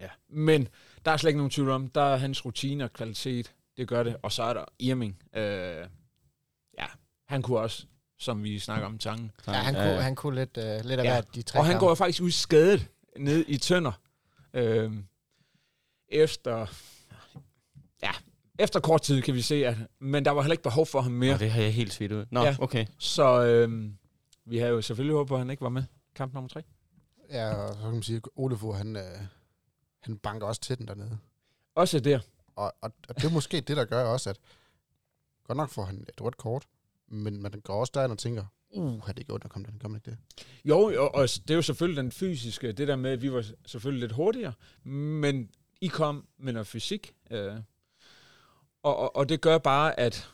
Ja. 0.00 0.10
Men 0.28 0.68
der 1.04 1.10
er 1.10 1.16
slet 1.16 1.28
ikke 1.30 1.38
nogen 1.38 1.50
tvivl 1.50 1.70
om, 1.70 1.88
der 1.88 2.00
er 2.02 2.16
hans 2.16 2.44
rutine 2.44 2.84
og 2.84 2.92
kvalitet, 2.92 3.54
det 3.76 3.88
gør 3.88 4.02
det. 4.02 4.16
Og 4.22 4.32
så 4.32 4.42
er 4.42 4.54
der 4.54 4.64
Irming. 4.78 5.22
Øh, 5.34 5.88
ja, 6.78 6.86
han 7.24 7.42
kunne 7.42 7.58
også, 7.58 7.86
som 8.18 8.44
vi 8.44 8.58
snakker 8.58 8.86
om 8.86 8.98
tangen. 8.98 9.32
Ja, 9.46 9.52
han, 9.52 9.74
kunne, 9.74 10.02
han 10.02 10.14
kunne 10.14 10.34
lidt, 10.34 10.56
uh, 10.56 10.62
lidt 10.88 11.00
af 11.00 11.04
Ja. 11.04 11.10
hvert 11.10 11.34
de 11.34 11.42
tre 11.42 11.58
Og 11.60 11.64
han 11.64 11.72
kampe. 11.72 11.80
går 11.84 11.88
jo 11.90 11.94
faktisk 11.94 12.22
ud 12.22 12.30
skadet 12.30 12.88
ned 13.18 13.44
i 13.48 13.58
Tønder. 13.58 13.92
Øh, 14.54 14.92
efter, 16.08 16.66
ja, 18.02 18.10
efter 18.58 18.80
kort 18.80 19.02
tid 19.02 19.22
kan 19.22 19.34
vi 19.34 19.42
se, 19.42 19.66
at, 19.66 19.76
men 19.98 20.24
der 20.24 20.30
var 20.30 20.42
heller 20.42 20.52
ikke 20.52 20.62
behov 20.62 20.86
for 20.86 21.00
ham 21.00 21.12
mere. 21.12 21.32
Ja. 21.32 21.38
Det 21.38 21.50
har 21.50 21.62
jeg 21.62 21.74
helt 21.74 21.92
svidt 21.92 22.12
ud. 22.12 22.26
Nå, 22.30 22.42
Ja. 22.42 22.56
okay. 22.58 22.86
Så 22.98 23.42
øh, 23.44 23.90
vi 24.44 24.58
havde 24.58 24.70
jo 24.70 24.82
selvfølgelig 24.82 25.16
håbet 25.16 25.28
på, 25.28 25.34
at 25.34 25.40
han 25.40 25.50
ikke 25.50 25.62
var 25.62 25.68
med 25.68 25.84
kamp 26.14 26.34
nummer 26.34 26.48
tre. 26.48 26.62
Ja, 27.30 27.54
og 27.54 27.74
så 27.74 27.80
kan 27.80 27.92
man 27.92 28.02
sige, 28.02 28.16
at 28.16 28.22
Olefur, 28.36 28.72
han, 28.72 28.96
øh, 28.96 29.02
han 30.00 30.18
banker 30.18 30.46
også 30.46 30.60
til 30.60 30.78
den 30.78 30.88
dernede. 30.88 31.18
Også 31.74 32.00
der. 32.00 32.20
Og, 32.56 32.74
og, 32.80 32.92
og 33.08 33.16
det 33.16 33.24
er 33.24 33.30
måske 33.30 33.60
det, 33.60 33.76
der 33.76 33.84
gør 33.84 34.04
også, 34.04 34.30
at 34.30 34.36
godt 35.44 35.56
nok 35.56 35.70
får 35.70 35.84
han 35.84 36.04
et 36.08 36.20
rødt 36.20 36.36
kort, 36.36 36.66
men 37.08 37.42
man 37.42 37.52
går 37.64 37.80
også 37.80 37.90
derind 37.94 38.12
og 38.12 38.18
tænker, 38.18 38.44
uh, 38.70 39.02
har 39.02 39.12
det 39.12 39.18
ikke 39.18 39.32
ondt 39.32 39.44
at 39.44 39.50
komme 39.50 39.66
den, 39.68 39.92
man 39.92 39.94
ikke 40.06 40.10
det? 40.10 40.18
Jo, 40.64 40.78
og, 40.78 41.14
og 41.14 41.28
det 41.28 41.50
er 41.50 41.54
jo 41.54 41.62
selvfølgelig 41.62 42.02
den 42.02 42.12
fysiske, 42.12 42.72
det 42.72 42.88
der 42.88 42.96
med, 42.96 43.10
at 43.10 43.22
vi 43.22 43.32
var 43.32 43.44
selvfølgelig 43.66 44.00
lidt 44.00 44.12
hurtigere, 44.12 44.52
men 44.84 45.50
I 45.80 45.86
kom 45.86 46.28
med 46.38 46.52
noget 46.52 46.66
fysik. 46.66 47.14
Øh, 47.30 47.54
og, 48.82 48.96
og, 48.96 49.16
og 49.16 49.28
det 49.28 49.40
gør 49.40 49.58
bare, 49.58 50.00
at 50.00 50.30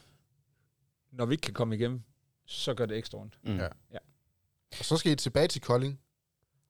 når 1.13 1.27
vi 1.27 1.35
ikke 1.35 1.43
kan 1.43 1.55
komme 1.55 1.75
igennem, 1.77 2.03
så 2.47 2.75
gør 2.75 2.87
det 2.87 2.97
ekstra 2.99 3.19
ondt. 3.19 3.39
Mm. 3.43 3.57
Ja. 3.57 3.69
Og 4.79 4.85
så 4.85 4.97
skal 4.97 5.13
I 5.13 5.17
tilbage 5.17 5.49
til 5.49 5.61
Kolding, 5.61 6.01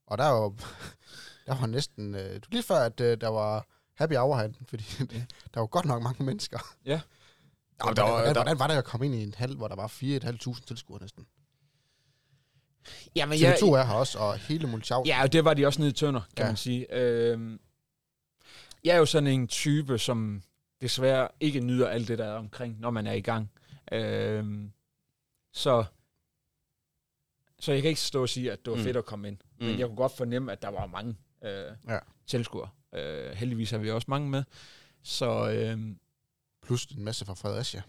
og 0.07 0.18
der 0.18 0.24
var, 0.28 0.48
der 1.46 1.61
var 1.61 1.66
næsten, 1.66 2.14
øh, 2.14 2.34
du 2.34 2.48
lige 2.50 2.62
før, 2.62 2.76
at 2.78 3.00
øh, 3.00 3.20
der 3.20 3.28
var 3.28 3.66
happy 3.94 4.14
hour 4.14 4.36
herinde, 4.36 4.59
fordi 4.68 4.84
Ja. 5.00 5.24
der 5.55 5.61
var 5.61 5.66
godt 5.66 5.84
nok 5.84 6.03
mange 6.03 6.24
mennesker. 6.24 6.59
Ja. 6.86 7.00
Jamen, 7.84 7.96
der 7.96 8.02
der, 8.02 8.02
var- 8.02 8.10
hvordan, 8.10 8.34
der- 8.34 8.42
hvordan 8.42 8.58
var 8.58 8.66
det 8.66 8.74
at 8.74 8.84
komme 8.84 9.06
ind 9.06 9.14
i 9.14 9.22
en 9.22 9.34
hal, 9.36 9.56
hvor 9.56 9.68
der 9.68 9.76
var 9.76 9.86
4.500 9.88 10.64
tilskuere 10.66 11.00
næsten? 11.02 11.26
Jamen, 13.16 13.38
TV2 13.38 13.64
er 13.74 13.84
her 13.84 13.94
også, 13.94 14.18
og 14.18 14.38
hele 14.38 14.66
Mulchau. 14.68 15.02
Ja, 15.06 15.22
og 15.22 15.32
det 15.32 15.44
var 15.44 15.54
de 15.54 15.66
også 15.66 15.80
nede 15.80 15.90
i 15.90 15.94
Tønder, 15.94 16.20
kan 16.36 16.44
Ja. 16.44 16.48
man 16.50 16.56
sige. 16.56 16.94
Øhm, 16.94 17.60
jeg 18.84 18.94
er 18.94 18.98
jo 18.98 19.06
sådan 19.06 19.26
en 19.26 19.48
type, 19.48 19.98
som 19.98 20.42
desværre 20.80 21.28
ikke 21.40 21.60
nyder 21.60 21.88
alt 21.88 22.08
det, 22.08 22.18
der 22.18 22.24
er 22.24 22.34
omkring, 22.38 22.80
når 22.80 22.90
man 22.90 23.06
er 23.06 23.12
i 23.12 23.20
gang. 23.20 23.50
Øh, 23.92 24.64
så, 25.52 25.84
så 27.60 27.72
jeg 27.72 27.82
kan 27.82 27.88
ikke 27.88 28.00
stå 28.00 28.22
og 28.22 28.28
sige, 28.28 28.52
at 28.52 28.64
det 28.64 28.70
var 28.70 28.76
Mm. 28.76 28.84
fedt 28.84 28.96
at 28.96 29.04
komme 29.04 29.28
ind. 29.28 29.36
Mm. 29.60 29.64
Men 29.64 29.72
Mm. 29.74 29.78
jeg 29.78 29.86
kunne 29.86 29.96
godt 29.96 30.12
fornemme, 30.16 30.52
at 30.52 30.62
der 30.62 30.68
var 30.68 30.86
mange 30.86 31.16
øh, 31.44 31.72
ja. 31.88 31.98
tilskuere. 32.26 32.68
Øh, 32.94 33.30
heldigvis 33.32 33.70
har 33.70 33.78
vi 33.78 33.90
også 33.90 34.06
mange 34.10 34.30
med. 34.30 34.44
Så 35.02 35.50
øh, 35.50 35.96
Plus 36.66 36.84
en 36.86 37.04
masse 37.04 37.24
fra 37.24 37.34
Fredericia. 37.34 37.82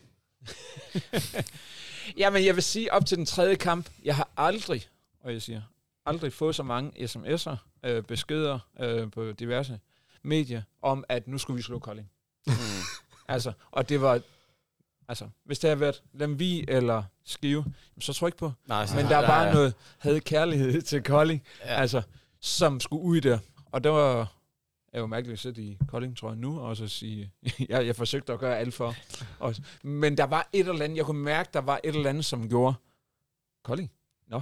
Jamen, 2.18 2.46
jeg 2.46 2.56
vil 2.56 2.64
sige, 2.64 2.94
op 2.94 3.06
til 3.06 3.18
den 3.18 3.26
tredje 3.26 3.56
kamp, 3.56 3.90
jeg 4.04 4.16
har 4.16 4.30
aldrig, 4.38 4.88
og 5.20 5.34
jeg 5.34 5.42
siger, 5.42 5.62
aldrig 6.06 6.34
fået 6.34 6.56
så 6.56 6.64
mange 6.64 7.06
sms'er, 7.08 7.56
øh, 7.84 8.04
beskeder 8.04 8.60
øh, 8.80 9.12
på 9.12 9.32
diverse 9.32 9.80
medier, 10.24 10.62
om 10.82 11.04
at 11.10 11.28
nu 11.28 11.38
skulle 11.38 11.58
vi 11.58 11.64
slå 11.64 11.80
Kolding. 11.80 12.10
Mm. 12.48 12.54
Altså, 13.28 13.52
og 13.72 13.90
det 13.90 14.02
var, 14.02 14.22
altså, 15.08 15.30
hvis 15.46 15.60
det 15.60 15.68
havde 15.70 15.80
været 15.80 16.04
Lemvi 16.14 16.66
eller 16.68 17.04
Skive, 17.26 17.66
så 18.00 18.14
tror 18.14 18.28
jeg 18.28 18.30
ikke 18.30 18.38
på. 18.38 18.52
Nej, 18.68 18.88
Men 18.96 19.06
der 19.06 19.18
er 19.18 19.28
bare 19.28 19.54
noget, 19.54 19.74
havde 19.98 20.20
kærlighed 20.20 20.82
til 20.82 21.04
Kolding, 21.04 21.44
Ja. 21.60 21.74
ja. 21.74 21.80
altså, 21.82 22.02
som 22.40 22.80
skulle 22.80 23.04
ud 23.04 23.22
der. 23.22 23.40
Og 23.72 23.84
det 23.84 23.92
var, 23.92 24.34
er 24.94 25.00
jo 25.00 25.06
mærkeligt 25.06 25.34
at 25.34 25.40
sætte 25.40 25.62
i 25.62 25.78
Kolding, 25.88 26.18
tror 26.18 26.30
jeg 26.30 26.38
nu, 26.38 26.60
og 26.60 26.78
så 26.78 26.88
sige, 26.88 27.32
jeg, 27.70 27.86
jeg 27.86 27.96
forsøgte 27.96 28.34
at 28.34 28.40
gøre 28.40 28.60
alt 28.60 28.74
for. 28.74 28.96
Og, 29.40 29.56
men 29.84 30.18
der 30.18 30.24
var 30.24 30.50
et 30.54 30.68
eller 30.68 30.84
andet, 30.86 30.98
jeg 30.98 31.06
kunne 31.06 31.24
mærke, 31.24 31.50
der 31.54 31.60
var 31.62 31.80
et 31.84 31.96
eller 31.96 32.10
andet, 32.10 32.26
som 32.26 32.50
gjorde, 32.50 32.74
Kolding, 33.64 33.92
nå, 34.28 34.38
er 34.38 34.42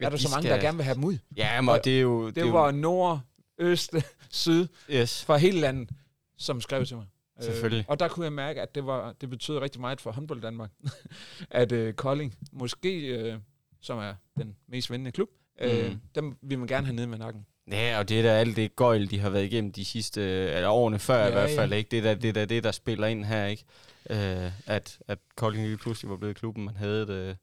der 0.00 0.10
de 0.10 0.18
så 0.18 0.28
mange, 0.28 0.42
skal- 0.42 0.56
der 0.56 0.62
gerne 0.62 0.76
vil 0.76 0.84
have 0.84 0.94
dem 0.94 1.04
ud? 1.04 1.18
Ja, 1.36 1.60
men 1.60 1.74
det 1.84 1.96
er 1.96 2.00
jo... 2.00 2.26
Det, 2.26 2.34
det 2.34 2.40
jo- 2.42 2.48
var 2.50 2.70
nord, 2.70 3.20
øst, 3.58 3.94
syd, 4.30 4.66
Yes. 4.90 5.24
fra 5.24 5.36
hele 5.36 5.60
landet, 5.60 5.90
som 6.36 6.60
skrev 6.60 6.86
til 6.86 6.96
mig. 6.96 7.06
Øh, 7.38 7.44
Selvfølgelig. 7.44 7.84
og 7.88 8.00
der 8.00 8.08
kunne 8.08 8.24
jeg 8.24 8.32
mærke, 8.32 8.62
at 8.62 8.74
det, 8.74 8.86
var, 8.86 9.12
det 9.20 9.30
betød 9.30 9.58
rigtig 9.58 9.80
meget 9.80 10.00
for 10.00 10.10
håndbold 10.12 10.40
Danmark, 10.42 10.70
at 11.50 11.72
øh, 11.72 11.94
Kolding, 11.94 12.34
måske, 12.52 13.06
øh, 13.06 13.38
som 13.80 13.98
er 13.98 14.14
den 14.38 14.56
mest 14.68 14.90
vindende 14.90 15.12
klub, 15.12 15.28
øh, 15.60 15.90
Mm. 15.92 16.00
dem 16.14 16.36
vil 16.42 16.58
man 16.58 16.68
gerne 16.68 16.86
have 16.86 16.96
nede 16.96 17.06
med 17.06 17.18
nakken. 17.18 17.46
Ja, 17.70 17.98
og 17.98 18.08
det 18.08 18.18
er 18.18 18.22
da 18.22 18.28
alt 18.28 18.56
det 18.56 18.76
gøjl, 18.76 19.10
de 19.10 19.18
har 19.20 19.30
været 19.30 19.44
igennem 19.44 19.72
de 19.72 19.84
sidste, 19.84 20.20
øh, 20.20 20.56
eller 20.56 20.68
årene 20.68 20.98
før 20.98 21.16
ja, 21.16 21.22
Ja, 21.22 21.28
i 21.28 21.32
hvert 21.32 21.50
fald, 21.50 21.70
ja. 21.70 21.76
ikke? 21.76 21.88
Det 21.90 21.98
er 21.98 22.02
da 22.02 22.14
det, 22.14 22.34
der, 22.34 22.44
det, 22.44 22.64
der 22.64 22.70
spiller 22.70 23.06
ind 23.06 23.24
her, 23.24 23.46
ikke? 23.46 23.64
Øh, 24.10 24.52
at, 24.66 24.98
at 25.08 25.18
Kolding 25.36 25.66
lige 25.66 25.76
pludselig 25.76 26.10
var 26.10 26.16
blevet 26.16 26.36
klubben, 26.36 26.64
man 26.64 26.76
havde 26.76 27.06
det 27.06 27.36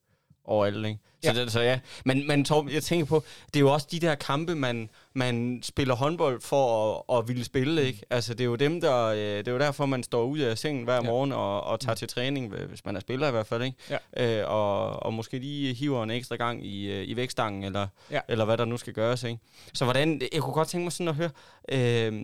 overalt, 0.48 0.86
ikke? 0.86 0.98
Så, 1.24 1.32
Ja. 1.32 1.40
det, 1.42 1.52
så 1.52 1.60
ja, 1.60 1.80
men, 2.04 2.26
men 2.26 2.44
Torben, 2.44 2.72
jeg 2.72 2.82
tænker 2.82 3.06
på, 3.06 3.24
det 3.46 3.56
er 3.56 3.60
jo 3.60 3.72
også 3.72 3.86
de 3.90 4.00
der 4.00 4.14
kampe, 4.14 4.54
man, 4.54 4.90
man 5.14 5.60
spiller 5.62 5.94
håndbold 5.94 6.40
for 6.40 6.96
at, 7.12 7.18
at 7.18 7.28
ville 7.28 7.44
spille, 7.44 7.86
ikke? 7.86 8.00
Altså, 8.10 8.34
det 8.34 8.40
er 8.40 8.44
jo 8.44 8.54
dem, 8.56 8.80
der, 8.80 9.04
øh, 9.04 9.16
det 9.18 9.48
er 9.48 9.52
jo 9.52 9.58
derfor, 9.58 9.86
man 9.86 10.02
står 10.02 10.24
ud 10.24 10.38
af 10.38 10.58
sengen 10.58 10.84
hver 10.84 10.94
Ja. 10.94 11.00
morgen 11.00 11.32
og, 11.32 11.64
og 11.64 11.80
tager 11.80 11.94
til 11.94 12.08
træning, 12.08 12.48
hvis 12.54 12.84
man 12.84 12.96
er 12.96 13.00
spiller 13.00 13.28
i 13.28 13.30
hvert 13.30 13.46
fald, 13.46 13.62
ikke? 13.62 13.76
Ja. 14.16 14.40
Øh, 14.40 14.50
og, 14.50 14.90
og 15.02 15.14
måske 15.14 15.38
lige 15.38 15.74
hiver 15.74 16.02
en 16.02 16.10
ekstra 16.10 16.36
gang 16.36 16.66
i, 16.66 16.86
øh, 16.90 17.08
i 17.08 17.16
vækstangen, 17.16 17.64
eller, 17.64 17.86
Ja. 18.10 18.20
eller 18.28 18.44
hvad 18.44 18.56
der 18.56 18.64
nu 18.64 18.76
skal 18.76 18.92
gøres, 18.92 19.22
ikke? 19.22 19.38
Så 19.74 19.84
hvordan, 19.84 20.20
jeg 20.32 20.42
kunne 20.42 20.54
godt 20.54 20.68
tænke 20.68 20.82
mig 20.84 20.92
sådan 20.92 21.08
at 21.08 21.14
høre, 21.14 21.30
øh, 21.72 22.22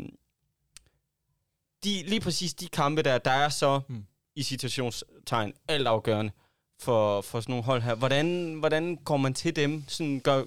de, 1.85 2.03
lige 2.07 2.21
præcis 2.21 2.55
de 2.55 2.69
kampe 2.69 3.03
der, 3.03 3.19
der 3.19 3.31
er 3.31 3.49
så 3.49 3.81
Mm. 3.89 4.05
i 4.37 4.43
citationstegn 4.43 5.53
altafgørende 5.69 6.33
for, 6.81 7.21
for 7.21 7.41
sådan 7.41 7.53
nogle 7.53 7.65
hold 7.65 7.83
her. 7.83 7.95
Hvordan, 7.95 8.55
hvordan 8.55 8.97
går 8.97 9.17
man 9.17 9.35
til 9.35 9.57
dem? 9.57 9.85
Sådan, 9.89 10.21
gør, 10.21 10.43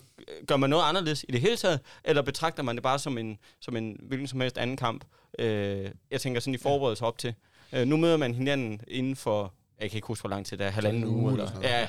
gør 0.48 0.58
man 0.58 0.70
noget 0.70 0.84
anderledes 0.84 1.26
i 1.30 1.32
det 1.32 1.42
hele 1.42 1.58
taget, 1.58 1.80
eller 2.04 2.22
betragter 2.22 2.64
man 2.64 2.76
det 2.76 2.84
bare 2.84 3.00
som 3.00 3.18
en, 3.18 3.38
som 3.60 3.76
en 3.78 3.98
hvilken 4.02 4.28
som 4.28 4.42
helst 4.42 4.58
anden 4.58 4.78
kamp? 4.78 5.06
Øh, 5.40 5.92
jeg 6.12 6.22
tænker 6.22 6.40
sådan 6.40 6.56
i 6.56 6.58
forberedelse 6.58 7.06
op 7.06 7.18
til. 7.18 7.34
Øh, 7.74 7.88
nu 7.88 7.98
møder 7.98 8.18
man 8.18 8.34
hinanden 8.34 8.82
inden 8.88 9.16
for, 9.16 9.54
jeg 9.82 9.90
kan 9.90 9.98
ikke 9.98 10.08
huske, 10.08 10.22
hvor 10.22 10.30
lang 10.30 10.46
tid 10.46 10.58
det 10.58 10.66
er, 10.66 10.70
halvanden 10.70 11.04
en 11.04 11.10
uge 11.10 11.24
uge. 11.24 11.32
eller 11.32 11.52
ja, 11.62 11.88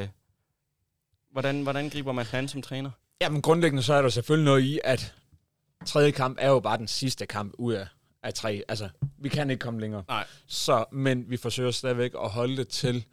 øh, 0.00 0.08
hvordan, 1.32 1.62
hvordan 1.62 1.88
griber 1.88 2.12
man 2.12 2.26
hinanden 2.26 2.48
som 2.48 2.62
træner? 2.62 2.90
Jamen 3.20 3.42
grundlæggende 3.42 3.82
så 3.82 3.94
er 3.94 4.02
der 4.02 4.08
selvfølgelig 4.08 4.44
noget 4.44 4.62
i, 4.62 4.80
at 4.84 5.14
tredje 5.86 6.10
kamp 6.10 6.38
er 6.40 6.48
jo 6.48 6.60
bare 6.60 6.78
den 6.78 6.88
sidste 6.88 7.26
kamp 7.26 7.54
ud 7.58 7.72
af, 7.72 7.86
af 8.22 8.34
tre. 8.34 8.62
Altså, 8.68 8.88
vi 9.18 9.28
kan 9.28 9.50
ikke 9.50 9.60
komme 9.60 9.80
længere. 9.80 10.04
Nej. 10.08 10.26
Så, 10.46 10.84
men 10.92 11.30
vi 11.30 11.36
forsøger 11.36 11.70
stadigvæk 11.70 12.12
at 12.24 12.30
holde 12.30 12.56
det 12.56 12.68
til 12.68 13.04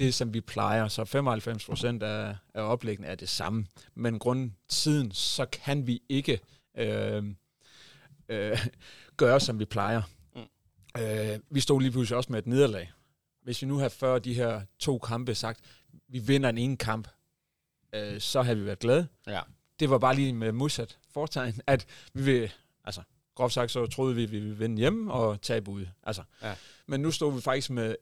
det, 0.00 0.14
som 0.14 0.34
vi 0.34 0.40
plejer. 0.40 0.88
Så 0.88 1.04
95 1.04 1.66
procent 1.66 2.02
af, 2.02 2.36
af 2.54 2.62
oplæggene 2.62 3.06
er 3.06 3.14
det 3.14 3.28
samme. 3.28 3.66
Men 3.94 4.18
grunden 4.18 4.56
tiden, 4.68 5.12
så 5.12 5.46
kan 5.46 5.86
vi 5.86 6.02
ikke 6.08 6.40
øh, 6.78 7.24
øh, 8.28 8.58
gøre, 9.16 9.40
som 9.40 9.58
vi 9.58 9.64
plejer. 9.64 10.02
Mm. 10.34 11.02
Øh, 11.02 11.38
vi 11.50 11.60
stod 11.60 11.80
lige 11.80 11.90
pludselig 11.90 12.16
også 12.16 12.32
med 12.32 12.38
et 12.38 12.46
nederlag. 12.46 12.92
Hvis 13.42 13.62
vi 13.62 13.66
nu 13.66 13.76
havde 13.76 13.90
før 13.90 14.18
de 14.18 14.34
her 14.34 14.62
to 14.78 14.98
kampe 14.98 15.34
sagt, 15.34 15.60
vi 16.08 16.18
vinder 16.18 16.48
en 16.48 16.58
ene 16.58 16.76
kamp, 16.76 17.08
øh, 17.94 18.20
så 18.20 18.42
havde 18.42 18.58
vi 18.58 18.66
været 18.66 18.78
glade. 18.78 19.08
Ja. 19.26 19.40
Det 19.80 19.90
var 19.90 19.98
bare 19.98 20.14
lige 20.14 20.32
med 20.32 20.52
modsat 20.52 20.98
fortegn, 21.12 21.60
at 21.66 21.86
vi 22.14 22.22
vil, 22.22 22.52
altså 22.84 23.02
groft 23.34 23.54
sagt, 23.54 23.70
så 23.70 23.86
troede 23.86 24.14
vi, 24.14 24.22
at 24.22 24.32
vi 24.32 24.38
ville 24.38 24.58
vinde 24.58 24.78
hjemme 24.78 25.12
og 25.12 25.42
tabe 25.42 25.70
ude. 25.70 25.90
Altså. 26.02 26.22
Ja. 26.42 26.54
Men 26.86 27.00
nu 27.00 27.10
stod 27.10 27.34
vi 27.34 27.40
faktisk 27.40 27.70
med 27.70 27.96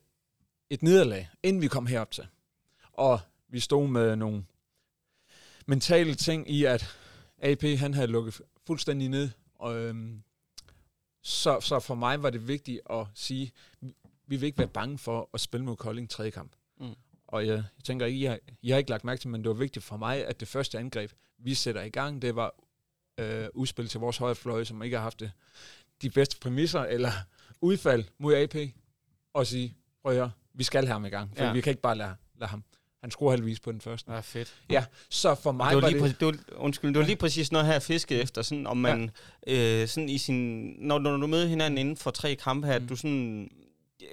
et 0.69 0.83
nederlag, 0.83 1.29
inden 1.43 1.61
vi 1.61 1.67
kom 1.67 1.85
herop 1.85 2.11
til. 2.11 2.27
Og 2.93 3.19
vi 3.47 3.59
stod 3.59 3.87
med 3.87 4.15
nogle 4.15 4.45
mentale 5.65 6.15
ting 6.15 6.51
i, 6.51 6.65
at 6.65 6.95
AP 7.37 7.63
han 7.63 7.93
havde 7.93 8.07
lukket 8.07 8.41
fuldstændig 8.67 9.09
ned. 9.09 9.29
Og, 9.55 9.75
øhm, 9.75 10.23
så, 11.21 11.59
så 11.61 11.79
for 11.79 11.95
mig 11.95 12.23
var 12.23 12.29
det 12.29 12.47
vigtigt 12.47 12.81
at 12.89 13.05
sige, 13.13 13.51
vi 14.27 14.35
vil 14.35 14.43
ikke 14.43 14.57
være 14.57 14.67
bange 14.67 14.97
for 14.97 15.29
at 15.33 15.39
spille 15.41 15.65
mod 15.65 15.75
Kolding 15.75 16.09
tredje 16.09 16.31
kamp. 16.31 16.51
Mm. 16.79 16.95
Og 17.27 17.47
jeg, 17.47 17.55
jeg 17.55 17.83
tænker 17.83 18.05
ikke, 18.05 18.19
I 18.19 18.23
har, 18.23 18.39
I 18.61 18.69
har 18.69 18.77
ikke 18.77 18.89
lagt 18.89 19.03
mærke 19.03 19.21
til, 19.21 19.29
men 19.29 19.41
det 19.41 19.49
var 19.49 19.55
vigtigt 19.55 19.85
for 19.85 19.97
mig, 19.97 20.27
at 20.27 20.39
det 20.39 20.47
første 20.47 20.79
angreb, 20.79 21.11
vi 21.37 21.53
sætter 21.53 21.81
i 21.81 21.89
gang, 21.89 22.21
det 22.21 22.35
var 22.35 22.55
øh, 23.17 23.47
udspil 23.53 23.87
til 23.87 23.99
vores 23.99 24.17
højre 24.17 24.35
fløje, 24.35 24.65
som 24.65 24.83
ikke 24.83 24.97
har 24.97 25.03
haft 25.03 25.19
det, 25.19 25.31
de 26.01 26.09
bedste 26.09 26.37
præmisser 26.39 26.79
eller 26.79 27.11
udfald 27.61 28.05
mod 28.17 28.33
AP, 28.33 28.55
og 29.33 29.47
sige, 29.47 29.75
prøv 30.01 30.11
at 30.11 30.17
høre, 30.17 30.31
vi 30.53 30.63
skal 30.63 30.85
have 30.85 30.93
ham 30.93 31.05
i 31.05 31.09
gang, 31.09 31.29
for 31.35 31.43
Ja. 31.43 31.47
ja. 31.47 31.53
vi 31.53 31.61
kan 31.61 31.71
ikke 31.71 31.81
bare 31.81 31.95
lade, 31.97 32.15
lade 32.39 32.49
ham. 32.49 32.63
Han 33.01 33.11
skruer 33.11 33.31
halvvis 33.31 33.59
på 33.59 33.71
den 33.71 33.81
første. 33.81 34.11
Ja, 34.11 34.19
fedt. 34.19 34.53
Ja, 34.69 34.85
så 35.09 35.35
for 35.35 35.51
mig 35.51 35.69
det 35.69 35.75
var, 35.75 35.81
var 35.81 35.89
lige 35.89 35.97
det... 35.97 36.01
præcis, 36.01 36.17
det 36.17 36.27
var, 36.27 36.63
undskyld, 36.63 36.89
det 36.93 36.99
var 36.99 37.05
lige 37.05 37.15
præcis 37.15 37.51
noget 37.51 37.65
her, 37.65 37.73
jeg 37.73 37.81
fiskede 37.81 38.21
efter, 38.21 38.41
sådan, 38.41 38.67
om 38.67 38.77
man 38.77 39.11
øh, 39.47 39.87
sådan 39.87 40.09
i 40.09 40.17
sin, 40.17 40.59
når, 40.79 40.99
når 40.99 41.17
du 41.17 41.27
møder 41.27 41.47
hinanden 41.47 41.77
inden 41.77 41.97
for 41.97 42.11
tre 42.11 42.35
kampe 42.35 42.67
her, 42.67 42.77
mm. 42.79 42.83
Mm. 42.83 42.87
du 42.87 42.95
sådan, 42.95 43.49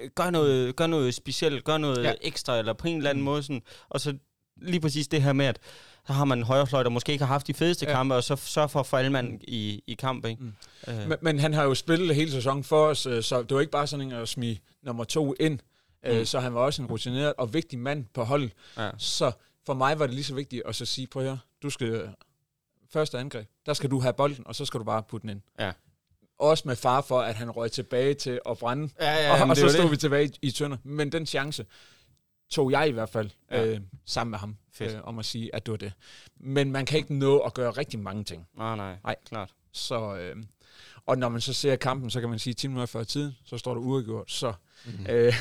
øh, 0.00 0.10
gør 0.14 0.30
noget, 0.30 0.76
gør 0.76 0.86
noget 0.86 1.14
specielt, 1.14 1.64
gør 1.64 1.78
noget 1.78 2.02
ja. 2.02 2.08
Ja. 2.08 2.14
ekstra, 2.22 2.58
eller 2.58 2.72
på 2.72 2.88
en 2.88 2.96
eller 2.96 3.10
anden 3.10 3.22
mm. 3.22 3.24
Mm. 3.28 3.32
måde, 3.32 3.42
sådan, 3.42 3.62
og 3.88 4.00
så 4.00 4.16
lige 4.56 4.80
præcis 4.80 5.08
det 5.08 5.22
her 5.22 5.32
med, 5.32 5.46
at 5.46 5.58
så 6.06 6.12
har 6.12 6.24
man 6.24 6.38
en 6.38 6.44
højrefløj, 6.44 6.82
der 6.82 6.90
måske 6.90 7.12
ikke 7.12 7.24
har 7.24 7.32
haft 7.32 7.46
de 7.46 7.54
fedeste 7.54 7.86
ja. 7.86 7.90
Ja. 7.90 7.96
kampe, 7.96 8.14
og 8.14 8.24
så 8.24 8.36
sørger 8.36 8.68
for 8.68 8.80
at 8.80 8.86
få 8.86 8.96
alle 8.96 9.10
mand 9.10 9.40
i, 9.42 9.82
i 9.86 9.94
kamp, 9.94 10.26
ikke? 10.26 10.42
Mm. 10.42 10.52
Øh, 10.88 11.08
Men, 11.08 11.18
men 11.20 11.38
han 11.38 11.54
har 11.54 11.64
jo 11.64 11.74
spillet 11.74 12.16
hele 12.16 12.30
sæsonen 12.30 12.64
for 12.64 12.86
os, 12.86 13.06
øh, 13.06 13.22
så 13.22 13.42
det 13.42 13.54
var 13.54 13.60
ikke 13.60 13.72
bare 13.72 13.86
sådan 13.86 14.06
en 14.06 14.12
at 14.12 14.28
smide 14.28 14.58
nummer 14.82 15.04
to 15.04 15.34
ind. 15.40 15.58
Mm. 16.04 16.18
Mm. 16.18 16.24
Så 16.24 16.40
han 16.40 16.54
var 16.54 16.60
også 16.60 16.82
en 16.82 16.88
rutineret 16.88 17.34
og 17.38 17.54
vigtig 17.54 17.78
mand 17.78 18.06
på 18.14 18.24
holdet. 18.24 18.52
ja. 18.76 18.90
Så 18.98 19.32
for 19.66 19.74
mig 19.74 19.98
var 19.98 20.06
det 20.06 20.14
lige 20.14 20.24
så 20.24 20.34
vigtigt 20.34 20.62
at 20.66 20.74
så 20.74 20.84
sige, 20.86 21.06
prøv 21.06 21.22
høre, 21.22 21.38
du 21.62 21.70
skal 21.70 21.88
øh, 21.88 22.08
første 22.92 23.18
angreb, 23.18 23.48
der 23.66 23.72
skal 23.74 23.90
du 23.90 24.00
have 24.00 24.12
bolden, 24.12 24.46
og 24.46 24.54
så 24.54 24.64
skal 24.64 24.80
du 24.80 24.84
bare 24.84 25.02
putte 25.02 25.22
den 25.22 25.30
ind. 25.30 25.40
Ja. 25.58 25.72
Også 26.38 26.62
med 26.68 26.76
far 26.76 27.00
for, 27.00 27.20
at 27.20 27.34
han 27.34 27.50
røg 27.50 27.70
tilbage 27.72 28.14
til 28.14 28.40
at 28.48 28.58
brænde, 28.58 28.88
Ja, 29.00 29.12
ja, 29.14 29.42
og, 29.42 29.48
og 29.50 29.56
så 29.56 29.68
stod 29.68 29.82
det. 29.82 29.90
vi 29.90 29.96
tilbage 29.96 30.26
i, 30.26 30.38
i 30.42 30.50
tønder. 30.50 30.76
Men 30.84 31.12
den 31.12 31.26
chance 31.26 31.66
tog 32.50 32.70
jeg 32.70 32.88
i 32.88 32.90
hvert 32.92 33.08
fald 33.08 33.30
Ja. 33.50 33.62
ja. 33.64 33.66
øh, 33.74 33.80
sammen 34.04 34.30
med 34.30 34.38
ham, 34.38 34.56
Fedt. 34.72 34.92
øh, 34.94 35.00
om 35.04 35.18
at 35.18 35.24
sige, 35.24 35.54
at 35.54 35.66
det 35.66 35.72
var 35.72 35.78
det. 35.78 35.92
Men 36.40 36.72
man 36.72 36.86
kan 36.86 36.98
ikke 36.98 37.14
nå 37.14 37.38
at 37.38 37.54
gøre 37.54 37.70
rigtig 37.70 37.98
mange 38.00 38.24
ting. 38.24 38.46
Nej, 38.56 38.76
nej, 38.76 38.96
Nej. 39.04 39.16
klart. 39.28 39.50
Så, 39.72 40.16
øh, 40.16 40.36
og 41.06 41.18
når 41.18 41.28
man 41.28 41.40
så 41.40 41.52
ser 41.52 41.76
kampen, 41.76 42.10
så 42.10 42.20
kan 42.20 42.28
man 42.30 42.38
sige 42.38 42.54
10 42.54 42.66
minutter 42.66 42.86
før 42.86 43.04
tiden, 43.04 43.36
så 43.44 43.58
står 43.58 43.74
der 43.74 43.80
uafgjort. 43.80 44.30
Så 44.30 44.52
Mm. 44.86 45.06
øh, 45.10 45.32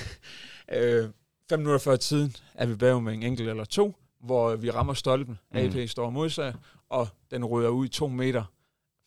øh, 0.71 1.09
5 1.49 1.59
minutter 1.59 1.79
før 1.79 1.95
tiden 1.95 2.35
er 2.53 2.65
vi 2.65 2.75
bagud 2.75 3.01
med 3.01 3.13
en 3.13 3.23
enkelt 3.23 3.49
eller 3.49 3.65
to, 3.65 3.95
hvor 4.19 4.55
vi 4.55 4.71
rammer 4.71 4.93
stolpen. 4.93 5.39
Mm. 5.51 5.57
AP 5.57 5.89
står 5.89 6.09
modsat, 6.09 6.55
og 6.89 7.07
den 7.31 7.45
rydder 7.45 7.69
ud 7.69 7.87
to 7.87 8.07
meter 8.07 8.43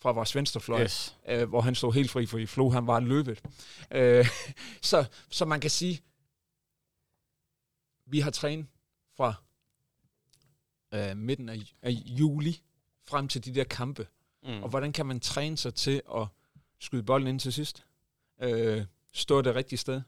fra 0.02 0.12
vores 0.12 0.34
venstrefløj, 0.34 0.82
Yes. 0.82 1.16
øh, 1.28 1.48
hvor 1.48 1.60
han 1.60 1.74
stod 1.74 1.92
helt 1.92 2.10
fri, 2.10 2.26
for 2.26 2.38
i 2.38 2.46
Flo 2.46 2.70
han 2.70 2.86
var 2.86 3.00
løbet. 3.00 3.40
Øh, 3.90 4.26
så, 4.82 5.04
så 5.30 5.44
man 5.44 5.60
kan 5.60 5.70
sige, 5.70 6.00
vi 8.06 8.20
har 8.20 8.30
trænet 8.30 8.66
fra 9.16 9.34
øh, 10.94 11.16
midten 11.16 11.48
af, 11.48 11.58
af 11.82 11.90
juli 11.90 12.62
frem 13.08 13.28
til 13.28 13.44
de 13.44 13.54
der 13.54 13.64
kampe. 13.64 14.06
Mm. 14.42 14.62
Og 14.62 14.68
hvordan 14.68 14.92
kan 14.92 15.06
man 15.06 15.20
træne 15.20 15.56
sig 15.56 15.74
til 15.74 16.02
at 16.16 16.26
skyde 16.80 17.02
bolden 17.02 17.28
ind 17.28 17.40
til 17.40 17.52
sidst? 17.52 17.84
Øh, 18.42 18.84
stå 19.12 19.42
det 19.42 19.54
rigtige 19.54 19.78
sted? 19.78 20.00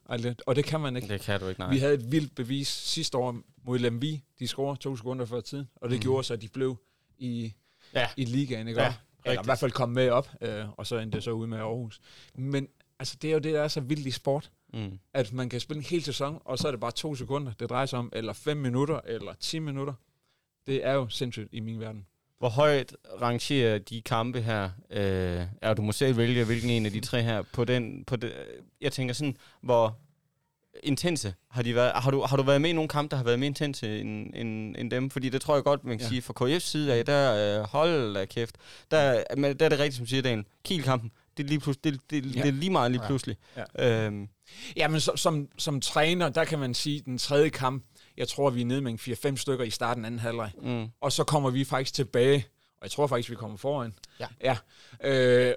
Og 0.47 0.57
det- 0.57 0.65
kan 0.65 0.81
man 0.81 0.97
ikke. 0.97 1.09
Det 1.09 1.21
kan 1.21 1.41
du 1.41 1.47
ikke, 1.49 1.61
nej. 1.61 1.71
Vi 1.73 1.79
havde 1.79 1.95
et 1.95 2.13
vildt 2.13 2.35
bevis 2.35 2.69
sidste 2.69 3.19
år 3.19 3.41
mod 3.65 3.79
Lemvi. 3.79 4.23
De 4.39 4.47
scorede 4.49 4.81
to 4.81 4.97
sekunder 4.97 5.25
før 5.25 5.41
tiden, 5.41 5.69
og 5.77 5.91
det 5.91 5.97
Mm. 5.99 6.03
gjorde 6.03 6.25
så, 6.25 6.35
at 6.35 6.43
de 6.43 6.49
blev 6.49 6.77
i, 7.19 7.55
Ja. 7.95 8.09
i 8.17 8.25
ligaen. 8.25 8.69
Ikke? 8.69 8.83
Ja. 8.83 8.95
Eller 9.25 9.43
i 9.43 9.45
hvert 9.45 9.59
fald 9.59 9.71
komme 9.71 9.95
med 9.95 10.11
op, 10.11 10.29
øh, 10.41 10.65
og 10.77 10.87
så 10.87 10.99
endte 10.99 11.17
det 11.17 11.25
så 11.25 11.31
ud 11.31 11.47
med 11.47 11.59
Aarhus. 11.59 12.01
Men 12.35 12.69
altså, 12.99 13.17
det 13.23 13.29
er 13.31 13.33
jo 13.35 13.39
det, 13.39 13.55
der 13.55 13.61
er 13.63 13.69
så 13.69 13.81
vildt 13.81 14.07
i 14.07 14.11
sport, 14.11 14.51
Mm. 14.73 14.99
at 15.15 15.33
man 15.33 15.49
kan 15.49 15.61
spille 15.61 15.79
en 15.79 15.85
hel 15.85 16.03
sæson, 16.03 16.43
og 16.45 16.59
så 16.59 16.69
er 16.69 16.73
det 16.73 16.81
bare 16.81 16.91
to 16.93 17.15
sekunder, 17.15 17.53
det 17.53 17.71
drejer 17.71 17.87
sig 17.87 17.99
om, 17.99 18.11
eller 18.13 18.33
fem 18.33 18.57
minutter, 18.57 19.01
eller 19.07 19.35
10 19.35 19.59
minutter. 19.59 19.95
Det 20.67 20.87
er 20.87 20.93
jo 20.93 21.09
sindssygt 21.09 21.49
i 21.53 21.61
min 21.61 21.81
verden. 21.81 22.07
Hvor 22.41 22.49
højt 22.49 22.97
rangerer 23.23 23.79
de 23.79 24.03
kampe 24.03 24.41
her? 24.41 24.71
Øh, 24.91 25.43
er 25.63 25.75
du 25.75 25.83
må 25.83 25.93
selv 25.93 26.17
vælge, 26.17 26.45
hvilken 26.45 26.71
en 26.71 26.87
af 26.87 26.93
de 26.93 27.01
tre 27.01 27.23
her 27.23 27.43
på 27.53 27.65
den... 27.65 28.05
På 28.05 28.17
det, 28.17 28.33
jeg 28.81 28.93
tænker 28.93 29.15
sådan, 29.15 29.37
hvor 29.63 29.97
intense 30.83 31.35
har 31.51 31.63
de 31.63 31.75
været? 31.75 31.93
Har 31.95 32.11
du, 32.11 32.21
har 32.23 32.37
du 32.37 32.43
været 32.43 32.61
med 32.61 32.71
i 32.71 32.73
nogle 32.73 32.89
kampe, 32.89 33.11
der 33.11 33.17
har 33.17 33.25
været 33.25 33.39
mere 33.39 33.47
intense 33.47 34.01
end, 34.01 34.35
end, 34.35 34.77
end 34.79 34.91
dem? 34.91 35.11
Fordi 35.11 35.29
det 35.29 35.41
tror 35.41 35.55
jeg 35.55 35.65
godt, 35.65 35.85
man 35.85 35.99
kan 35.99 36.05
Ja. 36.05 36.09
sige, 36.09 36.23
fra 36.23 36.35
KF's 36.45 36.59
side 36.59 36.95
af, 36.95 37.05
der 37.07 37.59
øh, 37.61 37.67
hold 37.67 38.15
da 38.15 38.25
kæft. 38.25 38.57
Der, 38.91 39.23
men 39.37 39.57
der 39.57 39.65
er 39.65 39.69
det 39.69 39.79
rigtigt, 39.79 39.97
som 39.97 40.07
siger 40.07 40.23
Daniel. 40.23 40.47
Kiel-kampen, 40.65 41.11
det 41.37 41.43
er, 41.45 41.49
lige 41.49 41.61
plus, 41.61 41.77
det, 41.77 42.01
det, 42.11 42.37
Ja. 42.37 42.43
det 42.43 42.49
er 42.49 42.53
lige 42.53 42.71
meget 42.71 42.91
lige 42.91 43.03
pludselig. 43.07 43.37
Ja. 43.79 44.05
Øhm, 44.07 44.29
Ja, 44.77 44.89
men 44.89 45.01
som, 45.01 45.17
som, 45.17 45.49
som 45.59 45.81
træner, 45.81 46.29
der 46.29 46.45
kan 46.45 46.59
man 46.59 46.75
sige, 46.75 47.01
den 47.05 47.19
tredje 47.19 47.49
kamp, 47.49 47.85
jeg 48.21 48.29
tror, 48.29 48.51
vi 48.51 48.61
er 48.61 48.65
nede 48.65 48.81
med 48.81 48.93
en 48.93 49.33
4-5 49.33 49.37
stykker 49.37 49.65
i 49.65 49.71
starten 49.71 50.05
anden 50.05 50.19
halvleg. 50.19 50.53
mm. 50.63 50.89
Og 51.01 51.13
så 51.13 51.25
kommer 51.25 51.51
vi 51.51 51.65
faktisk 51.65 51.95
tilbage, 51.95 52.47
og 52.77 52.83
jeg 52.83 52.91
tror 52.91 53.07
faktisk, 53.07 53.31
vi 53.31 53.35
kommer 53.35 53.57
foran. 53.57 53.95
Ja. 54.21 54.27
ja. 54.41 54.57
Øh, 55.05 55.55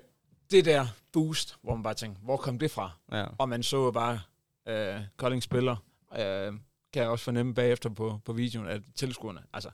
det 0.52 0.66
der 0.66 0.88
boost, 1.14 1.58
hvor 1.62 1.76
man 1.76 1.84
bare 1.84 1.94
tænker, 1.94 2.22
hvor 2.22 2.38
kom 2.38 2.60
det 2.60 2.72
fra? 2.72 2.92
Ja. 3.12 3.26
Og 3.38 3.50
man 3.50 3.64
så 3.64 3.92
bare 3.92 4.20
øh, 4.68 5.02
Kolding 5.18 5.44
spiller, 5.44 5.76
øh, 6.14 6.54
kan 6.94 7.02
jeg 7.02 7.08
også 7.08 7.24
fornemme 7.26 7.54
bagefter 7.54 7.90
på, 7.90 8.20
på 8.26 8.34
videoen, 8.34 8.68
at 8.68 8.82
tilskuerne, 8.96 9.42
altså, 9.54 9.70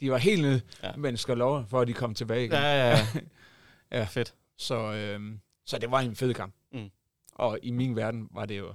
de 0.00 0.10
var 0.10 0.18
helt 0.18 0.42
nede, 0.42 0.60
ja. 0.82 0.96
Men 0.96 1.16
skal 1.16 1.36
lov 1.36 1.66
for, 1.68 1.80
at 1.80 1.88
de 1.88 1.92
kom 1.92 2.14
tilbage 2.14 2.40
igen. 2.44 2.52
Ja, 2.52 2.88
ja, 2.88 2.88
ja. 2.90 3.06
Ja. 3.98 4.04
Fedt. 4.04 4.34
Så, 4.58 4.92
øh, 4.92 5.38
så 5.66 5.78
det 5.78 5.90
var 5.90 6.00
en 6.00 6.16
fed 6.16 6.34
kamp. 6.34 6.54
Mm. 6.72 6.90
Og 7.34 7.58
i 7.62 7.70
min 7.70 7.96
verden 7.96 8.28
var 8.30 8.46
det 8.46 8.58
jo 8.58 8.74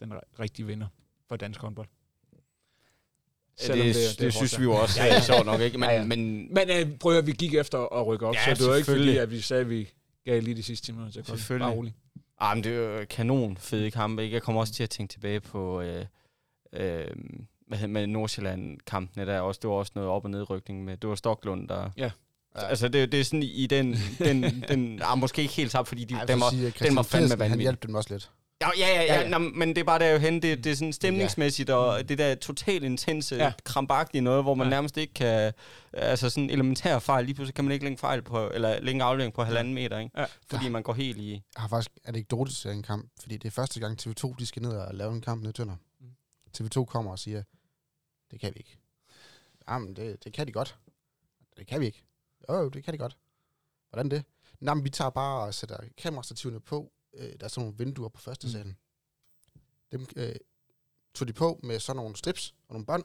den 0.00 0.12
ri- 0.12 0.40
rigtige 0.40 0.66
vinder 0.66 0.86
for 1.28 1.36
dansk 1.36 1.60
håndbold. 1.60 1.88
Det, 3.66 3.74
det, 3.74 3.94
det, 3.94 4.20
det 4.20 4.34
synes 4.34 4.58
vi 4.58 4.62
jo 4.64 4.72
også 4.72 5.00
Ja, 5.00 5.06
ja, 5.06 5.12
ja. 5.12 5.18
er 5.18 5.22
sjovt 5.22 5.46
nok, 5.46 5.60
ikke? 5.60 5.78
Men, 5.78 5.88
Ja, 5.88 5.94
ja, 5.96 6.04
men 6.04 6.48
Men 6.54 6.70
øh, 6.70 6.98
prøv 7.00 7.18
at 7.18 7.26
vi 7.26 7.32
gik 7.32 7.54
efter 7.54 7.78
at 8.00 8.06
rykke 8.06 8.26
op, 8.26 8.34
Ja, 8.34 8.54
så 8.54 8.62
det 8.62 8.70
var 8.70 8.76
ikke 8.76 8.90
fordi, 8.90 9.16
at 9.16 9.30
vi 9.30 9.40
sagde, 9.40 9.60
at 9.60 9.70
vi 9.70 9.88
gav 10.24 10.42
lige 10.42 10.54
de 10.56 10.62
sidste 10.62 10.86
10 10.86 10.92
minutter 10.92 11.12
til 11.12 11.22
Kolding. 11.22 11.38
Selvfølgelig. 11.38 11.64
Bare 11.66 11.74
roligt. 11.76 11.94
Ah, 12.40 12.56
men 12.56 12.64
det 12.64 12.72
er 12.72 12.76
jo 13.00 13.06
kanon 13.10 13.56
fede 13.56 13.90
kampe, 13.90 14.22
ikke? 14.22 14.34
Jeg 14.34 14.42
kommer 14.42 14.60
også 14.60 14.72
til 14.72 14.82
at 14.82 14.90
tænke 14.90 15.12
tilbage 15.12 15.40
på 15.40 15.80
øh, 15.80 16.04
øh, 16.72 17.04
hvad 17.68 17.78
hedder, 17.78 17.92
med 17.92 18.06
Nordsjælland-kampene 18.06 19.26
der 19.26 19.40
også. 19.40 19.58
Det 19.62 19.70
var 19.70 19.76
også 19.76 19.92
noget 19.94 20.10
op- 20.10 20.24
og 20.24 20.30
nedrykning 20.30 20.84
med, 20.84 20.96
det 20.96 21.08
var 21.10 21.14
Stoklund, 21.16 21.68
der... 21.68 21.90
Ja. 21.96 22.10
Altså, 22.54 22.88
det, 22.88 23.12
det 23.12 23.20
er 23.20 23.24
sådan 23.24 23.42
i 23.42 23.66
den, 23.66 23.96
den, 24.18 24.64
den 24.68 25.00
ah, 25.04 25.18
måske 25.18 25.42
ikke 25.42 25.54
helt 25.54 25.70
tabt, 25.70 25.88
fordi 25.88 26.04
de, 26.04 26.14
Ej, 26.14 26.24
den 26.24 26.40
var, 26.40 26.50
sige, 26.50 26.72
den 26.78 26.96
var 26.96 27.02
fandme 27.02 27.02
Pedersen, 27.02 27.30
Han 27.30 27.38
vanvittig. 27.38 27.62
hjalp 27.62 27.82
dem 27.82 27.94
også 27.94 28.14
lidt. 28.14 28.30
Ja, 28.60 28.70
ja, 28.78 28.88
ja, 28.88 29.02
ja, 29.02 29.20
Ja. 29.20 29.28
Nå, 29.28 29.38
men 29.38 29.68
det 29.68 29.78
er 29.78 29.84
bare 29.84 29.98
der 29.98 30.12
jo 30.12 30.18
hen. 30.18 30.42
Det, 30.42 30.64
det 30.64 30.72
er 30.72 30.76
sådan 30.76 30.92
stemningsmæssigt, 30.92 31.70
og 31.70 32.08
det 32.08 32.18
der 32.18 32.34
totalt 32.34 32.84
intense, 32.84 33.36
Ja. 33.36 33.52
krampagtige 33.64 34.20
noget, 34.20 34.44
hvor 34.44 34.54
man 34.54 34.66
Ja. 34.66 34.70
nærmest 34.70 34.96
ikke 34.96 35.14
kan... 35.14 35.52
Altså 35.92 36.30
sådan 36.30 36.50
elementær 36.50 36.98
fejl, 36.98 37.24
lige 37.24 37.34
pludselig 37.34 37.54
kan 37.54 37.64
man 37.64 37.72
ikke 37.72 37.84
lægge 37.84 37.98
fejl 37.98 38.22
på, 38.22 38.50
eller 38.50 38.80
lægge 38.80 38.90
en 38.96 39.00
aflevering 39.00 39.34
på 39.34 39.42
halvanden 39.42 39.74
meter, 39.74 39.98
ikke? 39.98 40.20
Ja. 40.20 40.26
Fordi 40.50 40.68
man 40.68 40.82
går 40.82 40.92
helt 40.94 41.18
i... 41.18 41.30
Jeg 41.32 41.42
har 41.56 41.68
faktisk 41.68 41.90
anekdotisk 42.04 42.60
til 42.60 42.70
en 42.70 42.82
kamp, 42.82 43.10
fordi 43.20 43.36
det 43.36 43.46
er 43.48 43.50
første 43.50 43.80
gang 43.80 43.98
TV2, 44.02 44.34
de 44.38 44.46
skal 44.46 44.62
ned 44.62 44.70
og 44.72 44.94
lave 44.94 45.12
en 45.12 45.20
kamp 45.20 45.42
ned 45.42 45.50
i 45.50 45.52
Tønder. 45.52 45.76
Mm. 46.00 46.06
TV2 46.58 46.84
kommer 46.84 47.10
og 47.10 47.18
siger, 47.18 47.42
det 48.30 48.40
kan 48.40 48.48
vi 48.54 48.58
ikke. 48.58 48.78
Jamen, 49.68 49.96
det, 49.96 50.24
det 50.24 50.32
kan 50.32 50.46
de 50.46 50.52
godt. 50.52 50.76
Det 51.58 51.66
kan 51.66 51.80
vi 51.80 51.86
ikke. 51.86 52.04
Jo, 52.48 52.54
jo, 52.54 52.68
det 52.68 52.84
kan 52.84 52.92
de 52.94 52.98
godt. 52.98 53.16
Hvordan 53.90 54.10
det? 54.10 54.24
Nå, 54.60 54.74
men 54.74 54.84
vi 54.84 54.90
tager 54.90 55.10
bare 55.10 55.42
og 55.46 55.54
sætter 55.54 55.76
kamerastativerne 55.98 56.60
på. 56.60 56.92
Øh, 57.14 57.32
der 57.40 57.44
er 57.44 57.48
sådan 57.48 57.62
nogle 57.64 57.78
vinduer 57.78 58.08
på 58.08 58.20
første 58.20 58.46
Mm. 58.46 58.52
salen. 58.52 58.76
Dem 59.92 60.06
øh, 60.16 60.34
tog 61.14 61.28
de 61.28 61.32
på 61.32 61.60
med 61.62 61.80
sådan 61.80 61.96
nogle 61.96 62.16
strips 62.16 62.54
og 62.68 62.74
nogle 62.74 62.86
bånd, 62.86 63.04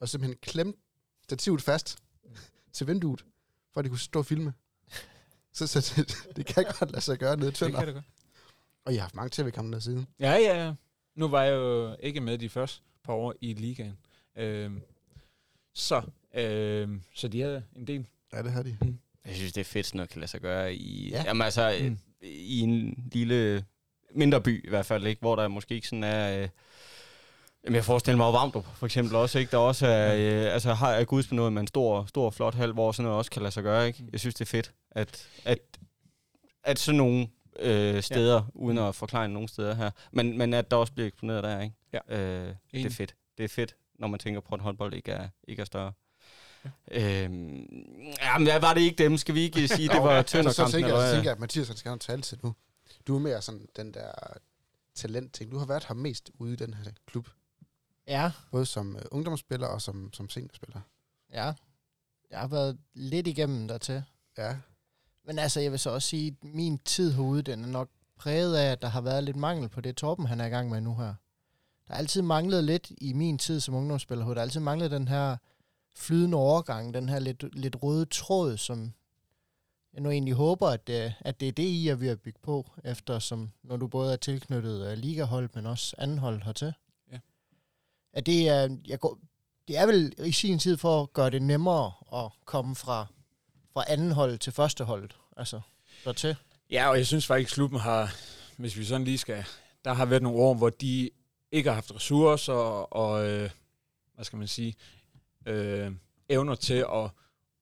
og 0.00 0.08
simpelthen 0.08 0.38
klemte 0.42 0.78
stativet 1.22 1.62
fast 1.62 1.98
til 2.72 2.86
vinduet, 2.86 3.24
for 3.72 3.80
at 3.80 3.84
de 3.84 3.88
kunne 3.88 3.98
stå 3.98 4.18
og 4.18 4.26
filme. 4.26 4.54
Så, 5.52 5.66
så 5.66 5.94
det, 6.02 6.36
det 6.36 6.46
kan 6.46 6.64
godt 6.64 6.90
lade 6.90 7.00
sig 7.00 7.18
gøre 7.18 7.36
nede 7.36 7.46
i 7.48 7.50
Det 7.50 7.56
Tønder. 7.58 7.78
kan 7.78 7.86
det 7.86 7.94
godt. 7.94 8.04
Og 8.84 8.92
jeg 8.92 9.00
har 9.00 9.04
haft 9.04 9.14
mange 9.14 9.30
tv-kampe 9.32 9.72
der 9.72 9.78
siden. 9.80 10.06
Ja, 10.20 10.30
ja, 10.32 10.64
ja. 10.66 10.74
Nu 11.14 11.28
var 11.28 11.42
jeg 11.42 11.52
jo 11.54 11.96
ikke 12.00 12.20
med 12.20 12.38
de 12.38 12.48
første 12.48 12.82
par 13.04 13.12
år 13.12 13.34
i 13.40 13.54
ligaen. 13.54 13.98
Øhm, 14.36 14.82
så, 15.74 16.02
øhm, 16.34 17.02
så 17.14 17.28
de 17.28 17.40
havde 17.40 17.64
en 17.76 17.86
del. 17.86 18.06
Ja, 18.32 18.42
det 18.42 18.52
havde 18.52 18.64
de. 18.64 18.98
Jeg 19.24 19.34
synes, 19.36 19.52
det 19.52 19.60
er 19.60 19.64
fedt, 19.64 19.86
sådan 19.86 19.96
noget 19.96 20.10
kan 20.10 20.20
lade 20.20 20.30
sig 20.30 20.40
gøre 20.40 20.74
i, 20.74 21.10
Ja. 21.10 21.16
ja. 21.16 21.24
jamen, 21.26 21.42
altså, 21.42 21.78
Mm. 21.82 21.98
Mm. 22.22 22.28
i 22.28 22.60
en 22.60 23.08
lille, 23.12 23.64
mindre 24.14 24.40
by 24.40 24.66
i 24.66 24.68
hvert 24.68 24.86
fald, 24.86 25.06
ikke? 25.06 25.20
hvor 25.20 25.36
der 25.36 25.48
måske 25.48 25.74
ikke 25.74 25.88
sådan 25.88 26.04
er... 26.04 26.42
Øh, 26.42 26.48
jamen, 27.64 27.74
jeg 27.74 27.84
forestiller 27.84 28.16
mig 28.16 28.32
Vamdrup 28.32 28.66
for 28.76 28.86
eksempel 28.86 29.16
også, 29.16 29.38
ikke? 29.38 29.50
der 29.50 29.56
også 29.56 29.86
er, 29.86 30.14
øh, 30.14 30.54
altså, 30.54 30.74
har 30.74 30.90
er 30.90 31.04
guds 31.04 31.32
noget 31.32 31.52
med 31.52 31.60
en 31.60 31.66
stor, 31.66 32.04
stor, 32.04 32.30
flot 32.30 32.54
hal, 32.54 32.72
hvor 32.72 32.92
sådan 32.92 33.04
noget 33.04 33.18
også 33.18 33.30
kan 33.30 33.42
lade 33.42 33.52
sig 33.52 33.62
gøre. 33.62 33.86
Ikke? 33.86 34.04
Jeg 34.12 34.20
synes, 34.20 34.34
det 34.34 34.40
er 34.40 34.50
fedt, 34.50 34.72
at, 34.90 35.28
at, 35.44 35.58
at 36.64 36.78
sådan 36.78 36.98
nogle 36.98 37.28
øh, 37.58 38.02
steder, 38.02 38.34
ja. 38.34 38.42
uden 38.54 38.78
at 38.78 38.94
forklare 38.94 39.28
nogen 39.28 39.48
steder 39.48 39.74
her, 39.74 39.90
men, 40.12 40.38
men 40.38 40.54
at 40.54 40.70
der 40.70 40.76
også 40.76 40.92
bliver 40.92 41.06
eksponeret 41.06 41.44
der. 41.44 41.60
Ikke? 41.60 41.74
Ja. 41.92 42.18
Øh, 42.18 42.54
det 42.72 42.86
er 42.86 42.90
fedt. 42.90 43.14
Det 43.38 43.44
er 43.44 43.48
fedt, 43.48 43.76
når 43.98 44.08
man 44.08 44.20
tænker 44.20 44.40
på, 44.40 44.54
at 44.54 44.60
håndbold 44.60 44.94
ikke 44.94 45.12
er, 45.12 45.28
ikke 45.48 45.60
er 45.60 45.64
større. 45.64 45.92
Øhm, 46.90 47.66
jamen, 48.22 48.46
hvad 48.48 48.60
var 48.60 48.74
det 48.74 48.80
ikke 48.80 49.04
dem? 49.04 49.16
Skal 49.16 49.34
vi 49.34 49.40
ikke 49.40 49.68
sige, 49.68 49.88
det 49.88 50.02
var 50.02 50.22
så, 50.22 50.28
så, 50.28 50.32
tønderkampen? 50.32 50.72
tænker, 50.72 50.88
jeg, 50.88 51.08
så 51.08 51.14
tænker 51.14 51.30
jeg, 51.30 51.32
at 51.32 51.40
Mathias 51.40 51.68
han 51.68 51.76
skal 51.76 51.88
have 51.88 51.98
tale 51.98 52.22
til 52.22 52.38
nu. 52.42 52.54
Du 53.06 53.14
er 53.14 53.18
mere 53.18 53.42
sådan 53.42 53.66
den 53.76 53.94
der 53.94 54.12
talentting. 54.94 55.52
Du 55.52 55.58
har 55.58 55.66
været 55.66 55.84
her 55.84 55.94
mest 55.94 56.30
ude 56.38 56.52
i 56.52 56.56
den 56.56 56.74
her 56.74 56.84
klub. 57.06 57.28
Ja, 58.06 58.32
Både 58.50 58.66
som 58.66 58.94
uh, 58.96 59.02
ungdomsspiller 59.10 59.66
og 59.66 59.82
som, 59.82 60.12
som 60.12 60.28
seniorspiller. 60.28 60.80
ja. 61.32 61.52
Jeg 62.30 62.40
har 62.40 62.48
været 62.48 62.78
lidt 62.94 63.26
igennem 63.26 63.68
dertil. 63.68 64.02
Ja. 64.38 64.56
Men 65.26 65.38
altså, 65.38 65.60
jeg 65.60 65.70
vil 65.70 65.78
så 65.78 65.90
også 65.90 66.08
sige, 66.08 66.26
at 66.42 66.48
min 66.54 66.78
tid 66.78 67.12
herude, 67.12 67.42
den 67.42 67.64
er 67.64 67.68
nok 67.68 67.88
præget 68.18 68.56
af, 68.56 68.72
at 68.72 68.82
der 68.82 68.88
har 68.88 69.00
været 69.00 69.24
lidt 69.24 69.36
mangel 69.36 69.68
på 69.68 69.80
det, 69.80 69.96
Torben 69.96 70.26
han 70.26 70.40
er 70.40 70.46
i 70.46 70.48
gang 70.48 70.70
med 70.70 70.80
nu 70.80 70.96
her. 70.96 71.14
Der 71.86 71.94
har 71.94 71.94
altid 71.94 72.22
manglet 72.22 72.64
lidt 72.64 72.92
i 72.98 73.12
min 73.12 73.38
tid 73.38 73.60
som 73.60 73.74
ungdomsspiller. 73.74 74.24
Der 74.24 74.34
har 74.34 74.40
altid 74.42 74.60
manglet 74.60 74.90
den 74.90 75.08
her 75.08 75.36
flydende 75.96 76.38
overgang, 76.38 76.94
den 76.94 77.08
her 77.08 77.18
lidt, 77.18 77.44
lidt 77.56 77.82
røde 77.82 78.04
tråd, 78.04 78.56
som 78.56 78.92
jeg 79.92 80.02
nu 80.02 80.10
egentlig 80.10 80.34
håber, 80.34 80.68
at 80.68 80.86
det, 80.86 81.14
at 81.20 81.40
det 81.40 81.48
er 81.48 81.52
det, 81.52 81.62
I 81.62 81.88
er 81.88 81.94
ved 81.94 82.08
at 82.08 82.20
bygge 82.20 82.38
på, 82.42 82.70
eftersom 82.84 83.50
når 83.62 83.76
du 83.76 83.86
både 83.86 84.12
er 84.12 84.16
tilknyttet 84.16 84.92
uh, 84.92 84.98
ligahold, 84.98 85.50
men 85.54 85.66
også 85.66 85.96
anden 85.98 86.18
hold 86.18 86.42
hertil. 86.42 86.72
Ja. 87.12 87.18
At 88.12 88.26
det 88.26 88.48
er, 88.48 88.76
jeg 88.86 89.00
går, 89.00 89.18
det 89.68 89.78
er 89.78 89.86
vel 89.86 90.14
i 90.24 90.32
sin 90.32 90.58
tid 90.58 90.76
for 90.76 91.02
at 91.02 91.12
gøre 91.12 91.30
det 91.30 91.42
nemmere 91.42 91.92
at 92.12 92.32
komme 92.44 92.74
fra, 92.74 93.06
fra 93.72 93.84
anden 93.88 94.12
hold 94.12 94.38
til 94.38 94.52
første 94.52 94.84
hold, 94.84 95.10
altså 95.36 95.60
dertil. 96.04 96.36
Ja, 96.70 96.88
og 96.90 96.96
jeg 96.96 97.06
synes 97.06 97.26
faktisk, 97.26 97.50
at 97.50 97.54
klubben 97.54 97.80
har, 97.80 98.14
hvis 98.56 98.78
vi 98.78 98.84
sådan 98.84 99.04
lige 99.04 99.18
skal, 99.18 99.44
der 99.84 99.92
har 99.92 100.04
været 100.04 100.22
nogle 100.22 100.38
år, 100.38 100.54
hvor 100.54 100.70
de 100.70 101.10
ikke 101.52 101.68
har 101.68 101.74
haft 101.74 101.94
ressourcer 101.94 102.52
og, 102.52 102.92
og 102.92 103.30
øh, 103.30 103.50
hvad 104.14 104.24
skal 104.24 104.38
man 104.38 104.48
sige, 104.48 104.74
øh, 105.46 105.92
evner 106.28 106.54
til 106.54 106.84
at, 106.94 107.10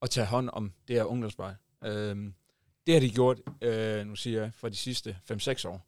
at 0.02 0.10
tage 0.10 0.26
hånd 0.26 0.50
om 0.52 0.72
det 0.88 0.96
her 0.96 1.04
ungdomsbejde. 1.04 1.56
Øh, 1.84 2.32
det 2.86 2.94
har 2.94 3.00
de 3.00 3.10
gjort, 3.10 3.40
øh, 3.60 4.06
nu 4.06 4.16
siger 4.16 4.40
jeg, 4.40 4.52
for 4.54 4.68
de 4.68 4.76
sidste 4.76 5.18
5-6 5.32 5.68
år. 5.68 5.86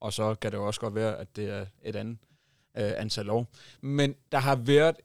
Og 0.00 0.12
så 0.12 0.34
kan 0.34 0.52
det 0.52 0.58
jo 0.58 0.66
også 0.66 0.80
godt 0.80 0.94
være, 0.94 1.16
at 1.18 1.36
det 1.36 1.50
er 1.50 1.66
et 1.82 1.96
andet 1.96 2.18
øh, 2.76 2.92
antal 2.96 3.30
år. 3.30 3.46
Men 3.80 4.14
der 4.32 4.38
har 4.38 4.56
været 4.56 4.96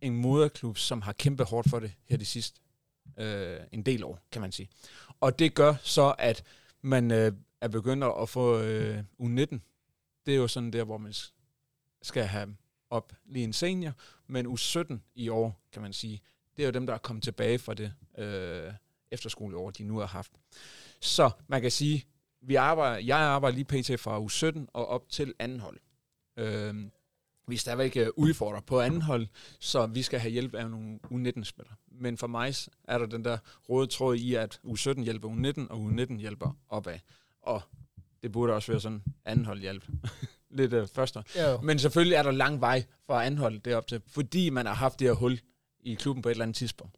en 0.00 0.16
moderklub, 0.16 0.78
som 0.78 1.02
har 1.02 1.12
kæmpet 1.12 1.46
hårdt 1.46 1.70
for 1.70 1.80
det 1.80 1.92
her 2.08 2.16
de 2.16 2.24
sidste 2.24 2.60
øh, 3.18 3.60
en 3.72 3.82
del 3.82 4.04
år, 4.04 4.18
kan 4.32 4.42
man 4.42 4.52
sige. 4.52 4.68
Og 5.20 5.38
det 5.38 5.54
gør 5.54 5.74
så, 5.82 6.14
at 6.18 6.44
man 6.82 7.10
øh, 7.10 7.32
er 7.60 7.68
begyndt 7.68 8.04
at 8.04 8.28
få 8.28 8.58
øh, 8.58 8.98
U19. 8.98 9.58
Det 10.26 10.34
er 10.34 10.36
jo 10.36 10.48
sådan 10.48 10.72
der, 10.72 10.84
hvor 10.84 10.98
man 10.98 11.14
skal 12.02 12.24
have 12.24 12.56
op 12.90 13.12
lige 13.24 13.44
en 13.44 13.52
senior, 13.52 13.92
men 14.26 14.46
U17 14.46 14.98
i 15.14 15.28
år, 15.28 15.60
kan 15.72 15.82
man 15.82 15.92
sige, 15.92 16.20
det 16.56 16.62
er 16.62 16.66
jo 16.66 16.72
dem, 16.72 16.86
der 16.86 16.94
er 16.94 16.98
kommet 16.98 17.22
tilbage 17.22 17.58
fra 17.58 17.74
det 17.74 17.92
øh, 18.18 18.72
efterskoleår, 19.10 19.70
de 19.70 19.84
nu 19.84 19.98
har 19.98 20.06
haft. 20.06 20.32
Så 21.00 21.30
man 21.48 21.62
kan 21.62 21.70
sige, 21.70 22.04
vi 22.40 22.54
arbejder, 22.54 23.06
jeg 23.06 23.18
arbejder 23.18 23.56
lige 23.56 23.64
pt. 23.64 24.00
fra 24.00 24.20
U17 24.20 24.66
og 24.72 24.86
op 24.86 25.08
til 25.08 25.34
anden 25.38 25.60
hold. 25.60 25.78
Øh, 26.36 26.74
vi 27.48 27.54
er 27.54 27.58
stadigvæk 27.58 27.96
udfordrer 27.96 28.10
udfordret 28.16 28.64
på 28.64 28.80
anden 28.80 29.02
hold, 29.02 29.26
så 29.58 29.86
vi 29.86 30.02
skal 30.02 30.20
have 30.20 30.32
hjælp 30.32 30.54
af 30.54 30.70
nogle 30.70 30.98
U19-spillere. 31.04 31.74
Men 31.88 32.18
for 32.18 32.26
mig 32.26 32.54
er 32.84 32.98
der 32.98 33.06
den 33.06 33.24
der 33.24 33.38
røde 33.68 33.86
tråd 33.86 34.16
i, 34.16 34.34
at 34.34 34.60
U17 34.64 35.02
hjælper 35.02 35.28
U19, 35.28 35.70
og 35.70 35.90
U19 35.90 36.16
hjælper 36.16 36.56
opad. 36.68 36.98
Og 37.42 37.62
det 38.22 38.32
burde 38.32 38.52
også 38.52 38.72
være 38.72 38.80
sådan 38.80 39.02
anden 39.24 39.46
hold 39.46 39.60
hjælp. 39.60 39.88
Lidt 40.50 40.72
øh, 40.72 40.88
første. 40.88 41.22
Ja, 41.36 41.56
Men 41.60 41.78
selvfølgelig 41.78 42.14
er 42.14 42.22
der 42.22 42.30
lang 42.30 42.60
vej 42.60 42.84
fra 43.06 43.24
anden 43.24 43.38
hold 43.38 43.60
derop 43.60 43.86
til, 43.86 44.02
fordi 44.08 44.50
man 44.50 44.66
har 44.66 44.74
haft 44.74 44.98
det 44.98 45.06
her 45.06 45.14
hul 45.14 45.40
i 45.80 45.94
klubben 45.94 46.22
på 46.22 46.28
et 46.28 46.30
eller 46.30 46.44
andet 46.44 46.56
tidspunkt. 46.56 46.96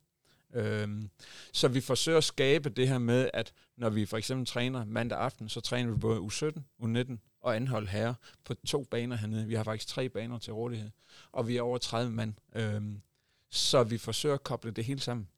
Øhm, 0.55 1.11
så 1.53 1.69
vi 1.69 1.81
forsøger 1.81 2.19
at 2.19 2.25
skabe 2.25 2.71
det 2.71 2.89
her 2.89 2.99
med, 2.99 3.31
at 3.35 3.53
når 3.77 3.91
vi 3.91 4.07
for 4.07 4.17
eksempel 4.17 4.47
træner 4.47 4.85
mandag 4.85 5.19
aften, 5.19 5.49
så 5.49 5.61
træner 5.61 5.93
vi 5.93 5.99
både 5.99 6.21
U17, 6.21 6.61
U19 6.83 7.17
og 7.41 7.57
anhold 7.57 7.89
herre 7.89 8.15
på 8.45 8.55
to 8.55 8.85
baner 8.85 9.17
hernede. 9.17 9.47
Vi 9.47 9.55
har 9.55 9.65
faktisk 9.65 9.89
tre 9.89 10.09
baner 10.09 10.39
til 10.39 10.53
rådighed, 10.53 10.91
og 11.33 11.49
vi 11.49 11.57
er 11.57 11.63
over 11.63 11.79
30 11.79 12.13
mand. 12.13 12.35
Øhm, 12.55 13.03
så 13.51 13.83
vi 13.83 13.99
forsøger 13.99 14.35
at 14.35 14.43
koble 14.43 14.71
det 14.71 14.85
hele 14.85 15.01
sammen. 15.01 15.29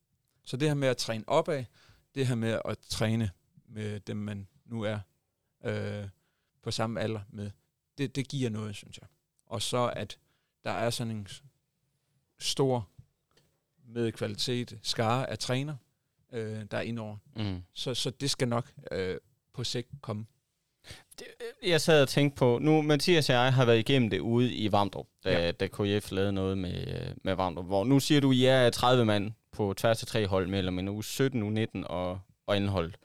Så 0.44 0.56
det 0.56 0.68
her 0.68 0.74
med 0.74 0.88
at 0.88 0.96
træne 0.96 1.24
opad, 1.26 1.64
det 2.14 2.26
her 2.26 2.34
med 2.34 2.60
at 2.64 2.78
træne 2.78 3.30
med 3.68 4.00
dem, 4.00 4.16
man 4.16 4.48
nu 4.64 4.82
er 4.82 4.98
øh, 5.64 6.08
på 6.62 6.70
samme 6.70 7.00
alder 7.00 7.20
med, 7.30 7.50
det, 7.98 8.16
det 8.16 8.28
giver 8.28 8.50
noget, 8.50 8.76
synes 8.76 8.98
jeg. 8.98 9.08
Og 9.46 9.62
så 9.62 9.92
at 9.96 10.18
der 10.64 10.70
er 10.70 10.90
sådan 10.90 11.10
en 11.16 11.26
stor 12.38 12.88
med 13.88 14.12
kvalitet 14.12 14.78
skare 14.82 15.30
af 15.30 15.38
træner, 15.38 15.76
øh, 16.32 16.62
der 16.70 16.76
er 16.76 16.80
indover. 16.80 17.16
Mm. 17.36 17.62
Så, 17.72 17.94
så 17.94 18.10
det 18.10 18.30
skal 18.30 18.48
nok 18.48 18.72
øh, 18.92 19.16
på 19.52 19.64
sigt 19.64 19.88
komme. 20.02 20.26
Det, 21.18 21.26
øh, 21.62 21.70
jeg 21.70 21.80
sad 21.80 22.02
og 22.02 22.08
tænkte 22.08 22.36
på, 22.38 22.58
nu 22.62 22.82
Mathias 22.82 23.30
og 23.30 23.34
jeg 23.36 23.54
har 23.54 23.64
været 23.64 23.78
igennem 23.78 24.10
det 24.10 24.18
ude 24.20 24.54
i 24.54 24.72
Vamdrup, 24.72 25.06
da, 25.24 25.44
Ja. 25.44 25.52
da 25.52 25.66
KF 25.66 26.10
lavede 26.12 26.32
noget 26.32 26.58
med, 26.58 27.12
med 27.22 27.34
Vamdrup, 27.34 27.66
hvor 27.66 27.84
nu 27.84 28.00
siger 28.00 28.20
du, 28.20 28.30
at 28.30 28.36
I 28.36 28.44
er 28.44 28.70
30 28.70 29.04
mand 29.04 29.32
på 29.52 29.74
tværs 29.76 30.02
af 30.02 30.06
tre 30.08 30.26
hold 30.26 30.46
mellem 30.48 30.78
en 30.78 30.88
uge 30.88 31.04
17, 31.04 31.42
uge 31.42 31.52
19 31.52 31.84
og, 31.84 32.20
og 32.46 32.56
anden 32.56 32.70
hold. 32.70 32.92
Ja. 32.92 33.03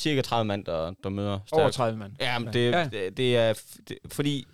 Cirka 0.00 0.20
30 0.22 0.44
mand, 0.44 0.64
der, 0.64 0.92
der 1.02 1.08
møder 1.08 1.30
Over 1.32 1.40
stærk 1.62 1.72
30 1.72 1.98
mand. 1.98 2.12
Ja, 2.20 2.38
men 2.38 2.52
det, 2.52 2.70
Ja. 2.72 2.84
det, 2.92 3.16
det 3.16 3.36
er... 3.36 3.62
Det, 3.88 3.98
fordi... 4.12 4.46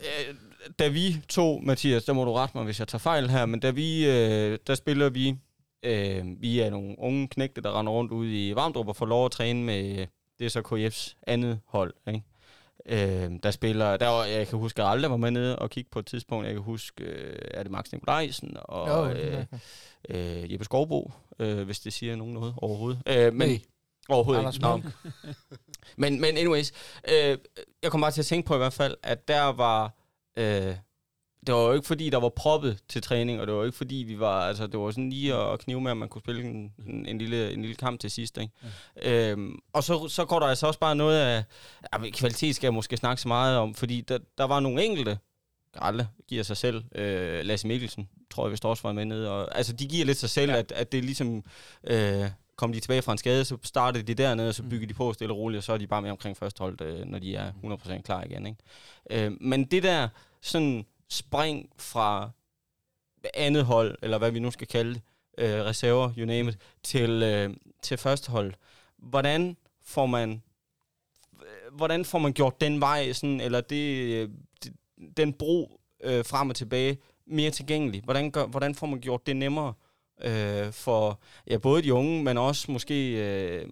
Øh, 0.00 0.34
da 0.78 0.88
vi 0.88 1.16
to, 1.28 1.58
Mathias, 1.58 2.04
der 2.04 2.12
må 2.12 2.24
du 2.24 2.32
rette 2.32 2.56
mig, 2.56 2.64
hvis 2.64 2.78
jeg 2.78 2.88
tager 2.88 3.00
fejl 3.00 3.30
her, 3.30 3.46
men 3.46 3.60
da 3.60 3.70
vi... 3.70 4.06
Øh, 4.10 4.58
der 4.66 4.74
spiller 4.74 5.08
vi... 5.08 5.34
Øh, 5.82 6.24
vi 6.40 6.60
er 6.60 6.70
nogle 6.70 6.94
unge 6.98 7.28
knægte, 7.28 7.60
der 7.60 7.78
render 7.78 7.92
rundt 7.92 8.12
ude 8.12 8.48
i 8.48 8.54
Varmdrup 8.54 8.88
og 8.88 8.96
får 8.96 9.06
lov 9.06 9.24
at 9.24 9.30
træne 9.30 9.62
med... 9.62 10.06
Det 10.38 10.44
er 10.44 10.48
så 10.48 10.60
KF's 10.60 11.14
andet 11.26 11.60
hold, 11.66 11.94
ikke? 12.08 12.22
Øh, 12.86 13.30
der 13.42 13.50
spiller, 13.50 13.96
der 13.96 14.08
var, 14.08 14.24
jeg 14.24 14.48
kan 14.48 14.58
huske, 14.58 14.78
at 14.82 14.84
jeg 14.84 14.92
aldrig 14.92 15.10
var 15.10 15.16
med 15.16 15.30
nede 15.30 15.58
og 15.58 15.70
kigge 15.70 15.90
på 15.90 15.98
et 15.98 16.06
tidspunkt. 16.06 16.46
Jeg 16.46 16.54
kan 16.54 16.62
huske, 16.62 17.04
øh, 17.04 17.38
er 17.54 17.62
det 17.62 17.72
Max 17.72 17.92
Nikolajsen 17.92 18.56
og 18.64 18.88
Jo, 18.88 19.18
øh, 19.18 19.44
øh, 20.08 20.52
Jeppe 20.52 20.64
Skovbo, 20.64 21.12
øh, 21.38 21.62
hvis 21.62 21.80
det 21.80 21.92
siger 21.92 22.16
nogen 22.16 22.34
noget 22.34 22.54
overhovedet. 22.56 23.02
Øh, 23.06 23.34
men, 23.34 23.48
Nej. 23.48 23.60
Overhovedet 24.14 24.40
Anders 24.40 24.56
ikke. 24.56 24.92
Men, 25.96 26.20
men 26.20 26.36
anyways, 26.36 26.72
øh, 27.08 27.38
jeg 27.82 27.90
kom 27.90 28.00
bare 28.00 28.10
til 28.10 28.20
at 28.20 28.26
tænke 28.26 28.46
på 28.46 28.54
i 28.54 28.58
hvert 28.58 28.72
fald, 28.72 28.96
at 29.02 29.28
der 29.28 29.44
var... 29.44 29.94
Øh, 30.36 30.74
det 31.46 31.54
var 31.54 31.60
jo 31.60 31.72
ikke 31.72 31.86
fordi, 31.86 32.10
der 32.10 32.18
var 32.18 32.28
proppet 32.28 32.78
til 32.88 33.02
træning, 33.02 33.40
og 33.40 33.46
det 33.46 33.54
var 33.54 33.60
jo 33.60 33.66
ikke 33.66 33.78
fordi, 33.78 33.94
vi 33.94 34.20
var... 34.20 34.40
Altså, 34.40 34.66
det 34.66 34.80
var 34.80 34.90
sådan 34.90 35.10
lige 35.10 35.34
at 35.34 35.58
knive 35.58 35.80
med, 35.80 35.90
at 35.90 35.96
man 35.96 36.08
kunne 36.08 36.20
spille 36.20 36.42
en, 36.42 36.72
en, 36.86 37.06
en, 37.06 37.18
lille, 37.18 37.52
en 37.52 37.60
lille 37.60 37.76
kamp 37.76 38.00
til 38.00 38.10
sidst, 38.10 38.38
ikke? 38.38 38.52
Ja. 39.02 39.30
Øhm, 39.30 39.58
og 39.72 39.84
så, 39.84 40.08
så 40.08 40.24
går 40.24 40.38
der 40.38 40.46
altså 40.46 40.66
også 40.66 40.80
bare 40.80 40.96
noget 40.96 41.18
af... 41.20 41.44
Ja, 41.92 42.10
kvalitet 42.10 42.56
skal 42.56 42.66
jeg 42.66 42.74
måske 42.74 42.96
snakke 42.96 43.22
så 43.22 43.28
meget 43.28 43.58
om, 43.58 43.74
fordi 43.74 44.00
der, 44.00 44.18
der 44.38 44.44
var 44.44 44.60
nogle 44.60 44.84
enkelte, 44.84 45.18
Gralle 45.72 46.08
giver 46.28 46.42
sig 46.42 46.56
selv, 46.56 46.84
øh, 46.94 47.44
Lasse 47.44 47.66
Mikkelsen, 47.66 48.08
tror 48.30 48.46
jeg 48.46 48.50
vist 48.50 48.64
også 48.64 48.82
var 48.82 48.92
med 48.92 49.04
nede, 49.04 49.30
og, 49.30 49.56
altså 49.56 49.72
de 49.72 49.86
giver 49.88 50.06
lidt 50.06 50.18
sig 50.18 50.30
selv, 50.30 50.50
Ja. 50.50 50.56
ja. 50.56 50.60
at, 50.60 50.72
at 50.72 50.92
det 50.92 50.98
er 50.98 51.02
ligesom... 51.02 51.44
Øh, 51.84 52.30
kom 52.60 52.72
de 52.72 52.80
tilbage 52.80 53.02
fra 53.02 53.12
en 53.12 53.18
skade, 53.18 53.44
så 53.44 53.56
startede 53.62 54.04
de 54.04 54.14
dernede, 54.14 54.48
og 54.48 54.54
så 54.54 54.62
Mm. 54.62 54.68
bygger 54.68 54.86
de 54.86 54.94
på 54.94 55.12
stille 55.12 55.32
og 55.34 55.38
roligt, 55.38 55.58
og 55.58 55.64
så 55.64 55.72
er 55.72 55.78
de 55.78 55.86
bare 55.86 56.02
med 56.02 56.10
omkring 56.10 56.36
første 56.36 56.58
hold, 56.60 56.80
øh, 56.80 57.04
når 57.06 57.18
de 57.18 57.34
er 57.36 57.52
100% 57.62 58.02
klar 58.02 58.24
igen. 58.24 58.46
Ikke? 58.46 59.26
Øh, 59.26 59.32
men 59.40 59.64
det 59.64 59.82
der 59.82 60.08
sådan 60.40 60.86
spring 61.08 61.70
fra 61.78 62.30
andet 63.34 63.64
hold, 63.64 63.98
eller 64.02 64.18
hvad 64.18 64.30
vi 64.30 64.38
nu 64.38 64.50
skal 64.50 64.66
kalde 64.66 64.94
det, 64.94 65.02
øh, 65.38 65.64
reserver, 65.64 66.10
you 66.18 66.26
name 66.26 66.48
it, 66.50 66.58
til, 66.82 67.10
øh, 67.22 67.54
til 67.82 67.98
første 67.98 68.30
hold, 68.30 68.54
hvordan 68.98 69.56
får 69.82 70.06
man 70.06 70.42
øh, 71.42 71.76
hvordan 71.76 72.04
får 72.04 72.18
man 72.18 72.32
gjort 72.32 72.60
den 72.60 72.80
vej, 72.80 73.12
sådan, 73.12 73.40
eller 73.40 73.60
det, 73.60 74.14
øh, 74.14 74.28
det, 74.64 74.72
den 75.16 75.32
bro 75.32 75.80
øh, 76.04 76.24
frem 76.24 76.50
og 76.50 76.56
tilbage 76.56 76.98
mere 77.26 77.50
tilgængelig? 77.50 78.02
Hvordan, 78.04 78.30
gør, 78.30 78.46
hvordan 78.46 78.74
får 78.74 78.86
man 78.86 79.00
gjort 79.00 79.26
det 79.26 79.36
nemmere 79.36 79.74
øh, 80.24 80.72
for 80.72 81.20
ja, 81.50 81.58
både 81.58 81.82
de 81.82 81.94
unge, 81.94 82.24
men 82.24 82.38
også 82.38 82.72
måske... 82.72 83.12
Øh, 83.12 83.68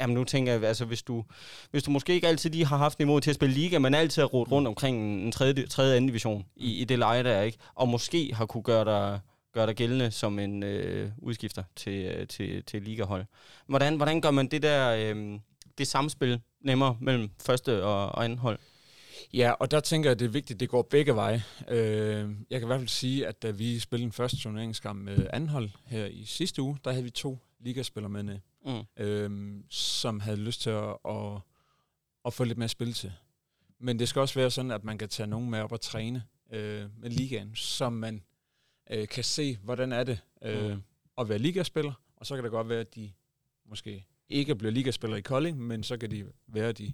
Jamen 0.00 0.14
nu 0.14 0.24
tænker 0.24 0.52
jeg, 0.52 0.64
altså 0.64 0.84
hvis 0.84 1.02
du, 1.02 1.24
hvis 1.70 1.82
du 1.82 1.90
måske 1.90 2.12
ikke 2.12 2.28
altid 2.28 2.50
lige 2.50 2.66
har 2.66 2.76
haft 2.76 2.98
niveau 2.98 3.20
til 3.20 3.30
at 3.30 3.34
spille 3.34 3.54
liga, 3.54 3.78
men 3.78 3.94
altid 3.94 4.22
har 4.22 4.26
rodet 4.26 4.52
rundt 4.52 4.68
omkring 4.68 5.22
en 5.24 5.32
tredje, 5.32 5.66
tredje 5.66 5.96
anden 5.96 6.08
division 6.08 6.46
i, 6.56 6.72
i 6.72 6.84
det 6.84 6.98
leje 6.98 7.22
der, 7.22 7.42
ikke? 7.42 7.58
Og 7.74 7.88
måske 7.88 8.34
har 8.34 8.46
kunne 8.46 8.62
gøre 8.62 8.84
dig, 8.84 9.20
gøre 9.52 9.66
dig 9.66 9.76
gældende 9.76 10.10
som 10.10 10.38
en 10.38 10.62
øh, 10.62 11.10
udskifter 11.18 11.62
til, 11.76 12.04
øh, 12.04 12.26
til, 12.26 12.62
til 12.64 12.82
ligahold. 12.82 13.24
Hvordan, 13.66 13.96
hvordan 13.96 14.20
gør 14.20 14.30
man 14.30 14.46
det 14.46 14.62
der, 14.62 14.90
øh, 14.90 15.38
det 15.78 15.86
samspil 15.86 16.40
nemmere 16.60 16.96
mellem 17.00 17.30
første 17.46 17.84
og, 17.84 18.06
og 18.06 18.24
anden 18.24 18.38
hold? 18.38 18.58
Ja, 19.34 19.50
og 19.52 19.70
der 19.70 19.80
tænker 19.80 20.10
jeg, 20.10 20.12
at 20.12 20.18
det 20.18 20.24
er 20.24 20.30
vigtigt, 20.30 20.56
at 20.56 20.60
det 20.60 20.68
går 20.68 20.82
begge 20.82 21.14
veje. 21.14 21.42
Øh, 21.68 22.30
jeg 22.50 22.60
kan 22.60 22.62
i 22.62 22.66
hvert 22.66 22.80
fald 22.80 22.88
sige, 22.88 23.26
at 23.26 23.42
da 23.42 23.50
vi 23.50 23.78
spillede 23.78 24.04
den 24.04 24.12
første 24.12 24.36
turneringskamp 24.38 25.00
med 25.02 25.26
anhold 25.32 25.70
her 25.86 26.06
i 26.06 26.24
sidste 26.24 26.62
uge, 26.62 26.78
der 26.84 26.90
havde 26.90 27.04
vi 27.04 27.10
to 27.10 27.38
ligaspillere 27.60 28.10
med 28.10 28.22
ned, 28.22 28.38
Mm. 28.66 29.04
øh, 29.04 29.54
som 29.70 30.20
havde 30.20 30.36
lyst 30.36 30.60
til 30.60 30.70
at, 30.70 30.96
at, 31.08 31.40
at 32.24 32.32
få 32.34 32.44
lidt 32.44 32.58
mere 32.58 32.68
spil 32.68 32.92
til. 32.92 33.12
Men 33.78 33.98
det 33.98 34.08
skal 34.08 34.20
også 34.20 34.34
være 34.34 34.50
sådan, 34.50 34.70
at 34.70 34.84
man 34.84 34.98
kan 34.98 35.08
tage 35.08 35.26
nogen 35.26 35.50
med 35.50 35.60
op 35.60 35.72
og 35.72 35.80
træne 35.80 36.24
øh, 36.52 36.84
med 36.98 37.10
ligaen, 37.10 37.54
så 37.56 37.90
man 37.90 38.22
øh, 38.90 39.08
kan 39.08 39.24
se, 39.24 39.58
hvordan 39.62 39.92
er 39.92 40.04
det 40.04 40.18
øh, 40.42 40.70
Mm. 40.74 40.82
at 41.18 41.28
være 41.28 41.38
ligaspiller, 41.38 41.92
og 42.16 42.26
så 42.26 42.34
kan 42.34 42.44
det 42.44 42.50
godt 42.52 42.68
være, 42.68 42.80
at 42.80 42.94
de 42.94 43.12
måske 43.68 44.06
ikke 44.28 44.54
bliver 44.54 44.72
ligaspillere 44.72 45.18
i 45.18 45.22
Kolding, 45.22 45.60
men 45.60 45.82
så 45.82 45.96
kan 45.96 46.10
de 46.10 46.26
være, 46.46 46.68
at 46.68 46.78
de 46.78 46.92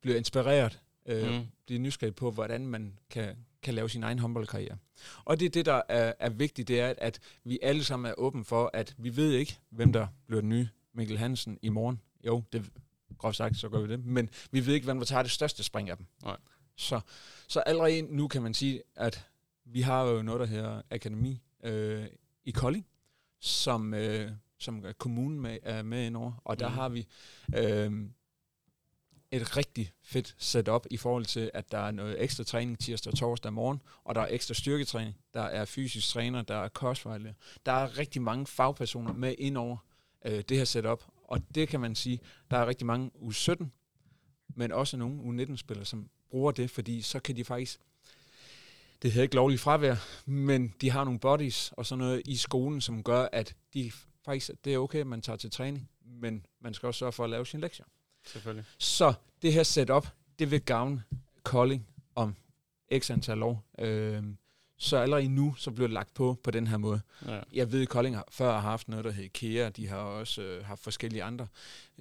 bliver 0.00 0.16
inspireret, 0.16 0.80
øh, 1.06 1.28
Mm. 1.28 1.34
mm. 1.34 1.46
bliver 1.66 1.80
nysgerrige 1.80 2.12
på, 2.14 2.30
hvordan 2.30 2.66
man 2.66 2.98
kan, 3.10 3.36
kan 3.62 3.74
lave 3.74 3.90
sin 3.90 4.02
egen 4.02 4.18
håndboldkarriere. 4.18 4.76
Og 5.24 5.40
det 5.40 5.46
er 5.46 5.50
det, 5.50 5.66
der 5.66 5.82
er, 5.88 6.12
er 6.18 6.28
vigtigt, 6.30 6.68
det 6.68 6.80
er, 6.80 6.94
at, 6.98 7.20
vi 7.44 7.58
alle 7.62 7.84
sammen 7.84 8.10
er 8.10 8.14
åbne 8.18 8.44
for, 8.44 8.70
at 8.74 8.94
vi 8.98 9.16
ved 9.16 9.32
ikke, 9.32 9.58
hvem 9.70 9.92
der 9.92 10.06
bliver 10.26 10.40
den 10.40 10.48
nye 10.50 10.68
Mikkel 10.92 11.18
Hansen 11.18 11.58
i 11.62 11.68
morgen. 11.68 12.00
Jo, 12.26 12.42
det 12.52 12.70
groft 13.18 13.36
sagt, 13.36 13.56
så 13.56 13.68
gør 13.68 13.80
vi 13.80 13.88
det. 13.92 14.04
Men 14.04 14.30
vi 14.50 14.66
ved 14.66 14.74
ikke, 14.74 14.84
hvem 14.84 14.98
der 14.98 15.04
tager 15.06 15.22
det 15.22 15.30
største 15.30 15.62
spring 15.62 15.90
af 15.90 15.96
dem. 15.96 16.06
Nej. 16.22 16.36
Så, 16.76 17.00
så 17.48 17.60
allerede 17.60 18.02
nu 18.02 18.28
kan 18.28 18.42
man 18.42 18.54
sige, 18.54 18.82
at 18.96 19.26
vi 19.64 19.80
har 19.80 20.02
jo 20.04 20.22
noget, 20.22 20.40
der 20.40 20.46
hedder 20.46 20.82
Akademi 20.90 21.42
øh, 21.64 22.06
i 22.44 22.50
Kolding, 22.50 22.86
som, 23.40 23.94
øh, 23.94 24.30
som 24.58 24.84
kommunen 24.98 25.40
med, 25.40 25.58
er 25.62 25.82
med 25.82 26.06
indover. 26.06 26.32
Og 26.44 26.60
der 26.60 26.68
Mhm. 26.68 26.74
har 26.78 26.88
vi 26.88 27.06
øh, 27.56 27.92
et 29.36 29.56
rigtig 29.56 29.92
fedt 30.02 30.34
setup 30.38 30.86
i 30.90 30.96
forhold 30.96 31.24
til, 31.24 31.50
at 31.54 31.72
der 31.72 31.78
er 31.78 31.90
noget 31.90 32.22
ekstra 32.22 32.44
træning 32.44 32.78
tirsdag 32.78 33.12
og 33.12 33.18
torsdag 33.18 33.52
morgen, 33.52 33.82
og 34.04 34.14
der 34.14 34.20
er 34.20 34.28
ekstra 34.30 34.54
styrketræning, 34.54 35.16
der 35.34 35.42
er 35.42 35.64
fysisk 35.64 36.08
træner, 36.08 36.42
der 36.42 36.56
er 36.56 36.68
kostvejleder. 36.68 37.32
Der 37.66 37.72
er 37.72 37.98
rigtig 37.98 38.22
mange 38.22 38.46
fagpersoner 38.46 39.12
med 39.12 39.34
indover 39.38 39.76
øh, 40.24 40.42
det 40.48 40.56
her 40.56 40.64
setup, 40.64 41.04
og 41.24 41.42
det 41.54 41.68
kan 41.68 41.80
man 41.80 41.94
sige, 41.94 42.20
der 42.50 42.56
er 42.56 42.66
rigtig 42.66 42.86
mange 42.86 43.10
U17, 43.14 43.66
men 44.48 44.72
også 44.72 44.96
nogle 44.96 45.44
U19-spillere, 45.44 45.86
som 45.86 46.08
bruger 46.30 46.52
det, 46.52 46.70
fordi 46.70 47.02
så 47.02 47.20
kan 47.20 47.36
de 47.36 47.44
faktisk, 47.44 47.80
det 49.02 49.12
hedder 49.12 49.22
ikke 49.22 49.34
lovligt 49.34 49.60
fravær, 49.60 49.96
men 50.26 50.74
de 50.80 50.90
har 50.90 51.04
nogle 51.04 51.20
bodies 51.20 51.72
og 51.76 51.86
sådan 51.86 52.04
noget 52.04 52.22
i 52.24 52.36
skolen, 52.36 52.80
som 52.80 53.02
gør, 53.02 53.28
at 53.32 53.54
de 53.74 53.92
faktisk, 54.24 54.50
det 54.64 54.74
er 54.74 54.78
okay, 54.78 55.00
at 55.00 55.06
man 55.06 55.22
tager 55.22 55.36
til 55.36 55.50
træning, 55.50 55.90
men 56.04 56.46
man 56.60 56.74
skal 56.74 56.86
også 56.86 56.98
sørge 56.98 57.12
for 57.12 57.24
at 57.24 57.30
lave 57.30 57.46
sin 57.46 57.60
lektier. 57.60 57.86
Selvfølgelig. 58.26 58.64
Så 58.78 59.14
det 59.42 59.52
her 59.52 59.62
setup, 59.62 60.08
det 60.38 60.50
vil 60.50 60.60
gavne 60.60 61.02
Kolding 61.42 61.86
om 62.14 62.34
x 62.98 63.10
antal 63.10 63.42
år. 63.42 63.64
Øhm, 63.78 64.36
så 64.78 64.96
allerede 64.96 65.28
nu, 65.28 65.54
så 65.54 65.70
bliver 65.70 65.86
det 65.88 65.94
lagt 65.94 66.14
på 66.14 66.36
på 66.42 66.50
den 66.50 66.66
her 66.66 66.76
måde. 66.76 67.00
Ja. 67.26 67.40
Jeg 67.52 67.72
ved, 67.72 67.82
at 67.82 67.88
Kolding 67.88 68.16
har, 68.16 68.28
før 68.30 68.52
har 68.52 68.60
haft 68.60 68.88
noget, 68.88 69.04
der 69.04 69.10
hed 69.10 69.24
IKEA. 69.24 69.68
De 69.68 69.88
har 69.88 69.96
også 69.96 70.42
øh, 70.42 70.64
haft 70.64 70.80
forskellige 70.82 71.22
andre. 71.22 71.46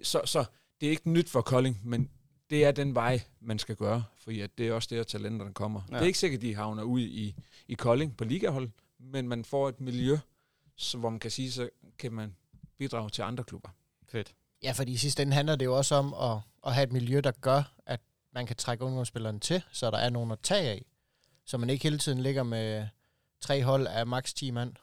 Så, 0.04 0.22
så 0.26 0.46
det 0.82 0.88
er 0.88 0.92
ikke 0.92 1.10
nyt 1.10 1.30
for 1.30 1.42
Kolding, 1.42 1.82
men 1.84 2.10
det 2.50 2.66
er 2.66 2.72
den 2.72 2.96
vej, 2.96 3.22
man 3.40 3.60
skal 3.60 3.76
gøre. 3.76 4.04
Fordi 4.18 4.42
at 4.42 4.58
det 4.58 4.68
er 4.68 4.74
også 4.74 4.96
der, 4.96 5.04
talenterne 5.04 5.54
kommer. 5.54 5.82
Ja. 5.90 5.94
Ja. 5.94 5.98
Det 5.98 6.04
er 6.04 6.08
ikke 6.08 6.20
sikkert, 6.20 6.38
at 6.38 6.42
de 6.42 6.56
havner 6.56 6.84
ud 6.84 7.02
i, 7.02 7.36
i 7.68 7.74
Kolding 7.74 8.18
på 8.18 8.24
ligahold, 8.24 8.70
men 9.00 9.28
man 9.28 9.46
får 9.46 9.70
et 9.70 9.82
miljø, 9.82 10.18
så, 10.76 10.98
hvor 10.98 11.10
man 11.10 11.20
kan 11.20 11.32
sige, 11.32 11.52
så 11.52 11.70
kan 11.98 12.14
man 12.14 12.36
bidrage 12.78 13.10
til 13.10 13.22
andre 13.22 13.44
klubber. 13.44 13.70
Fedt. 14.10 14.36
Ja, 14.66 14.72
fordi 14.72 14.92
i 14.92 14.98
sidste 14.98 15.24
ende 15.24 15.34
handler 15.34 15.56
det 15.56 15.66
jo 15.66 15.78
også 15.78 15.96
om 15.96 16.14
at, 16.22 16.38
at 16.68 16.74
have 16.74 16.84
et 16.84 16.92
miljø, 16.92 17.20
der 17.24 17.32
gør, 17.42 17.74
at 17.86 18.00
man 18.34 18.46
kan 18.46 18.56
trække 18.56 18.84
ungdomsspillerne 18.84 19.40
til, 19.40 19.62
så 19.72 19.92
der 19.92 19.98
er 19.98 20.10
nogen 20.10 20.32
at 20.32 20.40
tage 20.44 20.70
af. 20.70 20.86
Så 21.46 21.58
man 21.58 21.70
ikke 21.70 21.84
hele 21.84 21.98
tiden 21.98 22.20
ligger 22.22 22.44
med 22.44 22.88
tre 23.42 23.64
hold 23.64 23.88
af 23.88 24.08
maks 24.08 24.34
10 24.34 24.52
mand 24.52 24.74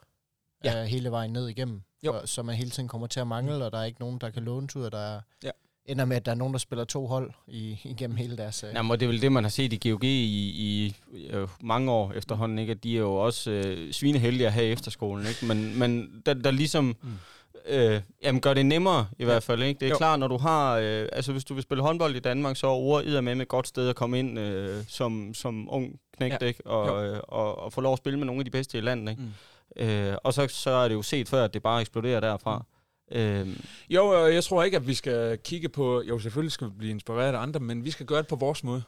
Ja. 0.65 0.79
ja. 0.79 0.85
hele 0.85 1.11
vejen 1.11 1.33
ned 1.33 1.49
igennem. 1.49 1.83
Jo. 2.07 2.13
For, 2.13 2.27
så 2.27 2.43
man 2.43 2.55
hele 2.57 2.71
tiden 2.71 2.89
kommer 2.89 3.07
til 3.07 3.21
at 3.21 3.27
mangle, 3.27 3.65
og 3.65 3.73
der 3.73 3.79
er 3.79 3.85
ikke 3.85 4.01
nogen, 4.01 4.19
der 4.19 4.31
kan 4.31 4.43
lånes 4.43 4.77
ud, 4.77 4.83
og 4.85 4.93
der 4.93 4.99
er 4.99 5.21
Ja. 5.45 5.51
ender 5.87 6.05
med, 6.05 6.17
at 6.17 6.27
der 6.27 6.33
er 6.33 6.37
nogen, 6.37 6.53
der 6.55 6.59
spiller 6.59 6.85
to 6.85 7.07
hold 7.07 7.33
i, 7.49 7.79
igennem 7.85 8.17
hele 8.17 8.37
deres... 8.37 8.65
Øh. 8.65 8.71
Jamen, 8.75 8.91
og 8.91 9.01
det 9.01 9.07
er 9.07 9.11
vel 9.11 9.23
det, 9.23 9.33
man 9.33 9.45
har 9.45 9.49
set 9.51 9.73
i 9.73 9.89
GOG 9.91 10.05
i, 10.05 10.27
i 10.49 10.97
øh, 11.31 11.49
mange 11.61 11.91
år 11.93 12.13
efterhånden, 12.13 12.59
ikke? 12.59 12.71
At 12.71 12.85
de 12.85 12.95
er 12.95 13.01
jo 13.01 13.15
også 13.15 13.51
øh, 13.51 13.93
svineheldige 13.93 14.47
at 14.47 14.53
have 14.53 14.69
i 14.69 14.73
efterskolen, 14.73 15.27
ikke? 15.27 15.47
Men, 15.47 15.79
men 15.79 16.23
der, 16.27 16.35
der 16.35 16.51
ligesom... 16.51 16.97
Mm. 17.03 17.19
Øh, 17.67 18.01
jamen 18.23 18.41
gør 18.41 18.55
det 18.55 18.67
nemmere 18.67 19.07
i 19.19 19.25
hvert 19.25 19.43
fald, 19.43 19.63
ikke? 19.63 19.81
Det 19.81 19.87
er 19.87 19.91
jo. 19.91 19.97
klart, 19.97 20.19
når 20.19 20.29
du 20.29 20.37
har... 20.37 20.79
Øh, 20.79 21.09
altså, 21.13 21.33
hvis 21.33 21.45
du 21.45 21.55
vil 21.55 21.63
spille 21.63 21.83
håndbold 21.83 22.17
i 22.17 22.21
Danmark, 22.21 22.57
så 22.57 22.67
er 22.67 23.21
med 23.21 23.35
med 23.35 23.43
et 23.43 23.49
godt 23.49 23.69
sted 23.69 23.89
at 23.89 23.97
komme 23.97 24.19
ind 24.19 24.39
øh, 24.39 24.85
som, 24.89 25.35
som 25.35 25.69
ung 25.71 26.01
knægt, 26.17 26.43
ja. 26.43 26.47
ikke? 26.47 26.67
Og, 26.67 27.07
øh, 27.07 27.21
og, 27.29 27.59
og 27.59 27.73
få 27.73 27.81
lov 27.81 27.93
at 27.93 27.99
spille 27.99 28.19
med 28.19 28.27
nogle 28.27 28.41
af 28.41 28.45
de 28.45 28.51
bedste 28.51 28.79
i 28.79 28.81
landet, 28.81 29.11
ikke? 29.11 29.23
Mm. 29.23 29.33
Øh, 29.77 30.17
og 30.25 30.35
så, 30.35 30.47
så 30.49 30.71
er 30.71 30.89
det 30.89 30.95
jo 30.95 31.03
set 31.03 31.29
før, 31.29 31.45
at 31.45 31.55
det 31.55 31.63
bare 31.63 31.81
eksploderer 31.81 32.21
derfra. 32.21 32.59
Mm. 32.59 33.17
Øhm. 33.17 33.65
Jo, 33.91 34.27
jeg 34.27 34.45
tror 34.45 34.63
ikke, 34.63 34.77
at 34.77 34.87
vi 34.87 34.95
skal 34.95 35.39
kigge 35.39 35.69
på... 35.69 36.03
Jo, 36.03 36.19
selvfølgelig 36.19 36.53
skal 36.53 36.67
vi 36.67 36.73
blive 36.79 36.91
inspireret 36.91 37.35
af 37.35 37.39
andre, 37.39 37.61
men 37.61 37.85
vi 37.85 37.91
skal 37.91 38.07
gøre 38.07 38.19
det 38.19 38.27
på 38.27 38.37
vores 38.37 38.65
måde. 38.65 38.83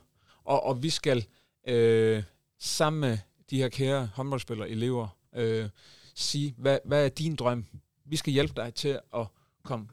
Og, 0.44 0.66
og 0.66 0.82
vi 0.82 0.90
skal 0.90 1.24
øh, 1.68 2.22
sammen 2.60 3.00
med 3.00 3.18
de 3.50 3.56
her 3.56 3.68
kære 3.68 4.10
håndboldspillere, 4.14 4.68
elever, 4.68 5.08
øh, 5.36 5.68
sige, 6.14 6.54
hvad, 6.58 6.78
hvad 6.84 7.04
er 7.04 7.08
din 7.08 7.36
drøm? 7.36 7.66
Vi 8.04 8.16
skal 8.16 8.32
hjælpe 8.32 8.54
dig 8.56 8.74
til 8.74 9.00
at 9.14 9.26
komme 9.62 9.88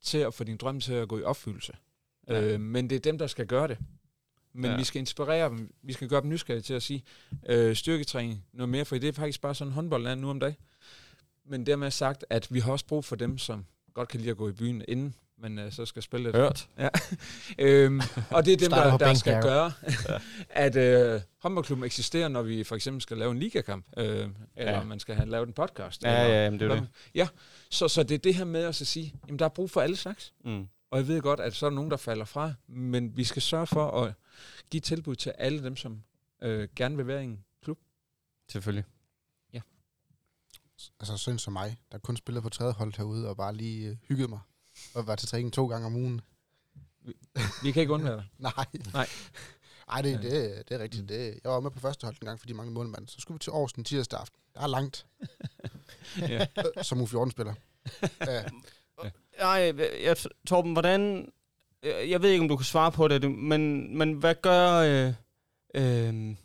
til 0.00 0.18
at 0.18 0.34
få 0.34 0.44
din 0.44 0.56
drøm 0.56 0.80
til 0.80 0.92
at 0.92 1.08
gå 1.08 1.18
i 1.18 1.22
opfyldelse. 1.22 1.72
Ja. 2.28 2.42
Øh, 2.42 2.60
men 2.60 2.90
det 2.90 2.96
er 2.96 3.00
dem, 3.00 3.18
der 3.18 3.26
skal 3.26 3.46
gøre 3.46 3.68
det. 3.68 3.78
Men 4.52 4.70
ja. 4.70 4.76
vi 4.76 4.84
skal 4.84 4.98
inspirere 4.98 5.48
dem, 5.48 5.74
vi 5.82 5.92
skal 5.92 6.08
gøre 6.08 6.20
dem 6.20 6.30
nysgerrige 6.30 6.62
til 6.62 6.74
at 6.74 6.82
sige, 6.82 7.02
øh, 7.48 7.76
styrketræning 7.76 8.44
noget 8.52 8.68
mere, 8.68 8.84
for 8.84 8.98
det 8.98 9.08
er 9.08 9.12
faktisk 9.12 9.40
bare 9.40 9.54
sådan 9.54 9.72
håndbold 9.72 10.06
er 10.06 10.14
nu 10.14 10.30
om 10.30 10.40
dagen. 10.40 10.56
Men 11.44 11.66
dermed 11.66 11.90
sagt, 11.90 12.24
at 12.30 12.54
vi 12.54 12.60
har 12.60 12.72
også 12.72 12.86
brug 12.86 13.04
for 13.04 13.16
dem, 13.16 13.38
som 13.38 13.66
godt 13.94 14.08
kan 14.08 14.20
lide 14.20 14.30
at 14.30 14.36
gå 14.36 14.48
i 14.48 14.52
byen 14.52 14.84
inden, 14.88 15.14
men 15.38 15.58
uh, 15.58 15.70
så 15.70 15.86
skal 15.86 16.02
spille 16.02 16.26
lidt. 16.26 16.36
Hørt. 16.36 16.68
Ja. 16.78 16.88
øhm, 17.66 18.00
og 18.30 18.44
det 18.44 18.52
er 18.52 18.56
dem, 18.56 18.70
der, 18.70 18.96
der 18.96 19.14
skal 19.14 19.42
gøre, 19.42 19.72
at 20.66 20.76
uh, 21.16 21.20
håndboldklubben 21.42 21.84
eksisterer, 21.84 22.28
når 22.28 22.42
vi 22.42 22.64
for 22.64 22.74
eksempel 22.74 23.02
skal 23.02 23.16
lave 23.16 23.30
en 23.30 23.38
ligakamp, 23.38 23.86
uh, 23.96 24.04
eller 24.04 24.30
ja. 24.56 24.82
man 24.82 25.00
skal 25.00 25.14
have 25.14 25.28
lavet 25.28 25.46
en 25.46 25.52
podcast. 25.52 26.02
Ja, 26.02 26.22
eller, 26.22 26.34
ja, 26.34 26.44
jamen, 26.44 26.60
det 26.60 26.70
er 26.70 26.74
det. 26.74 26.88
Ja, 27.14 27.28
så, 27.70 27.88
så 27.88 28.02
det 28.02 28.14
er 28.14 28.18
det 28.18 28.34
her 28.34 28.44
med 28.44 28.62
at 28.62 28.74
sige, 28.74 29.14
jamen 29.26 29.38
der 29.38 29.44
er 29.44 29.48
brug 29.48 29.70
for 29.70 29.80
alle 29.80 29.96
slags. 29.96 30.34
Mm. 30.44 30.66
Og 30.90 30.98
jeg 30.98 31.08
ved 31.08 31.20
godt, 31.20 31.40
at 31.40 31.54
så 31.54 31.66
er 31.66 31.70
der 31.70 31.74
nogen, 31.74 31.90
der 31.90 31.96
falder 31.96 32.24
fra, 32.24 32.52
men 32.68 33.16
vi 33.16 33.24
skal 33.24 33.42
sørge 33.42 33.66
for 33.66 34.02
at 34.02 34.12
give 34.70 34.80
tilbud 34.80 35.14
til 35.14 35.32
alle 35.38 35.62
dem, 35.62 35.76
som 35.76 36.02
øh, 36.42 36.68
gerne 36.76 36.96
vil 36.96 37.06
være 37.06 37.22
i 37.22 37.24
en 37.24 37.44
klub. 37.62 37.78
Selvfølgelig 38.52 38.84
altså 41.00 41.16
sådan 41.16 41.38
som 41.38 41.52
mig, 41.52 41.78
der 41.92 41.98
kun 41.98 42.16
spiller 42.16 42.40
på 42.40 42.48
tredje 42.48 42.72
hold 42.72 42.96
herude, 42.96 43.28
og 43.28 43.36
bare 43.36 43.54
lige 43.54 43.88
øh, 43.88 43.96
hyggede 44.08 44.28
mig, 44.28 44.40
og 44.96 45.06
var 45.06 45.16
til 45.16 45.28
træning 45.28 45.52
to 45.52 45.66
gange 45.66 45.86
om 45.86 45.96
ugen. 45.96 46.20
Vi, 47.00 47.12
vi 47.62 47.72
kan 47.72 47.80
ikke 47.80 47.92
undvære 47.92 48.16
det. 48.16 48.24
Nej. 48.38 48.66
Nej. 48.92 49.08
Ej, 49.88 50.02
det, 50.02 50.22
det, 50.22 50.68
det 50.68 50.74
er 50.74 50.78
rigtigt. 50.78 51.08
Det, 51.08 51.40
jeg 51.44 51.52
var 51.52 51.60
med 51.60 51.70
på 51.70 51.80
første 51.80 52.04
hold 52.04 52.16
en 52.22 52.26
gang, 52.26 52.40
fordi 52.40 52.52
mange 52.52 52.72
målmand. 52.72 53.08
Så 53.08 53.16
skulle 53.20 53.34
vi 53.34 53.38
til 53.38 53.50
Aarhus 53.50 53.72
den 53.72 53.84
tirsdag 53.84 54.20
aften. 54.20 54.40
Der 54.54 54.60
er 54.60 54.66
langt. 54.66 55.06
ja. 56.28 56.46
Som 56.82 57.00
U14-spiller. 57.00 57.54
ja. 58.20 58.42
Ej, 59.38 59.72
jeg, 60.04 60.16
Torben, 60.46 60.72
hvordan... 60.72 61.32
Jeg 61.82 62.22
ved 62.22 62.30
ikke, 62.30 62.42
om 62.42 62.48
du 62.48 62.56
kan 62.56 62.64
svare 62.64 62.92
på 62.92 63.08
det, 63.08 63.30
men, 63.30 63.96
men 63.98 64.12
hvad 64.12 64.34
gør... 64.42 64.72
Øh, 64.72 65.14
øh, 65.74 66.36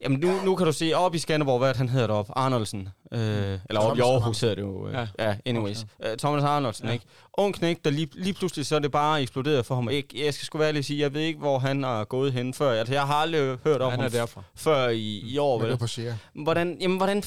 Jamen, 0.00 0.20
nu, 0.20 0.32
nu 0.44 0.56
kan 0.56 0.66
du 0.66 0.72
se, 0.72 0.92
op 0.94 1.14
i 1.14 1.18
Skanderborg, 1.18 1.58
hvad 1.58 1.74
han 1.74 1.88
hedder 1.88 2.06
deroppe? 2.06 2.32
Arnoldsen. 2.36 2.88
Øh, 3.12 3.20
eller 3.20 3.80
op 3.80 3.96
i 3.96 4.00
Aarhus 4.00 4.40
hedder 4.40 4.54
det 4.54 4.62
jo. 4.62 4.88
Øh, 4.88 4.94
ja. 4.94 5.06
ja, 5.18 5.36
anyways. 5.46 5.86
Okay. 6.00 6.10
Uh, 6.10 6.16
Thomas 6.16 6.44
Arnoldsen, 6.44 6.86
ja. 6.86 6.92
ikke? 6.92 7.04
Ung 7.32 7.54
knæk, 7.54 7.84
der 7.84 7.90
lige, 7.90 8.08
lige 8.14 8.34
pludselig 8.34 8.66
så 8.66 8.74
er 8.74 8.78
det 8.78 8.90
bare 8.90 9.22
eksploderet 9.22 9.66
for 9.66 9.74
ham. 9.74 9.90
Jeg, 9.90 10.16
jeg 10.16 10.34
skal 10.34 10.46
sgu 10.46 10.58
være 10.58 10.72
lige 10.72 10.82
sige, 10.82 11.00
jeg 11.00 11.14
ved 11.14 11.20
ikke, 11.20 11.38
hvor 11.38 11.58
han 11.58 11.84
er 11.84 12.04
gået 12.04 12.32
hen 12.32 12.54
før. 12.54 12.72
Altså, 12.72 12.94
jeg 12.94 13.06
har 13.06 13.14
aldrig 13.14 13.58
hørt 13.64 13.82
om 13.82 13.90
han 13.90 14.00
ham 14.00 14.10
derfra. 14.10 14.42
før 14.54 14.88
i, 14.88 15.18
i 15.18 15.38
år. 15.38 15.62
Vel? 15.62 15.76
På 15.76 15.86
hvordan, 16.34 16.76
jamen, 16.80 16.96
hvordan, 16.96 17.22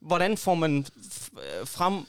hvordan 0.00 0.36
får 0.36 0.54
man 0.54 0.86
frem 1.64 2.06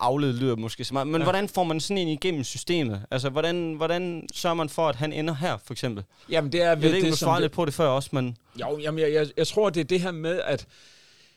afledet 0.00 0.34
lyder 0.34 0.56
måske 0.56 0.84
så 0.84 0.94
meget, 0.94 1.06
men 1.06 1.20
ja. 1.20 1.22
hvordan 1.22 1.48
får 1.48 1.64
man 1.64 1.80
sådan 1.80 1.98
en 1.98 2.08
igennem 2.08 2.44
systemet? 2.44 3.06
Altså, 3.10 3.30
hvordan, 3.30 3.74
hvordan 3.74 4.28
sørger 4.32 4.54
man 4.54 4.68
for, 4.68 4.88
at 4.88 4.96
han 4.96 5.12
ender 5.12 5.34
her, 5.34 5.56
for 5.56 5.74
eksempel? 5.74 6.04
Jamen, 6.28 6.52
det 6.52 6.62
er... 6.62 6.68
Jeg 6.68 6.82
ved 6.82 6.94
ikke, 6.94 7.06
om 7.06 7.10
du 7.10 7.16
svarede 7.16 7.40
lidt 7.40 7.52
på 7.52 7.64
det 7.64 7.74
før 7.74 7.86
også, 7.86 8.08
men... 8.12 8.36
Jo, 8.60 8.78
jamen, 8.78 8.98
jeg, 8.98 9.12
jeg, 9.12 9.28
jeg 9.36 9.46
tror, 9.46 9.70
det 9.70 9.80
er 9.80 9.84
det 9.84 10.00
her 10.00 10.10
med, 10.10 10.40
at 10.40 10.66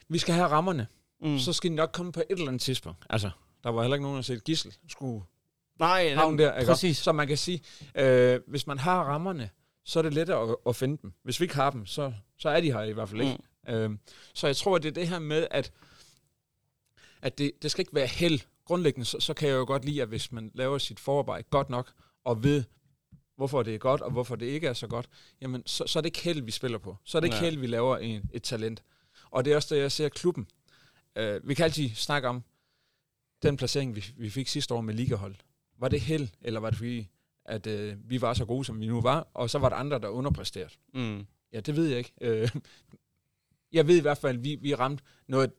vi 0.10 0.18
skal 0.18 0.34
have 0.34 0.48
rammerne. 0.48 0.88
Mm. 1.22 1.40
Så 1.40 1.54
skal 1.54 1.70
de 1.70 1.76
nok 1.76 1.90
komme 1.94 2.12
på 2.12 2.20
et 2.20 2.26
eller 2.30 2.48
andet 2.48 2.62
tidspunkt. 2.62 3.06
Altså, 3.10 3.30
der 3.64 3.70
var 3.70 3.82
heller 3.82 3.96
ikke 3.96 4.04
nogen, 4.04 4.16
der 4.16 4.24
set 4.24 4.44
gissel 4.44 4.74
skulle 4.90 5.24
Nej, 5.80 6.14
havne 6.14 6.44
der. 6.44 6.58
Ikke? 6.58 6.72
Præcis. 6.72 6.98
Så 6.98 7.12
man 7.12 7.28
kan 7.28 7.38
sige, 7.38 7.62
øh, 7.96 8.40
hvis 8.48 8.68
man 8.68 8.80
har 8.80 9.04
rammerne, 9.04 9.50
så 9.86 10.00
er 10.00 10.04
det 10.04 10.14
lettere 10.14 10.50
at, 10.50 10.56
at 10.68 10.76
finde 10.76 10.98
dem. 11.02 11.14
Hvis 11.24 11.40
vi 11.40 11.44
ikke 11.44 11.56
har 11.56 11.70
dem, 11.70 11.86
så, 11.86 12.14
så 12.38 12.50
er 12.50 12.62
de 12.62 12.72
her 12.72 12.82
i 12.82 12.92
hvert 12.92 13.10
fald 13.10 13.22
ikke. 13.22 13.38
Mm. 13.68 13.74
Øh, 13.74 13.90
så 14.34 14.48
jeg 14.48 14.56
tror, 14.56 14.78
det 14.78 14.90
er 14.90 14.94
det 14.94 15.08
her 15.08 15.20
med, 15.20 15.48
at 15.52 15.72
at 17.26 17.38
det, 17.38 17.52
det 17.62 17.72
skal 17.72 17.82
ikke 17.82 17.96
være 17.96 18.08
held. 18.08 18.40
Grundlæggende, 18.66 19.06
så, 19.06 19.20
så 19.20 19.34
kan 19.34 19.50
jeg 19.50 19.56
jo 19.56 19.66
godt 19.66 19.86
lide, 19.86 20.02
at 20.02 20.08
hvis 20.08 20.32
man 20.32 20.52
laver 20.54 20.78
sit 20.78 21.00
forarbejde 21.00 21.48
godt 21.50 21.70
nok, 21.70 21.94
og 22.24 22.44
ved, 22.44 22.64
hvorfor 23.36 23.64
det 23.64 23.76
er 23.76 23.78
godt, 23.78 24.02
og 24.02 24.12
hvorfor 24.12 24.36
det 24.36 24.46
ikke 24.46 24.68
er 24.68 24.74
så 24.74 24.88
godt, 24.88 25.10
jamen, 25.42 25.64
så, 25.66 25.88
så 25.88 26.00
er 26.00 26.02
det 26.02 26.08
ikke 26.08 26.22
held, 26.22 26.42
vi 26.42 26.52
spiller 26.52 26.78
på. 26.78 26.98
Så 27.04 27.18
er 27.18 27.20
det 27.20 27.28
ikke 27.28 27.38
held, 27.38 27.58
vi 27.58 27.68
laver 27.68 27.98
en, 27.98 28.30
et 28.34 28.44
talent. 28.44 28.84
Og 29.32 29.46
det 29.46 29.52
er 29.52 29.56
også 29.56 29.76
det, 29.76 29.82
jeg 29.82 29.92
ser 29.92 30.10
klubben. 30.10 30.48
Uh, 31.20 31.48
vi 31.48 31.54
kan 31.54 31.66
altid 31.66 31.90
snakke 31.90 32.28
om 32.28 32.44
den 33.44 33.58
placering, 33.58 33.96
vi, 33.96 34.06
vi 34.18 34.30
fik 34.30 34.48
sidste 34.48 34.74
år 34.74 34.82
med 34.82 34.94
ligahold. 34.94 35.36
Var 35.80 35.88
det 35.88 36.02
held, 36.02 36.30
eller 36.42 36.60
var 36.60 36.70
det 36.70 36.78
fordi, 36.78 37.10
at 37.46 37.68
uh, 37.68 38.10
vi 38.10 38.22
var 38.22 38.34
så 38.34 38.46
gode, 38.46 38.66
som 38.66 38.80
vi 38.80 38.88
nu 38.88 39.02
var, 39.02 39.28
og 39.34 39.50
så 39.50 39.60
var 39.60 39.70
der 39.70 39.76
andre, 39.76 40.00
der 40.00 40.08
underpræsterede? 40.08 40.74
Mm. 40.94 41.26
Ja, 41.54 41.60
det 41.60 41.76
ved 41.76 41.88
jeg 41.88 41.98
ikke. 41.98 42.14
Uh, 42.22 42.62
jeg 43.78 43.88
ved 43.88 43.98
i 43.98 44.02
hvert 44.02 44.18
fald, 44.18 44.38
at 44.38 44.44
vi, 44.44 44.56
vi 44.56 44.76
ramte 44.76 45.04
noget 45.28 45.52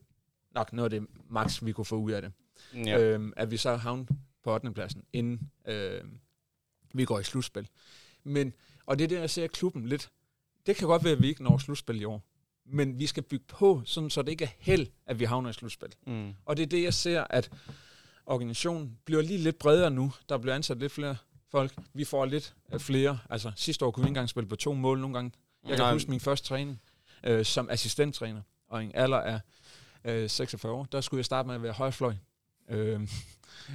nok 0.57 0.73
noget 0.73 0.93
af 0.93 1.01
det 1.01 1.09
max, 1.29 1.65
vi 1.65 1.73
kunne 1.73 1.85
få 1.85 1.97
ud 1.97 2.11
af 2.11 2.23
det. 2.23 2.33
Ja. 2.75 3.01
Øhm, 3.01 3.33
at 3.37 3.51
vi 3.51 3.57
så 3.57 3.77
havner 3.77 4.05
på 4.45 4.55
8. 4.55 4.73
pladsen, 4.73 5.03
inden 5.13 5.51
øh, 5.69 6.01
vi 6.95 7.05
går 7.05 7.21
i 7.21 7.25
slutspil. 7.25 7.69
Men, 8.25 8.53
og 8.87 8.99
det 8.99 9.05
er 9.05 9.09
det, 9.09 9.17
jeg 9.17 9.31
ser 9.31 9.47
klubben 9.47 9.87
lidt. 9.87 10.11
Det 10.67 10.77
kan 10.77 10.89
godt 10.89 11.05
være, 11.05 11.13
at 11.13 11.23
vi 11.23 11.29
ikke 11.29 11.43
når 11.43 11.59
slutspil 11.59 12.01
i 12.01 12.05
år. 12.05 12.23
Men 12.65 12.99
vi 12.99 13.07
skal 13.07 13.23
bygge 13.23 13.45
på, 13.49 13.83
sådan, 13.85 14.11
så 14.11 14.23
det 14.23 14.31
ikke 14.31 14.45
er 14.45 14.49
held, 14.59 14.87
at 15.07 15.19
vi 15.19 15.25
havner 15.25 15.51
i 15.51 15.53
slutspil. 15.53 15.95
Mm. 16.07 16.35
Og 16.45 16.57
det 16.57 16.63
er 16.63 16.67
det, 16.67 16.83
jeg 16.83 16.95
ser, 16.95 17.25
at 17.31 17.51
organisationen 18.27 18.99
bliver 19.05 19.23
lige 19.23 19.39
lidt 19.39 19.59
bredere 19.59 19.91
nu. 19.91 20.13
Der 20.29 20.39
bliver 20.39 20.55
ansat 20.55 20.79
lidt 20.79 20.93
flere 20.93 21.17
folk. 21.51 21.75
Vi 21.95 22.05
får 22.05 22.25
lidt 22.25 22.55
øh, 22.73 22.81
flere. 22.81 23.19
Altså 23.31 23.53
sidste 23.57 23.85
år 23.85 23.91
kunne 23.91 24.03
vi 24.03 24.07
ikke 24.07 24.11
engang 24.11 24.29
spille 24.29 24.49
på 24.49 24.57
to 24.57 24.73
mål 24.73 25.01
nogle 25.01 25.15
gange. 25.15 25.33
Jeg 25.63 25.77
kan 25.77 25.85
Nej. 25.85 25.93
huske 25.93 26.11
min 26.11 26.21
første 26.21 26.49
træning 26.49 26.81
øh, 27.25 27.45
som 27.45 27.71
assistenttræner, 27.71 28.43
og 28.69 28.85
en 28.85 28.91
alder 28.95 29.19
af 29.19 29.41
øh, 30.07 30.31
46 30.31 30.73
år, 30.73 30.87
der 30.93 31.01
skulle 31.01 31.19
jeg 31.19 31.25
starte 31.25 31.47
med 31.47 31.55
at 31.55 31.63
være 31.63 31.73
højfløj. 31.73 32.15
Øh, 32.71 33.01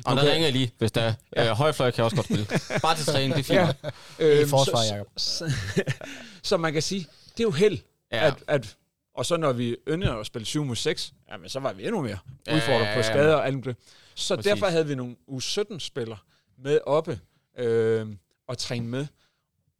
og 0.05 0.15
der 0.15 0.31
ringer 0.31 0.47
jeg 0.47 0.51
lige, 0.51 0.71
hvis 0.77 0.91
der 0.91 1.01
er 1.01 1.13
ja. 1.35 1.49
øh, 1.49 1.55
højfløj, 1.55 1.91
kan 1.91 1.97
jeg 1.97 2.05
også 2.05 2.15
godt 2.15 2.25
spille. 2.25 2.45
Bare 2.81 2.95
til 2.95 3.05
træning, 3.05 3.33
det 3.33 3.39
er 3.39 3.71
fint. 3.73 3.93
Ja. 4.19 4.41
Øh, 4.41 4.47
forsvar, 4.47 4.95
Jacob. 4.95 5.07
Så, 5.17 5.49
så, 5.49 5.83
så 6.43 6.57
man 6.57 6.73
kan 6.73 6.81
sige, 6.81 7.07
det 7.37 7.39
er 7.39 7.43
jo 7.43 7.51
held, 7.51 7.79
ja. 8.11 8.27
at, 8.27 8.43
at 8.47 8.77
og 9.13 9.25
så 9.25 9.37
når 9.37 9.53
vi 9.53 9.77
yndede 9.87 10.11
at 10.11 10.25
spille 10.25 10.45
7 10.45 10.65
mod 10.65 10.75
6, 10.75 11.13
jamen, 11.31 11.49
så 11.49 11.59
var 11.59 11.73
vi 11.73 11.85
endnu 11.85 12.01
mere 12.01 12.17
udfordret 12.53 12.85
ja, 12.85 12.95
på 12.95 13.03
skader 13.03 13.35
og 13.35 13.47
alt 13.47 13.65
det. 13.65 13.75
Så 14.15 14.35
Præcis. 14.35 14.49
derfor 14.49 14.65
havde 14.65 14.87
vi 14.87 14.95
nogle 14.95 15.15
U17-spillere 15.29 16.17
med 16.57 16.79
oppe 16.85 17.19
øh, 17.57 18.07
og 18.47 18.57
træne 18.57 18.87
med. 18.87 19.07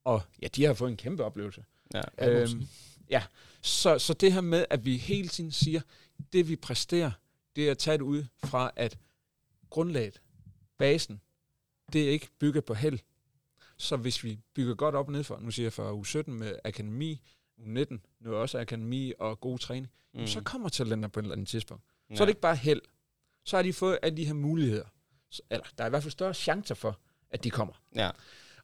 Og 0.06 0.22
ja, 0.42 0.48
de 0.48 0.66
har 0.66 0.74
fået 0.74 0.90
en 0.90 0.98
kæmpe 0.98 1.24
oplevelse. 1.24 1.64
Ja, 1.94 2.28
øhm, 2.28 2.68
ja. 3.10 3.24
Så, 3.62 4.00
så 4.00 4.14
det 4.14 4.34
her 4.34 4.42
med, 4.42 4.66
at 4.70 4.86
vi 4.86 4.98
hele 4.98 5.28
tiden 5.28 5.52
siger, 5.52 5.82
det 6.34 6.50
vi 6.50 6.56
præsterer, 6.56 7.12
det 7.56 7.68
er 7.68 7.72
at 7.72 7.78
tage 7.78 7.98
det 7.98 8.04
ud 8.04 8.26
fra, 8.44 8.72
at 8.76 8.98
grundlaget, 9.70 10.22
basen, 10.78 11.22
det 11.94 12.04
er 12.04 12.10
ikke 12.10 12.30
bygget 12.40 12.66
på 12.66 12.74
held. 12.74 13.00
Så 13.78 13.98
hvis 13.98 14.24
vi 14.24 14.40
bygger 14.54 14.76
godt 14.76 14.96
op 14.96 15.10
nedfor, 15.10 15.40
nu 15.40 15.52
siger 15.52 15.66
jeg 15.66 15.74
for 15.74 15.92
u 15.92 16.04
17 16.04 16.34
med 16.34 16.56
akademi, 16.64 17.22
u 17.58 17.66
19, 17.66 18.06
nu 18.20 18.36
også 18.36 18.60
akademi 18.60 19.14
og 19.20 19.40
god 19.40 19.60
træning, 19.60 19.92
mm. 20.14 20.28
så 20.28 20.42
kommer 20.42 20.70
talenter 20.70 21.10
på 21.10 21.20
et 21.20 21.24
eller 21.24 21.36
andet 21.36 21.48
tidspunkt. 21.48 21.84
Ja. 22.10 22.16
Så 22.16 22.24
er 22.24 22.26
det 22.26 22.32
ikke 22.32 22.42
bare 22.42 22.56
held. 22.56 22.82
Så 23.46 23.56
har 23.56 23.64
de 23.64 23.74
fået 23.74 24.00
alle 24.02 24.18
de 24.18 24.26
her 24.26 24.34
muligheder. 24.34 24.86
Eller 25.50 25.66
der 25.78 25.84
er 25.84 25.88
i 25.88 25.90
hvert 25.90 26.04
fald 26.04 26.12
større 26.12 26.34
chancer 26.34 26.76
for, 26.76 27.00
at 27.30 27.44
de 27.44 27.50
kommer. 27.50 27.74
Ja. 27.96 28.12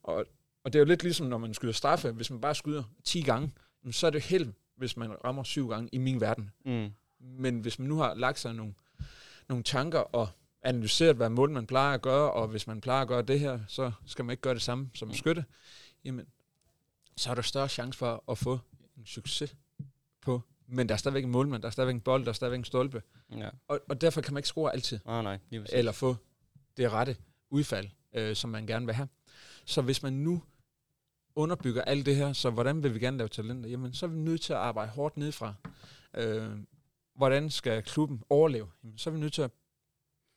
Og, 0.04 0.26
og 0.64 0.74
det 0.74 0.80
er 0.80 0.80
jo 0.80 0.86
lidt 0.86 1.04
ligesom, 1.04 1.28
når 1.28 1.38
man 1.38 1.54
skyder 1.54 1.74
straffe. 1.74 2.12
Hvis 2.12 2.32
man 2.32 2.42
bare 2.42 2.56
skyder 2.56 2.84
10 3.04 3.22
gange, 3.22 3.52
så 3.92 4.08
er 4.08 4.12
det 4.12 4.22
held, 4.22 4.54
hvis 4.76 4.98
man 4.98 5.24
rammer 5.24 5.44
syv 5.44 5.70
gange 5.70 5.90
i 5.92 5.98
min 5.98 6.22
verden. 6.22 6.52
Mm. 6.66 6.90
Men 7.20 7.60
hvis 7.60 7.80
man 7.80 7.88
nu 7.88 7.98
har 7.98 8.14
lagt 8.14 8.40
sig 8.40 8.54
nogle, 8.54 8.74
nogle 9.50 9.64
tanker 9.64 10.00
og 10.00 10.30
analyseret, 10.62 11.16
hvad 11.16 11.30
mål 11.30 11.50
man 11.50 11.68
plejer 11.68 11.94
at 11.94 12.02
gøre, 12.02 12.32
og 12.32 12.48
hvis 12.48 12.68
man 12.68 12.82
plejer 12.82 13.02
at 13.02 13.08
gøre 13.08 13.22
det 13.22 13.40
her, 13.40 13.60
så 13.68 13.92
skal 14.06 14.26
man 14.26 14.34
ikke 14.34 14.42
gøre 14.42 14.54
det 14.54 14.62
samme 14.62 14.90
som 14.94 15.14
skytte, 15.14 15.46
jamen, 16.04 16.26
så 17.18 17.32
er 17.32 17.36
der 17.36 17.42
større 17.42 17.70
chance 17.70 18.00
for 18.00 18.24
at 18.32 18.38
få 18.38 18.60
en 18.98 19.06
succes 19.06 19.56
på. 20.22 20.42
Men 20.68 20.90
der 20.90 20.94
er 20.96 20.98
stadigvæk 20.98 21.24
en 21.24 21.32
målmand, 21.32 21.62
der 21.62 21.68
er 21.68 21.72
stadigvæk 21.72 21.96
en 21.96 22.02
bold, 22.02 22.24
der 22.24 22.30
er 22.30 22.34
stadigvæk 22.34 22.58
en 22.58 22.66
stolpe. 22.66 23.04
Ja. 23.38 23.50
Og, 23.68 23.80
og 23.90 24.02
derfor 24.02 24.22
kan 24.22 24.34
man 24.34 24.40
ikke 24.40 24.48
score 24.48 24.74
altid. 24.74 25.00
Ah, 25.06 25.24
nej, 25.24 25.40
eller 25.72 25.92
få 25.92 26.16
det 26.78 26.92
rette 26.92 27.16
udfald. 27.50 27.90
øh, 28.14 28.36
som 28.36 28.50
man 28.50 28.68
gerne 28.68 28.86
vil 28.86 28.96
have. 28.96 29.08
Så 29.66 29.82
hvis 29.82 30.04
man 30.04 30.14
nu 30.14 30.44
underbygger 31.36 31.82
alt 31.82 32.06
det 32.06 32.16
her, 32.16 32.34
så 32.34 32.50
hvordan 32.50 32.84
vil 32.84 32.94
vi 32.94 33.00
gerne 33.00 33.18
lave 33.18 33.28
talenter? 33.28 33.70
Jamen, 33.70 33.94
så 33.94 34.06
er 34.06 34.10
vi 34.10 34.18
nødt 34.18 34.42
til 34.42 34.54
at 34.54 34.60
arbejde 34.60 34.92
hårdt 34.92 35.18
nedefra. 35.18 35.54
Øh, 36.14 36.50
hvordan 37.18 37.50
skal 37.50 37.84
klubben 37.84 38.22
overleve? 38.30 38.68
Jamen, 38.84 38.98
så 38.98 39.10
er 39.10 39.14
vi 39.14 39.20
nødt 39.20 39.34
til 39.34 39.42
at 39.42 39.52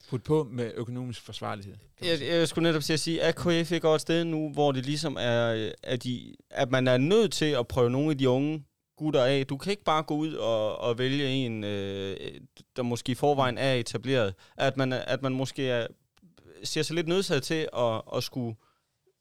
putte 0.08 0.24
på 0.24 0.48
med 0.50 0.72
økonomisk 0.74 1.22
forsvarlighed. 1.22 1.76
Jeg, 2.02 2.20
jeg 2.20 2.48
skulle 2.48 2.68
netop 2.68 2.82
til 2.82 2.92
at 2.92 3.00
sige, 3.00 3.22
at 3.22 3.36
KF 3.36 3.72
ikke 3.72 3.80
går 3.80 3.94
et 3.94 4.00
sted 4.00 4.24
nu, 4.24 4.52
hvor 4.52 4.72
det 4.72 4.86
ligesom 4.86 5.16
er, 5.20 5.70
at, 5.82 6.04
de, 6.04 6.34
at 6.50 6.70
man 6.70 6.88
er 6.88 6.96
nødt 6.96 7.32
til 7.32 7.44
at 7.44 7.68
prøve 7.68 7.90
nogle 7.90 8.10
af 8.10 8.18
de 8.18 8.28
unge 8.28 8.64
gutter 8.96 9.24
af. 9.24 9.46
Du 9.46 9.56
kan 9.56 9.70
ikke 9.70 9.84
bare 9.84 10.02
gå 10.02 10.14
ud 10.14 10.34
og, 10.34 10.78
og 10.78 10.98
vælge 10.98 11.26
en, 11.28 11.64
øh, 11.64 12.16
der 12.76 12.82
måske 12.82 13.12
i 13.12 13.14
forvejen 13.14 13.58
er 13.58 13.74
etableret. 13.74 14.34
At 14.56 14.76
man, 14.76 14.92
at 14.92 15.22
man 15.22 15.32
måske 15.32 15.68
er, 15.68 15.86
ser 16.64 16.82
sig 16.82 16.96
lidt 16.96 17.08
nødsaget 17.08 17.42
til 17.42 17.68
at, 17.76 18.02
at 18.16 18.22
skulle 18.22 18.56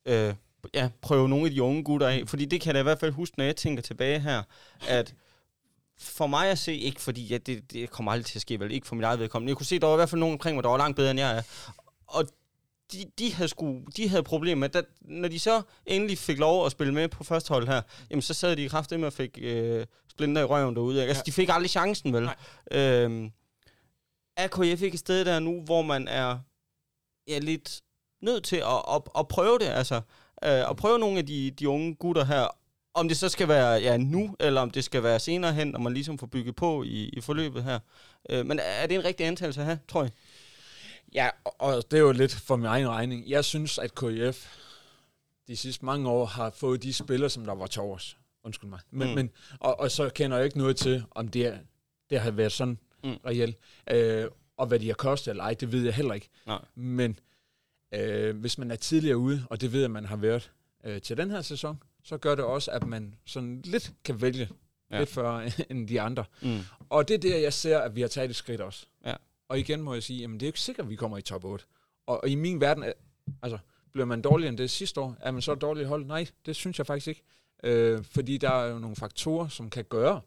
øh, 0.05 0.33
ja, 0.73 0.89
prøve 1.01 1.29
nogle 1.29 1.45
af 1.45 1.51
de 1.51 1.63
unge 1.63 1.83
gutter 1.83 2.07
af. 2.07 2.23
Fordi 2.27 2.45
det 2.45 2.61
kan 2.61 2.67
jeg 2.67 2.75
da 2.75 2.79
i 2.79 2.83
hvert 2.83 2.99
fald 2.99 3.11
huske, 3.11 3.37
når 3.37 3.45
jeg 3.45 3.55
tænker 3.55 3.83
tilbage 3.83 4.19
her, 4.19 4.43
at 4.87 5.15
for 6.01 6.27
mig 6.27 6.49
at 6.49 6.59
se, 6.59 6.75
ikke 6.75 7.01
fordi 7.01 7.27
ja, 7.27 7.37
det, 7.37 7.71
det 7.73 7.89
kommer 7.89 8.11
aldrig 8.11 8.25
til 8.25 8.37
at 8.37 8.41
ske, 8.41 8.59
vel 8.59 8.71
ikke 8.71 8.87
for 8.87 8.95
mit 8.95 9.05
eget 9.05 9.19
vedkommende. 9.19 9.49
Jeg 9.49 9.57
kunne 9.57 9.65
se, 9.65 9.75
at 9.75 9.81
der 9.81 9.87
var 9.87 9.95
i 9.95 9.97
hvert 9.97 10.09
fald 10.09 10.19
nogen 10.19 10.33
omkring 10.33 10.55
mig, 10.55 10.63
der 10.63 10.69
var 10.69 10.77
langt 10.77 10.95
bedre, 10.95 11.11
end 11.11 11.19
jeg 11.19 11.37
er. 11.37 11.41
Og 12.07 12.23
de, 12.91 13.05
de, 13.19 13.33
havde, 13.33 13.47
sku, 13.49 13.79
de 13.97 14.09
havde 14.09 14.23
problemer 14.23 14.59
med, 14.59 14.75
at 14.75 14.85
når 15.01 15.27
de 15.27 15.39
så 15.39 15.61
endelig 15.85 16.17
fik 16.17 16.37
lov 16.37 16.65
at 16.65 16.71
spille 16.71 16.93
med 16.93 17.07
på 17.07 17.23
første 17.23 17.49
hold 17.49 17.67
her, 17.67 17.81
jamen 18.09 18.21
så 18.21 18.33
sad 18.33 18.55
de 18.55 18.63
i 18.63 18.67
kraft 18.67 18.91
med 18.91 19.03
og 19.03 19.13
fik 19.13 19.37
øh, 19.41 19.85
splinter 20.11 20.41
i 20.41 20.45
røven 20.45 20.75
derude. 20.75 20.95
Ikke? 21.01 21.07
Altså, 21.07 21.23
Ja. 21.25 21.25
de 21.25 21.31
fik 21.31 21.49
aldrig 21.51 21.69
chancen, 21.69 22.13
vel? 22.13 22.29
Øhm, 22.71 23.31
er 24.37 24.47
KF 24.47 24.81
ikke 24.81 24.93
et 24.95 24.99
sted 24.99 25.25
der 25.25 25.39
nu, 25.39 25.61
hvor 25.61 25.81
man 25.81 26.07
er 26.07 26.39
ja, 27.27 27.37
lidt 27.39 27.81
nødt 28.21 28.43
til 28.43 28.55
at, 28.55 28.83
at, 28.95 29.01
at 29.19 29.27
prøve 29.27 29.59
det, 29.59 29.65
altså 29.65 29.95
øh, 30.43 30.69
at 30.69 30.75
prøve 30.77 30.99
nogle 30.99 31.17
af 31.19 31.25
de, 31.25 31.51
de 31.51 31.69
unge 31.69 31.95
gutter 31.95 32.25
her, 32.25 32.47
om 32.93 33.07
det 33.07 33.17
så 33.17 33.29
skal 33.29 33.47
være 33.47 33.71
ja, 33.71 33.97
nu, 33.97 34.35
eller 34.39 34.61
om 34.61 34.71
det 34.71 34.83
skal 34.83 35.03
være 35.03 35.19
senere 35.19 35.53
hen, 35.53 35.67
når 35.67 35.79
man 35.79 35.93
ligesom 35.93 36.17
får 36.17 36.27
bygget 36.27 36.55
på 36.55 36.83
i, 36.83 37.09
i 37.09 37.21
forløbet 37.21 37.63
her. 37.63 37.79
Øh, 38.29 38.45
men 38.45 38.59
er 38.63 38.87
det 38.87 38.95
en 38.95 39.03
rigtig 39.05 39.25
antagelse 39.25 39.59
at 39.61 39.65
have, 39.65 39.79
tror 39.87 40.01
jeg? 40.03 40.11
Ja, 41.13 41.29
og- 41.43 41.91
det 41.91 41.97
er 41.97 42.01
jo 42.01 42.11
lidt 42.11 42.33
for 42.35 42.55
min 42.55 42.65
egen 42.65 42.89
regning. 42.89 43.29
Jeg 43.29 43.45
synes, 43.45 43.77
at 43.77 43.95
KIF 43.95 44.55
de 45.47 45.55
sidste 45.55 45.85
mange 45.85 46.09
år 46.09 46.25
har 46.25 46.49
fået 46.49 46.83
de 46.83 46.93
spillere, 46.93 47.29
som 47.29 47.45
der 47.45 47.55
var 47.55 47.67
til 47.67 47.81
overs. 47.81 48.17
Undskyld 48.43 48.69
mig. 48.69 48.79
Men, 48.91 49.07
Mm. 49.09 49.15
men, 49.15 49.29
og, 49.59 49.79
og 49.79 49.91
så 49.91 50.09
kender 50.09 50.37
jeg 50.37 50.45
ikke 50.45 50.57
noget 50.57 50.77
til, 50.77 51.03
om 51.11 51.27
det, 51.27 51.45
er, 51.45 51.57
det 52.09 52.19
har 52.19 52.31
været 52.31 52.51
sådan 52.51 52.77
mm. 53.03 53.15
reelt. 53.25 53.57
Øh, 53.91 54.25
og 54.57 54.67
hvad 54.67 54.79
de 54.79 54.87
har 54.87 54.93
kostet 54.93 55.31
eller 55.31 55.43
ej, 55.43 55.53
det 55.53 55.71
ved 55.71 55.83
jeg 55.83 55.93
heller 55.93 56.13
ikke. 56.13 56.29
Nej. 56.45 56.59
Men 56.75 57.19
øh, 57.93 58.37
hvis 58.37 58.57
man 58.57 58.71
er 58.71 58.75
tidligere 58.75 59.17
ude, 59.17 59.45
og 59.49 59.61
det 59.61 59.73
ved 59.73 59.81
jeg, 59.81 59.91
man 59.91 60.05
har 60.05 60.15
været 60.15 60.51
øh, 60.83 61.01
til 61.01 61.17
den 61.17 61.31
her 61.31 61.41
sæson, 61.41 61.83
så 62.09 62.17
gør 62.17 62.35
det 62.35 62.45
også, 62.45 62.71
at 62.71 62.87
man 62.87 63.15
sådan 63.25 63.61
lidt 63.65 63.91
kan 64.03 64.21
vælge 64.21 64.49
Ja. 64.91 64.99
lidt 64.99 65.09
før 65.09 65.49
end 65.69 65.87
de 65.87 66.01
andre. 66.01 66.25
Mm. 66.41 66.59
Og 66.89 67.07
det 67.07 67.13
er 67.13 67.17
der, 67.19 67.37
jeg 67.37 67.53
ser, 67.53 67.79
at 67.79 67.95
vi 67.95 68.01
har 68.01 68.07
taget 68.07 68.29
et 68.29 68.35
skridt 68.35 68.61
også. 68.61 68.85
Ja. 69.05 69.15
Og 69.47 69.59
igen 69.59 69.81
må 69.81 69.93
jeg 69.93 70.03
sige, 70.03 70.19
jamen 70.19 70.39
det 70.39 70.45
er 70.45 70.47
jo 70.47 70.49
ikke 70.49 70.59
sikkert, 70.59 70.83
at 70.85 70.89
vi 70.89 70.95
kommer 70.95 71.17
i 71.17 71.21
top 71.21 71.43
8. 71.45 71.65
Og, 72.05 72.21
og 72.23 72.29
i 72.29 72.35
min 72.35 72.61
verden, 72.61 72.83
er- 72.83 72.93
altså, 73.41 73.57
bliver 73.91 74.05
man 74.05 74.21
dårligere 74.21 74.49
end 74.49 74.57
det 74.57 74.69
sidste 74.69 75.01
år? 75.01 75.15
Er 75.19 75.31
man 75.31 75.41
så 75.41 75.55
dårligt 75.55 75.87
hold? 75.87 76.05
Nej, 76.05 76.27
det 76.45 76.55
synes 76.55 76.77
jeg 76.77 76.85
faktisk 76.87 77.07
ikke. 77.07 77.21
Øh, 77.63 78.03
fordi 78.03 78.37
der 78.37 78.49
er 78.51 78.65
jo 78.71 78.79
nogle 78.79 78.95
faktorer, 78.95 79.47
som 79.47 79.69
kan 79.69 79.85
gøre, 79.85 80.21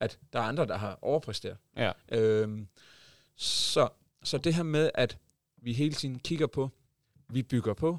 at 0.00 0.18
der 0.32 0.38
er 0.38 0.42
andre, 0.44 0.66
der 0.66 0.76
har 0.76 0.98
overpræsteret. 1.02 1.56
Ja. 1.76 1.92
Øh, 2.12 2.58
så, 3.36 3.88
så 4.22 4.38
det 4.38 4.54
her 4.54 4.62
med, 4.62 4.90
at 4.94 5.18
vi 5.56 5.72
hele 5.72 5.94
tiden 5.94 6.18
kigger 6.18 6.46
på, 6.46 6.70
vi 7.28 7.42
bygger 7.42 7.74
på, 7.74 7.98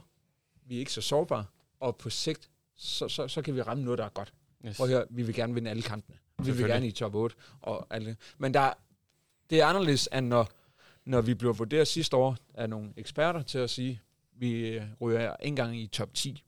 vi 0.66 0.76
er 0.76 0.80
ikke 0.80 0.92
så 0.94 1.02
sårbare, 1.02 1.46
og 1.80 1.96
på 1.98 2.10
sigt, 2.10 2.50
så, 2.76 3.08
så, 3.08 3.28
så 3.28 3.42
kan 3.42 3.56
vi 3.56 3.62
ramme 3.62 3.84
noget, 3.84 3.98
der 3.98 4.06
er 4.06 4.10
godt. 4.10 4.34
Yes. 4.66 4.78
Prøv 4.78 4.86
at 4.88 4.94
høre, 4.94 5.06
vi 5.10 5.24
vil 5.24 5.36
gerne 5.36 5.54
vinde 5.54 5.70
alle 5.70 5.84
kampene. 5.84 6.18
Vi 6.40 6.52
vil 6.52 6.68
gerne 6.68 6.88
i 6.88 6.92
top 6.92 7.16
8. 7.16 7.36
Og 7.62 7.88
alle. 7.90 8.18
Men 8.38 8.54
der, 8.54 8.74
det 9.50 9.62
er 9.62 9.66
anderledes, 9.66 10.10
end 10.14 10.28
når, 10.28 10.50
når 11.06 11.22
vi 11.22 11.34
blev 11.34 11.58
vurderet 11.60 11.88
sidste 11.88 12.18
år 12.18 12.38
af 12.54 12.70
nogle 12.70 12.94
eksperter 12.98 13.42
til 13.42 13.58
at 13.58 13.70
sige, 13.70 14.02
vi 14.38 14.82
ryger 15.02 15.36
ikke 15.36 15.48
engang 15.48 15.78
i 15.78 15.88
top 15.88 16.14
10, 16.14 16.44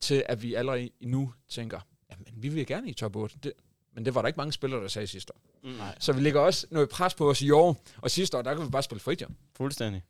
til 0.00 0.24
at 0.28 0.42
vi 0.42 0.54
allerede 0.54 0.90
nu 1.00 1.32
tænker, 1.48 1.80
jamen 2.10 2.26
vi 2.36 2.48
vil 2.48 2.66
gerne 2.66 2.90
i 2.90 2.92
top 2.94 3.16
8. 3.16 3.38
Det, 3.42 3.52
men 3.94 4.04
det 4.04 4.14
var 4.14 4.22
der 4.22 4.26
ikke 4.26 4.36
mange 4.36 4.52
spillere, 4.52 4.82
der 4.82 4.88
sagde 4.88 5.06
sidste 5.06 5.32
år. 5.36 5.40
Mm. 5.64 5.78
Så 5.98 6.12
vi 6.12 6.20
lægger 6.20 6.40
også 6.40 6.66
noget 6.70 6.88
pres 6.88 7.14
på 7.14 7.30
os 7.30 7.42
i 7.42 7.50
år, 7.50 7.82
og 7.96 8.10
sidste 8.10 8.38
år, 8.38 8.42
der 8.42 8.54
kan 8.54 8.64
vi 8.64 8.70
bare 8.70 8.82
spille 8.82 9.00
frit, 9.00 9.22
jo. 9.22 9.26
Fuldstændig. 9.56 10.02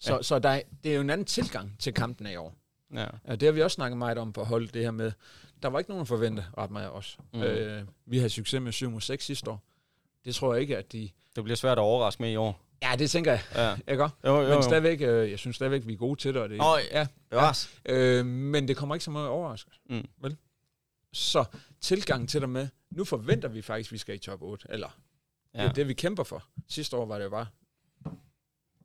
Så, 0.00 0.10
Ja. 0.10 0.16
ja. 0.16 0.22
så 0.22 0.38
der, 0.38 0.48
er- 0.48 0.62
det 0.84 0.90
er 0.90 0.94
jo 0.94 1.00
en 1.00 1.10
anden 1.10 1.24
tilgang 1.26 1.76
til 1.78 1.94
kampen 1.94 2.26
af 2.26 2.32
i 2.32 2.36
år. 2.36 2.54
Ja. 2.94 3.06
Og 3.24 3.40
det 3.40 3.46
har 3.46 3.52
vi 3.52 3.62
også 3.62 3.74
snakket 3.74 3.98
meget 3.98 4.18
om 4.18 4.32
på 4.32 4.44
hold, 4.44 4.68
det 4.68 4.82
her 4.82 4.90
med, 4.90 5.12
der 5.62 5.68
var 5.68 5.78
ikke 5.78 5.90
nogen 5.90 6.00
at 6.02 6.08
forvente 6.08 6.44
ret 6.58 6.70
meget 6.70 6.84
af 6.86 6.90
os. 6.90 7.18
Mm. 7.32 7.42
Øh, 7.42 7.82
vi 8.06 8.16
havde 8.18 8.30
succes 8.30 8.60
med 8.60 8.72
7 8.72 8.90
mod 8.90 9.00
6 9.00 9.24
sidste 9.24 9.50
år. 9.50 9.62
Det 10.24 10.34
tror 10.34 10.52
jeg 10.54 10.60
ikke, 10.62 10.76
at 10.78 10.92
de... 10.92 11.10
Det 11.36 11.44
bliver 11.44 11.56
svært 11.56 11.78
at 11.78 11.82
overraske 11.82 12.22
med 12.22 12.30
i 12.32 12.36
år. 12.36 12.60
Ja, 12.82 12.96
det 12.98 13.10
tænker 13.10 13.30
jeg, 13.32 13.40
Ja. 13.54 13.76
ikke 13.92 14.02
også? 14.04 14.14
Jo, 14.24 14.36
jo, 14.36 14.42
jo. 14.48 14.54
Men 14.54 14.62
stadigvæk, 14.62 15.00
øh, 15.00 15.30
jeg 15.30 15.38
synes 15.38 15.56
stadigvæk, 15.56 15.86
vi 15.86 15.92
er 15.92 15.96
gode 15.96 16.20
til 16.20 16.34
det. 16.34 16.42
Og 16.42 16.48
det 16.48 16.60
Åh, 16.60 16.78
ja, 16.92 17.06
Bevares. 17.30 17.80
øh, 17.84 18.26
men 18.26 18.68
det 18.68 18.76
kommer 18.76 18.94
ikke 18.94 19.04
så 19.04 19.10
meget 19.10 19.28
overraskelse. 19.28 19.80
Mm. 19.90 20.08
Vel? 20.20 20.36
Så 21.12 21.44
tilgangen 21.80 22.26
til 22.28 22.40
det 22.40 22.48
med, 22.48 22.68
nu 22.90 23.04
forventer 23.04 23.48
vi 23.48 23.62
faktisk, 23.62 23.88
at 23.88 23.92
vi 23.92 23.98
skal 23.98 24.14
i 24.14 24.18
top 24.18 24.42
8. 24.42 24.66
Eller 24.70 24.98
ja. 25.54 25.58
det 25.58 25.64
Ja. 25.64 25.68
er 25.68 25.72
det, 25.72 25.88
vi 25.88 25.94
kæmper 25.94 26.22
for. 26.24 26.44
Sidste 26.68 26.96
år 26.96 27.06
var 27.06 27.16
det 27.18 27.24
jo 27.24 27.30
bare... 27.30 27.46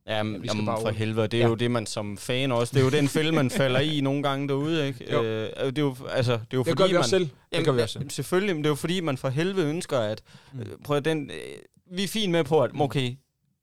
Jamen, 0.06 0.42
vi 0.42 0.48
skal 0.48 0.56
jamen 0.56 0.66
bare 0.66 0.80
for 0.80 0.90
helvede, 0.90 1.28
det 1.28 1.38
er 1.38 1.42
Ja. 1.42 1.48
jo 1.48 1.54
det, 1.54 1.70
man 1.70 1.86
som 1.86 2.18
fan 2.18 2.52
også, 2.52 2.70
det 2.74 2.80
er 2.80 2.84
jo 2.84 2.90
den 2.90 3.08
fælde, 3.08 3.32
man 3.32 3.50
falder 3.50 3.80
i 3.80 4.00
nogle 4.00 4.22
gange 4.22 4.48
derude, 4.48 4.86
ikke? 4.86 5.12
Jo. 5.12 5.22
Øh, 5.22 5.48
det 5.66 5.78
er 5.78 5.82
jo, 5.82 5.96
altså, 6.10 6.32
det 6.32 6.38
er 6.40 6.44
jo 6.54 6.58
Det 6.58 6.66
fordi, 6.66 6.82
gør 6.82 6.86
vi 6.86 6.92
man, 6.94 7.04
selv. 7.04 7.24
Det 7.24 7.30
Jamen, 7.52 7.64
gør 7.64 7.72
vi 7.72 7.80
også 7.80 7.98
selv. 7.98 8.10
Selvfølgelig, 8.10 8.54
men 8.56 8.64
det 8.64 8.68
er 8.68 8.70
jo 8.70 8.74
fordi, 8.74 9.00
man 9.00 9.16
for 9.18 9.28
helvede 9.28 9.66
ønsker, 9.66 9.98
at... 9.98 10.22
Mm. 10.52 10.60
Øh, 10.60 10.66
prøv 10.84 10.96
at 10.96 11.04
den... 11.04 11.30
Øh, 11.30 11.96
vi 11.96 12.04
er 12.04 12.08
fint 12.08 12.32
med 12.32 12.44
på, 12.44 12.60
at 12.62 12.70
okay, 12.80 13.14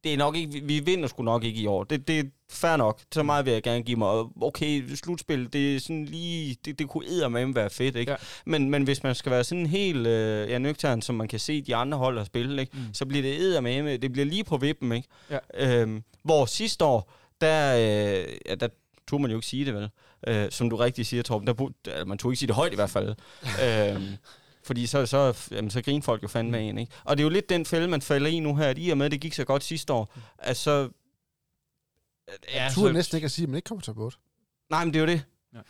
det 0.03 0.13
er 0.13 0.17
nok 0.17 0.35
ikke, 0.35 0.51
vi, 0.53 0.59
vi 0.59 0.79
vinder 0.79 1.07
sgu 1.07 1.23
nok 1.23 1.43
ikke 1.43 1.61
i 1.61 1.65
år. 1.67 1.83
Det, 1.83 2.07
det 2.07 2.19
er 2.19 2.23
fair 2.51 2.77
nok. 2.77 2.99
Så 3.13 3.23
meget 3.23 3.45
vil 3.45 3.53
jeg 3.53 3.63
gerne 3.63 3.83
give 3.83 3.97
mig. 3.97 4.07
Og 4.07 4.31
Okay, 4.41 4.83
slutspil, 4.95 5.53
det 5.53 5.75
er 5.75 5.79
sådan 5.79 6.05
lige... 6.05 6.55
Det, 6.65 6.79
det 6.79 6.89
kunne 6.89 7.07
eddermame 7.07 7.55
være 7.55 7.69
fedt, 7.69 7.95
ikke? 7.95 8.11
Ja. 8.11 8.17
Men, 8.45 8.69
men 8.69 8.83
hvis 8.83 9.03
man 9.03 9.15
skal 9.15 9.31
være 9.31 9.43
sådan 9.43 9.65
helt 9.65 10.07
øh, 10.07 10.49
ja, 10.49 10.57
nøgtern, 10.57 11.01
som 11.01 11.15
man 11.15 11.27
kan 11.27 11.39
se 11.39 11.61
de 11.61 11.75
andre 11.75 11.97
hold 11.97 12.17
har 12.17 12.25
spillet, 12.25 12.59
ikke? 12.59 12.71
Mm. 12.77 12.93
så 12.93 13.05
bliver 13.05 13.21
det 13.21 13.41
eddermame. 13.41 13.97
Det 13.97 14.11
bliver 14.11 14.25
lige 14.25 14.43
på 14.43 14.57
vippen, 14.57 14.91
ikke? 14.91 15.07
Ja. 15.29 15.81
Øhm, 15.81 16.03
hvor 16.23 16.45
sidste 16.45 16.85
år, 16.85 17.13
der, 17.41 17.75
øh, 17.75 18.33
ja, 18.45 18.55
der 18.55 18.67
tog 19.07 19.21
man 19.21 19.31
jo 19.31 19.37
ikke 19.37 19.47
sige 19.47 19.65
det, 19.65 19.73
vel? 19.73 19.89
Øh, 20.27 20.51
som 20.51 20.69
du 20.69 20.75
rigtig 20.75 21.05
siger, 21.05 21.23
Torben. 21.23 21.47
Der, 21.47 21.69
der, 21.85 22.05
man 22.05 22.17
tog 22.17 22.31
ikke 22.31 22.39
sige 22.39 22.47
det 22.47 22.55
højt 22.55 22.71
i 22.71 22.75
hvert 22.75 22.89
fald. 22.89 23.15
øhm, 23.65 24.17
fordi 24.63 24.85
så, 24.85 25.05
så, 25.05 25.47
jamen, 25.51 25.71
så 25.71 25.81
griner 25.81 26.01
folk 26.01 26.23
jo 26.23 26.27
fandme 26.27 26.57
af 26.57 26.61
en, 26.61 26.77
ikke? 26.77 26.91
Og 27.03 27.17
det 27.17 27.23
er 27.23 27.25
jo 27.25 27.29
lidt 27.29 27.49
den 27.49 27.65
fælde, 27.65 27.87
man 27.87 28.01
falder 28.01 28.29
i 28.29 28.39
nu 28.39 28.55
her, 28.55 28.67
at 28.67 28.77
i 28.79 28.89
og 28.89 28.97
med, 28.97 29.05
at 29.05 29.11
det 29.11 29.21
gik 29.21 29.33
så 29.33 29.45
godt 29.45 29.63
sidste 29.63 29.93
år, 29.93 30.13
at 30.37 30.57
så... 30.57 30.89
Ja, 32.53 32.63
jeg 32.63 32.71
turde 32.73 32.93
næsten 32.93 33.15
ikke 33.15 33.25
at 33.25 33.31
sige, 33.31 33.43
at 33.43 33.49
man 33.49 33.55
ikke 33.55 33.67
kommer 33.67 33.81
til 33.81 33.93
8. 33.97 34.17
Nej, 34.69 34.85
men 34.85 34.93
det 34.93 34.99
er 34.99 35.03
jo 35.03 35.07
det. 35.07 35.23
Nej, 35.53 35.63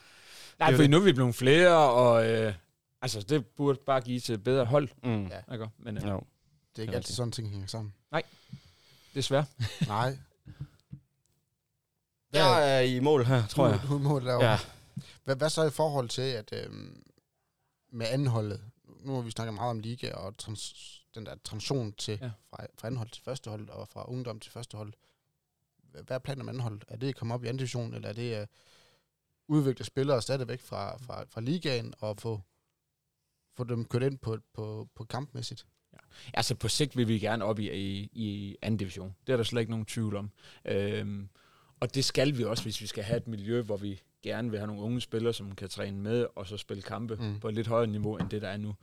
er 0.60 0.72
jo 0.72 0.78
fordi 0.78 0.84
det. 0.84 0.90
nu 0.90 0.98
er 0.98 1.02
vi 1.02 1.14
blevet 1.14 1.36
flere, 1.36 1.92
og 1.92 2.30
øh, 2.30 2.54
altså, 3.02 3.22
det 3.22 3.46
burde 3.48 3.80
bare 3.86 4.02
give 4.02 4.20
til 4.20 4.36
et 4.36 4.44
bedre 4.44 4.66
hold. 4.66 4.90
Mm. 5.04 5.28
Ja. 5.28 5.54
Ikke? 5.54 5.68
Men 5.78 5.98
øh, 5.98 6.04
Jo. 6.04 6.24
Det 6.72 6.78
er 6.78 6.82
ikke 6.82 6.96
altid 6.96 7.14
sådan, 7.16 7.32
ting 7.32 7.50
hænger 7.50 7.68
sammen. 7.68 7.94
desværre. 9.16 9.46
Nej. 9.88 10.18
Jeg 12.34 12.78
er 12.78 12.80
i 12.80 13.00
mål 13.00 13.26
her, 13.26 13.48
tror 13.48 13.68
jeg. 13.68 13.80
Du, 13.84 13.94
du 13.94 13.98
må 13.98 14.20
lave. 14.20 14.44
Ja. 14.44 14.58
Hvad, 15.24 15.36
hvad 15.36 15.50
så 15.50 15.64
i 15.64 15.70
forhold 15.70 16.10
til, 16.10 16.22
at 16.22 16.54
øhm, 16.54 17.04
med 17.92 18.08
andenholdet, 18.10 18.62
nu 18.84 19.16
har 19.16 19.22
vi 19.22 19.32
snakket 19.32 19.54
meget 19.54 19.70
om 19.70 19.80
liga 19.80 20.14
og 20.14 20.38
trans, 20.38 20.74
den 21.16 21.26
der 21.26 21.36
transition 21.44 21.94
til 21.94 22.18
ja. 22.22 22.26
Ja. 22.26 22.32
fra, 22.50 22.66
fra 22.78 22.88
andenhold 22.88 23.10
til 23.10 23.24
første 23.24 23.50
hold 23.50 23.70
og 23.70 23.88
fra 23.88 24.10
ungdom 24.10 24.40
til 24.40 24.52
første 24.52 24.78
hold. 24.78 24.94
Hvad 25.92 26.04
hvad 26.04 26.16
er 26.16 26.20
planen 26.20 26.42
om 26.42 26.50
andenhold? 26.50 26.82
Er 26.88 26.98
det 26.98 27.08
at 27.08 27.16
komme 27.16 27.34
op 27.34 27.44
i 27.44 27.48
anden 27.48 27.58
division, 27.58 27.94
eller 27.94 28.10
er 28.10 28.14
det 28.14 28.34
at 28.34 28.50
udvikle 29.48 29.86
spillere 29.86 30.22
stadigvæk 30.22 30.62
fra, 30.62 30.98
fra, 30.98 31.24
fra 31.30 31.42
ligaen 31.42 31.94
og 32.00 32.18
få, 32.20 32.42
få 33.58 33.64
dem 33.64 33.86
kørt 33.86 34.04
ind 34.04 34.18
på, 34.18 34.38
på, 34.54 34.88
på 34.96 35.04
kampmæssigt? 35.04 35.66
Altså 36.34 36.56
på 36.56 36.68
sigt 36.68 36.98
vil 36.98 37.08
vi 37.08 37.20
gerne 37.20 37.46
op 37.46 37.60
i, 37.60 37.72
i, 37.72 38.10
i 38.14 38.58
anden 38.62 38.78
division. 38.78 39.16
Det 39.28 39.34
er 39.34 39.38
der 39.38 39.44
slet 39.44 39.62
ikke 39.62 39.72
nogen 39.72 39.86
tvivl 39.86 40.16
om. 40.16 40.32
Øhm, 40.66 41.30
og 41.82 41.96
det 41.96 42.06
skal 42.06 42.38
vi 42.38 42.44
også, 42.44 42.64
hvis 42.64 42.82
vi 42.82 42.88
skal 42.88 43.04
have 43.04 43.18
et 43.18 43.28
miljø, 43.28 43.62
hvor 43.62 43.78
vi 43.78 44.02
gerne 44.24 44.50
vil 44.50 44.60
have 44.60 44.68
nogle 44.68 44.82
unge 44.82 45.02
spillere, 45.02 45.34
som 45.34 45.56
kan 45.56 45.70
træne 45.70 45.98
med, 45.98 46.26
og 46.36 46.48
så 46.48 46.58
spille 46.58 46.84
kampe 46.84 47.16
Mm. 47.16 47.22
mm. 47.24 47.40
på 47.40 47.48
et 47.48 47.54
lidt 47.56 47.68
højere 47.68 47.88
niveau, 47.88 48.18
end 48.18 48.30
det 48.30 48.42
der 48.42 48.48
er 48.48 48.58
nu. 48.58 48.76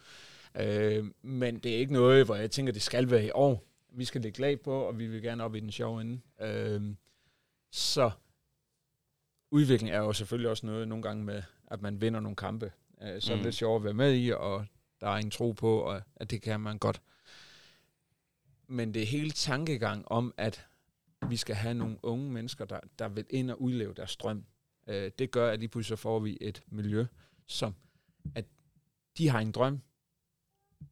Øhm, 0.54 1.14
men 1.22 1.58
det 1.58 1.74
er 1.74 1.78
ikke 1.78 1.92
noget, 1.92 2.24
hvor 2.24 2.34
jeg 2.34 2.50
tænker, 2.50 2.72
det 2.72 2.82
skal 2.82 3.10
være 3.10 3.24
i 3.26 3.30
år. 3.34 3.64
Vi 3.92 4.04
skal 4.04 4.20
lægge 4.20 4.40
lag 4.40 4.60
på, 4.60 4.80
og 4.80 4.98
vi 4.98 5.06
vil 5.06 5.22
gerne 5.22 5.44
op 5.44 5.54
i 5.54 5.60
den 5.60 5.72
sjove 5.72 6.00
ende. 6.00 6.20
Øhm, 6.40 6.96
så 7.70 8.10
udvikling 9.50 9.90
er 9.94 9.98
jo 9.98 10.12
selvfølgelig 10.12 10.50
også 10.50 10.66
noget 10.66 10.88
nogle 10.88 11.02
gange 11.02 11.24
med, 11.24 11.42
at 11.70 11.82
man 11.82 12.00
vinder 12.00 12.20
nogle 12.20 12.36
kampe. 12.36 12.72
Øh, 13.02 13.20
så 13.20 13.32
er 13.32 13.36
det 13.36 13.38
Mm. 13.42 13.44
lidt 13.44 13.54
sjovt 13.54 13.80
at 13.80 13.84
være 13.84 13.94
med 13.94 14.14
i, 14.14 14.30
og 14.30 14.66
der 15.00 15.06
er 15.08 15.14
en 15.16 15.30
tro 15.30 15.52
på, 15.52 15.78
og 15.80 16.02
at 16.16 16.30
det 16.30 16.42
kan 16.42 16.60
man 16.60 16.78
godt. 16.78 17.00
Men 18.66 18.94
det 18.94 19.02
er 19.02 19.06
hele 19.06 19.30
tankegang 19.30 20.08
om, 20.08 20.34
at 20.36 20.66
vi 21.28 21.36
skal 21.36 21.54
have 21.54 21.74
nogle 21.74 21.96
unge 22.02 22.30
mennesker, 22.30 22.64
der, 22.64 22.80
der 22.98 23.08
vil 23.08 23.24
ind 23.30 23.50
og 23.50 23.62
udleve 23.62 23.94
deres 23.94 24.16
drøm. 24.16 24.44
Øh, 24.86 25.10
det 25.18 25.30
gør, 25.30 25.50
at 25.50 25.58
lige 25.58 25.68
pludselig 25.68 25.98
får 25.98 26.18
vi 26.18 26.38
et 26.40 26.62
miljø, 26.66 27.06
som 27.46 27.74
at 28.34 28.44
de 29.18 29.28
har 29.28 29.40
en 29.40 29.52
drøm, 29.52 29.80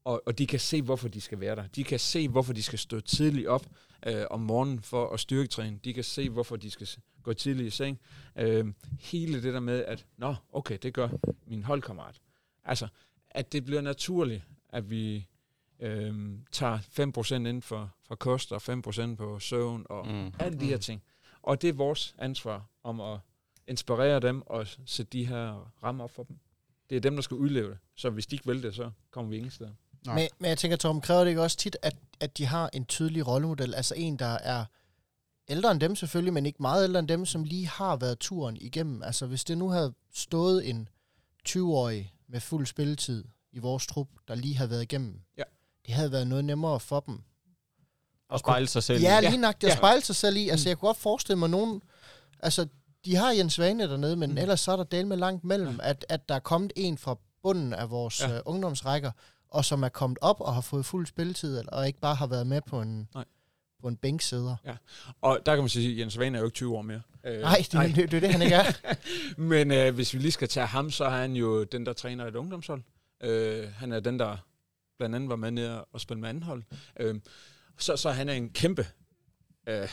og, 0.05 0.23
og 0.27 0.39
de 0.39 0.47
kan 0.47 0.61
se, 0.61 0.83
hvorfor 0.83 1.09
de 1.09 1.21
skal 1.21 1.41
være 1.41 1.57
der. 1.57 1.67
De 1.67 1.85
kan 1.85 1.99
se, 1.99 2.29
hvorfor 2.29 2.53
de 2.53 2.63
skal 2.63 2.79
stå 2.79 3.01
tidligt 3.01 3.47
op 3.47 3.67
øh, 4.07 4.25
om 4.31 4.41
morgenen 4.41 4.81
for 4.83 5.09
at 5.09 5.21
styrketræne. 5.21 5.79
De 5.85 5.95
kan 5.95 6.05
se, 6.05 6.31
hvorfor 6.31 6.57
de 6.57 6.71
skal 6.71 6.89
gå 7.23 7.33
tidligt 7.33 7.67
i 7.67 7.71
seng. 7.71 8.01
Øh, 8.37 8.67
hele 9.01 9.43
det 9.43 9.55
der 9.55 9.61
med, 9.61 9.85
at 9.85 10.07
nå, 10.17 10.35
okay, 10.53 10.79
det 10.83 10.95
gør 10.95 11.09
min 11.47 11.63
holdkammerat. 11.63 12.21
Altså, 12.65 12.89
at 13.31 13.53
det 13.53 13.65
bliver 13.65 13.81
naturligt, 13.81 14.43
at 14.69 14.91
vi 14.91 15.27
øh, 15.81 16.39
tager 16.53 16.79
5% 16.79 17.35
ind 17.49 17.63
for, 17.63 17.91
for 18.09 18.15
kost 18.15 18.53
og 18.53 18.63
5% 18.69 19.15
på 19.15 19.39
søvn 19.39 19.87
og 19.91 20.07
Mm. 20.07 20.13
mm. 20.13 20.33
alle 20.39 20.61
de 20.61 20.67
her 20.67 20.79
ting. 20.79 21.03
Og 21.43 21.63
det 21.63 21.69
er 21.69 21.73
vores 21.73 22.15
ansvar 22.19 22.67
om 22.85 23.01
at 23.01 23.19
inspirere 23.69 24.21
dem 24.21 24.43
og 24.47 24.67
sætte 24.87 25.11
de 25.19 25.27
her 25.27 25.73
rammer 25.83 26.05
op 26.05 26.11
for 26.11 26.23
dem. 26.23 26.39
Det 26.91 26.97
er 26.97 27.01
dem, 27.01 27.15
der 27.15 27.23
skal 27.23 27.37
udleve 27.37 27.71
det. 27.71 27.79
Så 27.95 28.11
hvis 28.11 28.27
de 28.27 28.35
ikke 28.37 28.47
vil 28.47 28.63
det, 28.63 28.75
så 28.75 28.91
kommer 29.11 29.31
vi 29.31 29.37
ingen 29.37 29.51
steder. 29.51 29.71
Nej. 30.07 30.15
Men, 30.15 30.29
men 30.39 30.49
jeg 30.49 30.59
tænker, 30.59 30.77
Tom, 30.77 31.01
kræver 31.01 31.21
det 31.21 31.29
ikke 31.29 31.43
også 31.43 31.57
tit, 31.57 31.77
at, 31.83 31.97
at 32.21 32.39
de 32.39 32.47
har 32.47 32.71
en 32.73 32.85
tydelig 32.87 33.27
rollemodel? 33.27 33.75
Altså 33.75 33.95
en, 33.95 34.17
der 34.19 34.27
er 34.27 34.65
ældre 35.49 35.71
end 35.71 35.81
dem 35.81 35.97
selvfølgelig, 35.97 36.33
men 36.33 36.47
ikke 36.47 36.63
meget 36.63 36.85
ældre 36.85 36.99
end 37.01 37.09
dem, 37.09 37.27
som 37.27 37.45
lige 37.45 37.67
har 37.69 37.97
været 37.97 38.19
turen 38.19 38.57
igennem. 38.57 39.03
Altså 39.03 39.27
hvis 39.27 39.45
det 39.45 39.59
nu 39.59 39.69
havde 39.69 39.95
stået 40.15 40.69
en 40.71 40.89
20-årig 41.49 42.13
med 42.29 42.41
fuld 42.41 42.67
spilletid 42.67 43.25
i 43.53 43.59
vores 43.59 43.87
trup, 43.87 44.09
der 44.29 44.35
lige 44.35 44.57
havde 44.57 44.71
været 44.71 44.83
igennem, 44.83 45.21
Ja. 45.39 45.43
Det 45.87 45.95
havde 45.95 46.13
været 46.13 46.27
noget 46.27 46.45
nemmere 46.45 46.81
for 46.81 47.01
dem. 47.01 47.21
Og 48.29 48.39
spejle 48.39 48.67
sig 48.67 48.83
selv. 48.83 49.01
Ja, 49.03 49.19
i. 49.21 49.27
lige 49.27 49.37
nok 49.37 49.55
det 49.61 49.67
at 49.67 49.71
Ja. 49.71 49.77
spejle 49.77 50.03
sig 50.03 50.17
selv 50.17 50.37
i. 50.37 50.49
Altså 50.49 50.69
jeg 50.69 50.79
kunne 50.79 50.87
godt 50.89 50.97
forestille 50.97 51.39
mig 51.39 51.51
nogen... 51.51 51.83
Altså, 52.41 52.67
de 53.05 53.17
har 53.17 53.31
Jens 53.33 53.59
Vane 53.59 53.89
dernede, 53.89 54.17
men 54.17 54.31
Mm. 54.31 54.39
ellers 54.39 54.61
så 54.61 54.73
er 54.73 54.77
der 54.77 54.85
del 54.85 55.07
med 55.07 55.17
langt 55.17 55.45
mellem, 55.45 55.81
at, 55.83 56.07
at 56.09 56.29
der 56.29 56.35
er 56.35 56.39
kommet 56.39 56.73
en 56.77 56.99
fra 56.99 57.17
bunden 57.43 57.73
af 57.73 57.91
vores 57.91 58.21
Ja. 58.21 58.29
ja. 58.31 58.37
uh, 58.37 58.41
ungdomsrækker, 58.45 59.11
og 59.51 59.65
som 59.65 59.83
er 59.83 59.89
kommet 59.89 60.19
op 60.23 60.41
og 60.41 60.55
har 60.55 60.61
fået 60.61 60.87
fuld 60.87 61.07
spilletid, 61.07 61.63
og 61.69 61.87
ikke 61.87 62.01
bare 62.01 62.15
har 62.15 62.27
været 62.27 62.47
med 62.47 62.61
på 62.67 62.81
en, 62.81 63.09
Nej. 63.15 63.25
på 63.81 63.89
en 63.89 63.97
bænksæder. 63.97 64.57
Og 65.23 65.39
der 65.47 65.55
kan 65.55 65.63
man 65.63 65.69
sige, 65.69 65.93
at 65.93 65.99
Jens 65.99 66.19
Vane 66.19 66.39
er 66.39 66.41
jo 66.41 66.47
ikke 66.47 66.55
20 66.55 66.77
år 66.77 66.83
mere. 66.83 67.03
Øh, 67.27 67.41
Nej, 67.41 67.57
det, 67.57 67.73
det, 67.73 67.97
det, 67.97 68.11
det 68.11 68.17
er 68.17 68.21
det, 68.21 68.33
han 68.33 68.43
ikke 68.43 68.55
er. 68.55 68.73
Men 69.41 69.71
øh, 69.71 69.95
hvis 69.95 70.15
vi 70.15 70.19
lige 70.19 70.33
skal 70.33 70.49
tage 70.49 70.67
ham, 70.67 70.91
så 70.91 71.05
er 71.05 71.11
han 71.11 71.33
jo 71.33 71.65
den, 71.65 71.87
der 71.87 71.93
træner 71.93 72.27
et 72.27 72.35
ungdomshold. 72.37 72.83
Øh, 73.23 73.69
han 73.73 73.93
er 73.93 74.01
den, 74.01 74.19
der 74.19 74.37
blandt 74.99 75.15
andet 75.17 75.29
var 75.31 75.37
med 75.37 75.51
ned 75.51 75.81
og 75.93 76.01
spille 76.01 76.21
med 76.21 76.29
anden 76.29 76.43
hold. 76.43 76.63
Øh, 77.01 77.15
så, 77.79 77.97
så 77.97 78.11
han 78.11 78.29
er 78.29 78.33
en 78.33 78.51
kæmpe 78.51 78.87
øh, 79.67 79.89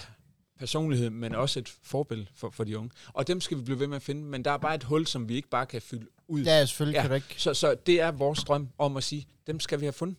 personlighed, 0.60 1.10
men 1.10 1.36
også 1.36 1.60
et 1.60 1.70
forbillede 1.70 2.30
for, 2.36 2.50
for 2.50 2.64
de 2.64 2.78
unge. 2.78 2.92
Og 3.08 3.28
dem 3.28 3.42
skal 3.42 3.58
vi 3.58 3.64
blive 3.64 3.80
ved 3.80 3.88
med 3.88 3.96
at 3.96 4.02
finde, 4.02 4.22
men 4.24 4.46
der 4.46 4.52
er 4.52 4.58
bare 4.58 4.76
et 4.76 4.84
hul, 4.84 5.08
som 5.08 5.30
vi 5.30 5.36
ikke 5.36 5.50
bare 5.50 5.66
kan 5.66 5.82
fylde 5.82 6.08
ud. 6.28 6.42
Ja, 6.44 6.66
selvfølgelig 6.66 7.04
Ja. 7.10 7.14
ikke. 7.14 7.36
Så, 7.38 7.54
så 7.54 7.76
det 7.86 8.02
er 8.02 8.12
vores 8.12 8.44
drøm 8.44 8.70
om 8.78 8.98
at 8.98 9.04
sige, 9.04 9.28
dem 9.48 9.60
skal 9.60 9.80
vi 9.80 9.86
have 9.86 9.94
fundet. 9.94 10.18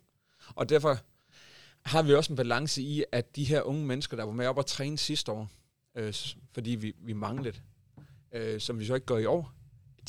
Og 0.55 0.69
derfor 0.69 0.98
har 1.89 2.02
vi 2.02 2.15
også 2.15 2.32
en 2.32 2.36
balance 2.36 2.82
i, 2.82 3.05
at 3.12 3.36
de 3.36 3.44
her 3.44 3.62
unge 3.62 3.86
mennesker, 3.86 4.16
der 4.16 4.24
var 4.24 4.32
med 4.32 4.47
op 4.47 4.59
og 4.59 4.66
træne 4.66 4.98
sidste 4.98 5.32
år, 5.32 5.51
øh, 5.97 6.15
fordi 6.52 6.70
vi, 6.70 6.93
vi 6.98 7.12
manglede, 7.12 7.56
øh, 8.32 8.61
som 8.61 8.78
vi 8.78 8.86
så 8.86 8.94
ikke 8.94 9.06
gør 9.06 9.19
i 9.19 9.24
år, 9.27 9.52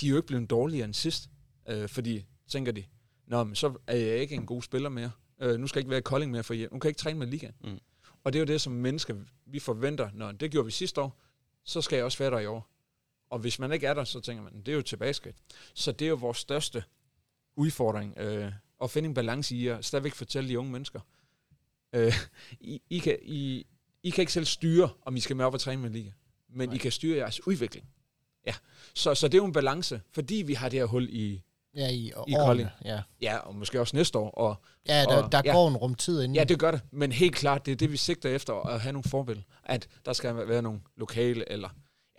de 0.02 0.06
er 0.06 0.10
jo 0.10 0.16
ikke 0.16 0.28
blevet 0.28 0.50
dårligere 0.50 0.86
end 0.86 0.94
sidst. 0.94 1.30
Øh, 1.70 1.90
fordi, 1.90 2.26
tænker 2.48 2.72
de, 2.72 2.84
Nå, 3.28 3.44
men 3.44 3.56
så 3.56 3.74
er 3.88 3.96
jeg 3.96 4.18
ikke 4.18 4.36
en 4.36 4.46
god 4.46 4.62
spiller 4.62 4.90
mere. 4.90 5.12
Øh, 5.42 5.60
nu 5.60 5.68
skal 5.68 5.80
jeg 5.80 5.82
ikke 5.82 5.90
være 5.90 6.00
i 6.00 6.02
Kolding 6.02 6.32
mere, 6.32 6.44
for 6.44 6.54
jeg, 6.54 6.68
nu 6.72 6.80
kan 6.80 6.88
jeg 6.88 6.90
ikke 6.90 7.00
træne 7.00 7.20
med 7.20 7.28
ligaen. 7.28 7.54
Mm. 7.64 7.80
Og 8.24 8.34
det 8.34 8.40
er 8.40 8.42
jo 8.42 8.46
det, 8.46 8.62
som 8.62 8.74
mennesker, 8.74 9.16
vi 9.46 9.60
forventer, 9.60 10.10
når 10.14 10.32
det 10.32 10.52
gjorde 10.52 10.66
vi 10.66 10.72
sidste 10.72 11.02
år, 11.02 11.22
så 11.64 11.82
skal 11.82 11.96
jeg 11.96 12.06
også 12.06 12.18
være 12.18 12.32
der 12.32 12.40
i 12.40 12.46
år. 12.46 12.70
Og 13.30 13.40
hvis 13.40 13.60
man 13.60 13.72
ikke 13.72 13.88
er 13.88 13.94
der, 13.94 14.04
så 14.04 14.20
tænker 14.20 14.44
man, 14.44 14.60
det 14.60 14.68
er 14.68 14.76
jo 14.76 14.82
tilbageskridt. 14.82 15.36
Så 15.74 15.92
det 15.92 16.06
er 16.06 16.10
jo 16.10 16.16
vores 16.16 16.38
største 16.38 16.84
udfordring, 17.56 18.18
øh, 18.18 18.52
at 18.84 18.92
finde 18.92 19.08
en 19.08 19.14
balance 19.14 19.56
i 19.56 19.68
at 19.68 19.86
stadigvæk 19.86 20.14
fortælle 20.14 20.50
de 20.50 20.60
unge 20.60 20.72
mennesker. 20.72 21.00
Øh, 21.94 22.14
I, 22.60 22.82
I, 22.90 22.98
kan, 23.00 23.18
I, 23.22 23.66
I 24.04 24.10
kan 24.10 24.22
ikke 24.22 24.34
selv 24.34 24.46
styre, 24.46 24.90
om 25.02 25.16
I 25.16 25.20
skal 25.20 25.36
med 25.36 25.46
op 25.46 25.54
og 25.54 25.60
træne 25.60 25.82
med 25.82 25.90
liga, 25.90 26.12
men 26.50 26.70
Nej. 26.70 26.76
I 26.76 26.78
kan 26.78 26.92
styre 26.92 27.18
jeres 27.18 27.48
udvikling. 27.48 27.88
Ja. 28.48 28.56
Så, 28.94 29.16
så 29.16 29.28
det 29.28 29.34
er 29.34 29.38
jo 29.38 29.46
en 29.46 29.54
balance, 29.54 30.02
fordi 30.12 30.36
vi 30.36 30.54
har 30.54 30.70
det 30.70 30.80
her 30.80 30.86
hul 30.86 31.10
i, 31.10 31.42
Ja, 31.76 31.90
i, 31.92 32.12
og 32.16 32.30
I 32.30 32.34
årene. 32.34 32.46
Kolding. 32.46 32.70
Ja, 32.86 33.02
ja, 33.22 33.38
og 33.38 33.56
måske 33.56 33.82
også 33.82 33.96
næste 33.96 34.18
år, 34.20 34.30
og 34.30 34.56
ja 34.88 35.02
der, 35.02 35.24
Og- 35.24 35.32
der 35.32 35.42
ja. 35.46 35.52
går 35.54 35.68
en 35.68 35.78
rumtid 35.78 36.22
inden. 36.22 36.36
Ja, 36.36 36.44
det 36.44 36.60
gør 36.60 36.72
det. 36.72 36.82
Men 36.92 37.12
helt 37.12 37.36
klart, 37.36 37.66
det 37.66 37.72
er 37.72 37.76
det, 37.76 37.92
vi 37.92 37.98
sigter 37.98 38.30
efter, 38.30 38.54
at 38.54 38.82
have 38.82 38.94
nogle 38.94 39.10
forbilleder. 39.10 39.48
At 39.64 39.88
der 40.06 40.14
skal 40.14 40.36
være 40.48 40.62
nogle 40.62 40.80
lokale, 40.98 41.52
eller 41.52 41.70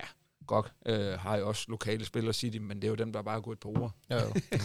ja, 0.01 0.07
godt 0.47 0.73
øh, 0.87 1.19
har 1.19 1.37
jo 1.37 1.49
også 1.49 1.65
lokale 1.69 2.05
spillere, 2.05 2.33
siger 2.33 2.51
de, 2.51 2.61
men 2.61 2.77
det 2.77 2.85
er 2.85 2.89
jo 2.89 2.95
dem, 2.95 3.13
der 3.13 3.23
bare 3.23 3.41
går 3.41 3.53
et 3.53 3.59
par 3.61 3.69
uger. 3.79 3.91
Jo, 4.11 4.17
jo. 4.17 4.33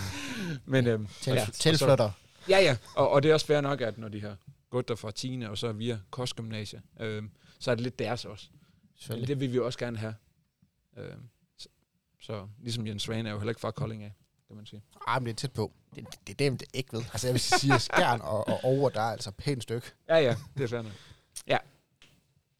Men, 0.65 0.87
øh, 0.87 0.99
Til, 1.21 1.31
ja, 1.33 1.35
ja, 1.39 1.41
og 1.47 1.53
så- 1.53 1.59
tilflytter. 1.61 2.11
Ja, 2.49 2.59
ja, 2.59 2.77
og, 2.95 3.09
og 3.09 3.23
det 3.23 3.29
er 3.29 3.33
også 3.33 3.45
fair 3.45 3.61
nok, 3.61 3.81
at 3.81 3.97
når 3.97 4.07
de 4.07 4.21
har 4.21 4.37
gået 4.69 4.87
der 4.87 4.95
fra 4.95 5.11
10. 5.11 5.41
og 5.49 5.57
så 5.57 5.71
via 5.71 5.99
kostgymnasie, 6.09 6.81
øh, 6.99 7.23
så 7.59 7.71
er 7.71 7.75
det 7.75 7.83
lidt 7.83 7.99
deres 7.99 8.25
også. 8.25 8.47
Men 9.09 9.27
det 9.27 9.39
vil 9.39 9.51
vi 9.51 9.55
jo 9.55 9.65
også 9.65 9.79
gerne 9.79 9.97
have. 9.97 10.15
Øh, 10.97 11.11
så, 11.57 11.67
så 12.21 12.47
ligesom 12.63 12.87
Jens 12.87 13.03
Svane 13.03 13.29
er 13.29 13.33
jo 13.33 13.39
heller 13.39 13.51
ikke 13.51 13.61
fra 13.61 13.71
Kolding 13.71 14.03
af, 14.03 14.11
kan 14.51 14.57
man 14.57 14.65
sige. 14.65 14.83
Ej, 15.07 15.19
men 15.19 15.25
det 15.25 15.31
er 15.31 15.35
tæt 15.35 15.51
på. 15.51 15.71
Det, 15.95 16.05
det, 16.05 16.27
det, 16.27 16.39
det, 16.39 16.51
det 16.59 16.61
er 16.61 16.67
ikke 16.77 16.93
ved. 16.93 17.03
Altså, 17.13 17.27
jeg 17.27 17.33
vil 17.33 17.41
sige, 17.41 17.73
at 17.73 17.81
skærn 17.81 18.21
og, 18.21 18.47
og 18.47 18.59
over, 18.63 18.89
der 18.89 19.01
er 19.01 19.11
altså 19.11 19.29
et 19.29 19.35
pænt 19.35 19.63
stykke. 19.63 19.91
Ja, 20.07 20.17
ja, 20.17 20.35
det 20.57 20.63
er 20.63 20.67
fair 20.67 20.81
nok. 20.81 20.91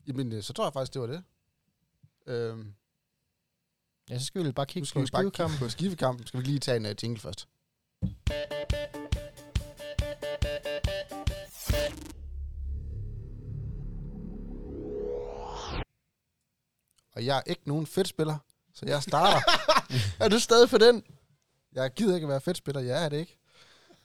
Jamen, 0.08 0.32
øh, 0.32 0.44
så 0.44 0.54
tror 0.54 0.66
jeg 0.66 0.74
faktisk, 0.74 0.94
det 0.94 1.02
var 1.02 1.08
det. 1.08 1.24
Øhm, 2.28 2.74
Ja, 4.10 4.20
så 4.20 4.26
skal 4.26 4.46
vi 4.46 4.52
bare 4.52 4.66
kigge 4.66 4.88
skal 4.88 5.02
på 5.02 5.06
skivekampen. 5.06 5.60
på 5.60 5.70
skivekampen. 5.70 6.28
Skal 6.28 6.40
vi 6.40 6.46
lige 6.46 6.60
tage 6.60 6.78
en 6.78 6.86
uh, 6.86 6.92
jingle 7.04 7.20
først. 7.20 7.48
Og 17.16 17.26
jeg 17.26 17.38
er 17.38 17.42
ikke 17.46 17.62
nogen 17.66 17.88
fedtspiller, 17.88 18.38
så 18.74 18.86
jeg 18.86 19.04
starter. 19.04 19.42
Er 20.24 20.30
du 20.30 20.40
stadig 20.40 20.70
på 20.70 20.78
den? 20.78 21.04
Jeg 21.76 21.94
gider 21.94 22.16
ikke 22.16 22.26
at 22.26 22.30
være 22.30 22.42
fedtspiller, 22.42 22.82
jeg 22.82 23.06
er 23.06 23.10
det 23.10 23.18
ikke. 23.18 23.38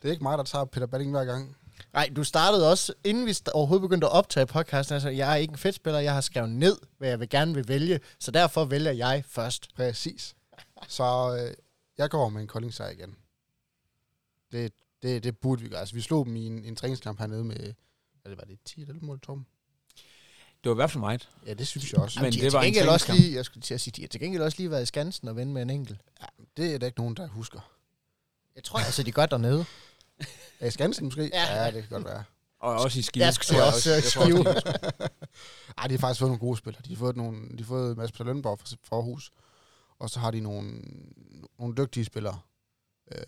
Det 0.03 0.09
er 0.09 0.13
ikke 0.13 0.23
mig, 0.23 0.39
der 0.39 0.45
tager 0.45 0.65
Peter 0.65 0.87
Balling 0.87 1.11
hver 1.11 1.25
gang. 1.25 1.57
Nej, 1.93 2.11
du 2.17 2.25
startede 2.25 2.71
også, 2.71 2.95
inden 3.05 3.27
vi 3.27 3.37
overhovedet 3.55 3.83
begyndte 3.83 4.07
at 4.07 4.13
optage 4.13 4.47
podcasten, 4.47 4.95
altså, 4.95 5.09
jeg 5.09 5.33
er 5.33 5.37
ikke 5.37 5.53
en 5.53 5.59
fedtspiller, 5.59 6.01
jeg 6.01 6.15
har 6.15 6.21
skrevet 6.21 6.51
ned, 6.51 6.77
hvad 6.99 7.09
jeg 7.09 7.21
vil 7.21 7.29
gerne 7.29 7.55
vil 7.55 7.69
vælge, 7.69 8.01
så 8.19 8.31
derfor 8.31 8.65
vælger 8.65 8.93
jeg 8.93 9.25
først. 9.29 9.75
Præcis. 9.75 10.37
Så 10.89 11.39
øh, 11.41 11.55
jeg 11.99 12.11
går 12.11 12.29
med 12.29 12.41
en 12.41 12.47
Kolding 12.47 12.75
sejr 12.75 12.91
igen. 12.91 13.17
Det, 14.53 14.73
det, 15.03 15.25
det 15.25 15.39
burde 15.39 15.63
vi 15.63 15.69
gøre. 15.69 15.81
Altså, 15.81 15.95
vi 15.95 16.01
slog 16.01 16.27
dem 16.27 16.37
i 16.37 16.47
en, 16.47 16.65
en 16.65 16.77
træningskamp 16.77 17.19
hernede 17.19 17.45
med, 17.45 17.75
hvad 18.23 18.31
det 18.31 18.39
var 18.39 18.45
det, 18.45 18.59
10 18.65 18.81
eller 18.81 18.95
mål, 19.01 19.21
Tom? 19.21 19.47
Det 20.67 20.71
var 20.71 20.75
i 20.75 20.83
hvert 20.83 20.91
fald 20.91 21.01
meget. 21.01 21.29
Ja, 21.47 21.55
det 21.55 21.67
synes 21.67 21.93
jeg 21.93 22.01
også. 22.01 22.23
Men 22.23 22.33
de 22.33 22.41
det 22.41 22.53
var 22.53 22.61
en 22.61 22.65
gengæld 22.65 22.89
også 22.89 23.13
lige, 23.13 23.35
jeg 23.35 23.45
skulle 23.45 23.63
til 23.63 23.75
at 23.75 23.81
sige, 23.81 23.93
de 23.97 24.01
har 24.01 24.09
til 24.09 24.21
gengæld 24.21 24.43
også 24.43 24.59
lige 24.59 24.71
været 24.71 24.83
i 24.83 24.87
Skansen 24.87 25.29
og 25.29 25.37
vende 25.37 25.53
med 25.53 25.63
en 25.63 25.71
enkelt. 25.71 25.99
Det 26.57 26.75
er 26.75 26.79
der 26.79 26.87
ikke 26.87 26.99
nogen, 26.99 27.17
der 27.17 27.29
husker. 27.29 27.61
Jeg 28.57 28.65
tror 28.65 28.79
altså, 28.79 29.03
de 29.03 29.13
gør 29.13 29.27
dernede. 29.27 29.65
Er 30.61 30.71
Skansen 30.71 31.05
måske? 31.05 31.31
Ja. 31.33 31.65
ja, 31.65 31.71
det 31.71 31.83
kan 31.83 31.91
godt 31.91 32.05
være. 32.05 32.25
Og 32.61 32.75
også 32.75 32.99
i 32.99 33.03
skive. 33.03 33.25
Jeg 33.25 33.35
skulle 33.35 33.61
tror 33.61 33.67
også 33.67 33.91
jeg 33.91 34.03
Skive. 34.03 34.47
Ej, 35.79 35.87
de 35.87 35.95
har 35.95 35.99
faktisk 35.99 36.19
fået 36.19 36.31
nogle 36.31 36.39
gode 36.39 36.57
spillere. 36.57 36.83
De 36.85 36.89
har 36.89 36.99
fået, 36.99 37.17
nogle, 37.17 37.49
de 37.51 37.59
har 37.59 37.65
fået 37.65 37.97
Mads 37.97 38.13
Peter 38.13 38.25
Lønborg 38.25 38.59
fra, 38.59 38.77
fra 38.85 38.97
Aarhus. 38.97 39.31
Og 39.99 40.11
så 40.11 40.21
har 40.21 40.31
de 40.31 40.41
nogle, 40.41 40.83
nogle 41.59 41.75
dygtige 41.77 42.05
spillere. 42.05 42.41
Øh, 43.13 43.19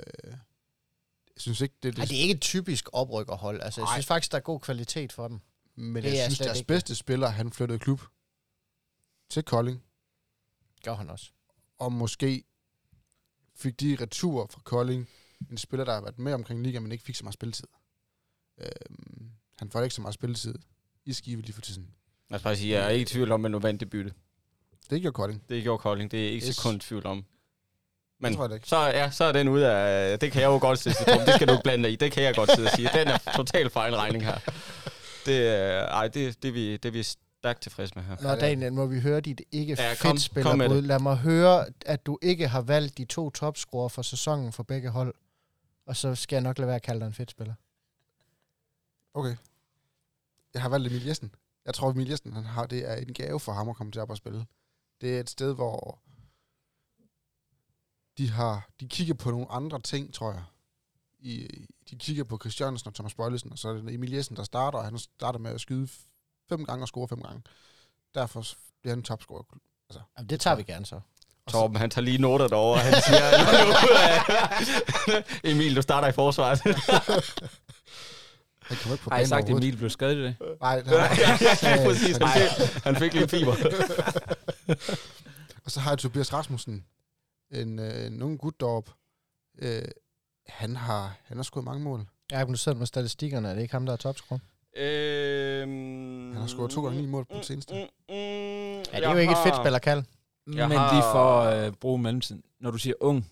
jeg 1.34 1.36
synes 1.36 1.60
ikke, 1.60 1.74
det, 1.82 1.94
Ej, 1.94 2.00
det, 2.00 2.10
det 2.10 2.18
er 2.18 2.22
ikke 2.22 2.34
et 2.34 2.40
typisk 2.40 2.88
oprykkerhold. 2.92 3.60
Altså, 3.62 3.80
jeg 3.80 3.86
Nej. 3.86 3.94
synes 3.94 4.06
faktisk, 4.06 4.32
der 4.32 4.38
er 4.38 4.42
god 4.42 4.60
kvalitet 4.60 5.12
for 5.12 5.28
dem. 5.28 5.40
Men 5.78 6.02
det 6.02 6.12
jeg 6.12 6.18
er 6.18 6.22
synes, 6.24 6.36
slet 6.36 6.46
deres 6.46 6.58
ikke- 6.58 6.66
bedste 6.68 6.94
spiller, 6.94 7.28
han 7.28 7.52
flyttede 7.52 7.78
klub 7.78 8.00
til 9.30 9.42
Kolding. 9.42 9.82
Gør 10.84 10.94
han 10.94 11.10
også. 11.10 11.30
og 11.78 11.92
måske 11.92 12.44
fik 13.56 13.80
de 13.80 13.96
retur 14.00 14.46
fra 14.50 14.60
Kolding 14.64 15.08
en 15.50 15.58
spiller, 15.58 15.84
der 15.84 15.92
har 15.94 16.00
været 16.00 16.18
med 16.18 16.32
omkring 16.32 16.62
liga, 16.62 16.80
men 16.80 16.92
ikke 16.92 17.04
fik 17.04 17.14
så 17.14 17.24
meget 17.24 17.34
spilletid. 17.34 17.66
Øhm, 18.58 19.30
han 19.58 19.70
får 19.70 19.82
ikke 19.82 19.94
så 19.94 20.00
meget 20.02 20.14
spilletid 20.14 20.54
i 21.04 21.12
Skive 21.12 21.40
lige 21.42 21.52
for 21.52 21.60
tiden. 21.60 21.90
Lad 22.30 22.36
os 22.38 22.42
bare 22.42 22.56
sige, 22.56 22.74
jeg 22.74 22.84
er 22.84 22.88
ikke 22.88 23.02
i 23.02 23.04
tvivl 23.06 23.32
om, 23.32 23.44
at 23.44 23.50
nu 23.50 23.58
vandt 23.58 23.80
det 23.80 23.90
bytte. 23.90 24.12
Det 24.90 25.00
gjorde 25.00 25.14
Kolding. 25.14 25.42
Det 25.48 25.62
gjorde 25.62 25.78
Kolding. 25.78 26.10
Det 26.10 26.26
er 26.28 26.30
ikke 26.30 26.46
Yes. 26.46 26.56
sekund 26.56 26.80
tvivl 26.80 27.06
om. 27.06 27.24
Men 28.20 28.28
Det 28.32 28.36
tror 28.36 28.46
jeg 28.46 28.54
ikke. 28.54 28.68
så, 28.68 28.76
ja, 28.78 29.10
så 29.10 29.24
er 29.24 29.32
den 29.32 29.48
ude 29.48 29.72
af... 29.72 30.18
Det 30.18 30.32
kan 30.32 30.42
jeg 30.42 30.48
jo 30.48 30.58
godt 30.58 30.78
sidde 30.78 30.96
og 31.00 31.04
sige, 31.04 31.26
Det 31.26 31.34
skal 31.34 31.48
du 31.48 31.52
ikke 31.52 31.62
blande 31.62 31.84
dig 31.84 31.92
i. 31.92 31.96
Det 31.96 32.12
kan 32.12 32.22
jeg 32.22 32.34
godt 32.34 32.50
sidde 32.54 32.66
og 32.68 32.72
sige. 32.76 32.88
Den 32.94 33.08
er 33.08 33.18
total 33.36 33.70
fejlregning 33.70 34.24
her. 34.24 34.38
Det, 35.28 35.48
er- 35.48 35.86
ej, 35.86 36.08
det, 36.08 36.42
det, 36.42 36.48
er 36.48 36.52
vi, 36.52 36.72
det 36.76 36.84
er 36.84 36.90
vi 36.92 37.02
stærkt 37.02 37.62
tilfredse 37.62 37.94
med 37.94 38.02
her. 38.04 38.16
Nå, 38.22 38.34
Daniel, 38.34 38.72
må 38.72 38.86
vi 38.86 39.00
høre 39.00 39.20
dit 39.20 39.40
ikke 39.52 39.76
Ja, 39.78 39.92
fedt 39.92 40.34
det. 40.34 40.84
Lad 40.84 40.98
mig 40.98 41.16
høre, 41.16 41.66
at 41.86 42.06
du 42.06 42.18
ikke 42.22 42.48
har 42.48 42.60
valgt 42.62 42.98
de 42.98 43.04
to 43.04 43.30
topscorer 43.30 43.88
for 43.88 44.02
sæsonen 44.02 44.52
for 44.52 44.62
begge 44.62 44.90
hold. 44.90 45.14
Og 45.86 45.96
så 45.96 46.14
skal 46.14 46.36
jeg 46.36 46.42
nok 46.42 46.58
lade 46.58 46.66
være 46.66 46.76
at 46.76 46.82
kalde 46.82 47.00
dig 47.00 47.06
en 47.06 47.12
fedt 47.12 47.30
spiller. 47.30 47.54
Okay. 49.14 49.36
Jeg 50.54 50.62
har 50.62 50.68
valgt 50.68 50.86
Emil 50.86 51.06
Jessen. 51.06 51.34
Jeg 51.66 51.74
tror, 51.74 51.90
Emil 51.90 52.08
Jessen, 52.08 52.32
han 52.32 52.44
har, 52.44 52.66
det 52.66 52.90
er 52.90 52.94
en 52.94 53.14
gave 53.14 53.40
for 53.40 53.52
ham 53.52 53.68
at 53.68 53.76
komme 53.76 53.92
til 53.92 54.00
op 54.02 54.10
og 54.10 54.16
spille. 54.16 54.46
Det 55.00 55.16
er 55.16 55.20
et 55.20 55.30
sted, 55.30 55.54
hvor 55.54 55.98
de 58.18 58.30
har, 58.30 58.68
de 58.80 58.88
kigger 58.88 59.14
på 59.14 59.30
nogle 59.30 59.50
andre 59.50 59.80
ting, 59.80 60.14
tror 60.14 60.32
jeg. 60.32 60.42
I, 61.20 61.48
de 61.90 61.96
kigger 61.96 62.24
på 62.24 62.38
Christiansen 62.42 62.88
og 62.88 62.94
Thomas 62.94 63.14
Bøjlesen, 63.14 63.52
og 63.52 63.58
så 63.58 63.68
er 63.68 63.72
det 63.72 63.94
Emil 63.94 64.12
Jessen, 64.12 64.36
der 64.36 64.44
starter, 64.44 64.78
og 64.78 64.84
han 64.84 64.98
starter 64.98 65.38
med 65.38 65.50
at 65.50 65.60
skyde 65.60 65.88
fem 66.48 66.64
gange 66.64 66.84
og 66.84 66.88
score 66.88 67.08
fem 67.08 67.22
gange. 67.22 67.42
Derfor 68.14 68.44
bliver 68.82 68.94
han 68.94 69.02
topscorer. 69.02 69.42
Jamen, 70.18 70.28
det 70.30 70.40
tager 70.40 70.56
vi 70.56 70.62
gerne 70.62 70.86
så. 70.86 70.94
Og 70.94 71.02
så- 71.46 71.52
Torben, 71.52 71.76
han 71.76 71.90
tager 71.90 72.04
lige 72.04 72.18
noter 72.18 72.48
derovre. 72.48 72.80
Han 72.80 72.94
siger, 73.02 73.20
nu, 75.16 75.22
Emil, 75.50 75.76
du 75.76 75.82
starter 75.82 76.08
i 76.08 76.12
forsvaret. 76.12 76.60
Han 78.62 78.76
kommer 78.76 78.94
ikke 78.94 79.04
på 79.04 79.10
Har 79.10 79.16
jeg 79.18 79.22
banen 79.22 79.28
sagt, 79.28 79.44
at. 79.44 79.50
Emil 79.56 79.76
blev 79.76 79.90
skadet 79.90 80.16
i 80.16 80.22
det? 80.22 80.36
Nej, 80.60 80.80
det 80.80 80.86
har 80.88 80.96
ja, 81.62 81.74
ikke. 81.74 81.84
præcis. 81.88 82.16
Han, 82.16 82.28
fik, 82.28 82.82
han 82.84 82.96
fik 82.96 83.12
lige 83.14 83.28
fiber. 83.28 83.54
Og 85.64 85.70
så 85.70 85.80
har 85.80 85.90
jeg 85.90 85.98
Tobias 85.98 86.32
Rasmussen, 86.32 86.84
en, 87.50 87.78
øh, 87.78 88.06
en 88.06 88.22
ung 88.22 88.38
gut 88.38 88.60
deroppe. 88.60 88.92
Øh, 89.58 89.82
han 90.48 90.76
har, 90.76 91.16
han 91.24 91.36
har 91.36 91.44
scoret 91.44 91.64
mange 91.64 91.84
mål. 91.84 92.06
Jeg 92.30 92.38
har 92.38 92.46
nu 92.46 92.54
siddet 92.56 92.78
med 92.78 92.86
statistikkerne. 92.86 93.48
Er 93.50 93.54
det 93.54 93.62
ikke 93.62 93.72
ham, 93.74 93.86
der 93.86 93.92
er 93.92 93.96
topscorer? 93.96 94.38
Øhm, 94.76 96.32
Han 96.32 96.40
har 96.40 96.46
scoret 96.46 96.70
to 96.70 96.82
gange 96.84 97.00
ni 97.00 97.06
mål 97.06 97.24
på 97.24 97.36
det 97.36 97.44
seneste. 97.44 97.74
Mm, 97.74 97.80
mm, 97.80 98.14
Ja, 98.14 98.82
det 98.82 99.04
er 99.04 99.12
jo 99.12 99.16
ikke 99.18 99.32
et 99.32 99.38
fedt 99.44 99.56
spil 99.56 99.74
at 99.74 99.82
kalde. 99.82 100.04
Jeg 100.54 100.68
Men 100.68 100.78
har- 100.78 100.92
lige 100.92 101.02
for 101.12 101.40
at 101.40 101.66
øh, 101.66 101.72
bruge 101.72 101.98
mellemtiden. 101.98 102.42
Når 102.60 102.70
du 102.70 102.78
siger 102.78 102.94
ung, 103.00 103.30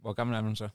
hvor 0.00 0.12
gammel 0.12 0.36
er 0.36 0.40
man 0.42 0.56
så? 0.56 0.68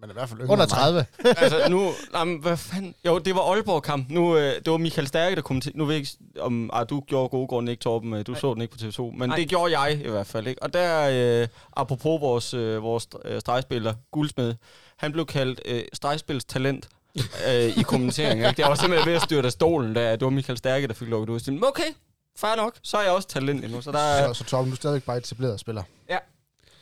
Men 0.00 0.10
i 0.10 0.12
hvert 0.12 0.28
fald 0.28 0.40
yngre 0.40 0.52
Under 0.52 0.64
end 0.64 0.94
mig. 0.94 1.06
30. 1.18 1.34
altså 1.42 1.68
nu, 1.70 1.92
jamen, 2.18 2.40
hvad 2.40 2.56
fanden? 2.56 2.94
Jo, 3.06 3.18
det 3.18 3.34
var 3.34 3.40
Aalborg-kamp. 3.52 4.10
Nu, 4.10 4.36
øh, 4.36 4.54
det 4.54 4.70
var 4.70 4.76
Michael 4.76 5.08
Stærke, 5.08 5.36
der 5.36 5.42
kom 5.42 5.60
til. 5.60 5.72
Nu 5.74 5.84
ved 5.84 5.94
jeg 5.94 6.00
ikke, 6.00 6.42
om 6.42 6.70
ah, 6.72 6.86
du 6.90 7.00
gjorde 7.00 7.28
gode 7.28 7.48
grunde 7.48 7.72
ikke, 7.72 7.82
Torben. 7.82 8.14
øh, 8.14 8.26
Du 8.26 8.32
Nej. 8.32 8.40
så 8.40 8.54
den 8.54 8.62
ikke 8.62 8.72
på 8.78 8.84
TV2. 8.84 9.18
Men 9.18 9.28
Nej. 9.28 9.36
det 9.36 9.48
gjorde 9.48 9.80
jeg 9.80 10.00
i 10.04 10.08
hvert 10.10 10.26
fald. 10.26 10.46
Ikke? 10.46 10.62
Og 10.62 10.72
der, 10.72 11.40
øh, 11.42 11.48
apropos 11.76 12.20
vores, 12.20 12.54
øh, 12.54 12.82
vores 12.82 13.08
øh, 13.24 13.40
stregspiller, 13.40 13.94
Guldsmed, 14.10 14.54
han 14.96 15.12
blev 15.12 15.26
kaldt 15.26 15.60
øh, 15.64 16.38
talent 16.48 16.88
øh, 17.48 17.78
i 17.78 17.82
kommenteringen. 17.82 18.46
Ikke? 18.46 18.56
Det 18.56 18.64
var 18.68 18.74
simpelthen 18.74 19.08
ved 19.10 19.16
at 19.16 19.22
styrte 19.22 19.46
af 19.46 19.52
stolen, 19.52 19.94
da 19.94 20.12
det 20.12 20.20
var 20.22 20.30
Michael 20.30 20.58
Stærke, 20.58 20.88
der 20.88 20.94
fik 20.94 21.08
lukket 21.08 21.28
ud. 21.34 21.40
Så, 21.40 21.50
men 21.50 21.64
okay, 21.64 21.92
fair 22.36 22.56
nok. 22.56 22.74
Så 22.82 22.96
er 22.96 23.02
jeg 23.02 23.12
også 23.12 23.28
talent 23.28 23.64
endnu. 23.64 23.80
Så 23.80 23.92
der 23.92 23.98
er, 23.98 24.32
Så, 24.32 24.38
så 24.38 24.44
Torben, 24.44 24.70
du 24.70 24.74
er 24.74 24.76
stadigvæk 24.76 25.02
bare 25.04 25.16
etableret 25.16 25.60
spiller. 25.60 25.82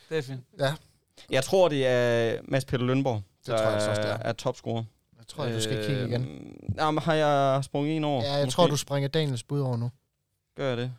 Det 0.08 0.18
er 0.18 0.22
fint. 0.22 0.40
Jeg 1.30 1.44
tror, 1.44 1.68
det 1.68 1.86
er 1.86 2.38
Mads 2.44 2.64
Peter 2.64 2.84
Lønborg, 2.84 3.22
Det 3.38 3.46
der 3.46 3.56
tror 3.56 3.64
jeg 3.64 3.74
altså 3.74 3.90
også, 3.90 4.02
det 4.02 4.10
er. 4.10 4.16
er 4.16 4.32
topscorer. 4.32 4.84
Jeg 5.18 5.26
tror, 5.28 5.44
du 5.46 5.60
skal 5.60 5.86
kigge 5.86 6.06
igen. 6.08 6.22
Øhm, 6.22 6.74
Jamen, 6.78 7.02
har 7.02 7.14
jeg 7.14 7.64
sprunget 7.64 7.96
en 7.96 8.04
over? 8.04 8.22
Ja, 8.24 8.32
jeg 8.32 8.46
Måske. 8.46 8.56
tror, 8.56 8.66
du 8.66 8.76
springer 8.76 9.08
Daniels 9.08 9.42
bud 9.42 9.60
over 9.60 9.76
nu. 9.76 9.90
Gør 10.56 10.68
jeg 10.68 10.76
det? 10.76 10.92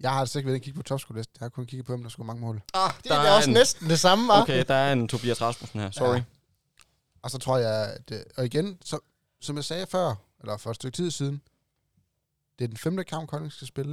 Jeg 0.00 0.12
har 0.12 0.20
altså 0.20 0.38
ikke 0.38 0.46
været 0.46 0.58
og 0.60 0.62
kigge 0.62 0.76
på 0.76 0.82
topskolelisten. 0.82 1.36
Jeg 1.40 1.44
har 1.44 1.48
kun 1.48 1.66
kigget 1.66 1.86
på 1.86 1.92
dem, 1.92 2.02
der 2.02 2.08
scorer 2.10 2.26
mange 2.26 2.40
mål. 2.40 2.62
Ah, 2.74 2.92
Det 3.04 3.12
er, 3.12 3.36
også 3.36 3.50
en, 3.50 3.54
næsten 3.54 3.88
det 3.90 4.00
samme, 4.00 4.28
var. 4.28 4.42
Okay, 4.42 4.64
der 4.68 4.74
er 4.74 4.92
en 4.92 5.08
Tobias 5.08 5.42
Rasmussen 5.42 5.80
her. 5.80 5.90
Sorry. 5.90 6.16
Ja. 6.16 6.22
Og 7.22 7.30
så 7.30 7.38
tror 7.38 7.58
jeg, 7.58 7.94
at, 8.08 8.24
og 8.36 8.44
igen, 8.44 8.78
så, 8.84 8.98
som 9.40 9.56
jeg 9.56 9.64
sagde 9.64 9.86
før, 9.86 10.14
eller 10.40 10.56
for 10.56 10.70
et 10.70 10.76
stykke 10.76 10.96
tid 10.96 11.10
siden, 11.10 11.42
det 12.58 12.64
er 12.64 12.68
den 12.68 12.76
femte 12.76 13.04
kamp, 13.04 13.28
Kolding 13.28 13.52
skal 13.52 13.66
spille. 13.66 13.92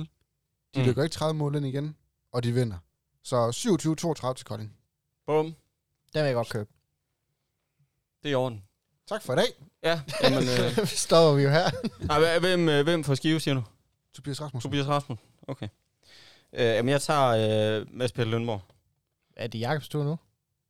De 0.76 0.80
mm. 0.80 0.86
lykker 0.86 1.04
ikke 1.04 1.14
30 1.14 1.34
mål 1.38 1.56
ind 1.56 1.66
igen, 1.66 1.95
og 2.34 2.44
de 2.44 2.52
vinder. 2.54 2.78
Så 3.24 3.50
27-32 4.30 4.34
til 4.34 4.45
Kolding. 4.45 4.74
Bum. 5.28 5.56
Den 6.14 6.22
vil 6.22 6.26
jeg 6.27 6.35
godt 6.35 6.49
købe. 6.49 6.69
Det 8.23 8.30
er 8.30 8.31
i 8.31 8.35
orden. 8.35 8.64
Tak 9.07 9.22
for 9.22 9.34
i 9.34 9.35
dag, 9.35 9.45
Ja, 9.84 10.02
jamen... 10.23 10.44
Øh, 10.44 10.88
stopper 11.06 11.34
vi 11.35 11.44
jo 11.44 11.49
her. 11.49 11.69
nej, 11.99 12.40
hvem, 12.40 12.69
øh, 12.69 12.84
hvem 12.84 13.03
får 13.03 13.15
skive, 13.15 13.40
siger 13.40 13.56
du? 13.56 13.64
Tobias 14.14 14.41
Rasmussen. 14.41 14.72
Tobias 14.72 14.88
Rasmussen. 14.88 15.26
Okay. 15.48 15.68
Øh, 16.53 16.65
jamen, 16.65 16.90
jeg 16.90 17.02
tager 17.02 17.80
øh, 17.80 17.88
Mads 17.98 18.11
Peter 18.11 18.27
Lønborg. 18.30 18.61
Er 19.35 19.48
det 19.48 19.60
Jakobs 19.60 19.88
tur 19.88 20.03
nu? 20.03 20.19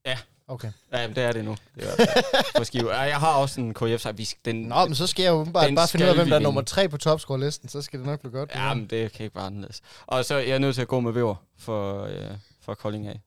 Ja. 0.05 0.17
Okay. 0.47 0.71
Ja, 0.91 1.01
jamen, 1.01 1.15
det 1.15 1.23
er 1.23 1.31
det 1.31 1.45
nu. 1.45 1.57
Det 1.75 1.83
er, 1.83 2.05
for 2.57 2.63
skive. 2.63 2.93
Jeg 2.95 3.19
har 3.19 3.35
også 3.35 3.61
en 3.61 3.73
KF, 3.73 4.01
så 4.01 4.11
vi 4.11 4.29
den... 4.45 4.55
Nå, 4.61 4.85
men 4.85 4.95
så 4.95 5.07
skal 5.07 5.23
jeg 5.23 5.29
jo 5.29 5.43
bare, 5.53 5.75
bare 5.75 5.87
finde 5.87 6.05
ud 6.05 6.09
af, 6.09 6.15
hvem 6.15 6.27
der 6.29 6.35
er 6.35 6.39
nummer 6.39 6.61
tre 6.61 6.89
på 6.89 6.97
topscore-listen. 6.97 7.69
Så 7.69 7.81
skal 7.81 7.99
det 7.99 8.07
nok 8.07 8.19
blive 8.19 8.31
godt. 8.31 8.51
Ja, 8.55 8.73
men 8.73 8.87
det 8.87 9.11
kan 9.11 9.23
ikke 9.23 9.35
være 9.35 9.45
anderledes. 9.45 9.81
Og 10.05 10.25
så 10.25 10.35
er 10.35 10.39
jeg 10.39 10.59
nødt 10.59 10.75
til 10.75 10.81
at 10.81 10.87
gå 10.87 10.99
med 10.99 11.11
Væver 11.11 11.35
for, 11.57 12.03
øh, 12.03 12.31
for 12.61 12.73
Kolding 12.73 13.07
af. 13.07 13.21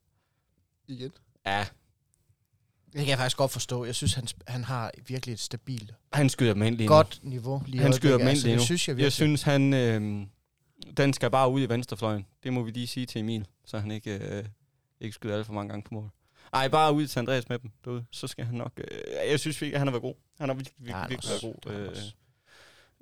Igen. 0.88 1.12
Ja, 1.46 1.66
Det 2.96 3.04
kan 3.04 3.10
jeg 3.10 3.18
faktisk 3.18 3.36
godt 3.36 3.50
forstå. 3.50 3.84
Jeg 3.84 3.94
synes, 3.94 4.14
han, 4.14 4.26
han 4.46 4.64
har 4.64 4.90
virkelig 5.06 5.32
et 5.32 5.40
stabilt, 5.40 5.94
han 6.12 6.28
skyder 6.28 6.52
dem 6.52 6.62
ind 6.62 6.76
lige 6.76 6.86
nu. 6.88 6.94
godt 6.94 7.20
niveau 7.22 7.62
lige 7.66 7.76
i 7.76 7.82
Han 7.82 7.92
skyder 7.92 8.18
dem 8.18 8.26
øjeblikket. 8.26 8.38
ind 8.38 8.44
lige 8.46 8.52
det 8.52 8.60
nu. 8.60 8.64
synes 8.64 8.88
jeg 8.88 8.98
Jeg 8.98 9.12
synes, 9.12 9.42
han... 9.42 9.74
Øh, 9.74 10.26
den 10.96 11.12
skal 11.12 11.30
bare 11.30 11.50
ud 11.50 11.60
i 11.62 11.68
venstrefløjen. 11.68 12.26
Det 12.42 12.52
må 12.52 12.62
vi 12.62 12.70
lige 12.70 12.86
sige 12.86 13.06
til 13.06 13.18
Emil, 13.20 13.46
så 13.64 13.78
han 13.78 13.90
ikke, 13.90 14.18
øh, 14.38 14.44
ikke 15.00 15.14
skyder 15.14 15.36
alt 15.36 15.46
for 15.46 15.52
mange 15.52 15.68
gange 15.68 15.82
på 15.82 15.94
mål. 15.94 16.10
Ej, 16.52 16.68
bare 16.68 16.92
ud 16.92 17.06
til 17.06 17.18
Andreas 17.18 17.48
med 17.48 17.58
dem 17.58 17.70
derude. 17.84 18.04
Så 18.12 18.26
skal 18.26 18.44
han 18.44 18.54
nok... 18.54 18.72
Øh, 18.78 18.86
jeg 19.30 19.40
synes 19.40 19.60
virkelig, 19.62 19.80
han 19.80 19.86
har 19.86 19.92
været 19.92 20.02
god. 20.02 20.14
Han 20.38 20.48
har 20.48 20.54
virkelig, 20.54 20.74
Ja, 20.78 20.84
virkelig, 20.84 20.96
han 21.00 21.10
virkelig 21.10 21.32
også. 21.34 21.46
været 21.46 21.62
god. 21.64 21.72
Han 21.72 21.80
Øh, 21.82 21.90
også. 21.90 22.14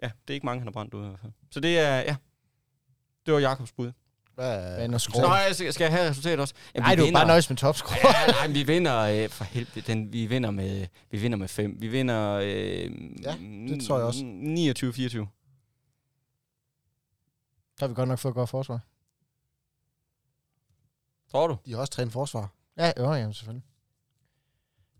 ja, 0.02 0.06
det 0.06 0.30
er 0.30 0.34
ikke 0.34 0.46
mange, 0.46 0.60
han 0.60 0.66
har 0.66 0.72
brændt 0.72 0.94
ud 0.94 1.04
i 1.04 1.08
hvert 1.08 1.20
fald. 1.20 1.32
Så 1.50 1.60
det 1.60 1.78
er... 1.78 1.96
Ja, 1.96 2.16
det 3.26 3.34
var 3.34 3.40
Jakobs 3.40 3.72
bud. 3.72 3.92
Hvad, 4.34 4.88
Nå, 4.88 4.98
skal, 4.98 5.72
skal 5.72 5.84
jeg 5.84 5.92
have 5.92 6.08
resultatet 6.10 6.40
også? 6.40 6.54
Jamen, 6.74 6.84
Nej, 6.84 6.94
vi 6.94 6.96
du 6.96 7.02
er 7.02 7.06
vinder- 7.06 7.20
bare 7.20 7.26
nøjes 7.26 7.50
med 7.50 7.56
topscore. 7.56 7.96
Ja, 8.04 8.32
nej, 8.32 8.46
vi 8.46 8.62
vinder 8.62 8.98
øh, 9.00 9.28
for 9.28 9.44
helvede. 9.44 9.80
Den, 9.80 10.12
vi 10.12 10.26
vinder 10.26 10.50
med 10.50 10.86
vi 11.10 11.18
vinder 11.18 11.38
med 11.38 11.48
fem. 11.48 11.76
Vi 11.80 11.88
vinder 11.88 12.30
øh, 12.32 12.92
Ja, 13.22 13.36
det 13.68 13.86
tror 13.86 13.96
jeg 13.96 14.06
også. 14.06 14.20
29-24. 14.20 15.26
Så 17.78 17.84
har 17.84 17.86
vi 17.88 17.94
godt 17.94 18.08
nok 18.08 18.18
fået 18.18 18.32
et 18.32 18.34
godt 18.34 18.50
forsvar. 18.50 18.80
Tror 21.30 21.46
du? 21.46 21.56
De 21.66 21.72
har 21.72 21.78
også 21.80 21.92
trænet 21.92 22.12
forsvar. 22.12 22.48
Ja, 22.76 22.92
jo, 22.98 23.12
jamen, 23.12 23.34
selvfølgelig. 23.34 23.64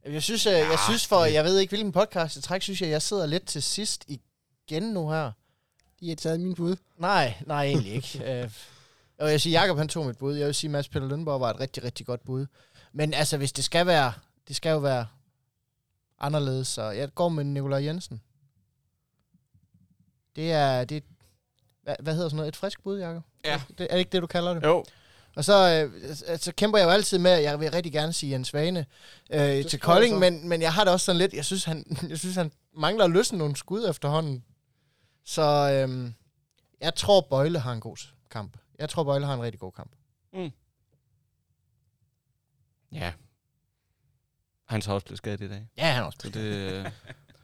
Jeg 0.05 0.23
synes, 0.23 0.47
jeg, 0.47 0.53
jeg 0.71 0.79
synes 0.89 1.07
for, 1.07 1.25
jeg 1.25 1.45
ved 1.45 1.59
ikke, 1.59 1.71
hvilken 1.71 1.93
podcast 1.93 2.37
jeg 2.37 2.43
trækker, 2.45 2.63
synes 2.63 2.81
jeg, 2.83 2.89
jeg 2.91 3.03
sidder 3.03 3.27
lidt 3.27 3.47
til 3.47 3.63
sidst 3.63 4.05
igen 4.09 4.83
nu 4.83 5.11
her. 5.11 5.33
De 6.01 6.09
har 6.09 6.17
taget 6.17 6.41
min 6.41 6.55
bud. 6.55 6.77
Nej, 6.97 7.35
nej, 7.47 7.65
egentlig 7.65 7.93
ikke. 7.93 8.51
og 9.19 9.31
jeg 9.31 9.41
siger, 9.41 9.61
Jakob 9.61 9.79
han 9.79 9.89
tog 9.89 10.07
mit 10.07 10.19
bud. 10.19 10.35
Jeg 10.35 10.47
vil 10.47 10.55
sige, 10.55 10.71
Mads 10.71 10.89
Peter 10.89 11.07
Lønborg 11.07 11.41
var 11.41 11.51
et 11.51 11.61
rigtig, 11.61 11.85
rigtig 11.85 12.07
godt 12.07 12.25
bud. 12.25 12.47
Men 12.93 13.15
altså, 13.15 13.37
hvis 13.37 13.53
det 13.53 13.65
skal 13.65 13.87
være, 13.87 14.13
det 14.49 14.57
skal 14.57 14.71
jo 14.71 14.79
være 14.79 15.07
anderledes, 16.21 16.69
så 16.69 16.83
jeg 16.83 17.15
går 17.15 17.29
med 17.29 17.45
Nikolaj 17.45 17.85
Jensen. 17.85 18.21
Det 20.37 20.53
er, 20.53 20.85
det, 20.85 21.05
hvad, 21.83 21.97
hvad 22.01 22.15
hedder 22.15 22.29
sådan 22.29 22.37
noget, 22.37 22.49
et 22.49 22.57
frisk 22.57 22.83
bud, 22.83 22.99
Jakob? 22.99 23.23
Ja. 23.45 23.63
Det, 23.79 23.81
er 23.81 23.95
det 23.95 23.99
ikke 23.99 24.11
det, 24.11 24.23
du 24.23 24.27
kalder 24.27 24.55
det? 24.55 24.63
Jo. 24.63 24.85
Og 25.37 25.45
så, 25.45 25.89
øh, 25.93 26.17
så 26.39 26.53
kæmper 26.57 26.79
jeg 26.79 26.85
jo 26.87 26.91
altid 26.91 27.19
med, 27.19 27.31
at 27.31 27.43
jeg 27.43 27.61
vil 27.61 27.71
rigtig 27.71 27.93
gerne 27.93 28.13
sige 28.13 28.33
Jens 28.33 28.49
Svane 28.49 28.87
øh, 29.31 29.65
til 29.65 29.81
Kolding, 29.81 30.19
men, 30.19 30.49
men 30.49 30.63
jeg 30.63 30.73
har 30.73 30.85
det 30.85 30.93
også 30.93 31.07
sådan 31.07 31.19
lidt, 31.19 31.35
jeg 31.35 31.45
synes, 31.45 31.65
han, 31.65 31.97
jeg 32.11 32.19
synes, 32.19 32.37
han 32.37 32.53
mangler 32.77 33.05
at 33.05 33.11
løsne 33.11 33.39
nogle 33.39 33.57
skud 33.57 33.89
efterhånden. 33.89 34.45
Så 35.25 35.43
øh, 35.43 36.11
jeg 36.81 36.95
tror, 36.95 37.21
Bøjle 37.21 37.59
har 37.59 37.73
en 37.73 37.81
god 37.81 37.97
kamp. 38.31 38.57
Jeg 38.79 38.89
tror, 38.89 39.05
Bøjle 39.05 39.27
har 39.27 39.35
en 39.35 39.43
rigtig 39.43 39.61
god 39.61 39.73
kamp. 39.73 39.93
Ja. 42.93 43.13
Han 44.65 44.83
er 44.87 44.91
også 44.93 45.05
blevet 45.07 45.19
skadet 45.19 45.41
i 45.41 45.49
dag. 45.49 45.69
Ja, 45.79 45.93
han 45.93 46.03
er 46.03 46.07
også. 46.07 46.19
Så 46.23 46.29
det... 46.29 46.41
øh, 46.41 46.85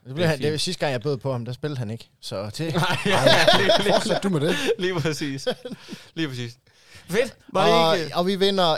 Det, 0.07 0.15
blev 0.15 0.27
han, 0.27 0.39
det 0.39 0.51
var 0.53 0.59
sidste 0.59 0.81
gang, 0.81 0.93
jeg 0.93 1.01
bød 1.03 1.17
på 1.17 1.33
ham, 1.33 1.45
der 1.45 1.53
spillede 1.53 1.79
han 1.79 1.91
ikke. 1.91 2.11
Så 2.21 2.51
det, 2.51 2.59
Nej, 2.75 2.97
ja, 3.07 3.47
lige, 3.59 3.83
lige, 3.83 3.93
Fortsæt 3.93 4.23
du 4.23 4.29
med 4.29 4.41
det. 4.41 4.55
lige 4.79 5.01
præcis. 5.01 5.49
Lige 6.15 6.29
præcis. 6.29 6.59
Fedt. 7.09 7.37
Var 7.53 7.67
det 7.67 7.75
og, 7.75 7.99
ikke... 7.99 8.17
og 8.17 8.27
vi 8.27 8.37
vinder 8.37 8.77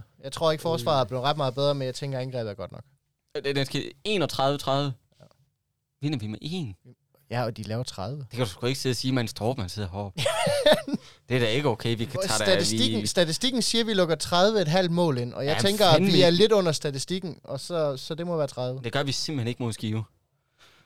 31-30. 0.00 0.20
Jeg 0.24 0.32
tror 0.32 0.50
ikke, 0.52 0.62
forsvaret 0.62 1.00
er 1.00 1.04
blevet 1.04 1.24
ret 1.24 1.36
meget 1.36 1.54
bedre, 1.54 1.74
men 1.74 1.86
jeg 1.86 1.94
tænker, 1.94 2.18
at 2.18 2.22
angrebet 2.22 2.50
er 2.50 2.54
godt 2.54 2.72
nok. 2.72 2.84
øh, 3.36 3.56
Den 3.56 3.66
skal 3.66 3.82
31-30. 3.82 3.90
Vinder 6.00 6.18
vi 6.18 6.26
med 6.26 6.38
en? 6.42 6.76
Ja, 7.34 7.44
og 7.44 7.56
de 7.56 7.62
laver 7.62 7.82
30. 7.82 8.18
Det 8.20 8.28
kan 8.30 8.38
du 8.40 8.46
sgu 8.46 8.66
ikke 8.66 8.80
sidde 8.80 8.92
og 8.92 8.96
sige, 8.96 9.12
mens 9.12 9.32
Torben 9.34 9.68
sidder 9.68 9.88
heroppe. 9.92 10.22
det 11.28 11.36
er 11.36 11.40
da 11.40 11.48
ikke 11.48 11.68
okay, 11.68 11.96
vi 11.96 12.04
kan 12.04 12.20
tage 12.22 12.34
Statistikken, 12.34 13.00
det. 13.00 13.08
statistikken 13.08 13.62
siger, 13.62 13.82
at 13.82 13.86
vi 13.86 13.94
lukker 13.94 14.16
30,5 14.84 14.88
mål 14.90 15.18
ind, 15.18 15.34
og 15.34 15.44
jeg 15.46 15.56
Ja, 15.62 15.68
tænker, 15.68 15.86
at 15.86 16.02
vi 16.02 16.22
er 16.22 16.30
lidt 16.30 16.52
under 16.52 16.72
statistikken, 16.72 17.38
og 17.44 17.60
så, 17.60 17.96
så 17.96 18.14
det 18.14 18.26
må 18.26 18.36
være 18.36 18.46
30. 18.46 18.80
Det 18.84 18.92
gør 18.92 19.02
vi 19.02 19.12
simpelthen 19.12 19.48
ikke 19.48 19.62
mod 19.62 19.72
Skive. 19.72 20.04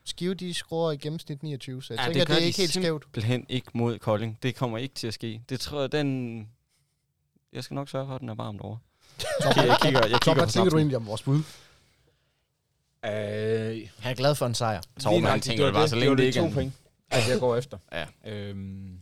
Skive, 0.05 0.35
de 0.35 0.55
scorer 0.55 0.93
i 0.93 0.97
gennemsnit 0.97 1.43
29, 1.43 1.83
så 1.83 1.95
jeg 1.95 2.01
Ja, 2.01 2.05
tænker, 2.07 2.21
det 2.21 2.29
det 2.29 2.35
er 2.37 2.41
de 2.41 2.47
ikke 2.47 2.59
helt 2.59 2.71
skævt. 2.75 3.03
Simpelthen 3.05 3.47
ikke 3.49 3.69
mod 3.75 3.99
Kolding. 3.99 4.39
Det 4.43 4.55
kommer 4.57 4.79
ikke 4.79 4.95
til 4.95 5.07
at 5.07 5.15
ske. 5.15 5.43
Det 5.49 5.61
tror 5.61 5.81
jeg, 5.81 5.93
den... 5.93 6.39
Jeg 7.53 7.65
skal 7.65 7.75
nok 7.75 7.89
sørge 7.89 8.07
for, 8.07 8.15
at 8.15 8.21
den 8.21 8.29
er 8.29 8.35
varmt 8.35 8.61
over. 8.61 8.77
Jeg 9.57 9.77
kigger, 9.83 10.01
jeg 10.01 10.09
kigger, 10.09 10.19
Tom, 10.19 10.37
hvad 10.37 10.47
tænker 10.47 10.71
du 10.71 10.77
egentlig 10.77 10.97
om 10.97 11.07
vores 11.07 11.23
bud? 11.23 11.43
Øh, 13.05 13.11
Han 13.99 14.11
er 14.13 14.15
glad 14.15 14.35
for 14.35 14.47
en 14.47 14.55
sejr. 14.55 14.81
Torben, 15.01 15.25
han 15.25 15.41
tænker 15.41 15.65
var 15.65 15.73
bare, 15.73 15.89
så 15.89 15.95
længe 15.97 16.11
var 16.11 16.17
det 16.17 16.25
ikke 16.25 16.39
er 16.39 16.43
to 16.43 16.47
en- 16.49 16.55
point. 16.55 16.73
Altså, 17.11 17.31
jeg 17.31 17.41
går 17.41 17.57
efter. 17.57 17.79
Ja. 17.93 18.07
Øhm, 18.33 18.99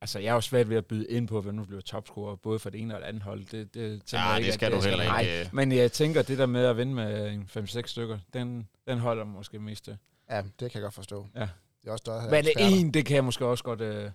altså, 0.00 0.18
jeg 0.18 0.28
er 0.28 0.32
jo 0.34 0.40
svært 0.40 0.68
ved 0.70 0.76
at 0.76 0.86
byde 0.86 1.06
ind 1.10 1.28
på, 1.28 1.40
hvem 1.40 1.54
nu 1.54 1.64
bliver 1.64 1.80
topscorer, 1.82 2.36
både 2.36 2.58
for 2.58 2.70
det 2.70 2.80
ene 2.80 2.94
og 2.94 3.00
det 3.00 3.06
andet 3.06 3.22
hold. 3.22 3.40
Det, 3.44 3.74
det, 3.74 4.02
tænker 4.02 4.24
Ja, 4.24 4.28
jeg 4.28 4.36
det 4.36 4.42
ikke, 4.44 4.54
skal 4.54 4.66
at 4.66 4.82
du 4.82 4.88
heller 4.88 5.04
Nej, 5.04 5.20
ikke. 5.20 5.40
øh. 5.40 5.46
Men 5.52 5.72
jeg 5.72 5.92
tænker, 5.92 6.22
det 6.22 6.38
der 6.38 6.46
med 6.46 6.64
at 6.64 6.76
vinde 6.76 6.94
med 6.94 7.28
en 7.32 7.48
5-6 7.56 7.82
stykker, 7.86 8.18
den, 8.34 8.68
den 8.88 8.98
holder 8.98 9.24
måske 9.24 9.58
mest 9.58 9.84
til. 9.84 9.96
Ja, 10.30 10.36
det 10.36 10.46
kan 10.58 10.70
jeg 10.74 10.82
godt 10.82 10.94
forstå. 10.94 11.26
Ja. 11.34 11.40
Det 11.40 11.88
er 11.88 11.92
også 11.92 12.02
der, 12.06 12.30
Men 12.30 12.46
en, 12.58 12.94
det 12.94 13.06
kan 13.06 13.14
jeg 13.16 13.24
måske 13.24 13.46
også 13.46 13.64
godt... 13.64 13.80
Øh, 13.80 14.10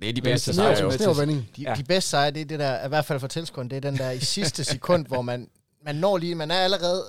Det 0.00 0.08
er 0.08 0.12
de 0.12 0.22
bedste 0.22 0.54
sejre. 0.54 0.76
snæver- 0.76 0.84
jo. 0.92 0.96
snæver- 0.98 1.14
Snævervending. 1.14 1.48
De, 1.56 1.62
ja. 1.62 1.74
de 1.74 1.84
bedste 1.84 2.10
sejre, 2.10 2.30
det 2.30 2.40
er 2.40 2.44
det 2.44 2.58
der, 2.58 2.84
i 2.86 2.88
hvert 2.88 3.04
fald 3.04 3.20
for 3.20 3.26
tilskueren, 3.26 3.70
det 3.70 3.76
er 3.76 3.80
den 3.80 3.96
der 3.98 4.10
i 4.10 4.18
sidste 4.20 4.64
sekund, 4.64 5.06
hvor 5.06 5.22
man, 5.22 5.50
man 5.84 5.94
når 5.94 6.16
lige, 6.18 6.34
man 6.34 6.50
er 6.50 6.54
allerede, 6.58 7.04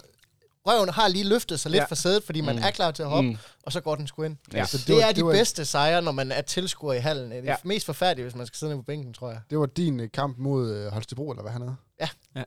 røven 0.67 0.89
har 0.89 1.07
lige 1.07 1.23
løftet 1.23 1.59
sig 1.59 1.71
lidt 1.71 1.77
Ja. 1.79 1.83
ja. 1.83 1.87
for 1.87 1.95
sædet, 1.95 2.23
fordi 2.23 2.41
man 2.41 2.55
Mm. 2.55 2.61
er 2.63 2.71
klar 2.71 2.91
til 2.91 3.03
at 3.03 3.09
hoppe, 3.09 3.29
Mm. 3.29 3.37
og 3.63 3.71
så 3.71 3.81
går 3.81 3.95
den 3.95 4.07
sgu 4.07 4.23
ind. 4.23 4.37
Ja. 4.53 4.65
Så 4.65 4.77
det, 4.77 4.87
det 4.87 4.87
det 4.87 4.95
var- 4.95 5.01
er 5.01 5.07
de 5.11 5.15
det 5.15 5.25
var- 5.25 5.31
bedste 5.31 5.65
sejre, 5.65 6.01
når 6.01 6.11
man 6.11 6.31
er 6.31 6.41
tilskuer 6.41 6.93
i 6.93 6.99
hallen. 6.99 7.31
Det 7.31 7.37
er 7.37 7.43
Ja. 7.43 7.49
ja. 7.49 7.55
mest 7.63 7.85
forfærdeligt, 7.85 8.25
hvis 8.25 8.35
man 8.35 8.47
skal 8.47 8.57
sidde 8.57 8.71
nede 8.71 8.81
på 8.81 8.85
bænken, 8.85 9.13
tror 9.13 9.29
jeg. 9.29 9.39
Det 9.49 9.59
var 9.59 9.65
din 9.65 9.99
øh, 9.99 10.11
kamp 10.11 10.37
mod 10.37 10.71
øh, 10.75 10.91
Holstebro, 10.91 11.31
eller 11.31 11.41
hvad 11.41 11.51
han 11.51 11.61
hed? 11.61 11.71
Ja. 12.01 12.09
Ja. 12.35 12.43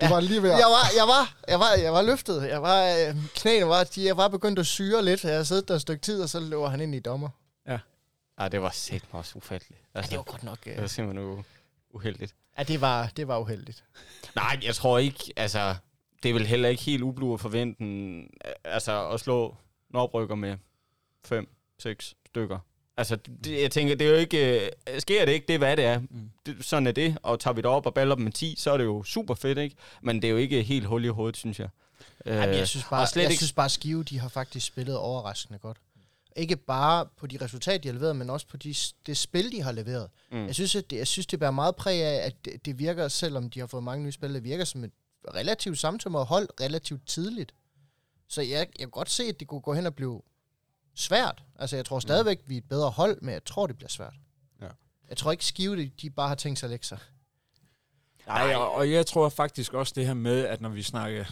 Du 0.00 0.06
var 0.06 0.20
lige 0.20 0.42
ved 0.42 0.50
at... 0.50 0.58
Jeg 0.58 0.66
var, 0.66 0.90
jeg 0.96 1.08
var, 1.08 1.34
jeg 1.48 1.60
var, 1.60 1.72
jeg 1.82 1.92
var 1.92 2.02
løftet. 2.02 2.48
Jeg 2.48 2.62
var, 2.62 2.84
øh, 3.08 3.16
knæene 3.34 3.66
var, 3.68 3.84
de, 3.84 4.04
jeg 4.06 4.16
var 4.16 4.28
begyndt 4.28 4.58
at 4.58 4.66
syre 4.66 5.04
lidt. 5.04 5.24
Jeg 5.24 5.32
havde 5.32 5.44
siddet 5.44 5.68
der 5.68 5.74
et 5.74 5.80
stykke 5.80 6.02
tid, 6.02 6.22
og 6.22 6.28
så 6.28 6.40
løber 6.40 6.68
han 6.68 6.80
ind 6.80 6.94
i 6.94 7.00
dommer. 7.00 7.28
Ej, 8.38 8.48
det 8.48 8.62
var 8.62 8.70
sæt 8.70 9.02
mig 9.12 9.18
også 9.18 9.32
ufatteligt. 9.34 9.80
Ja, 9.94 9.98
Altså, 9.98 10.10
det 10.10 10.16
var 10.18 10.22
godt 10.24 10.42
nok... 10.42 10.58
det 10.64 10.70
Øh, 10.72 10.80
var 10.80 10.86
simpelthen 10.86 11.38
u- 11.38 11.42
uheldigt. 11.94 12.34
ja, 12.58 12.62
det 12.62 12.80
var, 12.80 13.10
det 13.16 13.28
var 13.28 13.38
uheldigt. 13.38 13.84
Nej, 14.36 14.58
jeg 14.62 14.74
tror 14.74 14.98
ikke, 14.98 15.32
altså, 15.36 15.74
det 16.22 16.28
er 16.28 16.32
vel 16.32 16.46
heller 16.46 16.68
ikke 16.68 16.82
helt 16.82 17.02
ublu 17.02 17.34
at 17.34 17.40
forvente, 17.40 17.82
en- 17.82 18.30
altså, 18.64 19.08
at 19.08 19.20
slå 19.20 19.56
en 19.90 19.96
oprykker 19.96 20.34
med 20.34 20.56
fem, 21.24 21.48
seks 21.78 22.14
stykker. 22.26 22.58
Altså, 22.96 23.16
det, 23.16 23.62
jeg 23.62 23.70
tænker, 23.70 23.94
det 23.94 24.06
er 24.06 24.10
jo 24.10 24.16
ikke, 24.16 24.64
øh, 24.94 25.00
sker 25.00 25.24
det 25.24 25.32
ikke, 25.32 25.46
det 25.46 25.54
er 25.54 25.58
hvad 25.58 25.76
det 25.76 25.84
er. 25.84 25.98
mm. 25.98 26.30
Det, 26.46 26.64
sådan 26.64 26.86
er 26.86 26.92
det, 26.92 27.18
og 27.22 27.40
tager 27.40 27.54
vi 27.54 27.60
det 27.60 27.66
op 27.70 27.86
og 27.86 27.94
baller 27.94 28.14
dem 28.14 28.24
med 28.24 28.32
10, 28.32 28.54
så 28.58 28.70
er 28.72 28.76
det 28.76 28.84
jo 28.84 29.02
super 29.02 29.34
fedt, 29.34 29.58
ikke? 29.58 29.76
Men 30.02 30.16
det 30.16 30.24
er 30.24 30.30
jo 30.30 30.36
ikke 30.36 30.62
helt 30.62 30.86
hul 30.86 31.04
i 31.04 31.08
hovedet, 31.08 31.36
synes 31.36 31.58
jeg. 31.60 31.68
Øh, 32.26 32.36
Jamen, 32.36 32.54
jeg 32.54 32.68
synes 32.68 32.86
bare, 32.90 33.02
og 33.02 33.08
slet 33.08 33.22
jeg 33.22 33.30
ikke- 33.30 33.38
synes 33.40 33.52
bare 33.52 33.68
Skive, 33.68 34.04
de 34.04 34.18
har 34.18 34.28
faktisk 34.28 34.66
spillet 34.66 34.96
overraskende 34.96 35.58
godt. 35.58 35.76
Ikke 36.36 36.56
bare 36.56 37.06
på 37.16 37.26
de 37.26 37.38
resultater, 37.44 37.78
de 37.78 37.88
har 37.88 37.92
leveret, 37.94 38.16
men 38.16 38.30
også 38.30 38.46
på 38.46 38.56
de, 38.56 38.74
det 39.06 39.16
spil, 39.16 39.52
de 39.52 39.62
har 39.62 39.72
leveret. 39.72 40.08
Mm. 40.32 40.46
Jeg, 40.46 40.54
synes, 40.54 40.76
at 40.76 40.90
det, 40.90 40.96
jeg 40.96 41.06
synes, 41.06 41.26
det 41.26 41.38
bærer 41.38 41.50
meget 41.50 41.76
præg 41.76 42.02
af, 42.02 42.26
at 42.26 42.44
det, 42.44 42.66
det 42.66 42.78
virker, 42.78 43.08
selvom 43.08 43.50
de 43.50 43.60
har 43.60 43.66
fået 43.66 43.82
mange 43.84 44.04
nye 44.04 44.12
spil, 44.12 44.34
det 44.34 44.44
virker 44.44 44.64
som 44.64 44.84
et 44.84 44.90
relativt 45.34 45.78
samtømret 45.78 46.26
hold 46.26 46.48
relativt 46.60 47.06
tidligt. 47.06 47.54
Så 48.28 48.42
jeg, 48.42 48.50
jeg 48.50 48.68
kan 48.78 48.90
godt 48.90 49.10
se, 49.10 49.22
at 49.24 49.40
det 49.40 49.48
kunne 49.48 49.60
gå 49.60 49.74
hen 49.74 49.86
og 49.86 49.94
blive 49.94 50.22
svært. 50.94 51.42
Altså, 51.58 51.76
jeg 51.76 51.84
tror 51.84 51.98
stadigvæk, 51.98 52.40
vi 52.46 52.54
er 52.54 52.58
et 52.58 52.68
bedre 52.68 52.90
hold, 52.90 53.20
men 53.20 53.32
jeg 53.32 53.44
tror, 53.44 53.66
det 53.66 53.76
bliver 53.76 53.88
svært. 53.88 54.14
Ja. 54.60 54.68
Jeg 55.08 55.16
tror 55.16 55.32
ikke, 55.32 55.44
Skive, 55.44 55.76
de, 55.76 55.90
de 56.02 56.10
bare 56.10 56.28
har 56.28 56.34
tænkt 56.34 56.58
sig 56.58 56.66
at 56.66 56.70
lægge 56.70 56.86
sig. 56.86 56.98
Nej, 58.26 58.54
og, 58.54 58.72
og 58.72 58.90
jeg 58.90 59.06
tror 59.06 59.28
faktisk 59.28 59.74
også 59.74 59.92
det 59.96 60.06
her 60.06 60.14
med, 60.14 60.46
at 60.46 60.60
når 60.60 60.68
vi 60.68 60.82
snakker 60.82 61.24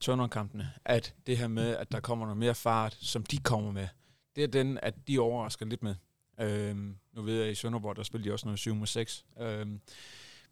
tønderkampene, 0.00 0.72
at 0.84 1.14
det 1.26 1.38
her 1.38 1.48
med, 1.48 1.76
at 1.76 1.92
der 1.92 2.00
kommer 2.00 2.26
noget 2.26 2.38
mere 2.38 2.54
fart, 2.54 2.98
som 3.00 3.24
de 3.24 3.38
kommer 3.38 3.72
med, 3.72 3.88
det 4.36 4.44
er 4.44 4.48
den, 4.48 4.78
at 4.82 4.94
de 5.08 5.18
overrasker 5.18 5.66
lidt 5.66 5.82
med. 5.82 5.94
Øhm, 6.40 6.96
nu 7.12 7.22
ved 7.22 7.34
jeg, 7.34 7.44
at 7.46 7.52
i 7.52 7.54
Sønderborg, 7.54 7.96
der 7.96 8.02
spiller 8.02 8.24
de 8.24 8.32
også 8.32 8.46
noget 8.46 8.58
7 8.58 8.74
mod 8.74 8.86
6. 8.86 9.24
Øhm, 9.40 9.80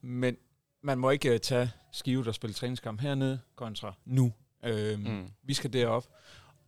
men 0.00 0.36
man 0.84 0.98
må 0.98 1.10
ikke 1.10 1.32
øh, 1.34 1.40
tage 1.40 1.70
Skive, 1.92 2.24
der 2.24 2.32
spiller 2.32 2.54
træningskamp 2.54 3.00
hernede, 3.00 3.40
kontra 3.56 3.94
nu. 4.04 4.32
Øhm, 4.64 5.00
Mm. 5.02 5.30
Vi 5.42 5.54
skal 5.54 5.72
derop. 5.72 6.04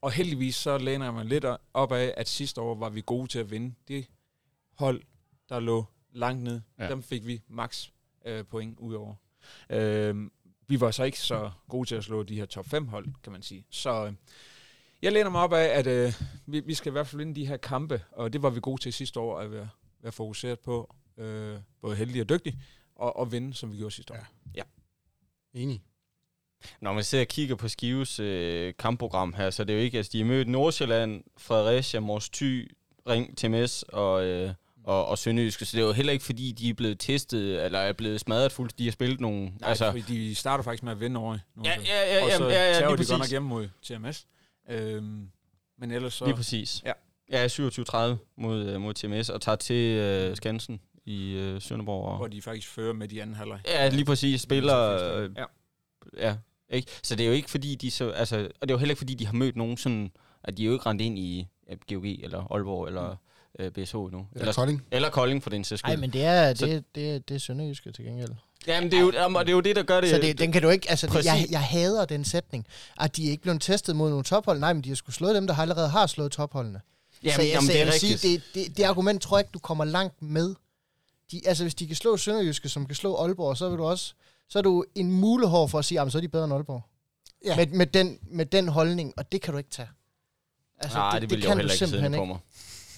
Og 0.00 0.12
heldigvis 0.12 0.56
så 0.56 0.78
læner 0.78 1.06
jeg 1.06 1.14
mig 1.14 1.24
lidt 1.24 1.44
op 1.74 1.92
af, 1.92 2.14
at 2.16 2.28
sidste 2.28 2.60
år 2.60 2.74
var 2.74 2.88
vi 2.88 3.02
gode 3.06 3.26
til 3.28 3.38
at 3.38 3.50
vinde. 3.50 3.74
Det 3.88 4.06
hold, 4.78 5.02
der 5.48 5.60
lå 5.60 5.84
langt 6.12 6.42
ned, 6.42 6.60
Ja. 6.78 6.88
dem 6.88 7.02
fik 7.02 7.26
vi 7.26 7.42
max 7.48 7.88
øh, 8.24 8.44
point 8.44 8.78
ud 8.78 8.94
over. 8.94 9.14
Øh, 9.70 10.30
vi 10.68 10.80
var 10.80 10.90
så 10.90 11.04
ikke 11.04 11.20
så 11.20 11.50
gode 11.68 11.88
til 11.88 11.94
at 11.94 12.04
slå 12.04 12.22
de 12.22 12.34
her 12.36 12.46
top 12.46 12.66
5 12.66 12.88
hold, 12.88 13.06
kan 13.22 13.32
man 13.32 13.42
sige. 13.42 13.64
Så 13.70 14.06
øh, 14.06 14.12
jeg 15.02 15.12
læner 15.12 15.30
mig 15.30 15.40
op 15.40 15.52
af, 15.52 15.64
at 15.78 15.86
øh, 15.86 16.12
vi, 16.46 16.60
vi 16.60 16.74
skal 16.74 16.90
i 16.90 16.92
hvert 16.92 17.06
fald 17.06 17.18
vinde 17.18 17.34
de 17.40 17.46
her 17.46 17.56
kampe, 17.56 18.02
og 18.12 18.32
det 18.32 18.42
var 18.42 18.50
vi 18.50 18.60
gode 18.60 18.82
til 18.82 18.92
sidste 18.92 19.20
år, 19.20 19.38
at 19.40 19.52
være, 19.52 19.68
være 20.00 20.12
fokuseret 20.12 20.60
på, 20.60 20.94
øh, 21.16 21.58
både 21.80 21.96
heldig 21.96 22.20
og 22.22 22.28
dygtig, 22.28 22.58
og, 22.96 23.16
og 23.16 23.32
vinde, 23.32 23.54
som 23.54 23.72
vi 23.72 23.76
gjorde 23.76 23.94
sidste 23.94 24.12
år. 24.14 24.26
Ja. 24.54 24.62
Enig. 25.54 25.82
Når 26.80 26.92
man 26.92 27.04
ser 27.04 27.20
og 27.20 27.26
kigger 27.26 27.54
på 27.56 27.68
Skives 27.68 28.20
øh, 28.20 28.74
kampprogram 28.78 29.34
her, 29.34 29.50
så 29.50 29.62
er 29.62 29.64
det 29.64 29.74
jo 29.74 29.78
ikke, 29.78 29.96
altså 29.96 30.10
de 30.12 30.18
har 30.18 30.24
mødt 30.24 30.48
Nordsjælland, 30.48 31.24
Fredericia, 31.38 32.00
Mors 32.00 32.28
Thy, 32.28 32.70
Ring, 33.08 33.36
TMS 33.36 33.82
og, 33.82 34.24
øh, 34.24 34.52
og, 34.84 35.06
og 35.06 35.18
Sønderjyske, 35.18 35.64
så 35.64 35.76
det 35.76 35.82
er 35.82 35.86
jo 35.86 35.92
heller 35.92 36.12
ikke 36.12 36.24
fordi, 36.24 36.52
de 36.52 36.70
er 36.70 36.74
blevet 36.74 37.00
testet, 37.00 37.64
eller 37.64 37.78
er 37.78 37.92
blevet 37.92 38.20
smadret 38.20 38.52
fuldt, 38.52 38.78
de 38.78 38.84
har 38.84 38.92
spillet 38.92 39.20
nogle... 39.20 39.40
Nej, 39.40 39.52
altså, 39.62 39.90
fordi 39.90 40.28
de 40.28 40.34
starter 40.34 40.64
faktisk 40.64 40.82
med 40.82 40.92
at 40.92 41.00
vinde 41.00 41.20
over 41.20 41.32
ja, 41.32 41.40
Nordsjælland. 41.56 41.86
ja, 41.86 42.16
ja, 42.16 42.24
og 42.24 42.30
så 42.30 42.48
ja, 42.48 42.54
ja, 42.54 42.66
ja, 42.66 42.72
tager 42.72 42.90
de 42.90 42.96
godt 42.96 43.08
nok 43.08 43.18
præcis. 43.18 43.30
hjemme 43.30 43.48
mod 43.48 43.68
TMS. 43.82 44.26
Øhm, 44.70 45.30
men 45.78 45.90
ellers 45.90 46.14
så... 46.14 46.24
Lige 46.24 46.36
præcis. 46.36 46.82
Ja. 46.84 46.92
Ja, 47.30 47.46
27-30 47.46 47.96
mod, 48.36 48.66
øh, 48.66 48.80
mod 48.80 48.94
TMS, 48.94 49.28
og 49.28 49.40
tager 49.40 49.56
til 49.56 49.96
øh, 49.96 50.36
Skansen 50.36 50.80
i 51.06 51.32
øh, 51.32 51.60
Sønderborg. 51.62 52.08
Og, 52.08 52.16
hvor 52.16 52.26
de 52.26 52.42
faktisk 52.42 52.68
fører 52.68 52.92
med 52.92 53.08
de 53.08 53.22
anden 53.22 53.36
halvleg. 53.36 53.60
Ja, 53.68 53.88
lige 53.88 54.04
præcis. 54.04 54.40
Spiller... 54.40 54.78
Øh, 55.18 55.30
Ja. 55.36 55.44
ja. 56.28 56.36
Ikke? 56.70 56.90
Så 57.02 57.14
det 57.16 57.24
er 57.24 57.28
jo 57.28 57.32
ikke 57.34 57.50
fordi, 57.50 57.74
de 57.74 57.90
så... 57.90 58.10
Altså, 58.10 58.36
og 58.60 58.68
det 58.68 58.70
er 58.70 58.74
jo 58.74 58.78
heller 58.78 58.92
ikke 58.92 58.98
fordi, 58.98 59.14
de 59.14 59.26
har 59.26 59.32
mødt 59.32 59.56
nogen 59.56 59.76
sådan... 59.76 60.10
At 60.44 60.56
de 60.56 60.62
er 60.62 60.66
jo 60.66 60.72
ikke 60.72 60.86
rendt 60.86 61.02
ind 61.02 61.18
i 61.18 61.46
GOG 61.88 62.04
eller 62.06 62.52
Aalborg 62.52 62.86
eller 62.86 63.16
øh, 63.58 63.70
BSH 63.70 63.94
endnu. 63.96 64.06
Eller, 64.18 64.26
Eller, 64.34 64.52
Kolding. 64.52 64.84
eller 64.90 65.10
Kolding 65.10 65.42
for 65.42 65.50
den 65.50 65.64
sags 65.64 65.78
skyld. 65.78 65.90
Nej, 65.90 66.00
men 66.00 66.10
det 66.12 66.24
er, 66.24 66.54
Så- 66.54 66.66
det, 66.66 66.84
det, 66.94 67.28
det 67.28 67.34
er 67.34 67.38
Sønderjyske 67.38 67.92
til 67.92 68.04
gengæld. 68.04 68.30
Jamen, 68.66 68.90
det 68.90 68.96
er, 68.96 69.00
jo, 69.00 69.12
jamen, 69.14 69.36
og 69.36 69.44
det 69.46 69.52
er 69.52 69.54
jo 69.56 69.60
det, 69.60 69.76
der 69.76 69.82
gør 69.82 70.00
det... 70.00 70.10
Så 70.10 70.18
det, 70.18 70.38
den 70.38 70.52
kan 70.52 70.62
du 70.62 70.68
ikke, 70.68 70.90
altså 70.90 71.06
det, 71.06 71.24
jeg, 71.24 71.46
jeg 71.50 71.60
hader 71.62 72.04
den 72.04 72.24
sætning, 72.24 72.66
at 73.00 73.16
de 73.16 73.26
er 73.26 73.30
ikke 73.30 73.42
blevet 73.42 73.60
testet 73.62 73.96
mod 73.96 74.08
nogle 74.10 74.24
tophold. 74.24 74.58
Nej, 74.60 74.72
men 74.72 74.84
de 74.84 74.88
har 74.88 74.96
skulle 74.96 75.16
slået 75.16 75.34
dem, 75.34 75.46
der 75.46 75.54
allerede 75.58 75.88
har 75.88 76.06
slået 76.06 76.32
topholdene. 76.32 76.80
jamen, 77.22 77.34
så 77.34 77.42
jeg, 77.42 77.50
jamen, 77.50 77.66
så 77.66 77.72
det 77.72 77.82
er 77.82 77.86
rigtigt. 77.92 78.20
sige, 78.20 78.34
det, 78.38 78.42
det, 78.68 78.76
det 78.76 78.82
argument 78.84 79.22
tror 79.22 79.38
jeg 79.38 79.44
ikke, 79.44 79.52
du 79.54 79.58
kommer 79.58 79.84
langt 79.84 80.22
med. 80.22 80.54
De, 81.30 81.40
altså 81.46 81.64
hvis 81.64 81.74
de 81.74 81.86
kan 81.86 81.96
slå 81.96 82.16
Sønderjyske, 82.16 82.68
som 82.68 82.86
kan 82.86 82.94
slå 82.94 83.16
Aalborg, 83.16 83.56
så 83.56 83.68
vil 83.68 83.78
du 83.78 83.84
også, 83.84 84.14
så 84.48 84.58
er 84.58 84.62
du 84.62 84.84
en 84.94 85.12
mulehår 85.12 85.66
for 85.66 85.78
at 85.78 85.84
sige, 85.84 86.00
at 86.00 86.12
så 86.12 86.18
er 86.18 86.22
de 86.22 86.28
bedre 86.28 86.44
end 86.44 86.52
Aalborg. 86.54 86.82
Ja. 87.44 87.56
Med, 87.56 87.66
med, 87.66 87.86
den, 87.86 88.18
med 88.22 88.46
den 88.46 88.68
holdning, 88.68 89.14
og 89.16 89.32
det 89.32 89.42
kan 89.42 89.52
du 89.52 89.58
ikke 89.58 89.70
tage. 89.70 89.88
Altså, 90.78 90.98
Nej, 90.98 91.18
det, 91.18 91.22
det 91.22 91.30
vil 91.30 91.38
jeg 91.38 91.44
jo 91.44 91.48
kan 91.50 91.56
heller 91.58 91.68
du 91.68 91.72
ikke 91.72 91.78
simpelthen 91.78 92.12
sidde 92.12 92.20
på 92.20 92.24
mig. 92.24 92.38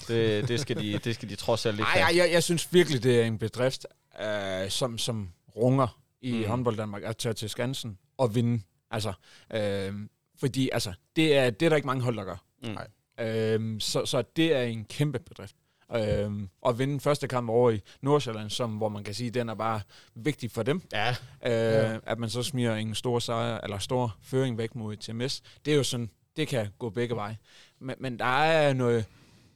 Det, 0.08 0.48
det, 0.48 0.60
skal 0.60 0.76
de, 0.80 0.98
det 0.98 1.14
skal 1.14 1.28
de 1.28 1.36
trods 1.36 1.66
alt 1.66 1.74
ikke 1.78 1.90
Nej, 1.94 2.12
jeg, 2.16 2.32
jeg 2.32 2.42
synes 2.42 2.72
virkelig, 2.72 3.02
det 3.02 3.20
er 3.20 3.24
en 3.24 3.38
bedrift, 3.38 3.86
øh, 4.20 4.70
som, 4.70 4.98
som 4.98 5.28
runger 5.56 6.00
i 6.22 6.32
Mm. 6.32 6.44
håndbold 6.44 6.76
Danmark, 6.76 7.02
at 7.02 7.16
tage 7.16 7.32
til 7.34 7.50
Skansen 7.50 7.98
og 8.16 8.34
vinde. 8.34 8.62
Altså, 8.90 9.12
øh, 9.54 9.92
fordi 10.36 10.70
altså, 10.72 10.92
det, 11.16 11.36
er, 11.36 11.50
det 11.50 11.66
er 11.66 11.68
der 11.70 11.76
ikke 11.76 11.86
mange 11.86 12.02
hold, 12.02 12.16
der 12.16 12.24
gør. 12.24 12.36
Mm. 12.62 12.68
Nej. 12.68 13.26
Øh, 13.26 13.80
så, 13.80 14.06
så 14.06 14.22
det 14.36 14.56
er 14.56 14.62
en 14.62 14.84
kæmpe 14.84 15.18
bedrift. 15.18 15.56
Øh, 15.94 16.32
at 16.66 16.78
vinde 16.78 17.00
første 17.00 17.28
kamp 17.28 17.50
over 17.50 17.70
i 17.70 17.80
Nordsjælland, 18.02 18.50
som, 18.50 18.70
hvor 18.76 18.88
man 18.88 19.04
kan 19.04 19.14
sige, 19.14 19.30
den 19.30 19.48
er 19.48 19.54
bare 19.54 19.80
vigtig 20.14 20.50
for 20.50 20.62
dem. 20.62 20.82
Ja, 20.92 21.08
Øh, 21.10 21.52
Ja. 21.52 21.98
At 22.06 22.18
man 22.18 22.30
så 22.30 22.42
smider 22.42 22.74
en 22.74 22.94
stor 22.94 23.18
sejr, 23.18 23.60
eller 23.62 23.78
stor 23.78 24.16
føring 24.22 24.58
væk 24.58 24.74
mod 24.74 24.96
TMS. 24.96 25.42
Det 25.64 25.72
er 25.72 25.76
jo 25.76 25.82
sådan, 25.84 26.10
det 26.36 26.48
kan 26.48 26.68
gå 26.78 26.90
begge 26.90 27.14
veje. 27.16 27.36
Men, 27.80 27.96
men 27.98 28.18
der 28.18 28.24
er 28.42 28.72
noget, 28.72 29.04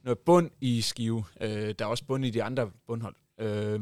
noget 0.03 0.19
bund 0.19 0.49
i 0.61 0.81
Skive. 0.81 1.23
Øh, 1.41 1.75
der 1.79 1.85
er 1.85 1.89
også 1.89 2.05
bund 2.05 2.25
i 2.25 2.29
de 2.29 2.43
andre 2.43 2.69
bundhold. 2.87 3.15
Øh, 3.39 3.79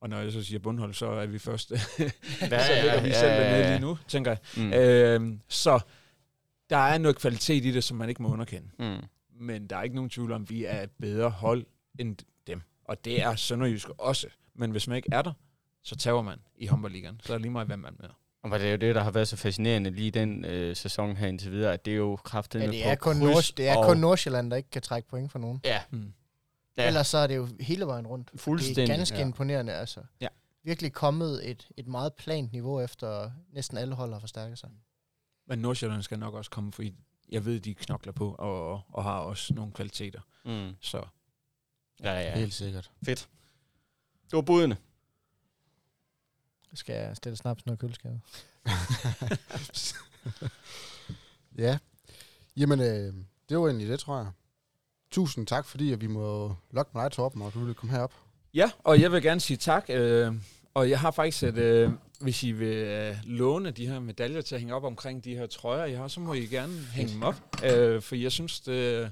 og 0.00 0.08
når 0.10 0.18
jeg 0.18 0.32
så 0.32 0.42
siger 0.42 0.58
bundhold, 0.58 0.94
så 0.94 1.06
er 1.06 1.26
vi 1.26 1.38
først, 1.38 1.70
ja, 1.70 1.76
så 2.66 2.72
ligger 2.82 3.02
vi 3.02 3.12
selv 3.12 3.30
dernede 3.30 3.68
lige 3.68 3.78
nu, 3.80 3.98
tænker 4.08 4.30
jeg. 4.30 4.64
Mm. 4.64 4.72
Øh, 4.72 5.38
så 5.48 5.80
der 6.70 6.76
er 6.76 6.98
noget 6.98 7.16
kvalitet 7.18 7.64
i 7.64 7.70
det, 7.70 7.84
som 7.84 7.96
man 7.96 8.08
ikke 8.08 8.22
må 8.22 8.28
underkende. 8.28 8.68
Mm. 8.78 9.04
Men 9.40 9.66
der 9.66 9.76
er 9.76 9.82
ikke 9.82 9.94
nogen 9.94 10.10
tvivl 10.10 10.32
om, 10.32 10.42
at 10.42 10.50
vi 10.50 10.64
er 10.64 10.82
et 10.82 10.90
bedre 10.90 11.30
hold 11.30 11.66
end 11.98 12.16
dem. 12.46 12.60
Og 12.84 13.04
det 13.04 13.22
er 13.22 13.36
Sønderjysk 13.36 13.88
også. 13.98 14.26
Men 14.54 14.70
hvis 14.70 14.88
man 14.88 14.96
ikke 14.96 15.08
er 15.12 15.22
der, 15.22 15.32
så 15.82 15.96
tager 15.96 16.22
man 16.22 16.38
i 16.56 16.66
håndboldligaen. 16.66 17.20
Så 17.24 17.32
er 17.32 17.36
det 17.36 17.42
lige 17.42 17.52
meget, 17.52 17.66
hvem 17.68 17.78
man 17.78 17.96
er. 18.00 18.18
Og 18.42 18.60
det 18.60 18.66
er 18.66 18.70
jo 18.70 18.76
det, 18.76 18.94
der 18.94 19.02
har 19.02 19.10
været 19.10 19.28
så 19.28 19.36
fascinerende 19.36 19.90
lige 19.90 20.10
den 20.10 20.44
øh, 20.44 20.76
sæson 20.76 21.16
her 21.16 21.26
indtil 21.26 21.50
videre, 21.52 21.72
at 21.72 21.84
det 21.84 21.92
er 21.92 21.96
jo 21.96 22.16
kraftigt 22.16 22.64
Ja, 22.64 22.70
det 22.70 22.86
er, 22.86 22.94
kun, 22.94 23.16
Nord, 23.16 23.42
det 23.56 23.68
er 23.68 23.82
kun 23.82 23.96
Nordsjælland, 23.96 24.50
der 24.50 24.56
ikke 24.56 24.70
kan 24.70 24.82
trække 24.82 25.08
point 25.08 25.32
for 25.32 25.38
nogen. 25.38 25.60
Ja, 25.64 25.82
Mm. 25.90 26.12
Ja. 26.76 26.86
Ellers 26.86 27.06
så 27.06 27.18
er 27.18 27.26
det 27.26 27.36
jo 27.36 27.48
hele 27.60 27.86
vejen 27.86 28.06
rundt. 28.06 28.32
Det 28.32 28.40
fuldstændig. 28.40 28.82
er 28.82 28.96
ganske 28.96 29.16
ja. 29.16 29.24
imponerende, 29.24 29.72
altså. 29.72 30.00
Ja. 30.20 30.28
Virkelig 30.64 30.92
kommet 30.92 31.50
et, 31.50 31.68
et 31.76 31.86
meget 31.86 32.14
plant 32.14 32.52
niveau, 32.52 32.80
efter 32.80 33.30
næsten 33.52 33.78
alle 33.78 33.94
hold 33.94 34.12
har 34.12 34.20
forstærket 34.20 34.58
sig. 34.58 34.70
Men 35.48 35.58
Nordsjælland 35.58 36.02
skal 36.02 36.18
nok 36.18 36.34
også 36.34 36.50
komme, 36.50 36.72
fordi 36.72 36.94
jeg 37.28 37.44
ved, 37.44 37.60
de 37.60 37.74
knokler 37.74 38.12
på 38.12 38.34
og, 38.38 38.82
og 38.88 39.04
har 39.04 39.18
også 39.18 39.54
nogle 39.54 39.72
kvaliteter. 39.72 40.20
Mm. 40.44 40.74
Så 40.80 41.04
Ja, 42.02 42.20
ja. 42.20 42.38
Helt 42.38 42.54
sikkert. 42.54 42.90
Fedt. 43.04 43.28
Det 44.24 44.32
var 44.36 44.42
budene. 44.42 44.76
Skal 46.74 46.94
jeg 46.94 47.16
stille 47.16 47.36
snaps 47.36 47.66
noget 47.66 47.78
køleskabet? 47.78 48.20
Ja. 51.58 51.78
Jamen, 52.56 52.80
øh, 52.80 53.14
det 53.48 53.58
var 53.58 53.66
egentlig 53.66 53.88
det, 53.88 54.00
tror 54.00 54.18
jeg. 54.18 54.30
Tusind 55.10 55.46
tak, 55.46 55.66
fordi 55.66 55.92
at 55.92 56.00
vi 56.00 56.06
må 56.06 56.54
lokke 56.70 56.90
med 56.94 57.02
dig, 57.02 57.12
Torben, 57.12 57.42
og 57.42 57.54
du 57.54 57.58
ville 57.58 57.74
komme 57.74 57.94
herop. 57.94 58.14
Ja, 58.54 58.70
og 58.78 59.00
jeg 59.00 59.12
vil 59.12 59.22
gerne 59.22 59.40
sige 59.40 59.56
tak. 59.56 59.84
Øh, 59.88 60.34
og 60.74 60.90
jeg 60.90 61.00
har 61.00 61.10
faktisk 61.10 61.42
et, 61.42 61.56
øh, 61.58 61.92
hvis 62.24 62.42
I 62.42 62.52
vil 62.52 62.76
øh, 62.76 63.16
låne 63.24 63.70
de 63.70 63.86
her 63.86 64.00
medaljer 64.00 64.40
til 64.40 64.54
at 64.54 64.60
hænge 64.60 64.74
op 64.74 64.84
omkring 64.84 65.24
de 65.24 65.34
her 65.36 65.46
trøjer, 65.46 65.84
jeg 65.84 65.98
har, 65.98 66.08
så 66.08 66.20
må 66.20 66.34
I 66.34 66.46
gerne 66.46 66.72
hænge 66.92 67.12
dem 67.12 67.22
op. 67.22 67.34
Øh, 67.64 68.02
for 68.02 68.14
jeg 68.14 68.32
synes, 68.32 68.60
det, 68.60 69.10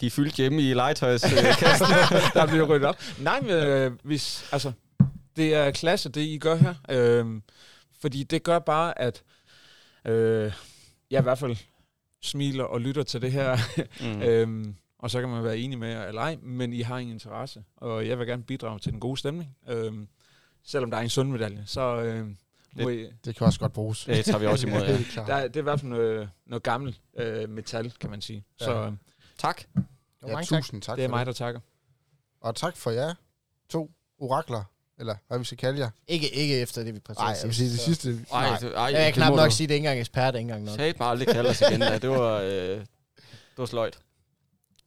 De 0.00 0.06
er 0.06 0.10
fyldt 0.10 0.34
hjemme 0.34 0.62
i 0.62 0.74
legetøjskassen. 0.74 1.86
der 2.34 2.46
bliver 2.46 2.64
ryddet 2.64 2.88
op. 2.88 3.02
Nej, 3.20 3.40
men 3.40 3.50
øh, 3.50 3.92
hvis, 4.02 4.48
altså, 4.52 4.72
det 5.36 5.54
er 5.54 5.70
klasse, 5.70 6.08
det 6.08 6.20
I 6.20 6.38
gør 6.38 6.54
her. 6.54 6.74
Øh, 6.88 7.40
fordi 8.00 8.22
det 8.22 8.42
gør 8.42 8.58
bare, 8.58 9.00
at 9.00 9.22
øh, 10.04 10.52
jeg 11.10 11.20
i 11.20 11.22
hvert 11.22 11.38
fald 11.38 11.56
smiler 12.22 12.64
og 12.64 12.80
lytter 12.80 13.02
til 13.02 13.22
det 13.22 13.32
her. 13.32 13.58
mm. 14.14 14.22
øhm, 14.22 14.74
og 14.98 15.10
så 15.10 15.20
kan 15.20 15.28
man 15.28 15.44
være 15.44 15.58
enig 15.58 15.78
med 15.78 16.08
eller 16.08 16.22
ej, 16.22 16.36
men 16.42 16.72
I 16.72 16.80
har 16.80 16.98
ingen 16.98 17.14
interesse. 17.14 17.64
Og 17.76 18.08
jeg 18.08 18.18
vil 18.18 18.26
gerne 18.26 18.42
bidrage 18.42 18.78
til 18.78 18.92
den 18.92 19.00
gode 19.00 19.16
stemning. 19.16 19.56
Øhm, 19.68 20.08
selvom 20.64 20.90
der 20.90 20.98
er 20.98 21.02
en 21.02 21.08
sund 21.08 21.30
medalje, 21.30 21.62
så 21.66 22.02
øh, 22.02 22.28
må 22.82 22.88
I, 22.88 23.10
Det 23.24 23.36
kan 23.36 23.46
også 23.46 23.60
godt 23.60 23.72
bruges. 23.72 24.04
Det 24.04 24.24
tager 24.24 24.38
vi 24.38 24.46
også 24.46 24.66
imod, 24.66 24.80
ja. 24.86 24.96
Helt 24.96 25.08
klart. 25.08 25.26
der, 25.28 25.34
er- 25.34 25.48
det 25.48 25.56
er 25.56 25.60
i 25.60 25.62
hvert 25.62 25.80
fald 25.80 25.90
noget, 25.90 26.30
noget 26.46 26.62
gammelt 26.62 27.00
øh, 27.18 27.48
metal, 27.48 27.92
kan 28.00 28.10
man 28.10 28.20
sige. 28.20 28.44
Ja. 28.60 28.70
Ja. 28.70 28.72
Så 28.84 28.86
øh, 28.90 28.92
Tak. 29.38 29.62
Jo, 29.76 29.82
Ja, 30.28 30.32
mange 30.32 30.46
tak. 30.46 30.62
tusind 30.62 30.82
tak 30.82 30.96
det 30.96 31.04
er 31.04 31.08
mig, 31.08 31.26
der 31.26 31.32
takker. 31.32 31.60
Og 32.40 32.54
tak 32.56 32.76
for 32.76 32.90
jer 32.90 33.14
to 33.68 33.90
orakler, 34.18 34.64
eller 34.98 35.16
hvad 35.28 35.38
vi 35.38 35.44
skal 35.44 35.58
kalde 35.58 35.78
jer. 35.80 35.90
Ikke, 36.08 36.28
ikke 36.34 36.56
efter 36.60 36.84
det, 36.84 36.94
vi 36.94 36.98
præcis 37.00 37.18
Nej, 37.18 37.28
jeg 37.40 37.44
vil 37.44 37.54
sige 37.54 37.70
det 37.70 37.78
så- 37.78 37.84
sidste. 37.84 38.08
Ej, 38.32 38.48
Nej, 38.48 38.58
det, 38.58 38.68
ej, 38.68 38.72
Ja, 38.74 38.82
jeg 38.84 38.92
det 39.06 39.14
kan 39.14 39.22
knap 39.22 39.36
nok 39.36 39.50
du- 39.50 39.54
sige, 39.54 39.66
det 39.66 39.74
er 39.74 39.76
ikke 39.76 39.86
engang 39.86 40.00
ekspert, 40.00 40.34
ikke 40.34 40.40
engang 40.42 40.64
nok. 40.64 40.76
Sat 40.76 40.98
mig 40.98 41.08
aldrig 41.08 41.28
kalde 41.28 41.50
os 41.50 41.60
igen. 41.60 41.80
Da. 41.80 41.98
Det 41.98 42.10
var, 42.10 42.38
øh, 42.40 42.50
det 42.50 42.86
var 43.56 43.66
sløjt. 43.66 43.98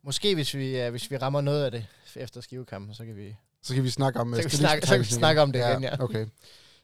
Måske 0.03 0.35
hvis 0.35 0.55
vi, 0.55 0.71
ja, 0.71 0.89
hvis 0.89 1.11
vi 1.11 1.17
rammer 1.17 1.41
noget 1.41 1.65
af 1.65 1.71
det 1.71 1.85
efter 2.15 2.41
skivekampen, 2.41 2.93
så 2.95 3.05
kan 3.05 3.15
vi... 3.17 3.35
så 3.63 3.73
kan 3.73 3.83
vi 3.83 3.89
snakke 3.89 4.19
om... 4.19 4.33
Så 4.35 4.41
kan 4.41 4.51
vi 4.51 4.55
snakke- 4.57 4.87
så 4.87 4.93
kan 4.93 4.99
vi 4.99 5.05
snakke 5.05 5.41
om 5.41 5.51
det 5.51 5.59
igen, 5.59 5.83
ja. 5.83 6.03
Okay. 6.03 6.25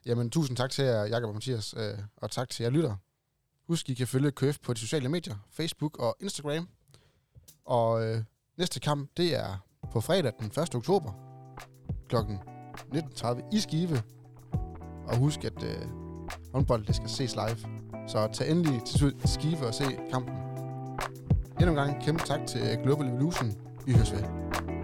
Jamen, 0.05 0.29
tusind 0.29 0.57
tak 0.57 0.69
til 0.69 0.83
jer, 0.85 1.05
Jakob 1.05 1.27
og 1.27 1.33
Mathias, 1.33 1.73
øh, 1.77 1.97
og 2.17 2.31
tak 2.31 2.49
til 2.49 2.63
jer 2.63 2.69
lytter. 2.69 2.95
Husk, 3.67 3.89
I 3.89 3.93
kan 3.93 4.07
følge 4.07 4.31
KF 4.31 4.59
på 4.59 4.73
de 4.73 4.79
sociale 4.79 5.09
medier, 5.09 5.35
Facebook 5.51 5.97
og 5.99 6.17
Instagram. 6.19 6.67
Og 7.65 8.05
øh, 8.05 8.23
næste 8.57 8.79
kamp, 8.79 9.09
det 9.17 9.35
er 9.35 9.65
på 9.91 10.01
fredag 10.01 10.33
den 10.39 10.45
1. 10.45 10.75
oktober 10.75 11.11
kl. 12.09 12.15
19.30 12.95 13.55
i 13.55 13.59
Skive. 13.59 14.01
Og 15.07 15.17
husk, 15.17 15.43
at 15.43 15.63
øh, 15.63 15.87
håndbold, 16.53 16.85
det 16.85 16.95
skal 16.95 17.09
ses 17.09 17.35
live. 17.35 17.57
Så 18.07 18.29
tag 18.33 18.51
endelig 18.51 18.81
til 18.83 19.15
Skive 19.25 19.67
og 19.67 19.73
se 19.73 19.83
kampen. 20.11 20.33
Endnu 21.59 21.69
en 21.69 21.75
gang 21.75 22.03
kæmpe 22.03 22.23
tak 22.25 22.47
til 22.47 22.61
Global 22.83 23.07
Evolution. 23.07 23.51
Vi 23.85 23.93
høres 23.93 24.11
ved. 24.11 24.80